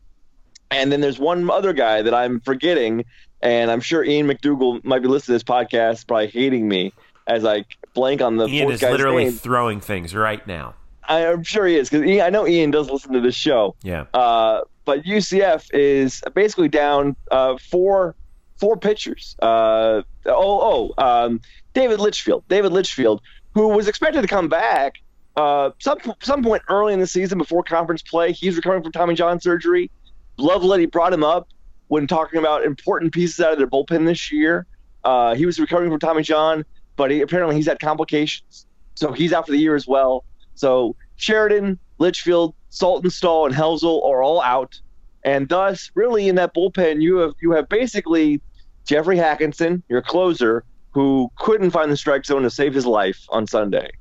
And 0.71 0.91
then 0.91 1.01
there's 1.01 1.17
one 1.17 1.49
other 1.49 1.73
guy 1.73 2.03
that 2.03 2.13
I'm 2.13 2.39
forgetting, 2.41 3.05
and 3.41 3.71
I'm 3.71 3.81
sure 3.81 4.03
Ian 4.03 4.27
McDougal 4.27 4.83
might 4.83 5.01
be 5.01 5.07
listening 5.07 5.39
to 5.39 5.43
this 5.43 5.43
podcast, 5.43 6.07
probably 6.07 6.27
hating 6.27 6.67
me 6.67 6.93
as 7.25 7.45
I 7.45 7.65
blank 7.95 8.21
on 8.21 8.37
the 8.37 8.47
Ian 8.47 8.65
fourth 8.65 8.75
is 8.75 8.81
guy's 8.81 8.91
literally 8.91 9.23
name. 9.25 9.33
throwing 9.33 9.79
things 9.79 10.13
right 10.13 10.45
now. 10.45 10.75
I, 11.07 11.25
I'm 11.25 11.43
sure 11.43 11.65
he 11.65 11.75
is 11.75 11.89
because 11.89 12.07
I 12.21 12.29
know 12.29 12.47
Ian 12.47 12.69
does 12.69 12.89
listen 12.89 13.13
to 13.13 13.19
this 13.19 13.35
show. 13.35 13.75
Yeah. 13.81 14.05
Uh, 14.13 14.61
but 14.85 15.03
UCF 15.03 15.67
is 15.73 16.21
basically 16.33 16.67
down 16.67 17.15
uh, 17.31 17.57
four 17.57 18.15
four 18.59 18.77
pitchers. 18.77 19.35
Uh, 19.41 20.03
oh, 20.25 20.93
oh, 20.97 21.03
um, 21.03 21.41
David 21.73 21.99
Litchfield. 21.99 22.43
David 22.47 22.71
Litchfield, 22.71 23.21
who 23.53 23.69
was 23.69 23.87
expected 23.87 24.21
to 24.21 24.27
come 24.27 24.49
back 24.49 24.99
uh, 25.39 25.71
some 25.79 25.97
some 26.21 26.43
point 26.43 26.61
early 26.67 26.93
in 26.93 26.99
the 26.99 27.07
season 27.07 27.37
before 27.37 27.63
conference 27.63 28.01
play. 28.01 28.33
He's 28.33 28.57
recovering 28.57 28.83
from 28.83 28.91
Tommy 28.91 29.15
John 29.15 29.39
surgery. 29.39 29.89
Lovelady 30.37 30.91
brought 30.91 31.13
him 31.13 31.23
up 31.23 31.47
when 31.87 32.07
talking 32.07 32.39
about 32.39 32.65
important 32.65 33.13
pieces 33.13 33.39
out 33.39 33.53
of 33.53 33.57
their 33.57 33.67
bullpen 33.67 34.05
this 34.05 34.33
year. 34.33 34.65
Uh, 35.05 35.35
he 35.35 35.45
was 35.45 35.57
recovering 35.57 35.89
from 35.91 35.99
Tommy 35.99 36.23
John, 36.23 36.65
but 36.97 37.09
he, 37.09 37.21
apparently 37.21 37.55
he's 37.55 37.67
had 37.67 37.79
complications, 37.79 38.65
so 38.95 39.13
he's 39.13 39.31
out 39.31 39.45
for 39.45 39.53
the 39.53 39.57
year 39.57 39.75
as 39.75 39.87
well. 39.87 40.25
So 40.55 40.97
Sheridan, 41.15 41.79
Litchfield, 41.99 42.53
Saltonstall, 42.69 43.45
and 43.45 43.55
Helsel 43.55 44.03
are 44.03 44.21
all 44.21 44.41
out, 44.41 44.81
and 45.23 45.47
thus, 45.47 45.89
really, 45.95 46.27
in 46.27 46.35
that 46.35 46.53
bullpen, 46.53 47.01
you 47.01 47.17
have 47.17 47.33
you 47.41 47.51
have 47.51 47.69
basically 47.69 48.41
Jeffrey 48.89 49.17
Hackinson, 49.17 49.83
your 49.87 50.01
closer, 50.01 50.63
who 50.89 51.29
couldn't 51.37 51.69
find 51.69 51.91
the 51.91 51.95
strike 51.95 52.25
zone 52.25 52.41
to 52.41 52.49
save 52.49 52.73
his 52.73 52.87
life 52.87 53.23
on 53.29 53.45
Sunday. 53.45 53.91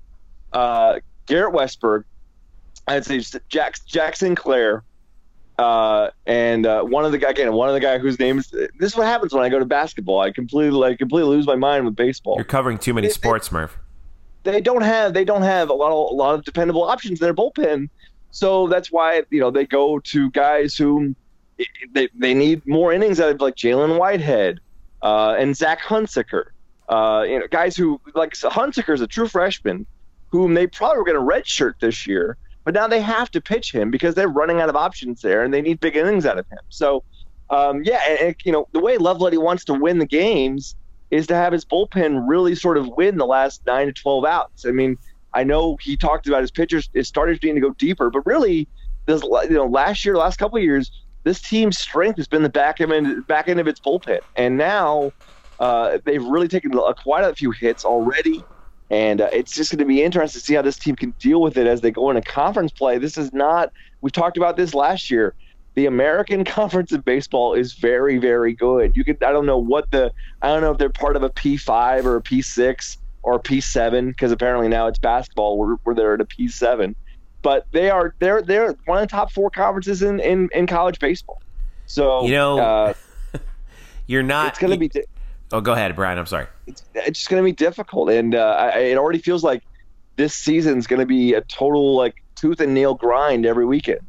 Uh, 0.55 1.01
Garrett 1.27 1.55
Westberg, 1.55 2.05
I'd 2.87 3.05
say 3.05 3.21
Jack 3.51 3.75
Jack 3.87 4.17
Sinclair, 4.17 4.83
uh, 5.59 6.09
and 6.27 6.65
uh, 6.65 6.85
one 6.85 7.05
of 7.05 7.13
the 7.13 7.19
guy 7.19 7.29
again, 7.29 7.53
one 7.53 7.69
of 7.69 7.75
the 7.75 7.81
guy 7.81 7.99
whose 7.99 8.19
name 8.19 8.39
is. 8.39 8.49
This 8.49 8.93
is 8.93 8.97
what 8.97 9.07
happens 9.07 9.35
when 9.35 9.45
I 9.45 9.51
go 9.51 9.59
to 9.59 9.67
basketball. 9.67 10.21
I 10.21 10.31
completely, 10.33 10.83
I 10.83 10.97
completely 10.97 11.37
lose 11.37 11.47
my 11.47 11.57
mind 11.57 11.85
with 11.85 11.95
baseball 11.95 12.37
You're 12.37 12.45
covering 12.47 12.79
too 12.79 12.95
many 12.95 13.09
They- 13.09 13.13
sports, 13.13 13.53
Murph. 13.53 13.79
they 14.45 14.63
don't 14.63 14.81
have 14.81 15.13
they 15.13 15.27
don't 15.27 15.43
have 15.43 15.69
a 15.69 15.75
lot 15.75 15.93
of 15.93 16.13
a 16.13 16.15
lot 16.15 16.35
of 16.35 16.47
dependable 16.47 16.85
options 16.85 17.21
in 17.21 17.27
their 17.27 17.35
bullpen. 17.35 17.91
So 18.31 18.69
that's 18.69 18.91
why 18.91 19.23
you 19.29 19.41
know 19.41 19.51
they 19.51 19.67
go 19.67 19.99
to 19.99 20.31
guys 20.31 20.77
who 20.77 21.15
they, 21.93 22.09
they 22.15 22.33
need 22.33 22.67
more 22.67 22.91
innings 22.95 23.21
out 23.21 23.33
of 23.33 23.41
like 23.43 23.57
Jalen 23.57 23.99
Whitehead 23.99 24.61
uh, 25.03 25.37
and 25.39 25.57
Zach 25.57 25.81
Hunsaker. 25.81 26.45
Uh, 26.89 27.25
you 27.29 27.39
know, 27.39 27.47
guys 27.51 27.77
who 27.77 28.01
like 28.15 28.33
Hunsaker 28.33 28.95
is 28.95 29.01
a 29.01 29.07
true 29.07 29.29
freshman, 29.29 29.87
whom 30.31 30.55
they 30.55 30.67
probably 30.67 30.99
were 30.99 31.05
going 31.05 31.19
to 31.19 31.35
redshirt 31.35 31.75
this 31.81 32.07
year, 32.07 32.37
but 32.65 32.75
now 32.75 32.87
they 32.87 33.01
have 33.01 33.31
to 33.33 33.41
pitch 33.41 33.73
him 33.73 33.91
because 33.91 34.15
they're 34.15 34.29
running 34.29 34.61
out 34.61 34.69
of 34.69 34.77
options 34.77 35.21
there, 35.21 35.43
and 35.43 35.53
they 35.53 35.61
need 35.61 35.81
big 35.81 35.97
innings 35.97 36.25
out 36.25 36.39
of 36.39 36.47
him. 36.49 36.59
So, 36.71 37.05
um, 37.51 37.83
yeah, 37.85 38.01
and, 38.09 38.19
and, 38.21 38.37
you 38.45 38.53
know 38.53 38.69
the 38.73 38.81
way 38.81 38.97
Lovelady 38.97 39.41
wants 39.43 39.65
to 39.67 39.75
win 39.75 39.99
the 39.99 40.07
games 40.07 40.77
is 41.11 41.27
to 41.27 41.35
have 41.35 41.53
his 41.53 41.65
bullpen 41.65 42.25
really 42.27 42.55
sort 42.55 42.77
of 42.77 42.89
win 42.89 43.17
the 43.17 43.27
last 43.27 43.63
nine 43.67 43.87
to 43.87 43.93
twelve 43.93 44.25
outs. 44.25 44.65
I 44.67 44.71
mean, 44.71 44.97
I 45.35 45.45
know 45.45 45.77
he 45.81 45.97
talked 45.97 46.27
about 46.27 46.41
his 46.41 46.51
pitchers, 46.51 46.89
his 46.95 47.09
starters 47.09 47.39
needing 47.43 47.57
to 47.57 47.61
go 47.61 47.75
deeper, 47.75 48.11
but 48.11 48.25
really, 48.25 48.67
this 49.07 49.23
you 49.23 49.51
know 49.51 49.67
last 49.67 50.05
year, 50.05 50.17
last 50.17 50.39
couple 50.39 50.59
years, 50.59 50.91
this 51.25 51.41
team's 51.41 51.79
strength 51.79 52.17
has 52.17 52.29
been 52.29 52.43
the 52.43 52.49
back 52.49 52.81
end 52.81 53.27
back 53.27 53.49
end 53.49 53.61
of 53.61 53.67
its 53.67 53.81
bullpen, 53.81 54.21
and 54.37 54.57
now 54.57 55.13
uh, 55.59 55.99
they've 56.05 56.25
really 56.25 56.49
taken 56.49 56.73
a, 56.75 56.95
quite 56.95 57.25
a 57.25 57.35
few 57.35 57.51
hits 57.51 57.85
already. 57.85 58.45
And 58.91 59.21
uh, 59.21 59.29
it's 59.33 59.53
just 59.53 59.71
going 59.71 59.81
to 59.81 59.85
be 59.85 60.03
interesting 60.03 60.41
to 60.41 60.45
see 60.45 60.55
how 60.55 60.63
this 60.63 60.79
team 60.79 60.97
can 60.97 61.15
deal 61.19 61.43
with 61.43 61.59
it 61.59 61.67
as 61.67 61.81
they 61.83 61.91
go 61.91 62.11
into 62.11 62.23
conference 62.23 62.73
play. 62.73 62.99
This 62.99 63.19
is 63.19 63.33
not, 63.33 63.71
we 64.01 64.11
talked 64.11 64.37
about 64.37 64.57
this 64.57 64.73
last 64.75 65.11
year. 65.11 65.35
The 65.75 65.87
American 65.87 66.45
Conference 66.47 66.91
of 66.93 67.05
Baseball 67.05 67.55
is 67.55 67.75
very, 67.75 68.19
very 68.19 68.55
good. 68.55 68.97
You 68.97 69.05
could, 69.05 69.23
I 69.23 69.31
don't 69.31 69.47
know 69.47 69.59
what 69.59 69.91
the, 69.91 70.11
I 70.41 70.49
don't 70.49 70.63
know 70.63 70.73
if 70.73 70.79
they're 70.79 70.89
part 70.89 71.17
of 71.17 71.23
a 71.23 71.31
P5 71.31 72.05
or 72.05 72.17
a 72.17 72.23
P6 72.23 72.97
or 73.23 73.35
a 73.35 73.41
P7, 73.41 74.09
because 74.09 74.33
apparently 74.33 74.69
now 74.69 74.87
it's 74.87 74.99
basketball 74.99 75.59
where, 75.59 75.77
where 75.85 75.95
they're 75.95 76.15
at 76.15 76.21
a 76.21 76.25
P7. 76.25 76.95
But 77.49 77.67
they 77.73 77.89
are, 77.89 78.15
they're, 78.19 78.43
they're 78.43 78.75
one 78.85 78.99
of 78.99 79.09
the 79.09 79.11
top 79.11 79.33
four 79.33 79.49
conferences 79.49 80.03
in, 80.03 80.21
in, 80.21 80.51
in 80.53 80.67
college 80.67 80.99
baseball. 80.99 81.41
So, 81.87 82.27
You 82.27 82.33
know, 82.33 82.59
uh, 82.59 82.95
You're 84.07 84.23
not. 84.23 84.49
it's 84.49 84.59
going 84.59 84.73
to 84.73 84.77
be, 84.79 84.89
di- 84.89 85.07
Oh, 85.51 85.63
go 85.63 85.73
ahead, 85.73 85.97
Brian. 85.97 86.19
I'm 86.19 86.27
sorry. 86.27 86.47
it's, 86.67 86.83
it's 86.95 87.21
just 87.21 87.31
going 87.31 87.43
to 87.43 87.45
be 87.45 87.53
difficult. 87.53 88.11
And 88.11 88.35
uh, 88.35 88.71
I, 88.75 88.79
it 88.81 88.99
already 88.99 89.19
feels 89.19 89.43
like 89.43 89.63
this 90.17 90.35
season's 90.35 90.87
going 90.87 91.01
to 91.01 91.07
be 91.07 91.33
a 91.33 91.41
total 91.41 91.97
like 91.97 92.17
tooth 92.35 92.61
and 92.61 92.75
nail 92.75 92.93
grind 92.93 93.47
every 93.47 93.65
weekend. 93.65 94.01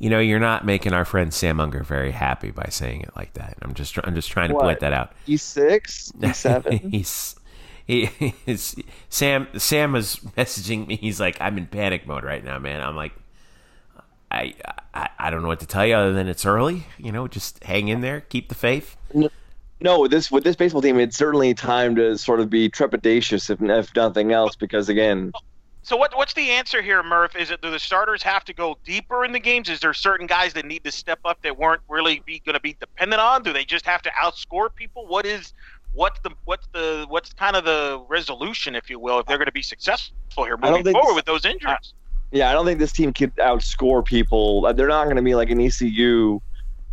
You 0.00 0.10
know, 0.10 0.18
you're 0.18 0.40
not 0.40 0.66
making 0.66 0.92
our 0.94 1.04
friend 1.04 1.32
Sam 1.32 1.60
Unger 1.60 1.84
very 1.84 2.10
happy 2.10 2.50
by 2.50 2.66
saying 2.70 3.02
it 3.02 3.10
like 3.14 3.34
that. 3.34 3.56
I'm 3.62 3.72
just, 3.72 3.96
I'm 4.02 4.16
just 4.16 4.32
trying 4.32 4.48
to 4.48 4.56
What? 4.56 4.64
point 4.64 4.80
that 4.80 4.92
out. 4.92 5.12
He's 5.26 5.42
six, 5.44 6.10
he's 6.20 6.36
seven. 6.48 6.78
he's 6.90 7.36
he 7.88 8.04
his, 8.46 8.76
Sam 9.08 9.48
Sam 9.58 9.92
was 9.92 10.16
messaging 10.36 10.86
me. 10.86 10.96
He's 10.96 11.18
like, 11.18 11.36
I'm 11.40 11.58
in 11.58 11.66
panic 11.66 12.06
mode 12.06 12.22
right 12.22 12.44
now, 12.44 12.58
man. 12.60 12.80
I'm 12.80 12.94
like, 12.94 13.12
I, 14.30 14.54
I 14.94 15.08
I 15.18 15.30
don't 15.30 15.42
know 15.42 15.48
what 15.48 15.60
to 15.60 15.66
tell 15.66 15.86
you 15.86 15.96
other 15.96 16.12
than 16.12 16.28
it's 16.28 16.46
early. 16.46 16.86
You 16.98 17.10
know, 17.12 17.26
just 17.26 17.64
hang 17.64 17.88
in 17.88 18.00
there, 18.02 18.20
keep 18.20 18.50
the 18.50 18.54
faith. 18.54 18.96
No, 19.80 20.00
with 20.00 20.10
this 20.10 20.30
with 20.30 20.44
this 20.44 20.56
baseball 20.56 20.82
team, 20.82 21.00
it's 21.00 21.16
certainly 21.16 21.54
time 21.54 21.96
to 21.96 22.18
sort 22.18 22.40
of 22.40 22.50
be 22.50 22.68
trepidatious, 22.68 23.48
if, 23.50 23.62
if 23.62 23.96
nothing 23.96 24.32
else, 24.32 24.54
because 24.56 24.88
again, 24.88 25.32
So 25.82 25.96
what 25.96 26.14
what's 26.16 26.34
the 26.34 26.50
answer 26.50 26.82
here, 26.82 27.02
Murph? 27.02 27.36
Is 27.36 27.50
it 27.50 27.62
do 27.62 27.70
the 27.70 27.78
starters 27.78 28.22
have 28.22 28.44
to 28.46 28.52
go 28.52 28.76
deeper 28.84 29.24
in 29.24 29.32
the 29.32 29.40
games? 29.40 29.70
Is 29.70 29.80
there 29.80 29.94
certain 29.94 30.26
guys 30.26 30.52
that 30.54 30.66
need 30.66 30.84
to 30.84 30.92
step 30.92 31.20
up 31.24 31.40
that 31.42 31.56
weren't 31.56 31.80
really 31.88 32.20
be 32.26 32.40
going 32.40 32.54
to 32.54 32.60
be 32.60 32.74
dependent 32.78 33.20
on? 33.22 33.42
Do 33.42 33.52
they 33.54 33.64
just 33.64 33.86
have 33.86 34.02
to 34.02 34.10
outscore 34.10 34.74
people? 34.74 35.06
What 35.06 35.24
is 35.24 35.54
what's 35.98 36.20
the 36.20 36.30
what's 36.44 36.66
the 36.72 37.06
what's 37.08 37.32
kind 37.32 37.56
of 37.56 37.64
the 37.64 38.02
resolution, 38.08 38.74
if 38.76 38.88
you 38.88 38.98
will, 39.00 39.18
if 39.18 39.26
they're 39.26 39.36
going 39.36 39.46
to 39.46 39.52
be 39.52 39.62
successful 39.62 40.44
here 40.44 40.56
moving 40.56 40.92
forward 40.92 41.08
this- 41.08 41.14
with 41.16 41.24
those 41.24 41.44
injuries? 41.44 41.94
yeah, 42.30 42.50
I 42.50 42.52
don't 42.52 42.64
think 42.66 42.78
this 42.78 42.92
team 42.92 43.12
could 43.12 43.34
outscore 43.36 44.04
people. 44.04 44.66
Uh, 44.66 44.72
They're 44.72 44.88
not 44.88 45.04
going 45.04 45.16
to 45.16 45.22
be 45.22 45.34
like 45.34 45.50
an 45.50 45.60
ECU 45.60 46.40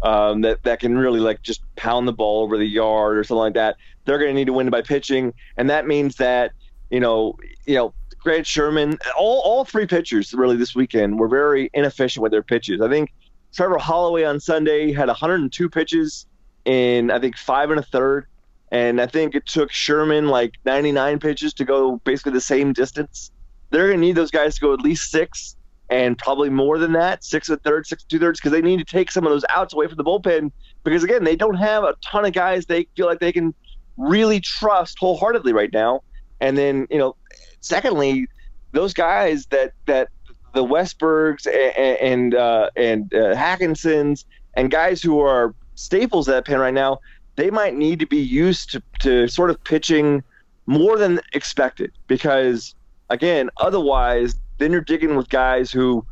um, 0.02 0.42
that 0.42 0.64
that 0.64 0.80
can 0.80 0.98
really 0.98 1.20
like 1.20 1.42
just 1.42 1.62
pound 1.76 2.08
the 2.08 2.14
ball 2.14 2.42
over 2.44 2.58
the 2.58 2.66
yard 2.66 3.18
or 3.18 3.24
something 3.24 3.40
like 3.40 3.54
that. 3.56 3.76
They're 4.06 4.18
going 4.18 4.30
to 4.30 4.34
need 4.34 4.46
to 4.46 4.54
win 4.54 4.70
by 4.70 4.82
pitching, 4.82 5.34
and 5.58 5.70
that 5.70 5.88
means 5.88 6.16
that 6.16 6.52
you 6.90 7.00
know, 7.00 7.38
you 7.66 7.76
know, 7.76 7.94
Grant 8.20 8.48
Sherman, 8.48 8.98
all 9.18 9.42
all 9.42 9.66
three 9.66 9.86
pitchers 9.86 10.34
really 10.34 10.56
this 10.56 10.74
weekend 10.74 11.20
were 11.20 11.28
very 11.28 11.70
inefficient 11.74 12.24
with 12.24 12.32
their 12.32 12.44
pitches. 12.44 12.82
I 12.82 12.90
think 12.90 13.14
Trevor 13.54 13.78
Holloway 13.78 14.24
on 14.24 14.40
Sunday 14.40 14.92
had 14.94 15.08
102 15.08 15.70
pitches 15.70 16.26
in 16.66 17.12
I 17.12 17.20
think 17.20 17.38
five 17.38 17.70
and 17.72 17.80
a 17.80 17.84
third, 17.84 18.28
and 18.76 19.00
I 19.00 19.08
think 19.08 19.36
it 19.36 19.46
took 19.46 19.72
Sherman 19.72 20.28
like 20.28 20.56
99 20.66 21.20
pitches 21.20 21.54
to 21.54 21.64
go 21.64 21.96
basically 22.04 22.34
the 22.34 22.42
same 22.42 22.74
distance. 22.74 23.32
They're 23.70 23.88
going 23.88 24.02
to 24.02 24.06
need 24.06 24.18
those 24.18 24.32
guys 24.32 24.56
to 24.56 24.62
go 24.62 24.74
at 24.74 24.82
least 24.82 25.12
six 25.12 25.56
and 25.90 26.18
probably 26.18 26.50
more 26.50 26.78
than 26.78 26.92
that, 26.92 27.24
six 27.24 27.48
and 27.48 27.58
a 27.58 27.62
third, 27.62 27.88
six 27.88 28.04
and 28.04 28.10
two 28.10 28.20
thirds, 28.20 28.38
because 28.38 28.52
they 28.52 28.62
need 28.62 28.80
to 28.80 28.84
take 28.84 29.12
some 29.12 29.26
of 29.26 29.32
those 29.32 29.46
outs 29.48 29.74
away 29.74 29.88
from 29.88 29.96
the 29.96 30.04
bullpen. 30.04 30.52
Because 30.84 31.06
again, 31.06 31.24
they 31.24 31.38
don't 31.38 31.56
have 31.56 31.86
a 31.86 31.96
ton 32.04 32.26
of 32.26 32.34
guys 32.34 32.66
they 32.66 32.86
feel 32.98 33.06
like 33.06 33.22
they 33.22 33.32
can 33.32 33.54
really 33.96 34.42
trust 34.42 34.98
wholeheartedly 35.00 35.54
right 35.54 35.72
now. 35.72 36.02
And 36.42 36.58
then, 36.58 36.86
you 36.90 36.98
know, 36.98 37.16
secondly, 37.62 38.28
those 38.74 38.94
guys 38.94 39.46
that 39.52 39.72
that 39.86 40.10
the 40.54 40.66
Westbergs 40.66 41.48
and 41.48 41.98
and 42.02 42.36
uh, 42.36 42.72
and 42.76 43.14
uh, 43.14 43.36
Hackinsons 43.36 44.26
and 44.56 44.70
guys 44.70 45.02
who 45.02 45.22
are 45.22 45.56
staples 45.76 46.28
at 46.28 46.34
that 46.34 46.46
pen 46.46 46.60
right 46.60 46.74
now, 46.74 47.00
they 47.36 47.50
might 47.50 47.76
need 47.76 48.00
to 48.00 48.06
be 48.06 48.18
used 48.18 48.72
to, 48.72 48.84
to 49.02 49.28
sort 49.28 49.50
of 49.50 49.64
pitching 49.64 50.24
more 50.66 50.98
than 50.98 51.20
expected 51.34 51.92
because 52.08 52.76
again, 53.10 53.50
otherwise, 53.58 54.36
then 54.58 54.72
you're 54.72 54.82
digging 54.82 55.16
with 55.16 55.30
guys 55.30 55.72
who 55.72 56.06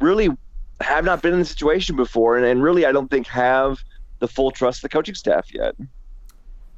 really 0.00 0.30
have 0.80 1.04
not 1.04 1.22
been 1.22 1.32
in 1.32 1.40
the 1.40 1.44
situation 1.44 1.96
before, 1.96 2.36
and, 2.36 2.46
and 2.46 2.62
really, 2.62 2.86
I 2.86 2.92
don't 2.92 3.10
think 3.10 3.26
have 3.26 3.80
the 4.20 4.28
full 4.28 4.50
trust 4.50 4.78
of 4.78 4.82
the 4.82 4.88
coaching 4.90 5.14
staff 5.14 5.52
yet. 5.52 5.74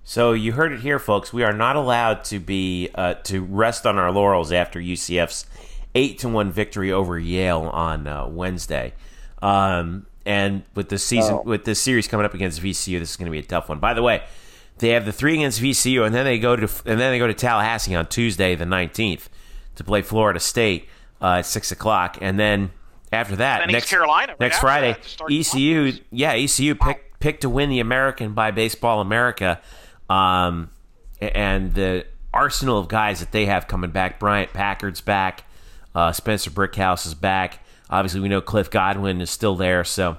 So 0.03 0.32
you 0.32 0.53
heard 0.53 0.72
it 0.72 0.80
here, 0.80 0.98
folks. 0.98 1.32
We 1.32 1.42
are 1.42 1.53
not 1.53 1.76
allowed 1.76 2.24
to 2.24 2.38
be 2.38 2.88
uh, 2.94 3.14
to 3.24 3.42
rest 3.44 3.86
on 3.86 3.98
our 3.98 4.11
laurels 4.11 4.51
after 4.51 4.80
UCF's 4.80 5.46
eight 5.94 6.18
to 6.20 6.28
one 6.28 6.51
victory 6.51 6.90
over 6.90 7.18
Yale 7.18 7.62
on 7.62 8.07
uh, 8.07 8.26
Wednesday. 8.26 8.94
Um, 9.42 10.07
and 10.26 10.62
with 10.74 10.88
the 10.88 10.98
season, 10.98 11.34
Oh. 11.36 11.42
with 11.44 11.64
the 11.64 11.74
series 11.74 12.06
coming 12.08 12.26
up 12.26 12.34
against 12.34 12.60
VCU, 12.60 12.98
this 12.98 13.10
is 13.10 13.16
going 13.16 13.26
to 13.26 13.32
be 13.32 13.38
a 13.38 13.42
tough 13.42 13.68
one. 13.68 13.78
By 13.78 13.94
the 13.94 14.02
way, 14.02 14.22
they 14.78 14.90
have 14.90 15.04
the 15.04 15.12
three 15.12 15.34
against 15.34 15.60
VCU, 15.60 16.04
and 16.04 16.14
then 16.14 16.24
they 16.24 16.38
go 16.38 16.56
to 16.56 16.62
and 16.86 16.98
then 17.00 17.12
they 17.12 17.18
go 17.18 17.26
to 17.26 17.34
Tallahassee 17.34 17.94
on 17.94 18.06
Tuesday, 18.06 18.54
the 18.54 18.66
nineteenth, 18.66 19.28
to 19.76 19.84
play 19.84 20.02
Florida 20.02 20.40
State 20.40 20.88
uh, 21.22 21.36
at 21.38 21.46
six 21.46 21.70
o'clock, 21.72 22.18
and 22.20 22.38
then 22.38 22.70
after 23.12 23.36
that, 23.36 23.58
Then 23.60 23.72
next 23.72 23.90
Carolina 23.90 24.32
right 24.32 24.40
next 24.40 24.58
Friday, 24.60 24.92
that 24.92 25.02
to 25.02 25.08
start 25.08 25.28
the 25.28 25.40
ECU, 25.40 25.92
yeah, 26.10 26.32
ECU 26.32 26.74
picked 26.74 27.20
picked 27.20 27.40
to 27.42 27.50
win 27.50 27.68
the 27.68 27.80
American 27.80 28.32
by 28.34 28.50
Baseball 28.50 29.00
America, 29.00 29.60
um, 30.08 30.70
and 31.20 31.74
the 31.74 32.06
arsenal 32.32 32.78
of 32.78 32.88
guys 32.88 33.20
that 33.20 33.32
they 33.32 33.46
have 33.46 33.66
coming 33.68 33.90
back. 33.90 34.18
Bryant 34.20 34.52
Packard's 34.52 35.00
back, 35.00 35.44
uh, 35.94 36.12
Spencer 36.12 36.50
Brickhouse 36.50 37.06
is 37.06 37.14
back. 37.14 37.58
Obviously, 37.91 38.20
we 38.20 38.28
know 38.28 38.41
Cliff 38.41 38.70
Godwin 38.70 39.20
is 39.20 39.30
still 39.30 39.57
there, 39.57 39.84
so 39.84 40.16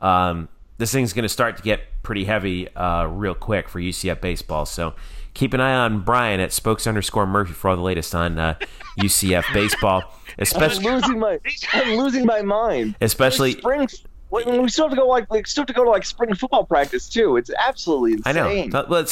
um, 0.00 0.48
this 0.78 0.92
thing's 0.92 1.12
going 1.12 1.24
to 1.24 1.28
start 1.28 1.56
to 1.56 1.62
get 1.62 1.80
pretty 2.02 2.24
heavy 2.24 2.68
uh, 2.74 3.04
real 3.06 3.34
quick 3.34 3.68
for 3.68 3.80
UCF 3.80 4.20
baseball. 4.20 4.64
So 4.66 4.94
keep 5.34 5.52
an 5.54 5.60
eye 5.60 5.74
on 5.74 6.00
Brian 6.00 6.40
at 6.40 6.52
spokes 6.52 6.86
underscore 6.86 7.26
Murphy 7.26 7.52
for 7.52 7.70
all 7.70 7.76
the 7.76 7.82
latest 7.82 8.14
on 8.14 8.38
uh, 8.38 8.54
UCF 9.00 9.52
baseball, 9.52 10.02
Especially, 10.38 10.86
I'm 10.88 10.94
losing 10.94 11.18
my 11.18 11.38
I'm 11.72 11.96
losing 11.96 12.24
my 12.26 12.42
mind. 12.42 12.96
especially. 13.00 13.52
spring. 13.52 13.88
We 14.30 14.66
still 14.70 14.86
have 14.86 14.92
to 14.92 14.96
go 14.96 15.06
like, 15.06 15.30
like 15.30 15.46
still 15.46 15.60
have 15.60 15.66
to 15.66 15.74
go 15.74 15.84
to 15.84 15.90
like 15.90 16.06
spring 16.06 16.34
football 16.34 16.64
practice 16.64 17.06
too. 17.06 17.36
It's 17.36 17.50
absolutely 17.58 18.22
I 18.24 18.32
know. 18.32 18.66
But- 18.70 18.88
Well, 18.88 19.04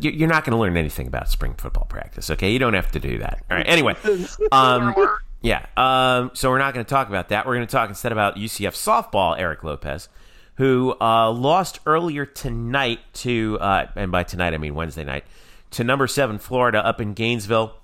you're 0.00 0.28
not 0.28 0.44
going 0.44 0.52
to 0.52 0.58
learn 0.58 0.76
anything 0.76 1.06
about 1.06 1.30
spring 1.30 1.54
football 1.54 1.86
practice. 1.88 2.28
Okay, 2.28 2.52
you 2.52 2.58
don't 2.58 2.74
have 2.74 2.90
to 2.92 3.00
do 3.00 3.16
that. 3.18 3.42
All 3.50 3.56
right. 3.56 3.66
Anyway, 3.66 3.96
um, 4.52 4.94
yeah. 5.40 5.66
Um, 5.76 6.30
so 6.34 6.50
we're 6.50 6.58
not 6.58 6.74
going 6.74 6.84
to 6.84 6.90
talk 6.90 7.08
about 7.08 7.28
that. 7.28 7.46
We're 7.46 7.54
going 7.54 7.66
to 7.66 7.72
talk 7.72 7.88
instead 7.88 8.12
about 8.12 8.36
UCF 8.36 8.72
softball. 8.72 9.38
Eric 9.38 9.62
Lopez, 9.62 10.08
who 10.56 10.96
uh, 11.00 11.30
lost 11.30 11.80
earlier 11.86 12.26
tonight 12.26 13.00
to, 13.14 13.58
uh, 13.60 13.86
and 13.94 14.10
by 14.10 14.24
tonight 14.24 14.54
I 14.54 14.58
mean 14.58 14.74
Wednesday 14.74 15.04
night, 15.04 15.24
to 15.72 15.84
number 15.84 16.06
seven 16.06 16.38
Florida 16.38 16.84
up 16.84 17.00
in 17.00 17.14
Gainesville, 17.14 17.74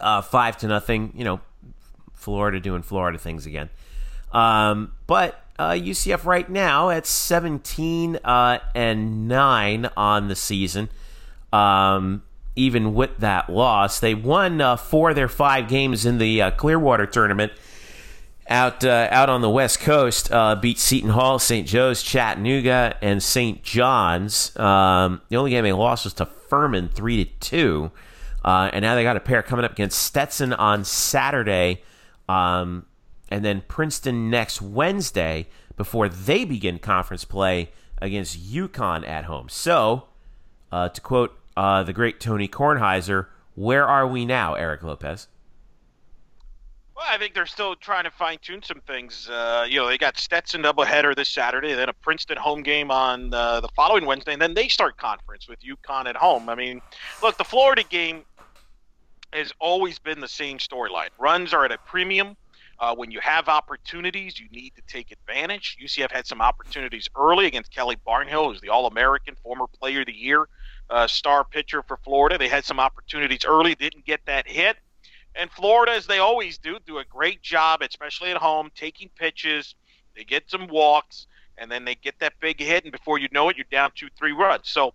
uh, 0.00 0.22
five 0.22 0.56
to 0.58 0.66
nothing. 0.66 1.12
You 1.14 1.24
know, 1.24 1.40
Florida 2.12 2.60
doing 2.60 2.82
Florida 2.82 3.18
things 3.18 3.46
again. 3.46 3.70
Um, 4.32 4.92
but 5.06 5.42
uh, 5.58 5.70
UCF 5.70 6.24
right 6.24 6.48
now 6.48 6.90
at 6.90 7.06
17 7.06 8.16
uh, 8.22 8.58
and 8.74 9.28
9 9.28 9.90
on 9.96 10.28
the 10.28 10.36
season. 10.36 10.88
Um, 11.52 12.22
even 12.58 12.94
with 12.94 13.18
that 13.18 13.48
loss, 13.48 14.00
they 14.00 14.14
won 14.14 14.60
uh, 14.60 14.76
four 14.76 15.10
of 15.10 15.16
their 15.16 15.28
five 15.28 15.68
games 15.68 16.04
in 16.04 16.18
the 16.18 16.42
uh, 16.42 16.50
Clearwater 16.50 17.06
tournament 17.06 17.52
out 18.48 18.84
uh, 18.84 19.08
out 19.10 19.28
on 19.30 19.40
the 19.40 19.50
West 19.50 19.80
Coast. 19.80 20.32
Uh, 20.32 20.56
beat 20.56 20.78
Seton 20.78 21.10
Hall, 21.10 21.38
St. 21.38 21.66
Joe's, 21.66 22.02
Chattanooga, 22.02 22.96
and 23.02 23.22
St. 23.22 23.62
John's. 23.62 24.56
Um, 24.58 25.20
the 25.28 25.36
only 25.36 25.50
game 25.50 25.64
they 25.64 25.72
lost 25.72 26.04
was 26.04 26.14
to 26.14 26.26
Furman, 26.26 26.88
three 26.88 27.24
to 27.24 27.30
two. 27.38 27.90
Uh, 28.44 28.70
and 28.72 28.82
now 28.82 28.94
they 28.94 29.02
got 29.02 29.16
a 29.16 29.20
pair 29.20 29.42
coming 29.42 29.64
up 29.64 29.72
against 29.72 30.00
Stetson 30.02 30.52
on 30.52 30.84
Saturday, 30.84 31.82
um, 32.28 32.86
and 33.30 33.44
then 33.44 33.62
Princeton 33.68 34.30
next 34.30 34.62
Wednesday 34.62 35.48
before 35.76 36.08
they 36.08 36.44
begin 36.44 36.78
conference 36.78 37.24
play 37.24 37.70
against 38.00 38.40
UConn 38.40 39.06
at 39.06 39.24
home. 39.24 39.48
So, 39.48 40.04
uh, 40.72 40.88
to 40.88 41.00
quote 41.00 41.38
uh, 41.58 41.82
the 41.82 41.92
great 41.92 42.20
Tony 42.20 42.46
Kornheiser, 42.46 43.26
where 43.56 43.84
are 43.84 44.06
we 44.06 44.24
now, 44.24 44.54
Eric 44.54 44.84
Lopez? 44.84 45.26
Well, 46.94 47.04
I 47.08 47.18
think 47.18 47.34
they're 47.34 47.46
still 47.46 47.74
trying 47.74 48.04
to 48.04 48.12
fine 48.12 48.38
tune 48.40 48.62
some 48.62 48.80
things. 48.86 49.28
Uh, 49.28 49.66
you 49.68 49.80
know, 49.80 49.88
they 49.88 49.98
got 49.98 50.18
Stetson 50.18 50.62
doubleheader 50.62 51.16
this 51.16 51.28
Saturday, 51.28 51.74
then 51.74 51.88
a 51.88 51.92
Princeton 51.92 52.36
home 52.36 52.62
game 52.62 52.92
on 52.92 53.34
uh, 53.34 53.60
the 53.60 53.68
following 53.74 54.06
Wednesday, 54.06 54.34
and 54.34 54.40
then 54.40 54.54
they 54.54 54.68
start 54.68 54.98
conference 54.98 55.48
with 55.48 55.58
UConn 55.60 56.06
at 56.06 56.14
home. 56.14 56.48
I 56.48 56.54
mean, 56.54 56.80
look, 57.24 57.36
the 57.38 57.44
Florida 57.44 57.82
game 57.82 58.22
has 59.32 59.52
always 59.58 59.98
been 59.98 60.20
the 60.20 60.28
same 60.28 60.58
storyline. 60.58 61.08
Runs 61.18 61.52
are 61.52 61.64
at 61.64 61.72
a 61.72 61.78
premium. 61.78 62.36
Uh, 62.78 62.94
when 62.94 63.10
you 63.10 63.18
have 63.18 63.48
opportunities, 63.48 64.38
you 64.38 64.46
need 64.52 64.72
to 64.76 64.82
take 64.86 65.10
advantage. 65.10 65.76
UCF 65.82 66.12
had 66.12 66.24
some 66.24 66.40
opportunities 66.40 67.08
early 67.16 67.46
against 67.46 67.72
Kelly 67.72 67.96
Barnhill, 68.06 68.52
who's 68.52 68.60
the 68.60 68.68
All 68.68 68.86
American, 68.86 69.34
former 69.42 69.66
Player 69.66 70.00
of 70.00 70.06
the 70.06 70.14
Year, 70.14 70.46
uh, 70.90 71.06
star 71.06 71.44
pitcher 71.44 71.82
for 71.82 71.98
Florida. 71.98 72.38
They 72.38 72.48
had 72.48 72.64
some 72.64 72.80
opportunities 72.80 73.44
early, 73.44 73.74
didn't 73.74 74.04
get 74.04 74.20
that 74.26 74.48
hit. 74.48 74.76
And 75.34 75.50
Florida, 75.50 75.92
as 75.92 76.06
they 76.06 76.18
always 76.18 76.58
do, 76.58 76.78
do 76.84 76.98
a 76.98 77.04
great 77.04 77.42
job, 77.42 77.82
especially 77.82 78.30
at 78.30 78.38
home, 78.38 78.70
taking 78.74 79.08
pitches. 79.10 79.74
They 80.16 80.24
get 80.24 80.50
some 80.50 80.66
walks, 80.66 81.26
and 81.56 81.70
then 81.70 81.84
they 81.84 81.94
get 81.94 82.18
that 82.20 82.34
big 82.40 82.60
hit, 82.60 82.84
and 82.84 82.92
before 82.92 83.18
you 83.18 83.28
know 83.30 83.48
it, 83.48 83.56
you're 83.56 83.66
down 83.70 83.92
two, 83.94 84.08
three 84.18 84.32
runs. 84.32 84.68
So, 84.68 84.94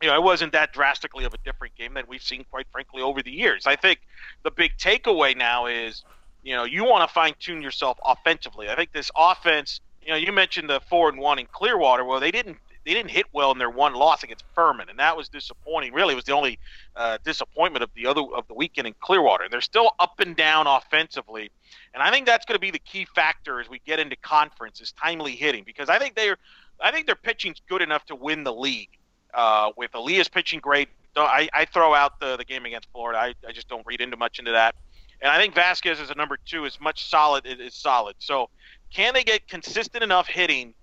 you 0.00 0.08
know, 0.08 0.14
it 0.14 0.22
wasn't 0.22 0.52
that 0.52 0.72
drastically 0.72 1.24
of 1.24 1.34
a 1.34 1.38
different 1.38 1.74
game 1.74 1.94
than 1.94 2.04
we've 2.06 2.22
seen, 2.22 2.44
quite 2.50 2.66
frankly, 2.70 3.02
over 3.02 3.22
the 3.22 3.32
years. 3.32 3.66
I 3.66 3.76
think 3.76 4.00
the 4.44 4.50
big 4.50 4.76
takeaway 4.76 5.36
now 5.36 5.66
is, 5.66 6.04
you 6.42 6.54
know, 6.54 6.64
you 6.64 6.84
want 6.84 7.08
to 7.08 7.12
fine 7.12 7.34
tune 7.40 7.62
yourself 7.62 7.98
offensively. 8.04 8.68
I 8.68 8.76
think 8.76 8.92
this 8.92 9.10
offense, 9.16 9.80
you 10.02 10.10
know, 10.10 10.16
you 10.16 10.30
mentioned 10.32 10.70
the 10.70 10.80
four 10.88 11.08
and 11.08 11.18
one 11.18 11.38
in 11.38 11.46
Clearwater. 11.46 12.04
Well, 12.04 12.20
they 12.20 12.30
didn't 12.30 12.58
they 12.86 12.94
didn't 12.94 13.10
hit 13.10 13.26
well 13.32 13.50
in 13.50 13.58
their 13.58 13.68
one 13.68 13.94
loss 13.94 14.22
against 14.22 14.44
Furman, 14.54 14.88
and 14.88 14.98
that 15.00 15.16
was 15.16 15.28
disappointing. 15.28 15.92
Really, 15.92 16.12
it 16.12 16.16
was 16.16 16.24
the 16.24 16.32
only 16.32 16.58
uh, 16.94 17.18
disappointment 17.24 17.82
of 17.82 17.90
the 17.94 18.06
other 18.06 18.22
of 18.34 18.46
the 18.46 18.54
weekend 18.54 18.86
in 18.86 18.94
Clearwater. 19.00 19.44
And 19.44 19.52
they're 19.52 19.60
still 19.60 19.90
up 19.98 20.20
and 20.20 20.36
down 20.36 20.66
offensively, 20.66 21.50
and 21.92 22.02
I 22.02 22.10
think 22.10 22.26
that's 22.26 22.46
going 22.46 22.54
to 22.54 22.60
be 22.60 22.70
the 22.70 22.78
key 22.78 23.04
factor 23.14 23.60
as 23.60 23.68
we 23.68 23.80
get 23.84 23.98
into 23.98 24.16
conference 24.16 24.80
is 24.80 24.92
timely 24.92 25.32
hitting 25.32 25.64
because 25.64 25.88
I 25.88 25.98
think 25.98 26.14
they're 26.14 26.38
I 26.80 26.92
think 26.92 27.06
their 27.06 27.16
pitching's 27.16 27.60
good 27.68 27.82
enough 27.82 28.06
to 28.06 28.14
win 28.14 28.44
the 28.44 28.52
league. 28.52 28.90
Uh, 29.34 29.70
with 29.76 29.94
Elias 29.94 30.28
pitching 30.28 30.60
great, 30.60 30.88
I, 31.14 31.48
I 31.52 31.64
throw 31.66 31.92
out 31.92 32.20
the, 32.20 32.38
the 32.38 32.44
game 32.44 32.64
against 32.64 32.88
Florida. 32.92 33.18
I, 33.18 33.34
I 33.46 33.52
just 33.52 33.68
don't 33.68 33.84
read 33.84 34.00
into 34.00 34.16
much 34.16 34.38
into 34.38 34.52
that. 34.52 34.74
And 35.20 35.30
I 35.30 35.38
think 35.38 35.54
Vasquez 35.54 36.00
as 36.00 36.10
a 36.10 36.14
number 36.14 36.38
two 36.44 36.64
is 36.64 36.80
much 36.80 37.08
solid. 37.08 37.46
Is 37.46 37.74
solid. 37.74 38.16
So 38.18 38.50
can 38.92 39.14
they 39.14 39.24
get 39.24 39.48
consistent 39.48 40.04
enough 40.04 40.26
hitting, 40.26 40.74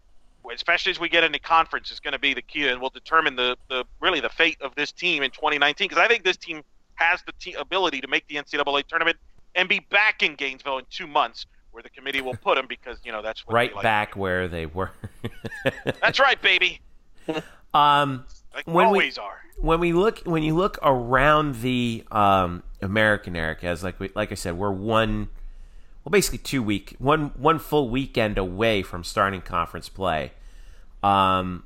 especially 0.53 0.91
as 0.91 0.99
we 0.99 1.09
get 1.09 1.23
into 1.23 1.39
conference, 1.39 1.91
is 1.91 1.99
going 1.99 2.11
to 2.13 2.19
be 2.19 2.33
the 2.33 2.41
key 2.41 2.67
and 2.67 2.81
will 2.81 2.89
determine 2.89 3.35
the, 3.35 3.55
the 3.69 3.85
really 4.01 4.19
the 4.19 4.29
fate 4.29 4.57
of 4.61 4.73
this 4.75 4.91
team 4.91 5.23
in 5.23 5.31
2019. 5.31 5.87
Because 5.87 6.03
I 6.03 6.07
think 6.07 6.23
this 6.23 6.37
team 6.37 6.61
has 6.95 7.21
the 7.25 7.31
t- 7.39 7.53
ability 7.53 8.01
to 8.01 8.07
make 8.07 8.27
the 8.27 8.35
NCAA 8.35 8.85
tournament 8.87 9.17
and 9.55 9.69
be 9.69 9.79
back 9.79 10.23
in 10.23 10.35
Gainesville 10.35 10.79
in 10.79 10.85
two 10.89 11.07
months, 11.07 11.45
where 11.71 11.81
the 11.83 11.89
committee 11.89 12.21
will 12.21 12.35
put 12.35 12.55
them 12.55 12.65
because 12.67 12.97
you 13.03 13.11
know 13.11 13.21
that's 13.21 13.43
right 13.47 13.73
like. 13.73 13.83
back 13.83 14.15
where 14.15 14.47
they 14.47 14.65
were. 14.65 14.91
That's 16.01 16.19
right, 16.19 16.39
baby. 16.41 16.81
um, 17.73 18.25
Like 18.53 18.65
When 18.67 18.75
we- 18.75 18.83
always 18.85 19.17
are. 19.17 19.39
when 19.57 19.79
we 19.79 19.93
look 19.93 20.19
when 20.25 20.43
you 20.43 20.55
look 20.55 20.77
around 20.83 21.55
the 21.61 22.03
um, 22.11 22.63
American 22.81 23.35
Eric, 23.35 23.63
as 23.63 23.83
like 23.83 23.99
we, 23.99 24.09
like 24.15 24.31
I 24.31 24.35
said, 24.35 24.57
we're 24.57 24.71
one 24.71 25.29
well 26.03 26.11
basically 26.11 26.39
two 26.39 26.61
week 26.63 26.95
one 26.99 27.31
one 27.35 27.59
full 27.59 27.89
weekend 27.89 28.37
away 28.37 28.81
from 28.81 29.03
starting 29.03 29.41
conference 29.41 29.89
play. 29.89 30.31
Um, 31.01 31.63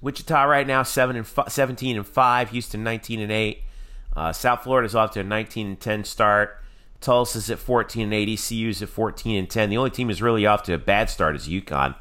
Wichita 0.00 0.44
right 0.44 0.66
now 0.66 0.82
seven 0.82 1.16
and 1.16 1.26
fi- 1.26 1.48
seventeen 1.48 1.96
and 1.96 2.06
five, 2.06 2.50
Houston 2.50 2.82
nineteen 2.82 3.20
and 3.20 3.32
eight. 3.32 3.62
Uh, 4.16 4.32
South 4.32 4.62
Florida's 4.62 4.94
off 4.94 5.12
to 5.12 5.20
a 5.20 5.24
nineteen 5.24 5.66
and 5.68 5.80
ten 5.80 6.04
start. 6.04 6.58
Tulsa's 7.00 7.50
at 7.50 7.58
fourteen 7.58 8.04
and 8.04 8.14
eight. 8.14 8.28
ECU's 8.28 8.82
at 8.82 8.88
fourteen 8.88 9.38
and 9.38 9.48
ten. 9.48 9.70
The 9.70 9.76
only 9.76 9.90
team 9.90 10.10
is 10.10 10.20
really 10.20 10.46
off 10.46 10.62
to 10.64 10.74
a 10.74 10.78
bad 10.78 11.10
start 11.10 11.36
is 11.36 11.48
UConn 11.48 11.94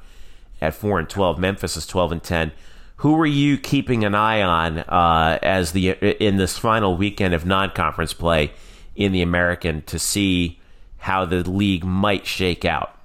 at 0.61 0.73
four 0.73 0.99
and 0.99 1.09
twelve. 1.09 1.39
Memphis 1.39 1.77
is 1.77 1.85
twelve 1.85 2.11
and 2.11 2.23
ten. 2.23 2.51
Who 2.97 3.17
are 3.19 3.25
you 3.25 3.57
keeping 3.57 4.03
an 4.03 4.13
eye 4.13 4.41
on 4.41 4.79
uh, 4.79 5.39
as 5.41 5.71
the 5.71 5.91
in 5.91 6.35
this 6.35 6.57
final 6.57 6.97
weekend 6.97 7.33
of 7.33 7.45
non-conference 7.45 8.13
play 8.13 8.51
in 8.95 9.13
the 9.13 9.21
American 9.21 9.81
to 9.83 9.97
see 9.97 10.58
how 10.99 11.25
the 11.25 11.49
league 11.49 11.83
might 11.83 12.25
shake 12.25 12.65
out? 12.65 12.95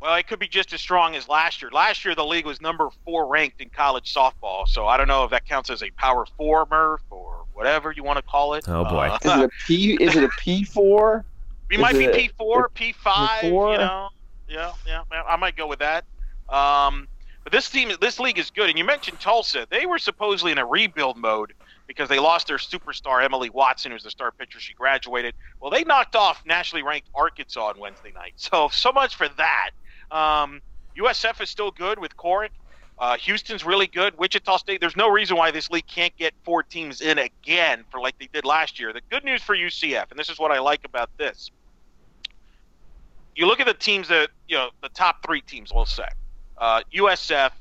Well, 0.00 0.16
it 0.16 0.26
could 0.26 0.40
be 0.40 0.48
just 0.48 0.72
as 0.72 0.80
strong 0.80 1.14
as 1.14 1.28
last 1.28 1.62
year. 1.62 1.70
Last 1.70 2.04
year, 2.04 2.14
the 2.14 2.24
league 2.24 2.44
was 2.46 2.60
number 2.60 2.88
four 3.04 3.28
ranked 3.28 3.60
in 3.60 3.68
college 3.70 4.12
softball. 4.12 4.66
So 4.66 4.86
I 4.86 4.96
don't 4.96 5.06
know 5.06 5.22
if 5.24 5.30
that 5.30 5.46
counts 5.46 5.70
as 5.70 5.82
a 5.82 5.90
power 5.90 6.26
four, 6.36 6.66
Murph, 6.68 7.02
or 7.10 7.44
whatever 7.54 7.92
you 7.92 8.02
want 8.02 8.16
to 8.16 8.22
call 8.22 8.54
it. 8.54 8.68
Oh, 8.68 8.84
boy. 8.84 9.08
Uh, 9.08 9.18
Is 9.22 9.30
it 9.30 9.44
a 9.44 9.50
P? 9.66 9.92
Is 10.00 10.16
it 10.16 10.24
a 10.24 10.28
P 10.40 10.64
four? 10.64 11.24
we 11.70 11.76
is 11.76 11.82
might 11.82 11.96
be 11.96 12.08
P 12.08 12.30
four, 12.36 12.68
P 12.70 12.92
five. 12.92 13.44
You 13.44 13.52
P4? 13.52 13.78
know, 13.78 14.08
yeah, 14.48 14.72
yeah. 14.86 15.02
yeah, 15.10 15.22
I 15.22 15.36
might 15.36 15.56
go 15.56 15.66
with 15.66 15.78
that. 15.78 16.04
Um, 16.48 17.08
but 17.44 17.52
this 17.52 17.70
team, 17.70 17.92
this 18.00 18.20
league 18.20 18.38
is 18.38 18.50
good. 18.50 18.68
And 18.68 18.78
you 18.78 18.84
mentioned 18.84 19.20
Tulsa; 19.20 19.66
they 19.70 19.86
were 19.86 19.98
supposedly 19.98 20.52
in 20.52 20.58
a 20.58 20.66
rebuild 20.66 21.16
mode 21.16 21.54
because 21.92 22.08
they 22.08 22.18
lost 22.18 22.46
their 22.46 22.56
superstar 22.56 23.22
Emily 23.22 23.50
Watson, 23.50 23.92
who's 23.92 24.02
the 24.02 24.10
star 24.10 24.32
pitcher. 24.32 24.58
She 24.58 24.72
graduated. 24.72 25.34
Well, 25.60 25.70
they 25.70 25.84
knocked 25.84 26.16
off 26.16 26.42
nationally 26.46 26.82
ranked 26.82 27.08
Arkansas 27.14 27.66
on 27.66 27.78
Wednesday 27.78 28.12
night. 28.12 28.34
So, 28.52 28.68
so 28.72 28.92
much 28.92 29.14
for 29.16 29.28
that. 29.28 29.70
Um, 30.10 30.60
USF 30.98 31.40
is 31.40 31.50
still 31.50 31.70
good 31.70 31.98
with 31.98 32.16
Corrick. 32.16 32.50
Uh, 32.98 33.16
Houston's 33.18 33.64
really 33.64 33.86
good. 33.86 34.16
Wichita 34.18 34.56
State. 34.58 34.80
There's 34.80 34.96
no 34.96 35.08
reason 35.08 35.36
why 35.36 35.50
this 35.50 35.70
league 35.70 35.86
can't 35.86 36.16
get 36.16 36.34
four 36.44 36.62
teams 36.62 37.00
in 37.00 37.18
again 37.18 37.84
for 37.90 38.00
like 38.00 38.18
they 38.18 38.28
did 38.32 38.44
last 38.44 38.80
year. 38.80 38.92
The 38.92 39.00
good 39.10 39.24
news 39.24 39.42
for 39.42 39.56
UCF, 39.56 40.10
and 40.10 40.18
this 40.18 40.28
is 40.28 40.38
what 40.38 40.50
I 40.50 40.60
like 40.60 40.84
about 40.84 41.10
this. 41.18 41.50
You 43.34 43.46
look 43.46 43.60
at 43.60 43.66
the 43.66 43.74
teams 43.74 44.08
that 44.08 44.30
you 44.48 44.56
know, 44.56 44.70
the 44.82 44.88
top 44.90 45.24
three 45.24 45.40
teams, 45.40 45.72
we'll 45.74 45.86
say, 45.86 46.08
uh, 46.58 46.82
USF, 46.94 47.52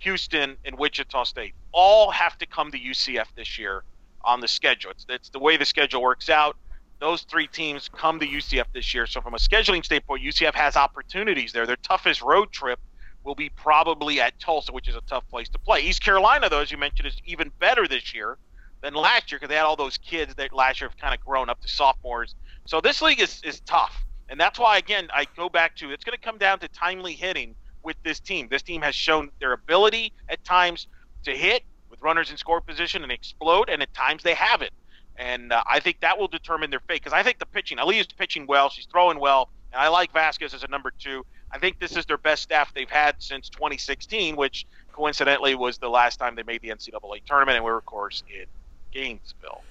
Houston, 0.00 0.56
and 0.64 0.78
Wichita 0.78 1.24
State, 1.24 1.54
all 1.72 2.10
have 2.10 2.36
to 2.38 2.46
come 2.46 2.70
to 2.72 2.78
UCF 2.78 3.26
this 3.36 3.58
year 3.58 3.84
on 4.24 4.40
the 4.40 4.48
schedule. 4.48 4.90
It's, 4.90 5.06
it's 5.08 5.28
the 5.30 5.38
way 5.38 5.56
the 5.56 5.64
schedule 5.64 6.02
works 6.02 6.28
out. 6.28 6.56
Those 7.00 7.22
three 7.22 7.46
teams 7.46 7.88
come 7.88 8.20
to 8.20 8.26
UCF 8.26 8.66
this 8.74 8.92
year. 8.92 9.06
So 9.06 9.20
from 9.20 9.34
a 9.34 9.38
scheduling 9.38 9.84
standpoint, 9.84 10.22
UCF 10.22 10.54
has 10.54 10.76
opportunities 10.76 11.52
there. 11.52 11.66
Their 11.66 11.76
toughest 11.76 12.20
road 12.20 12.52
trip 12.52 12.78
will 13.24 13.34
be 13.34 13.48
probably 13.50 14.20
at 14.20 14.38
Tulsa, 14.38 14.72
which 14.72 14.88
is 14.88 14.96
a 14.96 15.00
tough 15.02 15.28
place 15.28 15.48
to 15.50 15.58
play. 15.58 15.80
East 15.80 16.02
Carolina, 16.02 16.48
though, 16.48 16.60
as 16.60 16.70
you 16.70 16.78
mentioned, 16.78 17.06
is 17.06 17.16
even 17.24 17.50
better 17.58 17.86
this 17.86 18.14
year 18.14 18.38
than 18.82 18.94
last 18.94 19.30
year 19.30 19.38
because 19.38 19.50
they 19.50 19.56
had 19.56 19.64
all 19.64 19.76
those 19.76 19.98
kids 19.98 20.34
that 20.34 20.52
last 20.52 20.80
year 20.80 20.88
have 20.88 20.98
kind 20.98 21.14
of 21.14 21.20
grown 21.24 21.48
up 21.48 21.60
to 21.60 21.68
sophomores. 21.68 22.34
So 22.66 22.80
this 22.80 23.02
league 23.02 23.20
is, 23.20 23.40
is 23.44 23.60
tough. 23.60 24.04
And 24.28 24.38
that's 24.38 24.58
why, 24.58 24.78
again, 24.78 25.08
I 25.12 25.26
go 25.36 25.48
back 25.48 25.76
to 25.76 25.90
it's 25.90 26.04
going 26.04 26.16
to 26.16 26.24
come 26.24 26.38
down 26.38 26.60
to 26.60 26.68
timely 26.68 27.14
hitting 27.14 27.54
with 27.82 27.96
this 28.02 28.20
team. 28.20 28.48
This 28.50 28.62
team 28.62 28.82
has 28.82 28.94
shown 28.94 29.30
their 29.40 29.52
ability 29.52 30.12
at 30.28 30.42
times 30.44 30.86
to 31.24 31.32
hit 31.32 31.62
with 31.90 32.00
runners 32.02 32.30
in 32.30 32.36
score 32.36 32.60
position 32.60 33.02
and 33.02 33.12
explode, 33.12 33.68
and 33.68 33.82
at 33.82 33.92
times 33.94 34.22
they 34.22 34.34
haven't. 34.34 34.72
And 35.16 35.52
uh, 35.52 35.62
I 35.66 35.80
think 35.80 36.00
that 36.00 36.18
will 36.18 36.28
determine 36.28 36.70
their 36.70 36.80
fate 36.80 37.02
because 37.02 37.12
I 37.12 37.22
think 37.22 37.38
the 37.38 37.46
pitching, 37.46 37.78
Aaliyah's 37.78 38.06
pitching 38.06 38.46
well, 38.46 38.70
she's 38.70 38.86
throwing 38.86 39.18
well, 39.18 39.50
and 39.72 39.80
I 39.80 39.88
like 39.88 40.12
Vasquez 40.12 40.54
as 40.54 40.62
a 40.62 40.68
number 40.68 40.92
two. 40.98 41.24
I 41.52 41.58
think 41.58 41.78
this 41.78 41.96
is 41.96 42.06
their 42.06 42.16
best 42.16 42.42
staff 42.42 42.72
they've 42.74 42.88
had 42.88 43.16
since 43.18 43.48
2016, 43.48 44.36
which 44.36 44.66
coincidentally 44.92 45.54
was 45.56 45.78
the 45.78 45.88
last 45.88 46.18
time 46.18 46.36
they 46.36 46.42
made 46.44 46.62
the 46.62 46.68
NCAA 46.68 47.24
tournament, 47.26 47.56
and 47.56 47.64
we 47.64 47.70
were, 47.70 47.78
of 47.78 47.86
course, 47.86 48.22
in 48.32 48.46
Gainesville. 48.92 49.62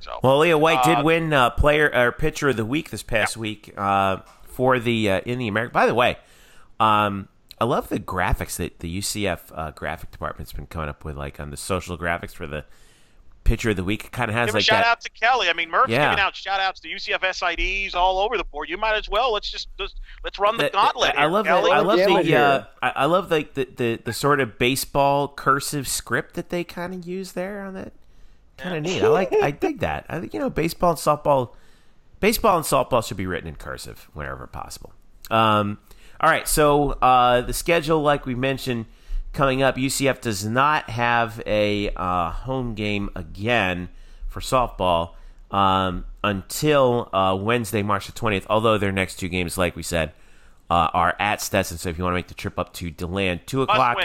So, 0.00 0.18
Well, 0.22 0.38
Leah 0.38 0.58
White 0.58 0.82
did 0.82 0.98
Uh, 0.98 1.02
win 1.02 1.32
uh, 1.32 1.50
player 1.50 1.90
or 1.94 2.10
pitcher 2.12 2.48
of 2.48 2.56
the 2.56 2.64
week 2.64 2.90
this 2.90 3.02
past 3.02 3.36
week 3.36 3.72
uh, 3.76 4.18
for 4.44 4.78
the 4.78 5.10
uh, 5.10 5.20
in 5.20 5.38
the 5.38 5.48
American. 5.48 5.72
By 5.72 5.86
the 5.86 5.94
way, 5.94 6.16
um, 6.80 7.28
I 7.58 7.64
love 7.64 7.88
the 7.88 7.98
graphics 7.98 8.56
that 8.56 8.80
the 8.80 8.98
UCF 8.98 9.40
uh, 9.54 9.70
graphic 9.70 10.10
department's 10.10 10.52
been 10.52 10.66
coming 10.66 10.88
up 10.88 11.04
with, 11.04 11.16
like 11.16 11.40
on 11.40 11.50
the 11.50 11.56
social 11.56 11.96
graphics 11.96 12.32
for 12.34 12.46
the 12.46 12.64
pitcher 13.44 13.70
of 13.70 13.76
the 13.76 13.84
week. 13.84 14.04
It 14.06 14.12
kind 14.12 14.28
of 14.30 14.34
has 14.34 14.46
give 14.48 14.54
like 14.56 14.60
a 14.60 14.64
shout 14.64 14.84
that. 14.84 14.90
out 14.90 15.00
to 15.02 15.10
Kelly. 15.10 15.48
I 15.48 15.52
mean, 15.52 15.70
Murph's 15.70 15.90
Yeah. 15.90 16.10
giving 16.10 16.22
out 16.22 16.34
shout 16.36 16.60
outs 16.60 16.80
to 16.80 16.88
UCF 16.88 17.20
SIDs 17.20 17.94
all 17.94 18.18
over 18.18 18.36
the 18.36 18.44
board. 18.44 18.68
You 18.68 18.76
might 18.76 18.96
as 18.96 19.08
well. 19.08 19.32
Let's 19.32 19.48
just, 19.48 19.68
just 19.78 20.00
let's 20.24 20.38
run 20.38 20.56
the 20.58 20.64
the- 20.64 20.70
gauntlet. 20.70 21.14
I 21.16 21.20
here, 21.22 21.30
love 21.30 21.44
the, 21.46 21.50
I 21.52 21.78
love 21.80 21.98
Gamut 21.98 22.26
the 22.26 22.36
uh. 22.36 22.64
I, 22.82 22.90
I 22.90 23.04
love 23.06 23.30
like 23.30 23.54
the, 23.54 23.64
the 23.76 24.00
the 24.04 24.12
sort 24.12 24.40
of 24.40 24.58
baseball 24.58 25.28
cursive 25.28 25.86
script 25.88 26.34
that 26.34 26.50
they 26.50 26.64
kind 26.64 26.92
of 26.92 27.06
use 27.06 27.32
there 27.32 27.62
on 27.62 27.74
that. 27.74 27.92
Kind 28.58 28.76
of 28.76 28.82
neat. 28.82 29.02
I 29.02 29.08
like. 29.08 29.32
I 29.32 29.50
dig 29.50 29.80
that. 29.80 30.06
I 30.08 30.18
think 30.18 30.34
you 30.34 30.40
know 30.40 30.50
baseball 30.50 30.90
and 30.90 30.98
softball, 30.98 31.54
baseball 32.20 32.56
and 32.56 32.64
softball 32.66 33.06
should 33.06 33.16
be 33.16 33.26
written 33.26 33.48
in 33.48 33.54
cursive 33.56 34.08
whenever 34.12 34.46
possible. 34.46 34.92
Um, 35.30 35.78
all 36.20 36.30
right. 36.30 36.46
So 36.48 36.90
uh, 36.92 37.42
the 37.42 37.52
schedule, 37.52 38.02
like 38.02 38.26
we 38.26 38.34
mentioned, 38.34 38.86
coming 39.32 39.62
up, 39.62 39.76
UCF 39.76 40.20
does 40.20 40.44
not 40.44 40.90
have 40.90 41.42
a 41.46 41.90
uh, 41.96 42.30
home 42.30 42.74
game 42.74 43.10
again 43.14 43.88
for 44.28 44.40
softball 44.40 45.14
um, 45.50 46.04
until 46.24 47.08
uh, 47.12 47.36
Wednesday, 47.38 47.82
March 47.82 48.06
the 48.06 48.12
twentieth. 48.12 48.46
Although 48.48 48.78
their 48.78 48.92
next 48.92 49.16
two 49.16 49.28
games, 49.28 49.56
like 49.58 49.76
we 49.76 49.82
said, 49.82 50.12
uh, 50.70 50.88
are 50.92 51.14
at 51.18 51.40
Stetson. 51.40 51.78
So 51.78 51.88
if 51.90 51.98
you 51.98 52.04
want 52.04 52.14
to 52.14 52.18
make 52.18 52.28
the 52.28 52.34
trip 52.34 52.58
up 52.58 52.72
to 52.74 52.90
Deland, 52.90 53.40
two 53.46 53.62
o'clock. 53.62 53.98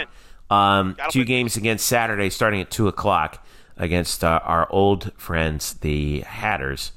Um, 0.50 0.96
two 1.08 1.20
win. 1.20 1.28
games 1.28 1.56
against 1.56 1.86
Saturday, 1.86 2.28
starting 2.28 2.60
at 2.60 2.70
two 2.70 2.86
o'clock 2.86 3.42
against 3.78 4.22
uh, 4.22 4.40
our 4.44 4.70
old 4.70 5.10
friends, 5.16 5.74
the 5.74 6.20
Hatters 6.20 6.92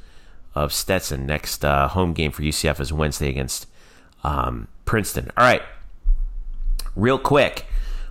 of 0.53 0.73
Stetson. 0.73 1.25
Next 1.25 1.63
uh, 1.63 1.87
home 1.87 2.13
game 2.13 2.31
for 2.31 2.43
UCF 2.43 2.81
is 2.81 2.91
Wednesday 2.91 3.29
against 3.29 3.67
um, 4.25 4.67
Princeton. 4.85 5.31
All 5.35 5.43
right, 5.43 5.63
real 6.95 7.19
quick, 7.19 7.65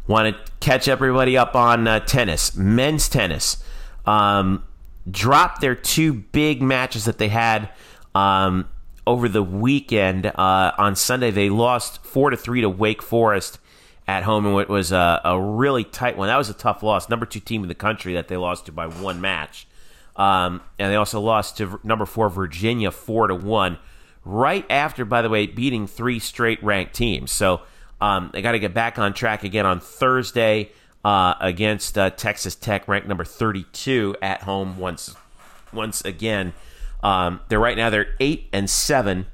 want 0.07 0.35
to 0.35 0.53
catch 0.61 0.89
everybody 0.89 1.37
up 1.37 1.55
on 1.55 1.87
uh, 1.87 2.01
tennis, 2.01 2.55
men's 2.57 3.09
tennis. 3.09 3.63
Um, 4.07 4.65
dropped 5.11 5.61
their 5.61 5.75
two 5.75 6.13
big 6.13 6.63
matches 6.63 7.05
that 7.05 7.19
they 7.19 7.29
had 7.29 7.71
um, 8.15 8.69
over 9.07 9.29
the 9.29 9.43
weekend. 9.43 10.27
Uh, 10.27 10.73
on 10.79 10.97
Sunday, 10.97 11.31
they 11.31 11.51
lost 11.51 12.05
four 12.05 12.31
to 12.31 12.37
three 12.37 12.61
to 12.61 12.69
Wake 12.69 13.03
Forest 13.03 13.59
at 14.07 14.23
home, 14.23 14.47
and 14.47 14.59
it 14.61 14.69
was 14.69 14.93
a, 14.93 15.21
a 15.25 15.41
really 15.41 15.85
tight 15.85 16.17
one. 16.17 16.29
That 16.29 16.37
was 16.37 16.51
a 16.51 16.55
tough 16.55 16.83
loss. 16.83 17.09
Number 17.09 17.27
two 17.27 17.41
team 17.41 17.63
in 17.63 17.69
the 17.69 17.75
country 17.75 18.15
that 18.15 18.29
they 18.29 18.37
lost 18.37 18.67
to 18.67 18.73
by 18.73 18.87
one 18.87 19.21
match, 19.21 19.67
um, 20.17 20.61
and 20.79 20.91
they 20.91 20.97
also 20.97 21.21
lost 21.21 21.57
to 21.59 21.81
number 21.83 22.07
four 22.07 22.29
Virginia 22.29 22.91
four 22.91 23.27
to 23.27 23.35
one. 23.35 23.79
Right 24.25 24.65
after, 24.71 25.05
by 25.05 25.23
the 25.23 25.29
way, 25.29 25.47
beating 25.47 25.87
three 25.87 26.19
straight 26.19 26.63
ranked 26.63 26.95
teams. 26.95 27.31
So 27.31 27.63
um, 28.01 28.31
they 28.33 28.43
got 28.43 28.53
to 28.53 28.59
get 28.59 28.73
back 28.75 28.99
on 28.99 29.13
track 29.15 29.45
again 29.45 29.67
on 29.67 29.81
Thursday 29.81 30.71
uh, 31.05 31.35
against 31.41 31.99
uh, 31.99 32.11
Texas 32.11 32.55
Tech, 32.55 32.89
ranked 32.89 33.07
number 33.07 33.25
32 33.25 34.17
at 34.23 34.43
home 34.43 34.79
once 34.79 35.15
once 35.73 36.03
again. 36.05 36.55
Um, 37.03 37.41
they're 37.49 37.61
right 37.61 37.77
now 37.77 37.91
they're 37.91 38.15
eight 38.21 38.49
and 38.53 38.69
seven, 38.71 39.27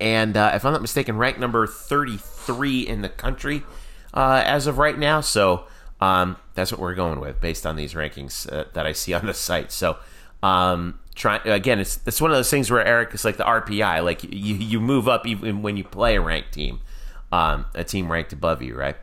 and 0.00 0.36
uh, 0.36 0.52
if 0.54 0.64
I'm 0.64 0.72
not 0.72 0.80
mistaken, 0.80 1.18
ranked 1.18 1.38
number 1.38 1.66
33 1.66 2.80
in 2.80 3.02
the 3.02 3.08
country 3.08 3.62
uh, 4.14 4.42
as 4.44 4.66
of 4.66 4.78
right 4.78 4.98
now. 4.98 5.20
So 5.20 5.64
um, 6.00 6.36
that's 6.54 6.72
what 6.72 6.80
we're 6.80 6.94
going 6.94 7.20
with 7.20 7.40
based 7.40 7.66
on 7.66 7.76
these 7.76 7.94
rankings 7.94 8.50
uh, 8.50 8.64
that 8.72 8.86
I 8.86 8.92
see 8.92 9.12
on 9.12 9.26
the 9.26 9.34
site. 9.34 9.70
So 9.70 9.98
um, 10.42 10.98
try 11.16 11.38
again. 11.38 11.80
It's 11.80 11.98
it's 12.06 12.20
one 12.20 12.30
of 12.30 12.36
those 12.36 12.50
things 12.50 12.70
where 12.70 12.84
Eric 12.86 13.12
is 13.14 13.24
like 13.24 13.36
the 13.38 13.44
RPI. 13.44 14.04
Like 14.04 14.22
you 14.22 14.54
you 14.54 14.80
move 14.80 15.08
up 15.08 15.26
even 15.26 15.62
when 15.62 15.76
you 15.76 15.82
play 15.82 16.14
a 16.16 16.20
ranked 16.20 16.52
team, 16.52 16.78
um, 17.32 17.64
a 17.74 17.82
team 17.82 18.10
ranked 18.12 18.32
above 18.32 18.62
you, 18.62 18.76
right? 18.76 18.96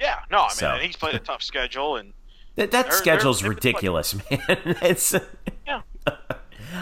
Yeah, 0.00 0.16
no, 0.30 0.38
I 0.38 0.42
mean, 0.42 0.50
So. 0.50 0.76
he's 0.80 0.96
played 0.96 1.14
a 1.14 1.18
tough 1.20 1.42
schedule, 1.42 1.96
and 1.96 2.12
That, 2.56 2.70
that 2.72 2.86
They're- 2.86 2.92
schedule's 2.92 3.40
they're- 3.40 3.50
ridiculous, 3.50 4.14
man. 4.30 4.40
it's. 4.82 5.14
Yeah. 5.66 5.80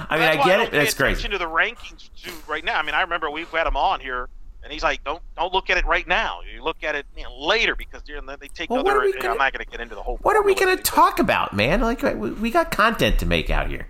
I 0.08 0.16
mean, 0.18 0.22
I 0.28 0.36
get 0.36 0.56
don't 0.56 0.60
it. 0.66 0.72
That's 0.72 0.94
crazy. 0.94 1.12
attention 1.20 1.30
to 1.32 1.38
the 1.38 1.44
rankings 1.50 2.10
too 2.20 2.32
right 2.48 2.64
now. 2.64 2.78
I 2.78 2.82
mean, 2.82 2.94
I 2.94 3.02
remember 3.02 3.30
we've 3.30 3.48
had 3.50 3.66
him 3.66 3.76
on 3.76 4.00
here, 4.00 4.28
and 4.62 4.72
he's 4.72 4.82
like, 4.82 5.04
"Don't 5.04 5.20
don't 5.36 5.52
look 5.52 5.68
at 5.68 5.76
it 5.78 5.84
right 5.84 6.06
now. 6.08 6.40
You 6.50 6.62
look 6.64 6.82
at 6.82 6.94
it 6.94 7.04
you 7.16 7.24
know, 7.24 7.36
later 7.38 7.74
because 7.76 8.02
they're, 8.06 8.20
they 8.22 8.48
take 8.48 8.70
Well, 8.70 8.82
what 8.84 8.92
other." 8.92 9.00
are 9.00 9.04
we 9.04 9.12
I'm 9.14 9.20
gonna- 9.20 9.34
not 9.38 9.52
going 9.52 9.64
to 9.64 9.70
get 9.70 9.80
into 9.80 9.94
the 9.94 10.02
whole. 10.02 10.16
What 10.22 10.34
are 10.36 10.42
we 10.42 10.54
going 10.54 10.74
to 10.76 10.82
talk 10.82 11.18
about, 11.18 11.52
man? 11.54 11.80
Like, 11.82 12.02
we, 12.02 12.30
we 12.32 12.50
got 12.50 12.70
content 12.70 13.18
to 13.20 13.26
make 13.26 13.50
out 13.50 13.68
here. 13.68 13.86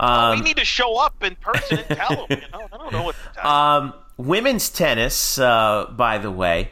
Um, 0.00 0.38
we 0.38 0.44
need 0.44 0.56
to 0.56 0.64
show 0.64 0.98
up 0.98 1.22
in 1.22 1.36
person 1.36 1.78
and 1.78 1.88
tell 1.98 2.26
them. 2.26 2.26
You 2.30 2.48
know, 2.52 2.68
I 2.72 2.76
don't 2.78 2.92
know 2.92 3.02
what 3.02 3.14
to 3.16 3.40
tell. 3.40 3.50
Um, 3.50 3.94
women's 4.16 4.70
tennis, 4.70 5.38
uh, 5.38 5.92
by 5.94 6.18
the 6.18 6.30
way, 6.30 6.70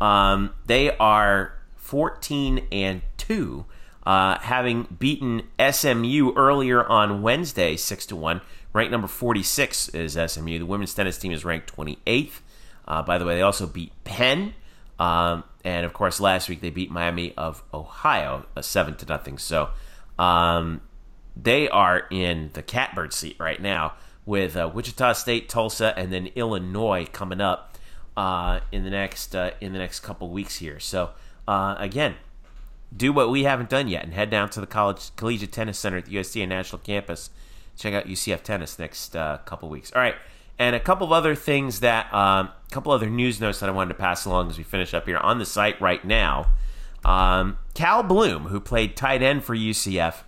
um, 0.00 0.54
they 0.66 0.96
are 0.96 1.54
14 1.76 2.66
and 2.70 3.02
2, 3.16 3.64
uh, 4.06 4.38
having 4.38 4.84
beaten 4.98 5.42
SMU 5.58 6.32
earlier 6.36 6.86
on 6.86 7.20
Wednesday, 7.20 7.76
6 7.76 8.06
to 8.06 8.16
1. 8.16 8.40
Ranked 8.72 8.92
number 8.92 9.08
46 9.08 9.88
is 9.88 10.12
SMU. 10.12 10.58
The 10.58 10.66
women's 10.66 10.94
tennis 10.94 11.18
team 11.18 11.32
is 11.32 11.44
ranked 11.44 11.74
28th. 11.74 12.40
Uh, 12.86 13.02
by 13.02 13.18
the 13.18 13.24
way, 13.24 13.34
they 13.34 13.42
also 13.42 13.66
beat 13.66 13.92
Penn. 14.04 14.54
Um, 15.00 15.44
and 15.64 15.84
of 15.84 15.92
course, 15.92 16.20
last 16.20 16.48
week 16.48 16.60
they 16.60 16.70
beat 16.70 16.90
Miami 16.90 17.34
of 17.36 17.62
Ohio, 17.74 18.46
a 18.54 18.62
7 18.62 18.94
to 18.96 19.06
nothing. 19.06 19.36
So, 19.36 19.70
um, 20.18 20.80
they 21.40 21.68
are 21.68 22.06
in 22.10 22.50
the 22.54 22.62
catbird 22.62 23.12
seat 23.12 23.36
right 23.38 23.60
now 23.60 23.94
with 24.26 24.56
uh, 24.56 24.70
Wichita 24.72 25.14
State, 25.14 25.48
Tulsa, 25.48 25.98
and 25.98 26.12
then 26.12 26.26
Illinois 26.34 27.06
coming 27.12 27.40
up 27.40 27.78
uh, 28.16 28.60
in 28.72 28.84
the 28.84 28.90
next 28.90 29.34
uh, 29.34 29.52
in 29.60 29.72
the 29.72 29.78
next 29.78 30.00
couple 30.00 30.28
weeks 30.28 30.56
here. 30.56 30.80
So 30.80 31.10
uh, 31.46 31.76
again, 31.78 32.16
do 32.94 33.12
what 33.12 33.30
we 33.30 33.44
haven't 33.44 33.70
done 33.70 33.88
yet 33.88 34.04
and 34.04 34.12
head 34.12 34.30
down 34.30 34.50
to 34.50 34.60
the 34.60 34.66
college 34.66 35.14
collegiate 35.16 35.52
tennis 35.52 35.78
center 35.78 35.98
at 35.98 36.06
the 36.06 36.18
USTA 36.18 36.46
National 36.46 36.78
Campus. 36.80 37.30
Check 37.76 37.94
out 37.94 38.06
UCF 38.06 38.42
tennis 38.42 38.78
next 38.78 39.14
uh, 39.14 39.38
couple 39.44 39.68
weeks. 39.68 39.92
All 39.92 40.02
right, 40.02 40.16
and 40.58 40.74
a 40.74 40.80
couple 40.80 41.06
of 41.06 41.12
other 41.12 41.36
things 41.36 41.80
that 41.80 42.12
um, 42.12 42.48
a 42.48 42.70
couple 42.70 42.90
other 42.90 43.08
news 43.08 43.40
notes 43.40 43.60
that 43.60 43.68
I 43.68 43.72
wanted 43.72 43.94
to 43.94 44.00
pass 44.00 44.24
along 44.24 44.50
as 44.50 44.58
we 44.58 44.64
finish 44.64 44.92
up 44.92 45.06
here 45.06 45.18
on 45.18 45.38
the 45.38 45.46
site 45.46 45.80
right 45.80 46.04
now. 46.04 46.48
Um, 47.04 47.58
Cal 47.74 48.02
Bloom, 48.02 48.46
who 48.46 48.58
played 48.58 48.96
tight 48.96 49.22
end 49.22 49.44
for 49.44 49.54
UCF 49.54 50.24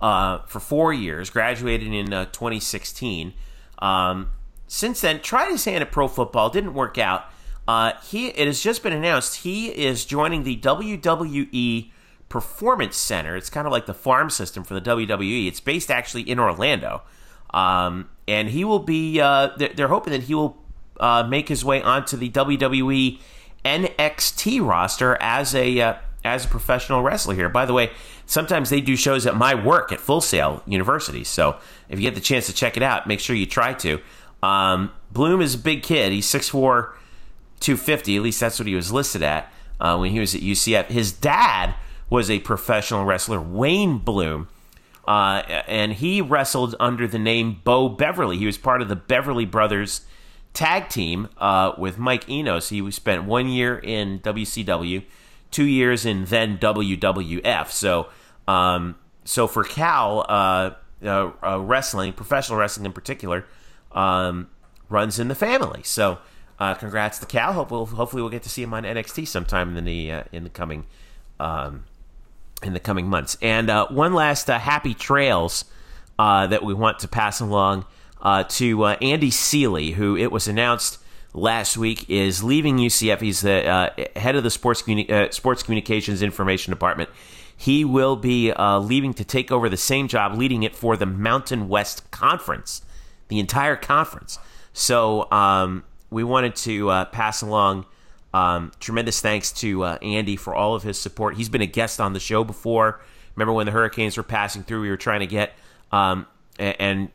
uh, 0.00 0.38
for 0.46 0.60
four 0.60 0.92
years, 0.92 1.30
graduated 1.30 1.92
in 1.92 2.12
uh, 2.12 2.26
2016. 2.26 3.32
Um, 3.80 4.30
since 4.66 5.00
then, 5.00 5.20
tried 5.20 5.50
his 5.50 5.64
hand 5.64 5.82
at 5.82 5.92
pro 5.92 6.08
football, 6.08 6.50
didn't 6.50 6.74
work 6.74 6.98
out. 6.98 7.24
Uh, 7.68 7.92
he 8.02 8.28
it 8.28 8.46
has 8.46 8.60
just 8.60 8.82
been 8.82 8.92
announced 8.92 9.38
he 9.38 9.68
is 9.68 10.04
joining 10.04 10.42
the 10.42 10.56
WWE 10.56 11.90
Performance 12.28 12.96
Center. 12.96 13.36
It's 13.36 13.50
kind 13.50 13.66
of 13.66 13.72
like 13.72 13.86
the 13.86 13.94
farm 13.94 14.30
system 14.30 14.64
for 14.64 14.74
the 14.74 14.80
WWE. 14.80 15.46
It's 15.46 15.60
based 15.60 15.90
actually 15.90 16.22
in 16.22 16.38
Orlando, 16.38 17.02
um, 17.52 18.08
and 18.26 18.48
he 18.48 18.64
will 18.64 18.78
be. 18.78 19.20
Uh, 19.20 19.50
they're, 19.56 19.72
they're 19.74 19.88
hoping 19.88 20.12
that 20.12 20.24
he 20.24 20.34
will 20.34 20.56
uh, 20.98 21.24
make 21.24 21.48
his 21.48 21.64
way 21.64 21.82
onto 21.82 22.16
the 22.16 22.30
WWE 22.30 23.20
NXT 23.64 24.66
roster 24.66 25.16
as 25.20 25.54
a 25.54 25.80
uh, 25.80 25.94
as 26.24 26.44
a 26.44 26.48
professional 26.48 27.02
wrestler 27.02 27.34
here. 27.34 27.48
By 27.48 27.66
the 27.66 27.72
way, 27.72 27.90
sometimes 28.26 28.70
they 28.70 28.80
do 28.80 28.96
shows 28.96 29.26
at 29.26 29.36
my 29.36 29.54
work 29.54 29.92
at 29.92 30.00
Full 30.00 30.20
Sail 30.20 30.62
University. 30.66 31.24
So 31.24 31.58
if 31.88 31.98
you 31.98 32.02
get 32.02 32.14
the 32.14 32.20
chance 32.20 32.46
to 32.46 32.52
check 32.52 32.76
it 32.76 32.82
out, 32.82 33.06
make 33.06 33.20
sure 33.20 33.34
you 33.36 33.46
try 33.46 33.74
to. 33.74 34.00
Um, 34.42 34.92
Bloom 35.12 35.40
is 35.40 35.54
a 35.54 35.58
big 35.58 35.82
kid. 35.82 36.12
He's 36.12 36.26
6'4", 36.26 36.92
250. 37.60 38.16
At 38.16 38.22
least 38.22 38.40
that's 38.40 38.58
what 38.58 38.68
he 38.68 38.74
was 38.74 38.92
listed 38.92 39.22
at 39.22 39.52
uh, 39.80 39.96
when 39.98 40.10
he 40.10 40.20
was 40.20 40.34
at 40.34 40.40
UCF. 40.40 40.86
His 40.86 41.12
dad 41.12 41.74
was 42.08 42.30
a 42.30 42.40
professional 42.40 43.04
wrestler, 43.04 43.40
Wayne 43.40 43.98
Bloom. 43.98 44.48
Uh, 45.06 45.42
and 45.66 45.94
he 45.94 46.20
wrestled 46.20 46.76
under 46.78 47.08
the 47.08 47.18
name 47.18 47.60
Bo 47.64 47.88
Beverly. 47.88 48.36
He 48.36 48.46
was 48.46 48.58
part 48.58 48.82
of 48.82 48.88
the 48.88 48.96
Beverly 48.96 49.44
Brothers 49.44 50.02
tag 50.52 50.88
team 50.88 51.28
uh, 51.38 51.72
with 51.78 51.98
Mike 51.98 52.28
Enos. 52.28 52.68
He 52.68 52.88
spent 52.90 53.24
one 53.24 53.48
year 53.48 53.78
in 53.78 54.20
WCW, 54.20 55.04
two 55.50 55.64
years 55.64 56.06
in 56.06 56.24
then 56.26 56.58
WWF. 56.58 57.70
So, 57.70 58.08
um, 58.46 58.96
so 59.24 59.46
for 59.46 59.64
Cal, 59.64 60.24
uh, 60.28 60.70
uh, 61.02 61.30
uh, 61.42 61.60
wrestling, 61.60 62.12
professional 62.12 62.58
wrestling 62.58 62.86
in 62.86 62.92
particular, 62.92 63.46
um, 63.92 64.48
runs 64.88 65.18
in 65.18 65.28
the 65.28 65.34
family. 65.34 65.82
So, 65.82 66.18
uh, 66.58 66.74
congrats 66.74 67.18
to 67.20 67.26
Cal. 67.26 67.54
Hope 67.54 67.70
we'll, 67.70 67.86
hopefully 67.86 68.22
we'll 68.22 68.30
get 68.30 68.42
to 68.42 68.50
see 68.50 68.62
him 68.62 68.74
on 68.74 68.82
NXT 68.82 69.26
sometime 69.26 69.76
in 69.76 69.84
the 69.84 70.12
uh, 70.12 70.24
in 70.30 70.44
the 70.44 70.50
coming 70.50 70.84
um, 71.38 71.84
in 72.62 72.74
the 72.74 72.80
coming 72.80 73.08
months. 73.08 73.38
And 73.40 73.70
uh, 73.70 73.88
one 73.88 74.12
last 74.12 74.48
happy 74.48 74.92
trails 74.92 75.64
that 76.18 76.62
we 76.62 76.74
want 76.74 76.98
to 76.98 77.08
pass 77.08 77.40
along 77.40 77.86
to 78.48 78.86
Andy 78.86 79.30
Seeley, 79.30 79.92
who 79.92 80.18
it 80.18 80.30
was 80.30 80.46
announced 80.46 80.98
last 81.32 81.76
week 81.76 82.08
is 82.08 82.42
leaving 82.42 82.78
UCF. 82.78 83.20
He's 83.20 83.40
the 83.40 83.66
uh, 83.66 83.90
head 84.16 84.36
of 84.36 84.42
the 84.42 84.50
sports 84.50 84.82
communi- 84.82 85.10
uh, 85.10 85.30
sports 85.30 85.62
communications 85.62 86.22
information 86.22 86.70
department. 86.70 87.10
He 87.56 87.84
will 87.84 88.16
be 88.16 88.52
uh, 88.52 88.78
leaving 88.78 89.12
to 89.14 89.24
take 89.24 89.52
over 89.52 89.68
the 89.68 89.76
same 89.76 90.08
job, 90.08 90.36
leading 90.36 90.62
it 90.62 90.74
for 90.74 90.96
the 90.96 91.06
Mountain 91.06 91.68
West 91.68 92.10
Conference, 92.10 92.82
the 93.28 93.38
entire 93.38 93.76
conference. 93.76 94.38
So 94.72 95.30
um, 95.30 95.84
we 96.08 96.24
wanted 96.24 96.56
to 96.56 96.88
uh, 96.88 97.04
pass 97.06 97.42
along 97.42 97.84
um, 98.32 98.72
tremendous 98.80 99.20
thanks 99.20 99.52
to 99.52 99.84
uh, 99.84 99.98
Andy 100.00 100.36
for 100.36 100.54
all 100.54 100.74
of 100.74 100.82
his 100.82 100.98
support. 100.98 101.36
He's 101.36 101.48
been 101.48 101.60
a 101.60 101.66
guest 101.66 102.00
on 102.00 102.12
the 102.12 102.20
show 102.20 102.44
before. 102.44 103.00
Remember 103.36 103.52
when 103.52 103.66
the 103.66 103.72
hurricanes 103.72 104.16
were 104.16 104.22
passing 104.22 104.62
through? 104.62 104.80
We 104.82 104.88
were 104.88 104.96
trying 104.96 105.20
to 105.20 105.26
get 105.26 105.52
um, 105.92 106.26
and, 106.58 107.10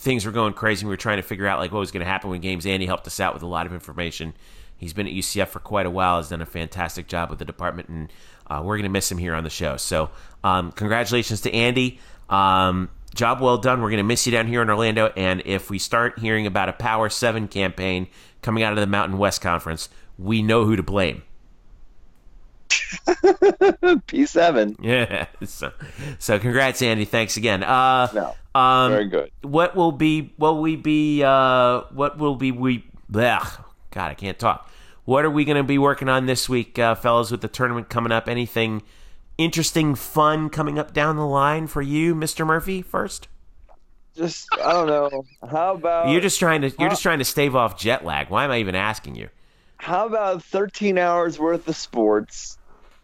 things 0.00 0.24
were 0.24 0.32
going 0.32 0.54
crazy. 0.54 0.86
We 0.86 0.90
were 0.90 0.96
trying 0.96 1.18
to 1.18 1.22
figure 1.22 1.46
out 1.46 1.58
like 1.58 1.72
what 1.72 1.78
was 1.78 1.90
going 1.90 2.04
to 2.04 2.10
happen 2.10 2.30
with 2.30 2.42
games. 2.42 2.66
Andy 2.66 2.86
helped 2.86 3.06
us 3.06 3.20
out 3.20 3.34
with 3.34 3.42
a 3.42 3.46
lot 3.46 3.66
of 3.66 3.72
information. 3.72 4.34
He's 4.76 4.94
been 4.94 5.06
at 5.06 5.12
UCF 5.12 5.48
for 5.48 5.60
quite 5.60 5.84
a 5.84 5.90
while. 5.90 6.16
Has 6.16 6.30
done 6.30 6.40
a 6.40 6.46
fantastic 6.46 7.06
job 7.06 7.28
with 7.28 7.38
the 7.38 7.44
department, 7.44 7.88
and 7.88 8.12
uh, 8.46 8.62
we're 8.64 8.76
going 8.76 8.84
to 8.84 8.90
miss 8.90 9.12
him 9.12 9.18
here 9.18 9.34
on 9.34 9.44
the 9.44 9.50
show. 9.50 9.76
So, 9.76 10.10
um, 10.42 10.72
congratulations 10.72 11.42
to 11.42 11.52
Andy. 11.52 12.00
Um, 12.30 12.88
job 13.14 13.40
well 13.42 13.58
done. 13.58 13.82
We're 13.82 13.90
going 13.90 13.98
to 13.98 14.04
miss 14.04 14.26
you 14.26 14.32
down 14.32 14.46
here 14.46 14.62
in 14.62 14.70
Orlando. 14.70 15.12
And 15.16 15.42
if 15.44 15.68
we 15.68 15.78
start 15.78 16.18
hearing 16.18 16.46
about 16.46 16.70
a 16.70 16.72
Power 16.72 17.10
Seven 17.10 17.46
campaign 17.46 18.06
coming 18.40 18.62
out 18.62 18.72
of 18.72 18.78
the 18.78 18.86
Mountain 18.86 19.18
West 19.18 19.42
Conference, 19.42 19.90
we 20.18 20.40
know 20.40 20.64
who 20.64 20.76
to 20.76 20.82
blame. 20.82 21.22
P7. 23.06 24.76
Yeah. 24.80 25.26
So, 25.44 25.72
so 26.18 26.38
congrats, 26.38 26.82
Andy. 26.82 27.04
Thanks 27.04 27.36
again. 27.36 27.62
Uh, 27.62 28.08
No, 28.14 28.34
um, 28.60 28.92
very 28.92 29.08
good. 29.08 29.30
what 29.42 29.74
will 29.76 29.92
be? 29.92 30.32
What 30.36 30.54
Will 30.54 30.62
we 30.62 30.76
be? 30.76 31.22
Uh, 31.22 31.82
what 31.92 32.18
will 32.18 32.36
be? 32.36 32.52
We. 32.52 32.84
Blech. 33.10 33.64
God, 33.90 34.10
I 34.10 34.14
can't 34.14 34.38
talk. 34.38 34.70
What 35.04 35.24
are 35.24 35.30
we 35.30 35.44
going 35.44 35.56
to 35.56 35.64
be 35.64 35.78
working 35.78 36.08
on 36.08 36.26
this 36.26 36.48
week, 36.48 36.78
uh, 36.78 36.94
fellas? 36.94 37.30
With 37.30 37.40
the 37.40 37.48
tournament 37.48 37.88
coming 37.88 38.12
up, 38.12 38.28
anything 38.28 38.82
interesting, 39.38 39.94
fun 39.94 40.48
coming 40.50 40.78
up 40.78 40.92
down 40.92 41.16
the 41.16 41.26
line 41.26 41.66
for 41.66 41.82
you, 41.82 42.14
Mister 42.14 42.44
Murphy? 42.44 42.82
First, 42.82 43.26
Just 44.14 44.48
I 44.52 44.72
don't 44.72 44.86
know. 44.86 45.24
How 45.50 45.74
about 45.74 46.10
you're 46.10 46.20
just 46.20 46.38
trying 46.38 46.60
to 46.62 46.70
you're 46.78 46.90
just 46.90 47.02
trying 47.02 47.18
to 47.18 47.24
stave 47.24 47.56
off 47.56 47.76
jet 47.78 48.04
lag. 48.04 48.30
Why 48.30 48.44
am 48.44 48.50
I 48.52 48.58
even 48.58 48.74
asking 48.76 49.16
you? 49.16 49.28
how 49.82 50.04
about 50.04 50.42
13 50.44 50.98
hours 50.98 51.38
worth 51.38 51.66
of 51.66 51.74
sports? 51.74 52.58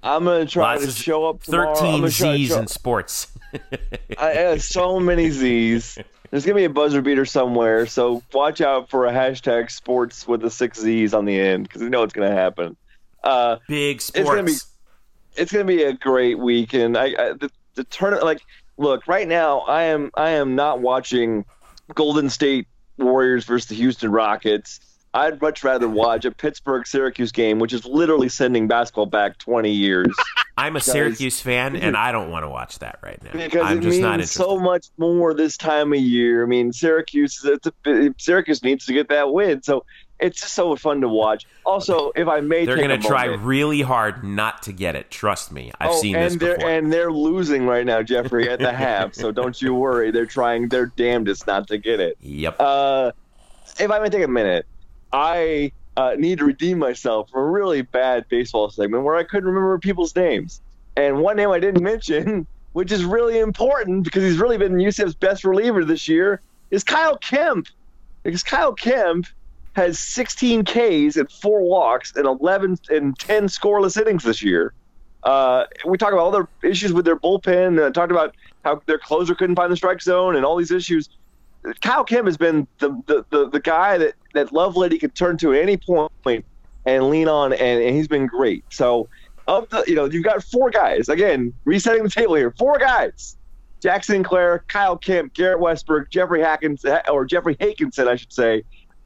I'm 0.07 0.25
gonna 0.25 0.47
try 0.47 0.75
Lots 0.77 0.87
to 0.87 1.03
show 1.03 1.27
up 1.29 1.43
tomorrow. 1.43 1.75
Thirteen 1.75 2.01
gonna 2.01 2.13
try 2.13 2.33
to 2.33 2.37
Z's 2.39 2.49
show- 2.49 2.59
in 2.59 2.67
sports. 2.67 3.27
I 4.19 4.31
have 4.31 4.63
so 4.63 5.01
many 5.01 5.31
Z's. 5.31 5.99
There's 6.31 6.45
gonna 6.45 6.57
be 6.57 6.65
a 6.65 6.71
buzzer 6.71 7.03
beater 7.03 7.25
somewhere, 7.25 7.87
so 7.87 8.23
watch 8.33 8.61
out 8.61 8.91
for 8.91 9.07
a 9.07 9.13
hashtag 9.13 9.71
sports 9.71 10.27
with 10.27 10.41
the 10.43 10.51
six 10.51 10.81
Z's 10.81 11.15
on 11.15 11.25
the 11.25 11.39
end 11.39 11.65
because 11.65 11.83
you 11.83 11.89
know 11.91 12.03
it's 12.03 12.13
gonna 12.13 12.33
happen. 12.33 12.77
Uh, 13.25 13.57
Big 13.69 14.01
gonna 14.15 14.43
be- 14.45 14.57
it's 15.37 15.53
gonna 15.53 15.65
be 15.65 15.83
a 15.85 15.93
great 15.93 16.39
weekend. 16.39 16.97
I, 16.97 17.05
I 17.19 17.33
the, 17.33 17.51
the 17.75 17.85
tournament, 17.85 18.25
like, 18.25 18.43
look, 18.77 19.07
right 19.07 19.27
now, 19.27 19.61
I 19.61 19.85
am 19.85 20.11
I 20.17 20.31
am 20.31 20.55
not 20.55 20.81
watching 20.81 21.45
Golden 21.95 22.31
State 22.31 22.67
Warriors 22.99 23.45
versus 23.45 23.69
the 23.69 23.75
Houston 23.75 24.11
Rockets. 24.11 24.81
I'd 25.17 25.41
much 25.41 25.65
rather 25.65 25.89
watch 25.89 26.27
a 26.27 26.31
Pittsburgh 26.31 26.87
Syracuse 26.87 27.33
game, 27.33 27.59
which 27.59 27.73
is 27.73 27.87
literally 27.87 28.29
sending 28.29 28.69
basketball 28.69 29.07
back 29.07 29.39
20 29.39 29.71
years. 29.71 30.15
I'm 30.59 30.77
a 30.77 30.81
Syracuse 30.81 31.41
fan, 31.41 31.75
and 31.77 31.97
I 31.97 32.13
don't 32.13 32.31
want 32.31 32.45
to 32.45 32.49
watch 32.49 32.79
that 32.81 32.99
right 33.03 33.23
now. 33.23 33.33
because 33.33 33.63
I'm 33.63 33.79
it 33.79 33.83
just 33.83 33.91
means 33.93 34.03
not 34.03 34.15
interested. 34.15 34.39
so 34.39 34.59
much 34.59 34.89
more 34.99 35.35
this 35.35 35.57
time 35.57 35.93
of 35.93 35.99
year. 35.99 36.45
I 36.45 36.47
mean, 36.47 36.73
Syracuse 36.73 37.43
it's 37.45 37.67
a, 37.67 38.15
Syracuse 38.19 38.63
needs 38.63 38.87
to 38.87 38.93
get 38.93 39.09
that 39.09 39.33
win, 39.33 39.63
so 39.63 39.85
it's 40.19 40.41
just 40.41 40.55
so 40.55 40.75
fun 40.77 41.01
to 41.01 41.09
watch. 41.09 41.47
Also, 41.65 42.13
if 42.15 42.29
I 42.29 42.41
may, 42.41 42.65
They're 42.65 42.77
going 42.77 43.01
to 43.01 43.07
try 43.07 43.25
really 43.25 43.83
hard 43.83 44.25
not 44.25 44.63
to 44.63 44.73
get 44.73 44.97
it. 44.97 45.11
Trust 45.11 45.53
me. 45.53 45.73
I've 45.79 45.91
oh, 45.91 46.01
seen 46.01 46.17
and 46.17 46.25
this 46.33 46.37
they're 46.39 46.55
before. 46.57 46.71
and 46.71 46.93
they're 46.93 47.13
losing 47.13 47.67
right 47.67 47.85
now, 47.85 48.03
Jeffrey, 48.03 48.49
at 48.49 48.59
the 48.59 48.73
half. 48.75 49.15
So 49.15 49.33
don't 49.33 49.61
you 49.61 49.75
worry. 49.75 50.11
They're 50.11 50.27
trying 50.27 50.69
their 50.69 50.87
damnedest 50.87 51.47
not 51.47 51.69
to 51.69 51.79
get 51.79 52.01
it. 52.01 52.17
yep. 52.21 52.57
Uh, 52.59 53.13
if 53.79 53.91
I 53.91 53.99
may 53.99 54.09
take 54.09 54.25
a 54.25 54.29
minute, 54.29 54.67
I 55.13 55.73
uh, 55.97 56.15
need 56.19 56.39
to 56.39 56.45
redeem 56.45 56.79
myself 56.79 57.31
from 57.31 57.41
a 57.43 57.51
really 57.51 57.83
bad 57.83 58.29
baseball 58.29 58.71
segment 58.71 59.05
where 59.05 59.17
I 59.17 59.23
couldn't 59.23 59.49
remember 59.49 59.79
people's 59.79 60.15
names. 60.15 60.61
And 60.97 61.21
one 61.21 61.37
name 61.37 61.51
I 61.51 61.59
didn't 61.59 61.83
mention, 61.83 62.47
which 62.73 62.93
is 62.93 63.05
really 63.05 63.39
important 63.39 64.05
because 64.05 64.23
he's 64.23 64.39
really 64.39 64.59
been 64.59 64.75
UCF's 64.75 65.15
best 65.15 65.45
reliever 65.45 65.85
this 65.85 66.09
year, 66.09 66.41
is 66.71 66.85
Kyle 66.85 67.17
Kemp. 67.19 67.69
Because 68.23 68.43
Kyle 68.43 68.75
Kemp 68.75 69.27
has 69.75 69.99
16 69.99 70.65
Ks 70.65 71.17
and 71.17 71.31
four 71.31 71.63
walks 71.63 72.15
and 72.17 72.27
11 72.27 72.79
and 72.91 73.19
10 73.19 73.47
scoreless 73.47 74.01
innings 74.01 74.25
this 74.25 74.43
year. 74.43 74.73
Uh, 75.23 75.65
we 75.85 75.99
talk 75.99 76.13
about 76.13 76.23
all 76.23 76.31
their 76.31 76.49
issues 76.63 76.93
with 76.93 77.05
their 77.05 77.17
bullpen. 77.17 77.85
Uh, 77.85 77.91
talked 77.91 78.13
about 78.13 78.35
how 78.65 78.81
their 78.87 78.99
closer 78.99 79.35
couldn't 79.35 79.57
find 79.57 79.71
the 79.71 79.77
strike 79.77 80.01
zone 80.01 80.37
and 80.37 80.45
all 80.45 80.57
these 80.57 80.71
issues. 80.71 81.09
Kyle 81.81 82.05
Kemp 82.05 82.27
has 82.27 82.37
been 82.37 82.67
the, 82.79 82.91
the, 83.07 83.25
the, 83.31 83.51
the 83.51 83.61
guy 83.61 83.99
that, 83.99 84.15
that 84.35 84.49
Lovelady 84.49 85.01
could 85.01 85.15
turn 85.15 85.37
to 85.39 85.55
at 85.55 85.63
any 85.63 85.77
point 85.77 86.45
and 86.85 87.11
lean 87.11 87.29
on, 87.29 87.53
and, 87.53 87.83
and 87.83 87.97
he's 87.97 88.09
been 88.09 88.27
great. 88.27 88.65
So, 88.71 89.09
of 89.49 89.69
the, 89.71 89.85
you 89.87 89.95
know, 89.95 90.07
you've 90.07 90.25
got 90.25 90.43
four 90.43 90.71
guys. 90.71 91.09
Again, 91.09 91.53
resetting 91.65 92.03
the 92.03 92.11
table 92.11 92.35
here. 92.35 92.53
Four 92.53 92.79
guys. 92.79 93.37
Jackson 93.81 94.17
Sinclair, 94.17 94.65
Kyle 94.69 94.97
Kemp, 94.97 95.35
Garrett 95.35 95.61
Westberg, 95.61 96.11
Jeffrey 96.11 96.41
Hackins, 96.41 96.85
or 97.09 97.25
Jeffrey 97.25 97.57
Hakinson, 97.57 98.09
I 98.09 98.17
should 98.17 98.33
say. 98.33 98.65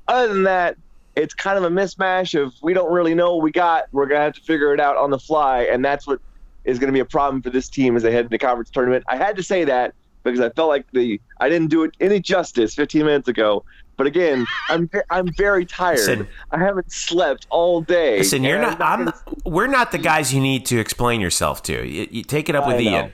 Other 0.09 0.33
than 0.33 0.45
that, 0.45 0.77
it's 1.17 1.35
kind 1.35 1.59
of 1.59 1.65
a 1.65 1.69
mismatch 1.69 2.41
of 2.41 2.55
we 2.63 2.73
don't 2.73 2.93
really 2.93 3.15
know 3.15 3.35
what 3.35 3.43
we 3.43 3.51
got. 3.51 3.87
We're 3.93 4.07
gonna 4.07 4.21
have 4.21 4.35
to 4.35 4.41
figure 4.41 4.73
it 4.73 4.81
out 4.81 4.97
on 4.97 5.11
the 5.11 5.19
fly, 5.19 5.63
and 5.63 5.85
that's 5.85 6.07
what 6.07 6.21
is 6.65 6.79
going 6.79 6.89
to 6.89 6.93
be 6.93 7.01
a 7.01 7.05
problem 7.05 7.43
for 7.43 7.51
this 7.51 7.69
team 7.69 7.97
as 7.97 8.03
they 8.03 8.11
head 8.11 8.21
into 8.21 8.31
the 8.31 8.39
conference 8.39 8.71
tournament. 8.71 9.05
I 9.09 9.17
had 9.17 9.37
to 9.37 9.43
say 9.43 9.65
that 9.65 9.95
because 10.23 10.41
I 10.41 10.51
felt 10.51 10.69
like 10.69 10.87
the 10.93 11.21
I 11.39 11.49
didn't 11.49 11.69
do 11.69 11.85
it 11.85 11.95
any 12.01 12.21
justice 12.21 12.75
15 12.75 13.05
minutes 13.05 13.29
ago. 13.29 13.65
But 13.97 14.07
again, 14.07 14.47
I'm 14.69 14.89
I'm 15.11 15.29
very 15.37 15.67
tired. 15.67 15.99
Listen. 15.99 16.29
I 16.51 16.59
haven't 16.59 16.91
slept 16.91 17.47
all 17.51 17.83
day. 17.83 18.19
Listen, 18.19 18.43
you're 18.43 18.57
and 18.57 18.79
not. 18.79 18.99
I'm. 19.01 19.13
We're 19.45 19.67
not 19.67 19.93
the 19.93 19.99
guys 19.99 20.33
you 20.33 20.41
need 20.41 20.65
to 20.67 20.79
explain 20.79 21.21
yourself 21.21 21.63
to. 21.65 21.87
You, 21.87 22.09
you 22.11 22.23
take 22.23 22.49
it 22.49 22.55
up 22.55 22.67
with 22.67 22.81
Ian. 22.81 23.13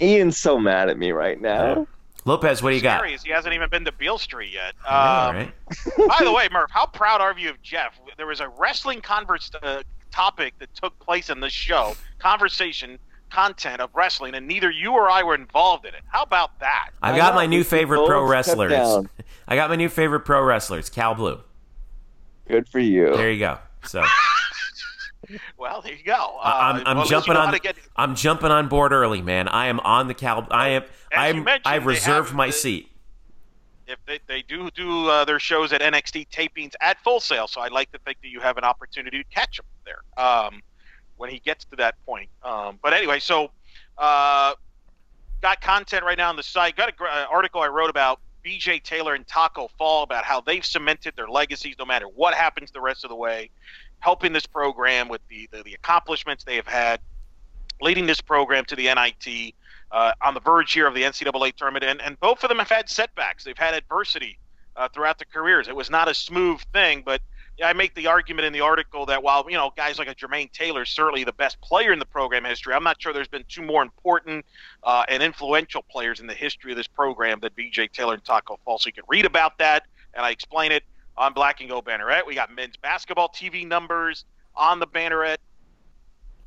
Ian's 0.00 0.38
so 0.38 0.58
mad 0.58 0.88
at 0.88 0.98
me 0.98 1.12
right 1.12 1.40
now. 1.40 1.86
Lopez, 2.24 2.62
what 2.62 2.70
do 2.70 2.76
you 2.76 2.82
got? 2.82 3.04
He 3.04 3.30
hasn't 3.30 3.52
even 3.52 3.68
been 3.68 3.84
to 3.84 3.92
Beale 3.92 4.18
Street 4.18 4.52
yet. 4.52 4.74
I 4.88 5.28
Um, 5.28 5.36
right? 5.36 5.52
By 6.18 6.24
the 6.24 6.32
way, 6.32 6.48
Murph, 6.52 6.70
how 6.70 6.86
proud 6.86 7.20
are 7.20 7.36
you 7.36 7.50
of 7.50 7.60
Jeff? 7.62 7.98
There 8.16 8.26
was 8.26 8.40
a 8.40 8.48
wrestling 8.48 9.00
converse 9.00 9.50
uh, 9.60 9.82
topic 10.12 10.54
that 10.60 10.72
took 10.74 10.96
place 11.00 11.30
in 11.30 11.40
this 11.40 11.52
show, 11.52 11.96
conversation, 12.20 12.98
content 13.32 13.80
of 13.80 13.90
wrestling, 13.94 14.34
and 14.34 14.46
neither 14.46 14.70
you 14.70 14.92
or 14.92 15.10
I 15.10 15.22
were 15.22 15.34
involved 15.34 15.86
in 15.86 15.94
it. 15.94 16.02
How 16.08 16.22
about 16.22 16.58
that? 16.60 16.90
I've 17.02 17.16
got 17.16 17.34
my 17.34 17.46
new 17.46 17.64
favorite 17.64 18.06
pro 18.06 18.24
wrestlers. 18.26 18.72
I 19.48 19.56
got 19.56 19.70
my 19.70 19.76
new 19.76 19.88
favorite 19.88 20.20
pro 20.20 20.42
wrestlers, 20.42 20.90
Cal 20.90 21.14
Bloom. 21.14 21.40
Good 22.48 22.68
for 22.68 22.78
you. 22.78 23.16
There 23.16 23.30
you 23.30 23.38
go. 23.38 23.58
So 23.84 24.04
Well, 25.56 25.80
there 25.82 25.94
you 25.94 26.04
go. 26.04 26.38
Uh, 26.42 26.44
I'm, 26.44 26.76
I'm 26.76 26.84
well, 26.84 26.88
at 26.88 26.96
least 26.98 27.10
you 27.10 27.16
jumping 27.16 27.34
know 27.34 27.40
on. 27.40 27.58
get- 27.58 27.76
I'm 27.96 28.14
jumping 28.14 28.50
on 28.50 28.68
board 28.68 28.92
early, 28.92 29.22
man. 29.22 29.48
I 29.48 29.68
am 29.68 29.80
on 29.80 30.08
the 30.08 30.14
Cal. 30.14 30.46
I 30.50 30.68
am. 30.70 30.82
As 30.82 30.88
I'm. 31.34 31.48
I've 31.64 31.86
reserved 31.86 32.34
my 32.34 32.48
the- 32.48 32.52
seat. 32.52 32.90
if 33.86 33.98
they, 34.06 34.18
they 34.26 34.42
do 34.42 34.68
do 34.72 35.08
uh, 35.08 35.24
their 35.24 35.38
shows 35.38 35.72
at 35.72 35.80
NXT 35.80 36.28
tapings 36.28 36.74
at 36.80 36.98
Full 37.02 37.20
Sail, 37.20 37.46
so 37.46 37.60
I'd 37.60 37.72
like 37.72 37.90
to 37.92 37.98
think 38.00 38.18
that 38.22 38.28
you 38.28 38.40
have 38.40 38.56
an 38.58 38.64
opportunity 38.64 39.18
to 39.22 39.24
catch 39.30 39.58
him 39.60 39.64
there 39.84 40.02
um, 40.22 40.60
when 41.22 41.30
he 41.30 41.38
gets 41.38 41.64
to 41.66 41.76
that 41.76 41.94
point. 42.04 42.28
Um, 42.42 42.80
but 42.82 42.92
anyway, 42.92 43.20
so 43.20 43.52
uh, 43.96 44.54
got 45.40 45.60
content 45.60 46.04
right 46.04 46.18
now 46.18 46.28
on 46.28 46.34
the 46.34 46.42
site. 46.42 46.74
Got 46.74 46.88
an 46.88 47.26
article 47.30 47.60
I 47.60 47.68
wrote 47.68 47.90
about 47.90 48.18
BJ 48.44 48.82
Taylor 48.82 49.14
and 49.14 49.24
Tacko 49.24 49.70
Fall 49.78 50.02
about 50.02 50.24
how 50.24 50.40
they've 50.40 50.66
cemented 50.66 51.14
their 51.14 51.28
legacies 51.28 51.76
no 51.78 51.84
matter 51.84 52.06
what 52.06 52.34
happens 52.34 52.72
the 52.72 52.80
rest 52.80 53.04
of 53.04 53.08
the 53.08 53.14
way, 53.14 53.50
helping 54.00 54.32
this 54.32 54.46
program 54.46 55.08
with 55.08 55.20
the, 55.28 55.48
the, 55.52 55.62
the 55.62 55.74
accomplishments 55.74 56.42
they 56.42 56.56
have 56.56 56.66
had, 56.66 56.98
leading 57.80 58.06
this 58.06 58.20
program 58.20 58.64
to 58.64 58.74
the 58.74 58.92
NIT 58.92 59.54
uh, 59.92 60.14
on 60.22 60.34
the 60.34 60.40
verge 60.40 60.72
here 60.72 60.88
of 60.88 60.94
the 60.94 61.02
NCAA 61.02 61.54
tournament, 61.54 61.84
and, 61.84 62.02
and 62.02 62.18
both 62.18 62.42
of 62.42 62.48
them 62.48 62.58
have 62.58 62.68
had 62.68 62.88
setbacks. 62.88 63.44
They've 63.44 63.56
had 63.56 63.74
adversity 63.74 64.40
uh, 64.74 64.88
throughout 64.88 65.18
their 65.18 65.28
careers. 65.32 65.68
It 65.68 65.76
was 65.76 65.88
not 65.88 66.08
a 66.08 66.14
smooth 66.14 66.60
thing, 66.72 67.04
but 67.06 67.20
I 67.62 67.72
make 67.72 67.94
the 67.94 68.06
argument 68.06 68.46
in 68.46 68.52
the 68.52 68.60
article 68.60 69.06
that 69.06 69.22
while 69.22 69.44
you 69.48 69.56
know 69.56 69.72
guys 69.76 69.98
like 69.98 70.08
a 70.08 70.14
Jermaine 70.14 70.50
Taylor 70.52 70.82
is 70.82 70.90
certainly 70.90 71.24
the 71.24 71.32
best 71.32 71.60
player 71.60 71.92
in 71.92 71.98
the 71.98 72.06
program 72.06 72.44
history, 72.44 72.74
I'm 72.74 72.84
not 72.84 73.00
sure 73.00 73.12
there's 73.12 73.28
been 73.28 73.44
two 73.48 73.62
more 73.62 73.82
important 73.82 74.44
uh, 74.82 75.04
and 75.08 75.22
influential 75.22 75.82
players 75.82 76.20
in 76.20 76.26
the 76.26 76.34
history 76.34 76.72
of 76.72 76.76
this 76.76 76.86
program 76.86 77.40
than 77.40 77.50
BJ 77.50 77.90
Taylor 77.92 78.14
and 78.14 78.24
Tacko 78.24 78.58
Fall. 78.64 78.78
So 78.78 78.88
you 78.88 78.92
can 78.92 79.04
read 79.08 79.24
about 79.24 79.58
that, 79.58 79.84
and 80.14 80.24
I 80.24 80.30
explain 80.30 80.72
it 80.72 80.82
on 81.16 81.32
Black 81.32 81.60
and 81.60 81.68
Gold 81.68 81.84
Banneret. 81.84 82.26
We 82.26 82.34
got 82.34 82.54
men's 82.54 82.76
basketball 82.76 83.28
TV 83.28 83.66
numbers 83.66 84.24
on 84.54 84.78
the 84.78 84.86
Banneret 84.86 85.36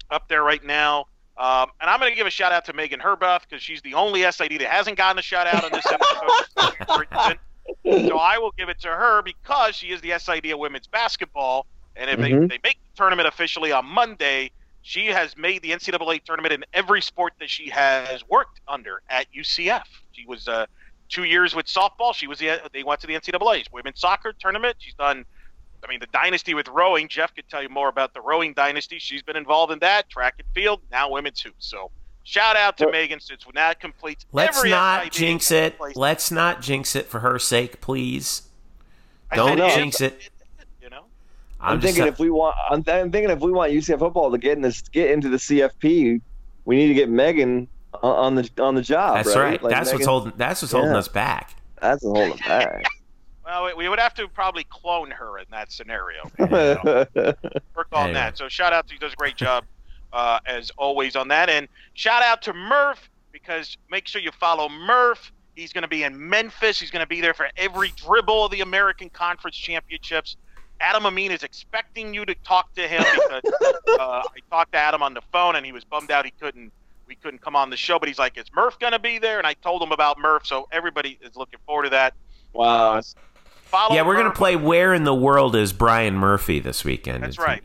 up 0.09 0.27
there 0.27 0.43
right 0.43 0.63
now. 0.63 1.07
Um, 1.37 1.69
and 1.81 1.89
I'm 1.89 1.99
going 1.99 2.11
to 2.11 2.15
give 2.15 2.27
a 2.27 2.31
shout 2.31 2.53
out 2.53 2.63
to 2.65 2.73
Megan 2.73 2.99
Herbuth 2.99 3.41
because 3.41 3.61
she's 3.61 3.81
the 3.81 3.93
only 3.93 4.21
SID 4.31 4.59
that 4.59 4.69
hasn't 4.69 4.97
gotten 4.97 5.19
a 5.19 5.21
shout 5.21 5.47
out 5.47 5.65
on 5.65 5.71
this 5.71 5.85
episode. 6.87 7.39
So 7.85 8.17
I 8.17 8.37
will 8.37 8.51
give 8.57 8.69
it 8.69 8.79
to 8.81 8.89
her 8.89 9.21
because 9.21 9.75
she 9.75 9.87
is 9.87 10.01
the 10.01 10.17
SID 10.17 10.45
of 10.51 10.59
women's 10.59 10.87
basketball. 10.87 11.65
And 11.95 12.09
if 12.09 12.19
Mhm. 12.19 12.49
they, 12.49 12.57
they 12.57 12.59
make 12.63 12.77
the 12.83 12.95
tournament 12.97 13.27
officially 13.27 13.71
on 13.71 13.85
Monday, 13.85 14.51
she 14.81 15.07
has 15.07 15.35
made 15.37 15.61
the 15.61 15.71
NCAA 15.71 16.23
tournament 16.23 16.53
in 16.53 16.63
every 16.73 17.01
sport 17.01 17.33
that 17.39 17.49
she 17.49 17.69
has 17.69 18.23
worked 18.29 18.61
under 18.67 19.01
at 19.09 19.27
UCF. 19.33 19.87
She 20.11 20.25
was 20.27 20.47
uh, 20.47 20.65
two 21.09 21.23
years 21.23 21.55
with 21.55 21.65
softball. 21.65 22.13
She 22.13 22.27
was 22.27 22.39
the, 22.39 22.61
they 22.73 22.83
went 22.83 23.01
to 23.01 23.07
the 23.07 23.15
NCAA's 23.15 23.67
women's 23.71 23.99
soccer 23.99 24.33
tournament. 24.39 24.75
She's 24.79 24.93
done. 24.95 25.25
I 25.83 25.87
mean, 25.87 25.99
the 25.99 26.07
dynasty 26.07 26.53
with 26.55 26.67
rowing. 26.67 27.07
Jeff 27.07 27.33
could 27.35 27.47
tell 27.47 27.61
you 27.61 27.69
more 27.69 27.89
about 27.89 28.13
the 28.13 28.21
rowing 28.21 28.53
dynasty. 28.53 28.97
She's 28.99 29.21
been 29.21 29.35
involved 29.35 29.71
in 29.71 29.79
that 29.79 30.09
track 30.09 30.35
and 30.39 30.47
field. 30.53 30.81
Now 30.91 31.11
women's 31.11 31.41
hoops. 31.41 31.69
So 31.69 31.91
shout 32.26 32.57
out 32.57 32.76
to 32.80 32.84
Well- 32.85 32.91
Megan 32.91 33.22
since 33.22 33.45
when 33.45 33.56
that 33.56 33.80
completes. 33.80 34.26
Let's 34.34 34.57
every 34.57 34.72
not 34.72 35.03
SID 35.06 35.14
jinx 35.14 35.52
it. 35.52 35.80
Let's 35.95 36.30
not 36.31 36.61
jinx 36.61 36.93
it 36.97 37.06
for 37.06 37.19
her 37.22 37.39
sake, 37.39 37.80
please. 37.80 38.41
I 39.31 39.38
Don't 39.38 39.57
said 39.57 39.76
jinx 39.76 40.02
it. 40.02 40.30
You 40.81 40.89
know. 40.89 41.06
I'm, 41.61 41.73
I'm, 41.76 41.81
just 41.81 41.95
thinking 41.95 42.11
if 42.11 42.19
we 42.19 42.30
want, 42.30 42.56
I'm, 42.69 42.84
I'm 42.88 43.11
thinking 43.11 43.30
if 43.30 43.39
we 43.39 43.52
want 43.52 43.72
UCF 43.72 43.99
football 43.99 44.30
to 44.31 44.38
get 44.38 44.57
in 44.57 44.61
this, 44.61 44.81
get 44.81 45.11
into 45.11 45.30
the 45.30 45.38
CFP, 45.38 46.19
we 46.65 46.76
need 46.76 46.88
to 46.89 46.93
get 46.93 47.10
Megan 47.10 47.68
on 48.03 48.15
on 48.15 48.35
the 48.35 48.49
on 48.61 48.76
the 48.76 48.81
job. 48.81 49.15
that's 49.23 49.35
right. 49.38 49.61
Like 49.64 49.72
that's 49.73 49.93
what's 49.93 50.06
holding. 50.06 50.34
That's 50.35 50.61
what's 50.61 50.73
holding 50.73 50.91
Yeah. 50.91 50.97
us 50.97 51.07
back. 51.07 51.56
That's 51.81 52.03
a 52.03 52.10
whole 52.10 52.35
back. 52.38 52.84
Well, 53.45 53.65
we- 53.65 53.73
we 53.76 53.89
would 53.89 53.99
have 53.99 54.15
to 54.15 54.27
probably 54.27 54.64
clone 54.72 55.11
her 55.11 55.38
in 55.38 55.45
that 55.52 55.72
scenario. 55.72 56.23
Work 56.39 56.49
on 57.93 58.06
Anyway. 58.06 58.14
that. 58.14 58.39
So 58.39 58.47
shout 58.49 58.73
out 58.73 58.88
to 58.88 58.93
he 58.93 58.97
does 58.99 59.14
a 59.14 59.15
great 59.15 59.35
job 59.35 59.65
uh, 60.15 60.39
as 60.47 60.71
always 60.77 61.15
on 61.15 61.27
that. 61.27 61.49
And 61.49 61.67
shout 61.93 62.23
out 62.23 62.41
to 62.43 62.53
Murph 62.53 63.09
because 63.31 63.77
make 63.91 64.07
sure 64.07 64.21
you 64.21 64.31
follow 64.31 64.69
Murph. 64.69 65.31
He's 65.55 65.71
going 65.73 65.83
to 65.83 65.87
be 65.87 66.03
in 66.03 66.29
Memphis. 66.29 66.79
He's 66.79 66.89
going 66.89 67.03
to 67.03 67.07
be 67.07 67.21
there 67.21 67.33
for 67.33 67.49
every 67.57 67.91
dribble 67.95 68.45
of 68.45 68.51
the 68.51 68.61
American 68.61 69.09
Conference 69.09 69.55
Championships. 69.55 70.37
Adam 70.81 71.05
Amin 71.05 71.31
is 71.31 71.43
expecting 71.43 72.13
you 72.13 72.25
to 72.25 72.35
talk 72.43 72.73
to 72.73 72.87
him 72.87 73.03
because 73.13 73.41
uh, 73.99 74.23
I 74.25 74.39
talked 74.49 74.71
to 74.73 74.77
Adam 74.77 75.01
on 75.03 75.13
the 75.13 75.21
phone 75.31 75.55
and 75.55 75.65
he 75.65 75.71
was 75.71 75.83
bummed 75.83 76.11
out 76.11 76.25
he 76.25 76.31
couldn't 76.31 76.71
we 77.07 77.15
couldn't 77.15 77.39
come 77.41 77.55
on 77.55 77.69
the 77.69 77.77
show. 77.77 77.99
But 77.99 78.09
he's 78.09 78.17
like, 78.17 78.37
"Is 78.37 78.45
Murph 78.55 78.79
going 78.79 78.93
to 78.93 78.99
be 78.99 79.19
there?" 79.19 79.37
And 79.37 79.45
I 79.45 79.53
told 79.53 79.81
him 79.83 79.91
about 79.91 80.17
Murph, 80.17 80.45
so 80.47 80.67
everybody 80.71 81.19
is 81.21 81.35
looking 81.35 81.59
forward 81.65 81.83
to 81.83 81.89
that. 81.91 82.13
wow. 82.53 82.99
Follow 83.65 83.95
Yeah, 83.95 84.03
we're 84.03 84.15
gonna 84.15 84.31
play 84.31 84.55
"Where 84.55 84.93
in 84.93 85.03
the 85.05 85.13
World 85.15 85.55
is 85.55 85.73
Brian 85.73 86.15
Murphy" 86.15 86.59
this 86.59 86.83
weekend. 86.85 87.23
That's 87.23 87.35
It's- 87.35 87.47
right. 87.47 87.63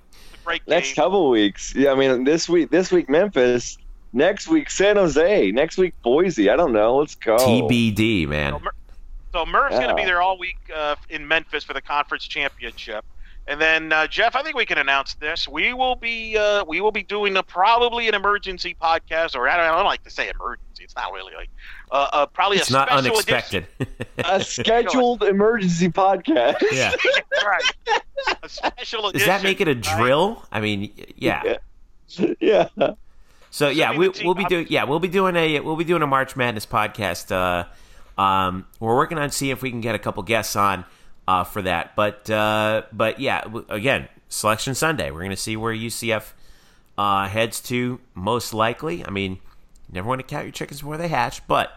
It's 0.53 0.63
a 0.63 0.65
great 0.65 0.67
game. 0.67 0.75
Next 0.77 0.95
couple 0.95 1.31
weeks. 1.31 1.75
Yeah, 1.75 1.93
I 1.93 1.95
mean 1.95 2.25
this 2.25 2.49
week. 2.49 2.71
This 2.71 2.91
week 2.91 3.09
Memphis. 3.09 3.79
Next 4.13 4.49
week 4.49 4.71
San 4.71 4.97
Jose. 4.97 5.51
Next 5.53 5.79
week 5.79 5.95
Boise. 6.03 6.51
I 6.51 6.57
don't 6.57 6.73
know. 6.73 6.97
Let's 6.97 7.15
go. 7.15 7.37
TBD, 7.37 8.27
man. 8.27 8.53
So, 8.53 8.59
Mur- 8.59 8.75
so 9.33 9.47
Murph's 9.47 9.77
going 9.77 9.89
to 9.89 9.95
be 9.95 10.05
there 10.05 10.21
all 10.21 10.39
week 10.39 10.59
uh, 10.75 10.97
in 11.09 11.27
Memphis 11.27 11.63
for 11.65 11.73
the 11.73 11.81
conference 11.81 12.25
championship, 12.25 13.05
and 13.51 13.61
then 13.61 13.93
uh, 13.93 14.07
Jeff, 14.07 14.37
I 14.37 14.45
think 14.45 14.55
we 14.55 14.65
can 14.65 14.79
announce 14.79 15.15
this. 15.15 15.49
We 15.49 15.75
will 15.75 15.97
be 15.97 16.39
uh, 16.39 16.65
we 16.65 16.81
will 16.81 16.93
be 16.93 17.03
doing 17.03 17.37
a, 17.37 17.43
probably 17.43 18.07
an 18.07 18.15
emergency 18.15 18.77
podcast, 18.81 19.35
or 19.35 19.49
I 19.49 19.57
don't, 19.57 19.67
I 19.67 19.77
don't 19.77 19.85
like 19.85 20.05
to 20.05 20.11
say 20.11 20.31
emergency. 20.31 20.85
It's 20.85 20.95
not 20.95 21.13
really 21.13 21.35
like 21.35 21.51
uh, 21.91 22.09
uh, 22.13 22.27
probably 22.27 22.59
It's 22.59 22.71
a 22.71 22.73
not 22.73 22.89
special 22.89 23.11
unexpected. 23.11 23.67
A 24.19 24.45
scheduled 24.45 25.25
emergency 25.25 25.89
podcast. 25.89 26.63
yeah. 26.71 26.95
Right. 27.45 28.03
A 28.43 28.49
special 28.49 29.09
edition. 29.09 29.27
Does 29.27 29.27
that 29.27 29.43
make 29.43 29.63
it 29.63 29.67
a 29.67 29.73
right? 29.73 29.99
drill? 29.99 30.45
I 30.53 30.61
mean, 30.61 30.93
yeah. 31.17 31.57
yeah. 32.39 32.69
So 33.51 33.69
yeah, 33.71 33.93
me 33.93 33.99
we, 33.99 34.13
we'll 34.23 34.35
be 34.35 34.45
doing 34.45 34.67
yeah 34.69 34.85
we'll 34.85 35.01
be 35.01 35.09
doing 35.09 35.35
a 35.37 35.61
we'll 35.61 35.77
be 35.77 35.85
doing 35.85 36.03
a 36.03 36.07
March 36.07 36.37
Madness 36.37 36.67
podcast. 36.67 37.33
Uh, 37.33 38.21
um, 38.21 38.67
we're 38.79 38.95
working 38.95 39.19
on 39.19 39.31
seeing 39.31 39.53
if 39.53 39.63
we 39.63 39.71
can 39.71 39.81
get 39.81 39.95
a 39.95 39.99
couple 39.99 40.23
guests 40.23 40.55
on 40.55 40.85
uh, 41.31 41.45
for 41.45 41.63
that. 41.63 41.95
But 41.95 42.29
uh, 42.29 42.83
but 42.93 43.21
yeah, 43.21 43.45
again, 43.69 44.09
Selection 44.29 44.75
Sunday. 44.75 45.11
We're 45.11 45.21
going 45.21 45.31
to 45.31 45.37
see 45.37 45.57
where 45.57 45.73
UCF 45.73 46.33
uh, 46.99 47.29
heads 47.29 47.61
to 47.63 48.01
most 48.15 48.53
likely. 48.53 49.05
I 49.05 49.11
mean, 49.11 49.39
never 49.93 50.09
want 50.09 50.21
to 50.21 50.27
count 50.27 50.45
your 50.45 50.53
chickens 50.53 50.81
before 50.81 50.97
they 50.97 51.09
hatch, 51.09 51.47
but 51.47 51.71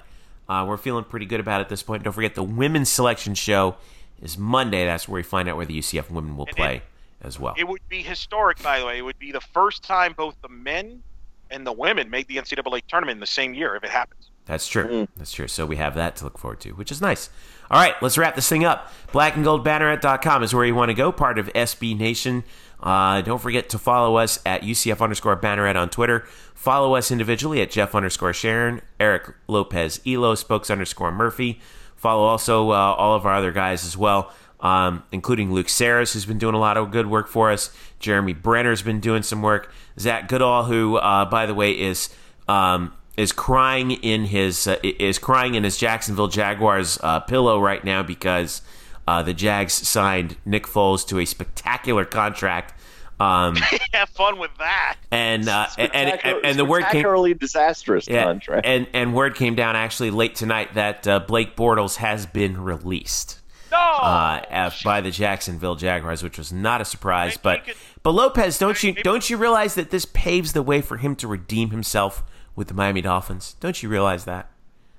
uh, 0.49 0.65
we're 0.67 0.77
feeling 0.77 1.03
pretty 1.03 1.27
good 1.27 1.39
about 1.39 1.61
it 1.61 1.65
at 1.65 1.69
this 1.69 1.83
point. 1.83 2.03
Don't 2.03 2.13
forget 2.13 2.33
the 2.33 2.43
women's 2.43 2.89
selection 2.89 3.35
show 3.35 3.75
is 4.21 4.39
Monday. 4.39 4.85
That's 4.85 5.07
where 5.07 5.17
we 5.17 5.23
find 5.23 5.47
out 5.47 5.55
where 5.55 5.67
the 5.67 5.77
UCF 5.77 6.09
women 6.09 6.35
will 6.35 6.47
And 6.47 6.55
play 6.55 6.81
as 7.21 7.39
well. 7.39 7.53
It 7.55 7.67
would 7.67 7.87
be 7.89 8.01
historic, 8.01 8.61
by 8.63 8.79
the 8.79 8.87
way. 8.87 8.97
It 8.97 9.03
would 9.03 9.19
be 9.19 9.31
the 9.31 9.41
first 9.41 9.83
time 9.83 10.13
both 10.17 10.35
the 10.41 10.49
men 10.49 11.03
and 11.51 11.65
the 11.65 11.71
women 11.71 12.09
made 12.09 12.27
the 12.27 12.37
NCAA 12.37 12.81
tournament 12.87 13.17
in 13.17 13.19
the 13.19 13.27
same 13.27 13.53
year 13.53 13.75
if 13.75 13.83
it 13.83 13.91
happens. 13.91 14.31
That's 14.45 14.67
true. 14.67 15.07
That's 15.15 15.31
true. 15.31 15.47
So 15.47 15.65
we 15.65 15.77
have 15.77 15.95
that 15.95 16.15
to 16.17 16.25
look 16.25 16.37
forward 16.37 16.59
to, 16.61 16.71
which 16.71 16.91
is 16.91 17.01
nice. 17.01 17.29
All 17.73 17.79
right, 17.79 17.95
let's 18.03 18.19
wrap 18.19 18.35
this 18.35 18.47
thing 18.47 18.63
up. 18.63 18.93
Blackandgoldbanneret.com 19.13 20.43
is 20.43 20.53
where 20.53 20.63
you 20.63 20.75
want 20.75 20.89
to 20.89 20.93
go, 20.93 21.11
part 21.11 21.39
of 21.39 21.51
SB 21.53 21.97
Nation. 21.97 22.43
Uh, 22.79 23.21
don't 23.21 23.41
forget 23.41 23.67
to 23.69 23.79
follow 23.79 24.17
us 24.17 24.37
at 24.45 24.61
UCF 24.61 25.01
underscore 25.01 25.35
Banneret 25.35 25.75
on 25.75 25.89
Twitter. 25.89 26.23
Follow 26.53 26.93
us 26.93 27.09
individually 27.09 27.63
at 27.63 27.71
Jeff 27.71 27.95
underscore 27.95 28.31
Sharon, 28.31 28.83
Eric 28.99 29.33
Lopez 29.47 29.99
Elo, 30.05 30.35
Spokes 30.35 30.69
underscore 30.69 31.11
Murphy. 31.11 31.59
Follow 31.95 32.21
also 32.25 32.69
uh, 32.69 32.75
all 32.75 33.15
of 33.15 33.25
our 33.25 33.33
other 33.33 33.51
guys 33.51 33.83
as 33.83 33.97
well, 33.97 34.31
um, 34.59 35.01
including 35.11 35.51
Luke 35.51 35.67
Saris, 35.67 36.13
who's 36.13 36.27
been 36.27 36.37
doing 36.37 36.53
a 36.53 36.59
lot 36.59 36.77
of 36.77 36.91
good 36.91 37.07
work 37.07 37.27
for 37.27 37.51
us. 37.51 37.75
Jeremy 37.97 38.35
Brenner's 38.35 38.83
been 38.83 38.99
doing 38.99 39.23
some 39.23 39.41
work. 39.41 39.73
Zach 39.97 40.27
Goodall, 40.27 40.65
who, 40.65 40.97
uh, 40.97 41.25
by 41.25 41.47
the 41.47 41.55
way, 41.55 41.71
is 41.71 42.09
um, 42.47 42.93
is 43.17 43.31
crying 43.31 43.91
in 43.91 44.25
his 44.25 44.67
uh, 44.67 44.77
is 44.83 45.19
crying 45.19 45.55
in 45.55 45.63
his 45.63 45.77
Jacksonville 45.77 46.27
Jaguars 46.27 46.97
uh, 47.03 47.19
pillow 47.21 47.59
right 47.61 47.83
now 47.83 48.01
because 48.03 48.61
uh, 49.07 49.21
the 49.21 49.33
Jags 49.33 49.73
signed 49.73 50.35
Nick 50.45 50.65
Foles 50.65 51.05
to 51.07 51.19
a 51.19 51.25
spectacular 51.25 52.05
contract. 52.05 52.73
Um, 53.19 53.55
Have 53.93 54.09
fun 54.09 54.39
with 54.39 54.49
that. 54.57 54.95
and, 55.11 55.47
uh, 55.47 55.67
and, 55.77 55.93
and 55.93 56.45
and 56.45 56.59
the 56.59 56.65
word 56.65 56.81
came 56.81 56.89
spectacularly 56.89 57.33
disastrous 57.35 58.07
yeah, 58.07 58.23
contract. 58.23 58.65
and 58.65 58.87
and 58.93 59.13
word 59.13 59.35
came 59.35 59.55
down 59.55 59.75
actually 59.75 60.09
late 60.11 60.35
tonight 60.35 60.73
that 60.73 61.07
uh, 61.07 61.19
Blake 61.19 61.55
Bortles 61.55 61.97
has 61.97 62.25
been 62.25 62.61
released 62.63 63.39
No. 63.71 63.77
uh, 63.77 64.71
by 64.83 65.01
the 65.01 65.11
Jacksonville 65.11 65.75
Jaguars, 65.75 66.23
which 66.23 66.39
was 66.39 66.51
not 66.51 66.81
a 66.81 66.85
surprise. 66.85 67.37
But 67.37 67.65
could- 67.65 67.75
but 68.01 68.11
Lopez, 68.11 68.57
don't 68.57 68.81
you 68.83 68.93
don't 68.93 69.29
you 69.29 69.37
realize 69.37 69.75
that 69.75 69.91
this 69.91 70.05
paves 70.05 70.53
the 70.53 70.63
way 70.63 70.81
for 70.81 70.97
him 70.97 71.15
to 71.17 71.27
redeem 71.27 71.69
himself 71.69 72.23
with 72.55 72.67
the 72.67 72.73
Miami 72.73 73.01
Dolphins? 73.01 73.55
Don't 73.59 73.81
you 73.81 73.89
realize 73.89 74.25
that? 74.25 74.49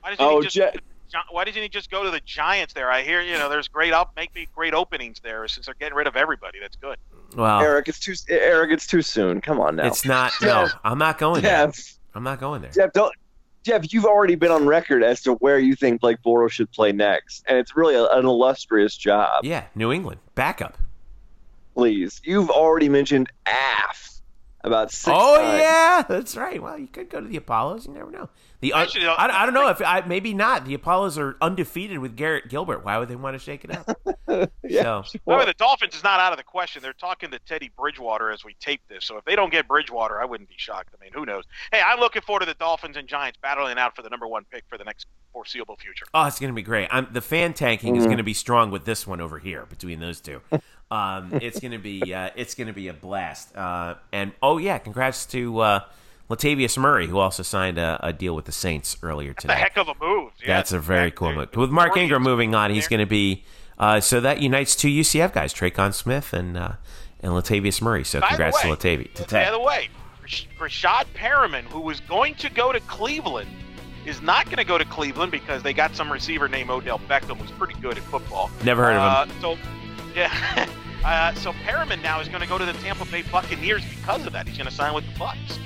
Why 0.01 0.11
doesn't 0.11 0.25
Oh, 0.25 0.41
he 0.41 0.49
just? 0.49 0.57
Je- 0.57 0.81
why 1.31 1.45
doesn't 1.45 1.63
he 1.63 1.69
just 1.69 1.91
go 1.93 2.03
to 2.03 2.11
the 2.11 2.21
Giants 2.25 2.75
there? 2.75 2.91
I 2.91 3.03
hear 3.03 3.21
you 3.21 3.39
know 3.39 3.49
there's 3.49 3.69
great 3.69 3.93
up, 3.93 4.13
make 4.17 4.35
me 4.35 4.49
great 4.55 4.75
openings 4.75 5.21
there 5.23 5.47
since 5.47 5.67
they're 5.67 5.77
getting 5.79 5.95
rid 5.97 6.07
of 6.09 6.17
everybody. 6.17 6.59
That's 6.61 6.75
good. 6.77 6.97
Well, 7.37 7.61
Eric, 7.61 7.89
it's 7.89 8.01
too 8.01 8.15
Eric, 8.29 8.73
it's 8.73 8.87
too 8.87 9.01
soon. 9.03 9.41
Come 9.41 9.61
on 9.61 9.77
now. 9.77 9.87
it's 9.87 10.05
not. 10.05 10.33
No, 10.43 10.67
I'm 10.83 10.99
not 10.99 11.19
going 11.19 11.43
there. 11.43 11.67
Jeff, 11.69 11.99
I'm 12.15 12.25
not 12.25 12.41
going 12.41 12.63
there. 12.63 12.73
Jeff, 12.73 12.93
don't. 12.93 13.15
Jeff, 13.63 13.93
you've 13.95 14.05
already 14.05 14.35
been 14.35 14.51
on 14.51 14.67
record 14.67 15.03
as 15.03 15.23
to 15.23 15.35
where 15.35 15.59
you 15.59 15.75
think 15.75 16.01
Blake 16.01 16.19
Bortles 16.25 16.51
should 16.51 16.71
play 16.73 16.91
next, 16.93 17.45
and 17.49 17.57
it's 17.59 17.77
really 17.77 17.95
a, 17.95 18.05
an 18.09 18.27
illustrious 18.27 18.97
job. 18.97 19.45
Yeah, 19.45 19.65
New 19.75 19.93
England 19.93 20.21
backup. 20.35 20.77
Please, 21.75 22.21
you've 22.25 22.51
already 22.51 22.89
mentioned 22.89 23.31
AF 23.47 24.14
about 24.65 24.91
six 24.91 25.15
Oh 25.17 25.37
times. 25.37 25.61
yeah, 25.61 26.03
that's 26.09 26.37
right. 26.37 26.61
Well, 26.61 26.79
you 26.79 26.87
could 26.89 27.09
go 27.11 27.21
to 27.21 27.27
the 27.29 27.37
Apollos. 27.37 27.87
You 27.87 27.93
never 27.93 28.11
know. 28.11 28.29
The 28.61 28.73
Actually, 28.73 29.07
uh, 29.07 29.13
I, 29.13 29.43
I 29.43 29.45
don't 29.45 29.55
know 29.55 29.69
if 29.69 29.83
I, 29.83 30.01
maybe 30.07 30.33
not. 30.33 30.65
The 30.65 30.73
Apollos 30.75 31.19
are 31.19 31.37
undefeated 31.43 31.99
with 31.99 32.17
Garrett 32.17 32.49
Gilbert. 32.49 32.83
Why 32.83 32.97
would 32.99 33.09
they 33.09 33.17
want 33.17 33.35
to 33.35 33.39
shake 33.39 33.65
it 33.65 33.71
up? 33.77 33.99
Yeah, 34.65 35.03
So- 35.03 35.19
By 35.27 35.35
the 35.35 35.39
way, 35.41 35.45
the 35.45 35.53
Dolphins 35.55 35.95
is 35.95 36.03
not 36.03 36.19
out 36.19 36.33
of 36.33 36.39
the 36.39 36.43
question. 36.45 36.83
They're 36.83 36.93
talking 36.95 37.31
to 37.31 37.39
Teddy 37.41 37.71
Bridgewater 37.79 38.31
as 38.33 38.43
we 38.45 38.55
tape 38.55 38.81
this. 38.89 39.05
So 39.05 39.17
if 39.19 39.25
they 39.27 39.37
don't 39.37 39.53
get 39.53 39.69
Bridgewater, 39.69 40.21
I 40.21 40.25
wouldn't 40.25 40.49
be 40.49 40.57
shocked. 40.57 40.89
I 40.99 41.05
mean, 41.05 41.13
who 41.13 41.25
knows? 41.27 41.45
Hey, 41.71 41.81
I'm 41.85 42.01
looking 42.01 42.23
forward 42.23 42.41
to 42.41 42.47
the 42.47 42.55
Dolphins 42.55 42.97
and 42.97 43.07
Giants 43.07 43.39
battling 43.41 43.79
out 43.79 43.95
for 43.95 44.03
the 44.03 44.09
number 44.09 44.27
one 44.27 44.45
pick 44.51 44.65
for 44.69 44.77
the 44.79 44.83
next 44.85 45.07
foreseeable 45.33 45.77
future. 45.77 46.07
Oh, 46.15 46.25
it's 46.27 46.41
going 46.41 46.51
to 46.51 46.55
be 46.55 46.63
great. 46.63 46.89
I'm, 46.91 47.07
the 47.13 47.21
fan 47.21 47.53
tanking 47.53 47.95
Mm. 47.95 47.99
is 47.99 48.07
going 48.07 48.17
to 48.17 48.25
be 48.25 48.35
strong 48.35 48.71
with 48.71 48.87
this 48.87 49.07
one 49.07 49.21
over 49.21 49.39
here 49.39 49.67
between 49.67 50.01
those 50.01 50.21
two. 50.21 50.41
Um, 50.95 51.31
it's 51.43 51.59
going 51.59 51.73
to 51.73 51.79
be 51.79 52.15
uh, 52.15 52.31
it's 52.37 52.55
to 52.55 52.73
be 52.73 52.89
a 52.89 52.93
blast. 52.93 53.55
Uh, 53.57 53.97
and 54.13 54.33
oh 54.43 54.59
yeah, 54.59 54.79
congrats 54.79 55.27
to 55.27 55.59
uh, 55.59 55.81
Latavius 56.31 56.79
Murray 56.79 57.09
who 57.09 57.19
also 57.19 57.43
signed 57.43 57.79
a, 57.79 57.99
a 58.01 58.13
deal 58.13 58.37
with 58.37 58.45
the 58.45 58.53
Saints 58.53 58.97
earlier 59.03 59.33
That's 59.33 59.45
a 59.45 59.49
today. 59.49 59.61
heck 59.61 59.77
of 59.77 59.89
a 59.89 59.95
move. 60.01 60.33
Yeah, 60.41 60.57
That's 60.57 60.73
a 60.73 60.79
very 60.79 61.11
cool 61.11 61.33
move. 61.33 61.55
With 61.57 61.71
Mark 61.71 61.97
Ingram 61.97 62.23
moving 62.23 62.55
on, 62.55 62.71
he's 62.71 62.87
going 62.87 63.01
to 63.01 63.07
be 63.07 63.45
uh, 63.79 64.01
so 64.01 64.21
that 64.21 64.41
unites 64.41 64.77
two 64.77 64.89
UCF 64.89 65.33
guys, 65.33 65.53
Tre'Quan 65.53 65.93
Smith 65.93 66.33
and 66.33 66.57
uh, 66.57 66.73
and 67.21 67.33
Latavius 67.33 67.83
Murray. 67.83 68.05
So 68.05 68.21
By 68.21 68.29
congrats 68.29 68.61
to 68.63 68.69
Latavius. 68.69 69.31
By 69.31 69.51
the 69.51 69.59
way, 69.61 69.89
Rash- 70.23 70.49
Rashad 70.61 71.07
Perriman, 71.15 71.65
who 71.65 71.81
was 71.81 71.99
going 72.01 72.37
to 72.37 72.51
go 72.51 72.71
to 72.71 72.79
Cleveland, 72.81 73.51
is 74.07 74.23
not 74.23 74.45
going 74.47 74.59
to 74.59 74.65
go 74.65 74.79
to 74.79 74.85
Cleveland 74.85 75.33
because 75.33 75.63
they 75.63 75.73
got 75.73 75.97
some 75.97 76.13
receiver 76.13 76.49
named 76.49 76.71
Odell 76.71 77.01
Beckham, 77.01 77.37
who's 77.39 77.51
pretty 77.53 77.75
good 77.81 77.99
at 77.99 78.05
football. 78.05 78.49
Never 78.63 78.85
heard 78.85 78.97
of 78.97 79.29
him. 79.29 79.37
Uh, 79.37 79.41
so, 79.41 79.59
yeah. 80.15 80.69
Uh, 81.05 81.35
so 81.35 81.53
Perriman 81.53 82.03
now 82.03 82.21
is 82.21 82.29
going 82.29 82.41
to 82.41 82.49
go 82.49 82.57
to 82.57 82.65
the 82.65 82.73
Tampa 82.75 83.05
Bay 83.05 83.23
Buccaneers 83.23 83.85
because 83.85 84.27
of 84.27 84.33
that. 84.33 84.49
He's 84.49 84.57
going 84.57 84.69
to 84.69 84.75
sign 84.75 84.95
with 84.95 85.05
the 85.13 85.19
Bucks. 85.19 85.59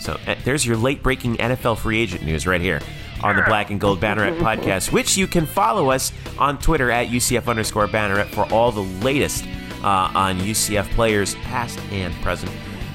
So 0.00 0.18
uh, 0.26 0.34
there's 0.44 0.66
your 0.66 0.76
late 0.76 1.02
breaking 1.02 1.36
NFL 1.36 1.78
free 1.78 2.00
agent 2.00 2.24
news 2.24 2.46
right 2.46 2.60
here 2.60 2.80
on 3.22 3.36
the 3.36 3.42
Black 3.42 3.70
and 3.70 3.80
Gold 3.80 4.00
Banneret 4.00 4.38
podcast, 4.40 4.92
which 4.92 5.16
you 5.16 5.26
can 5.26 5.46
follow 5.46 5.90
us 5.90 6.12
on 6.38 6.58
Twitter 6.58 6.90
at 6.90 7.08
UCF 7.08 7.46
underscore 7.46 7.86
Banneret 7.86 8.26
for 8.26 8.50
all 8.52 8.72
the 8.72 8.82
latest 9.04 9.44
uh, 9.82 10.10
on 10.14 10.38
UCF 10.40 10.90
players, 10.90 11.34
past 11.36 11.78
and 11.92 12.12
present. 12.22 12.50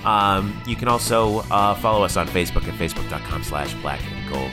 Um, 0.05 0.61
you 0.67 0.76
can 0.76 0.88
also 0.88 1.39
uh, 1.51 1.76
follow 1.76 2.03
us 2.03 2.17
on 2.17 2.27
Facebook 2.27 2.67
at 2.67 2.73
facebook.com 2.76 3.43
slash 3.43 3.73
black 3.76 4.01
and 4.11 4.30
gold 4.31 4.51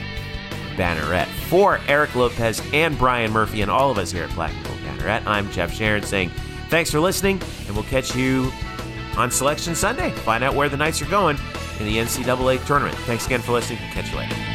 banneret. 0.75 1.27
For 1.27 1.79
Eric 1.87 2.15
Lopez 2.15 2.61
and 2.73 2.97
Brian 2.97 3.31
Murphy 3.31 3.61
and 3.61 3.69
all 3.69 3.91
of 3.91 3.97
us 3.97 4.11
here 4.11 4.23
at 4.23 4.33
Black 4.33 4.51
and 4.53 4.65
Gold 4.65 4.79
Banneret, 4.79 5.25
I'm 5.27 5.51
Jeff 5.51 5.71
Sharon 5.71 6.01
saying 6.01 6.31
thanks 6.73 6.89
for 6.89 6.99
listening, 6.99 7.39
and 7.67 7.75
we'll 7.75 7.83
catch 7.83 8.15
you 8.15 8.51
on 9.15 9.29
Selection 9.29 9.75
Sunday. 9.75 10.09
Find 10.09 10.43
out 10.43 10.55
where 10.55 10.69
the 10.69 10.77
Knights 10.77 11.03
are 11.03 11.05
going 11.05 11.37
in 11.79 11.85
the 11.85 11.97
NCAA 11.97 12.65
tournament. 12.65 12.97
Thanks 13.01 13.27
again 13.27 13.41
for 13.41 13.51
listening. 13.51 13.77
And 13.77 13.93
catch 13.93 14.11
you 14.11 14.17
later. 14.17 14.52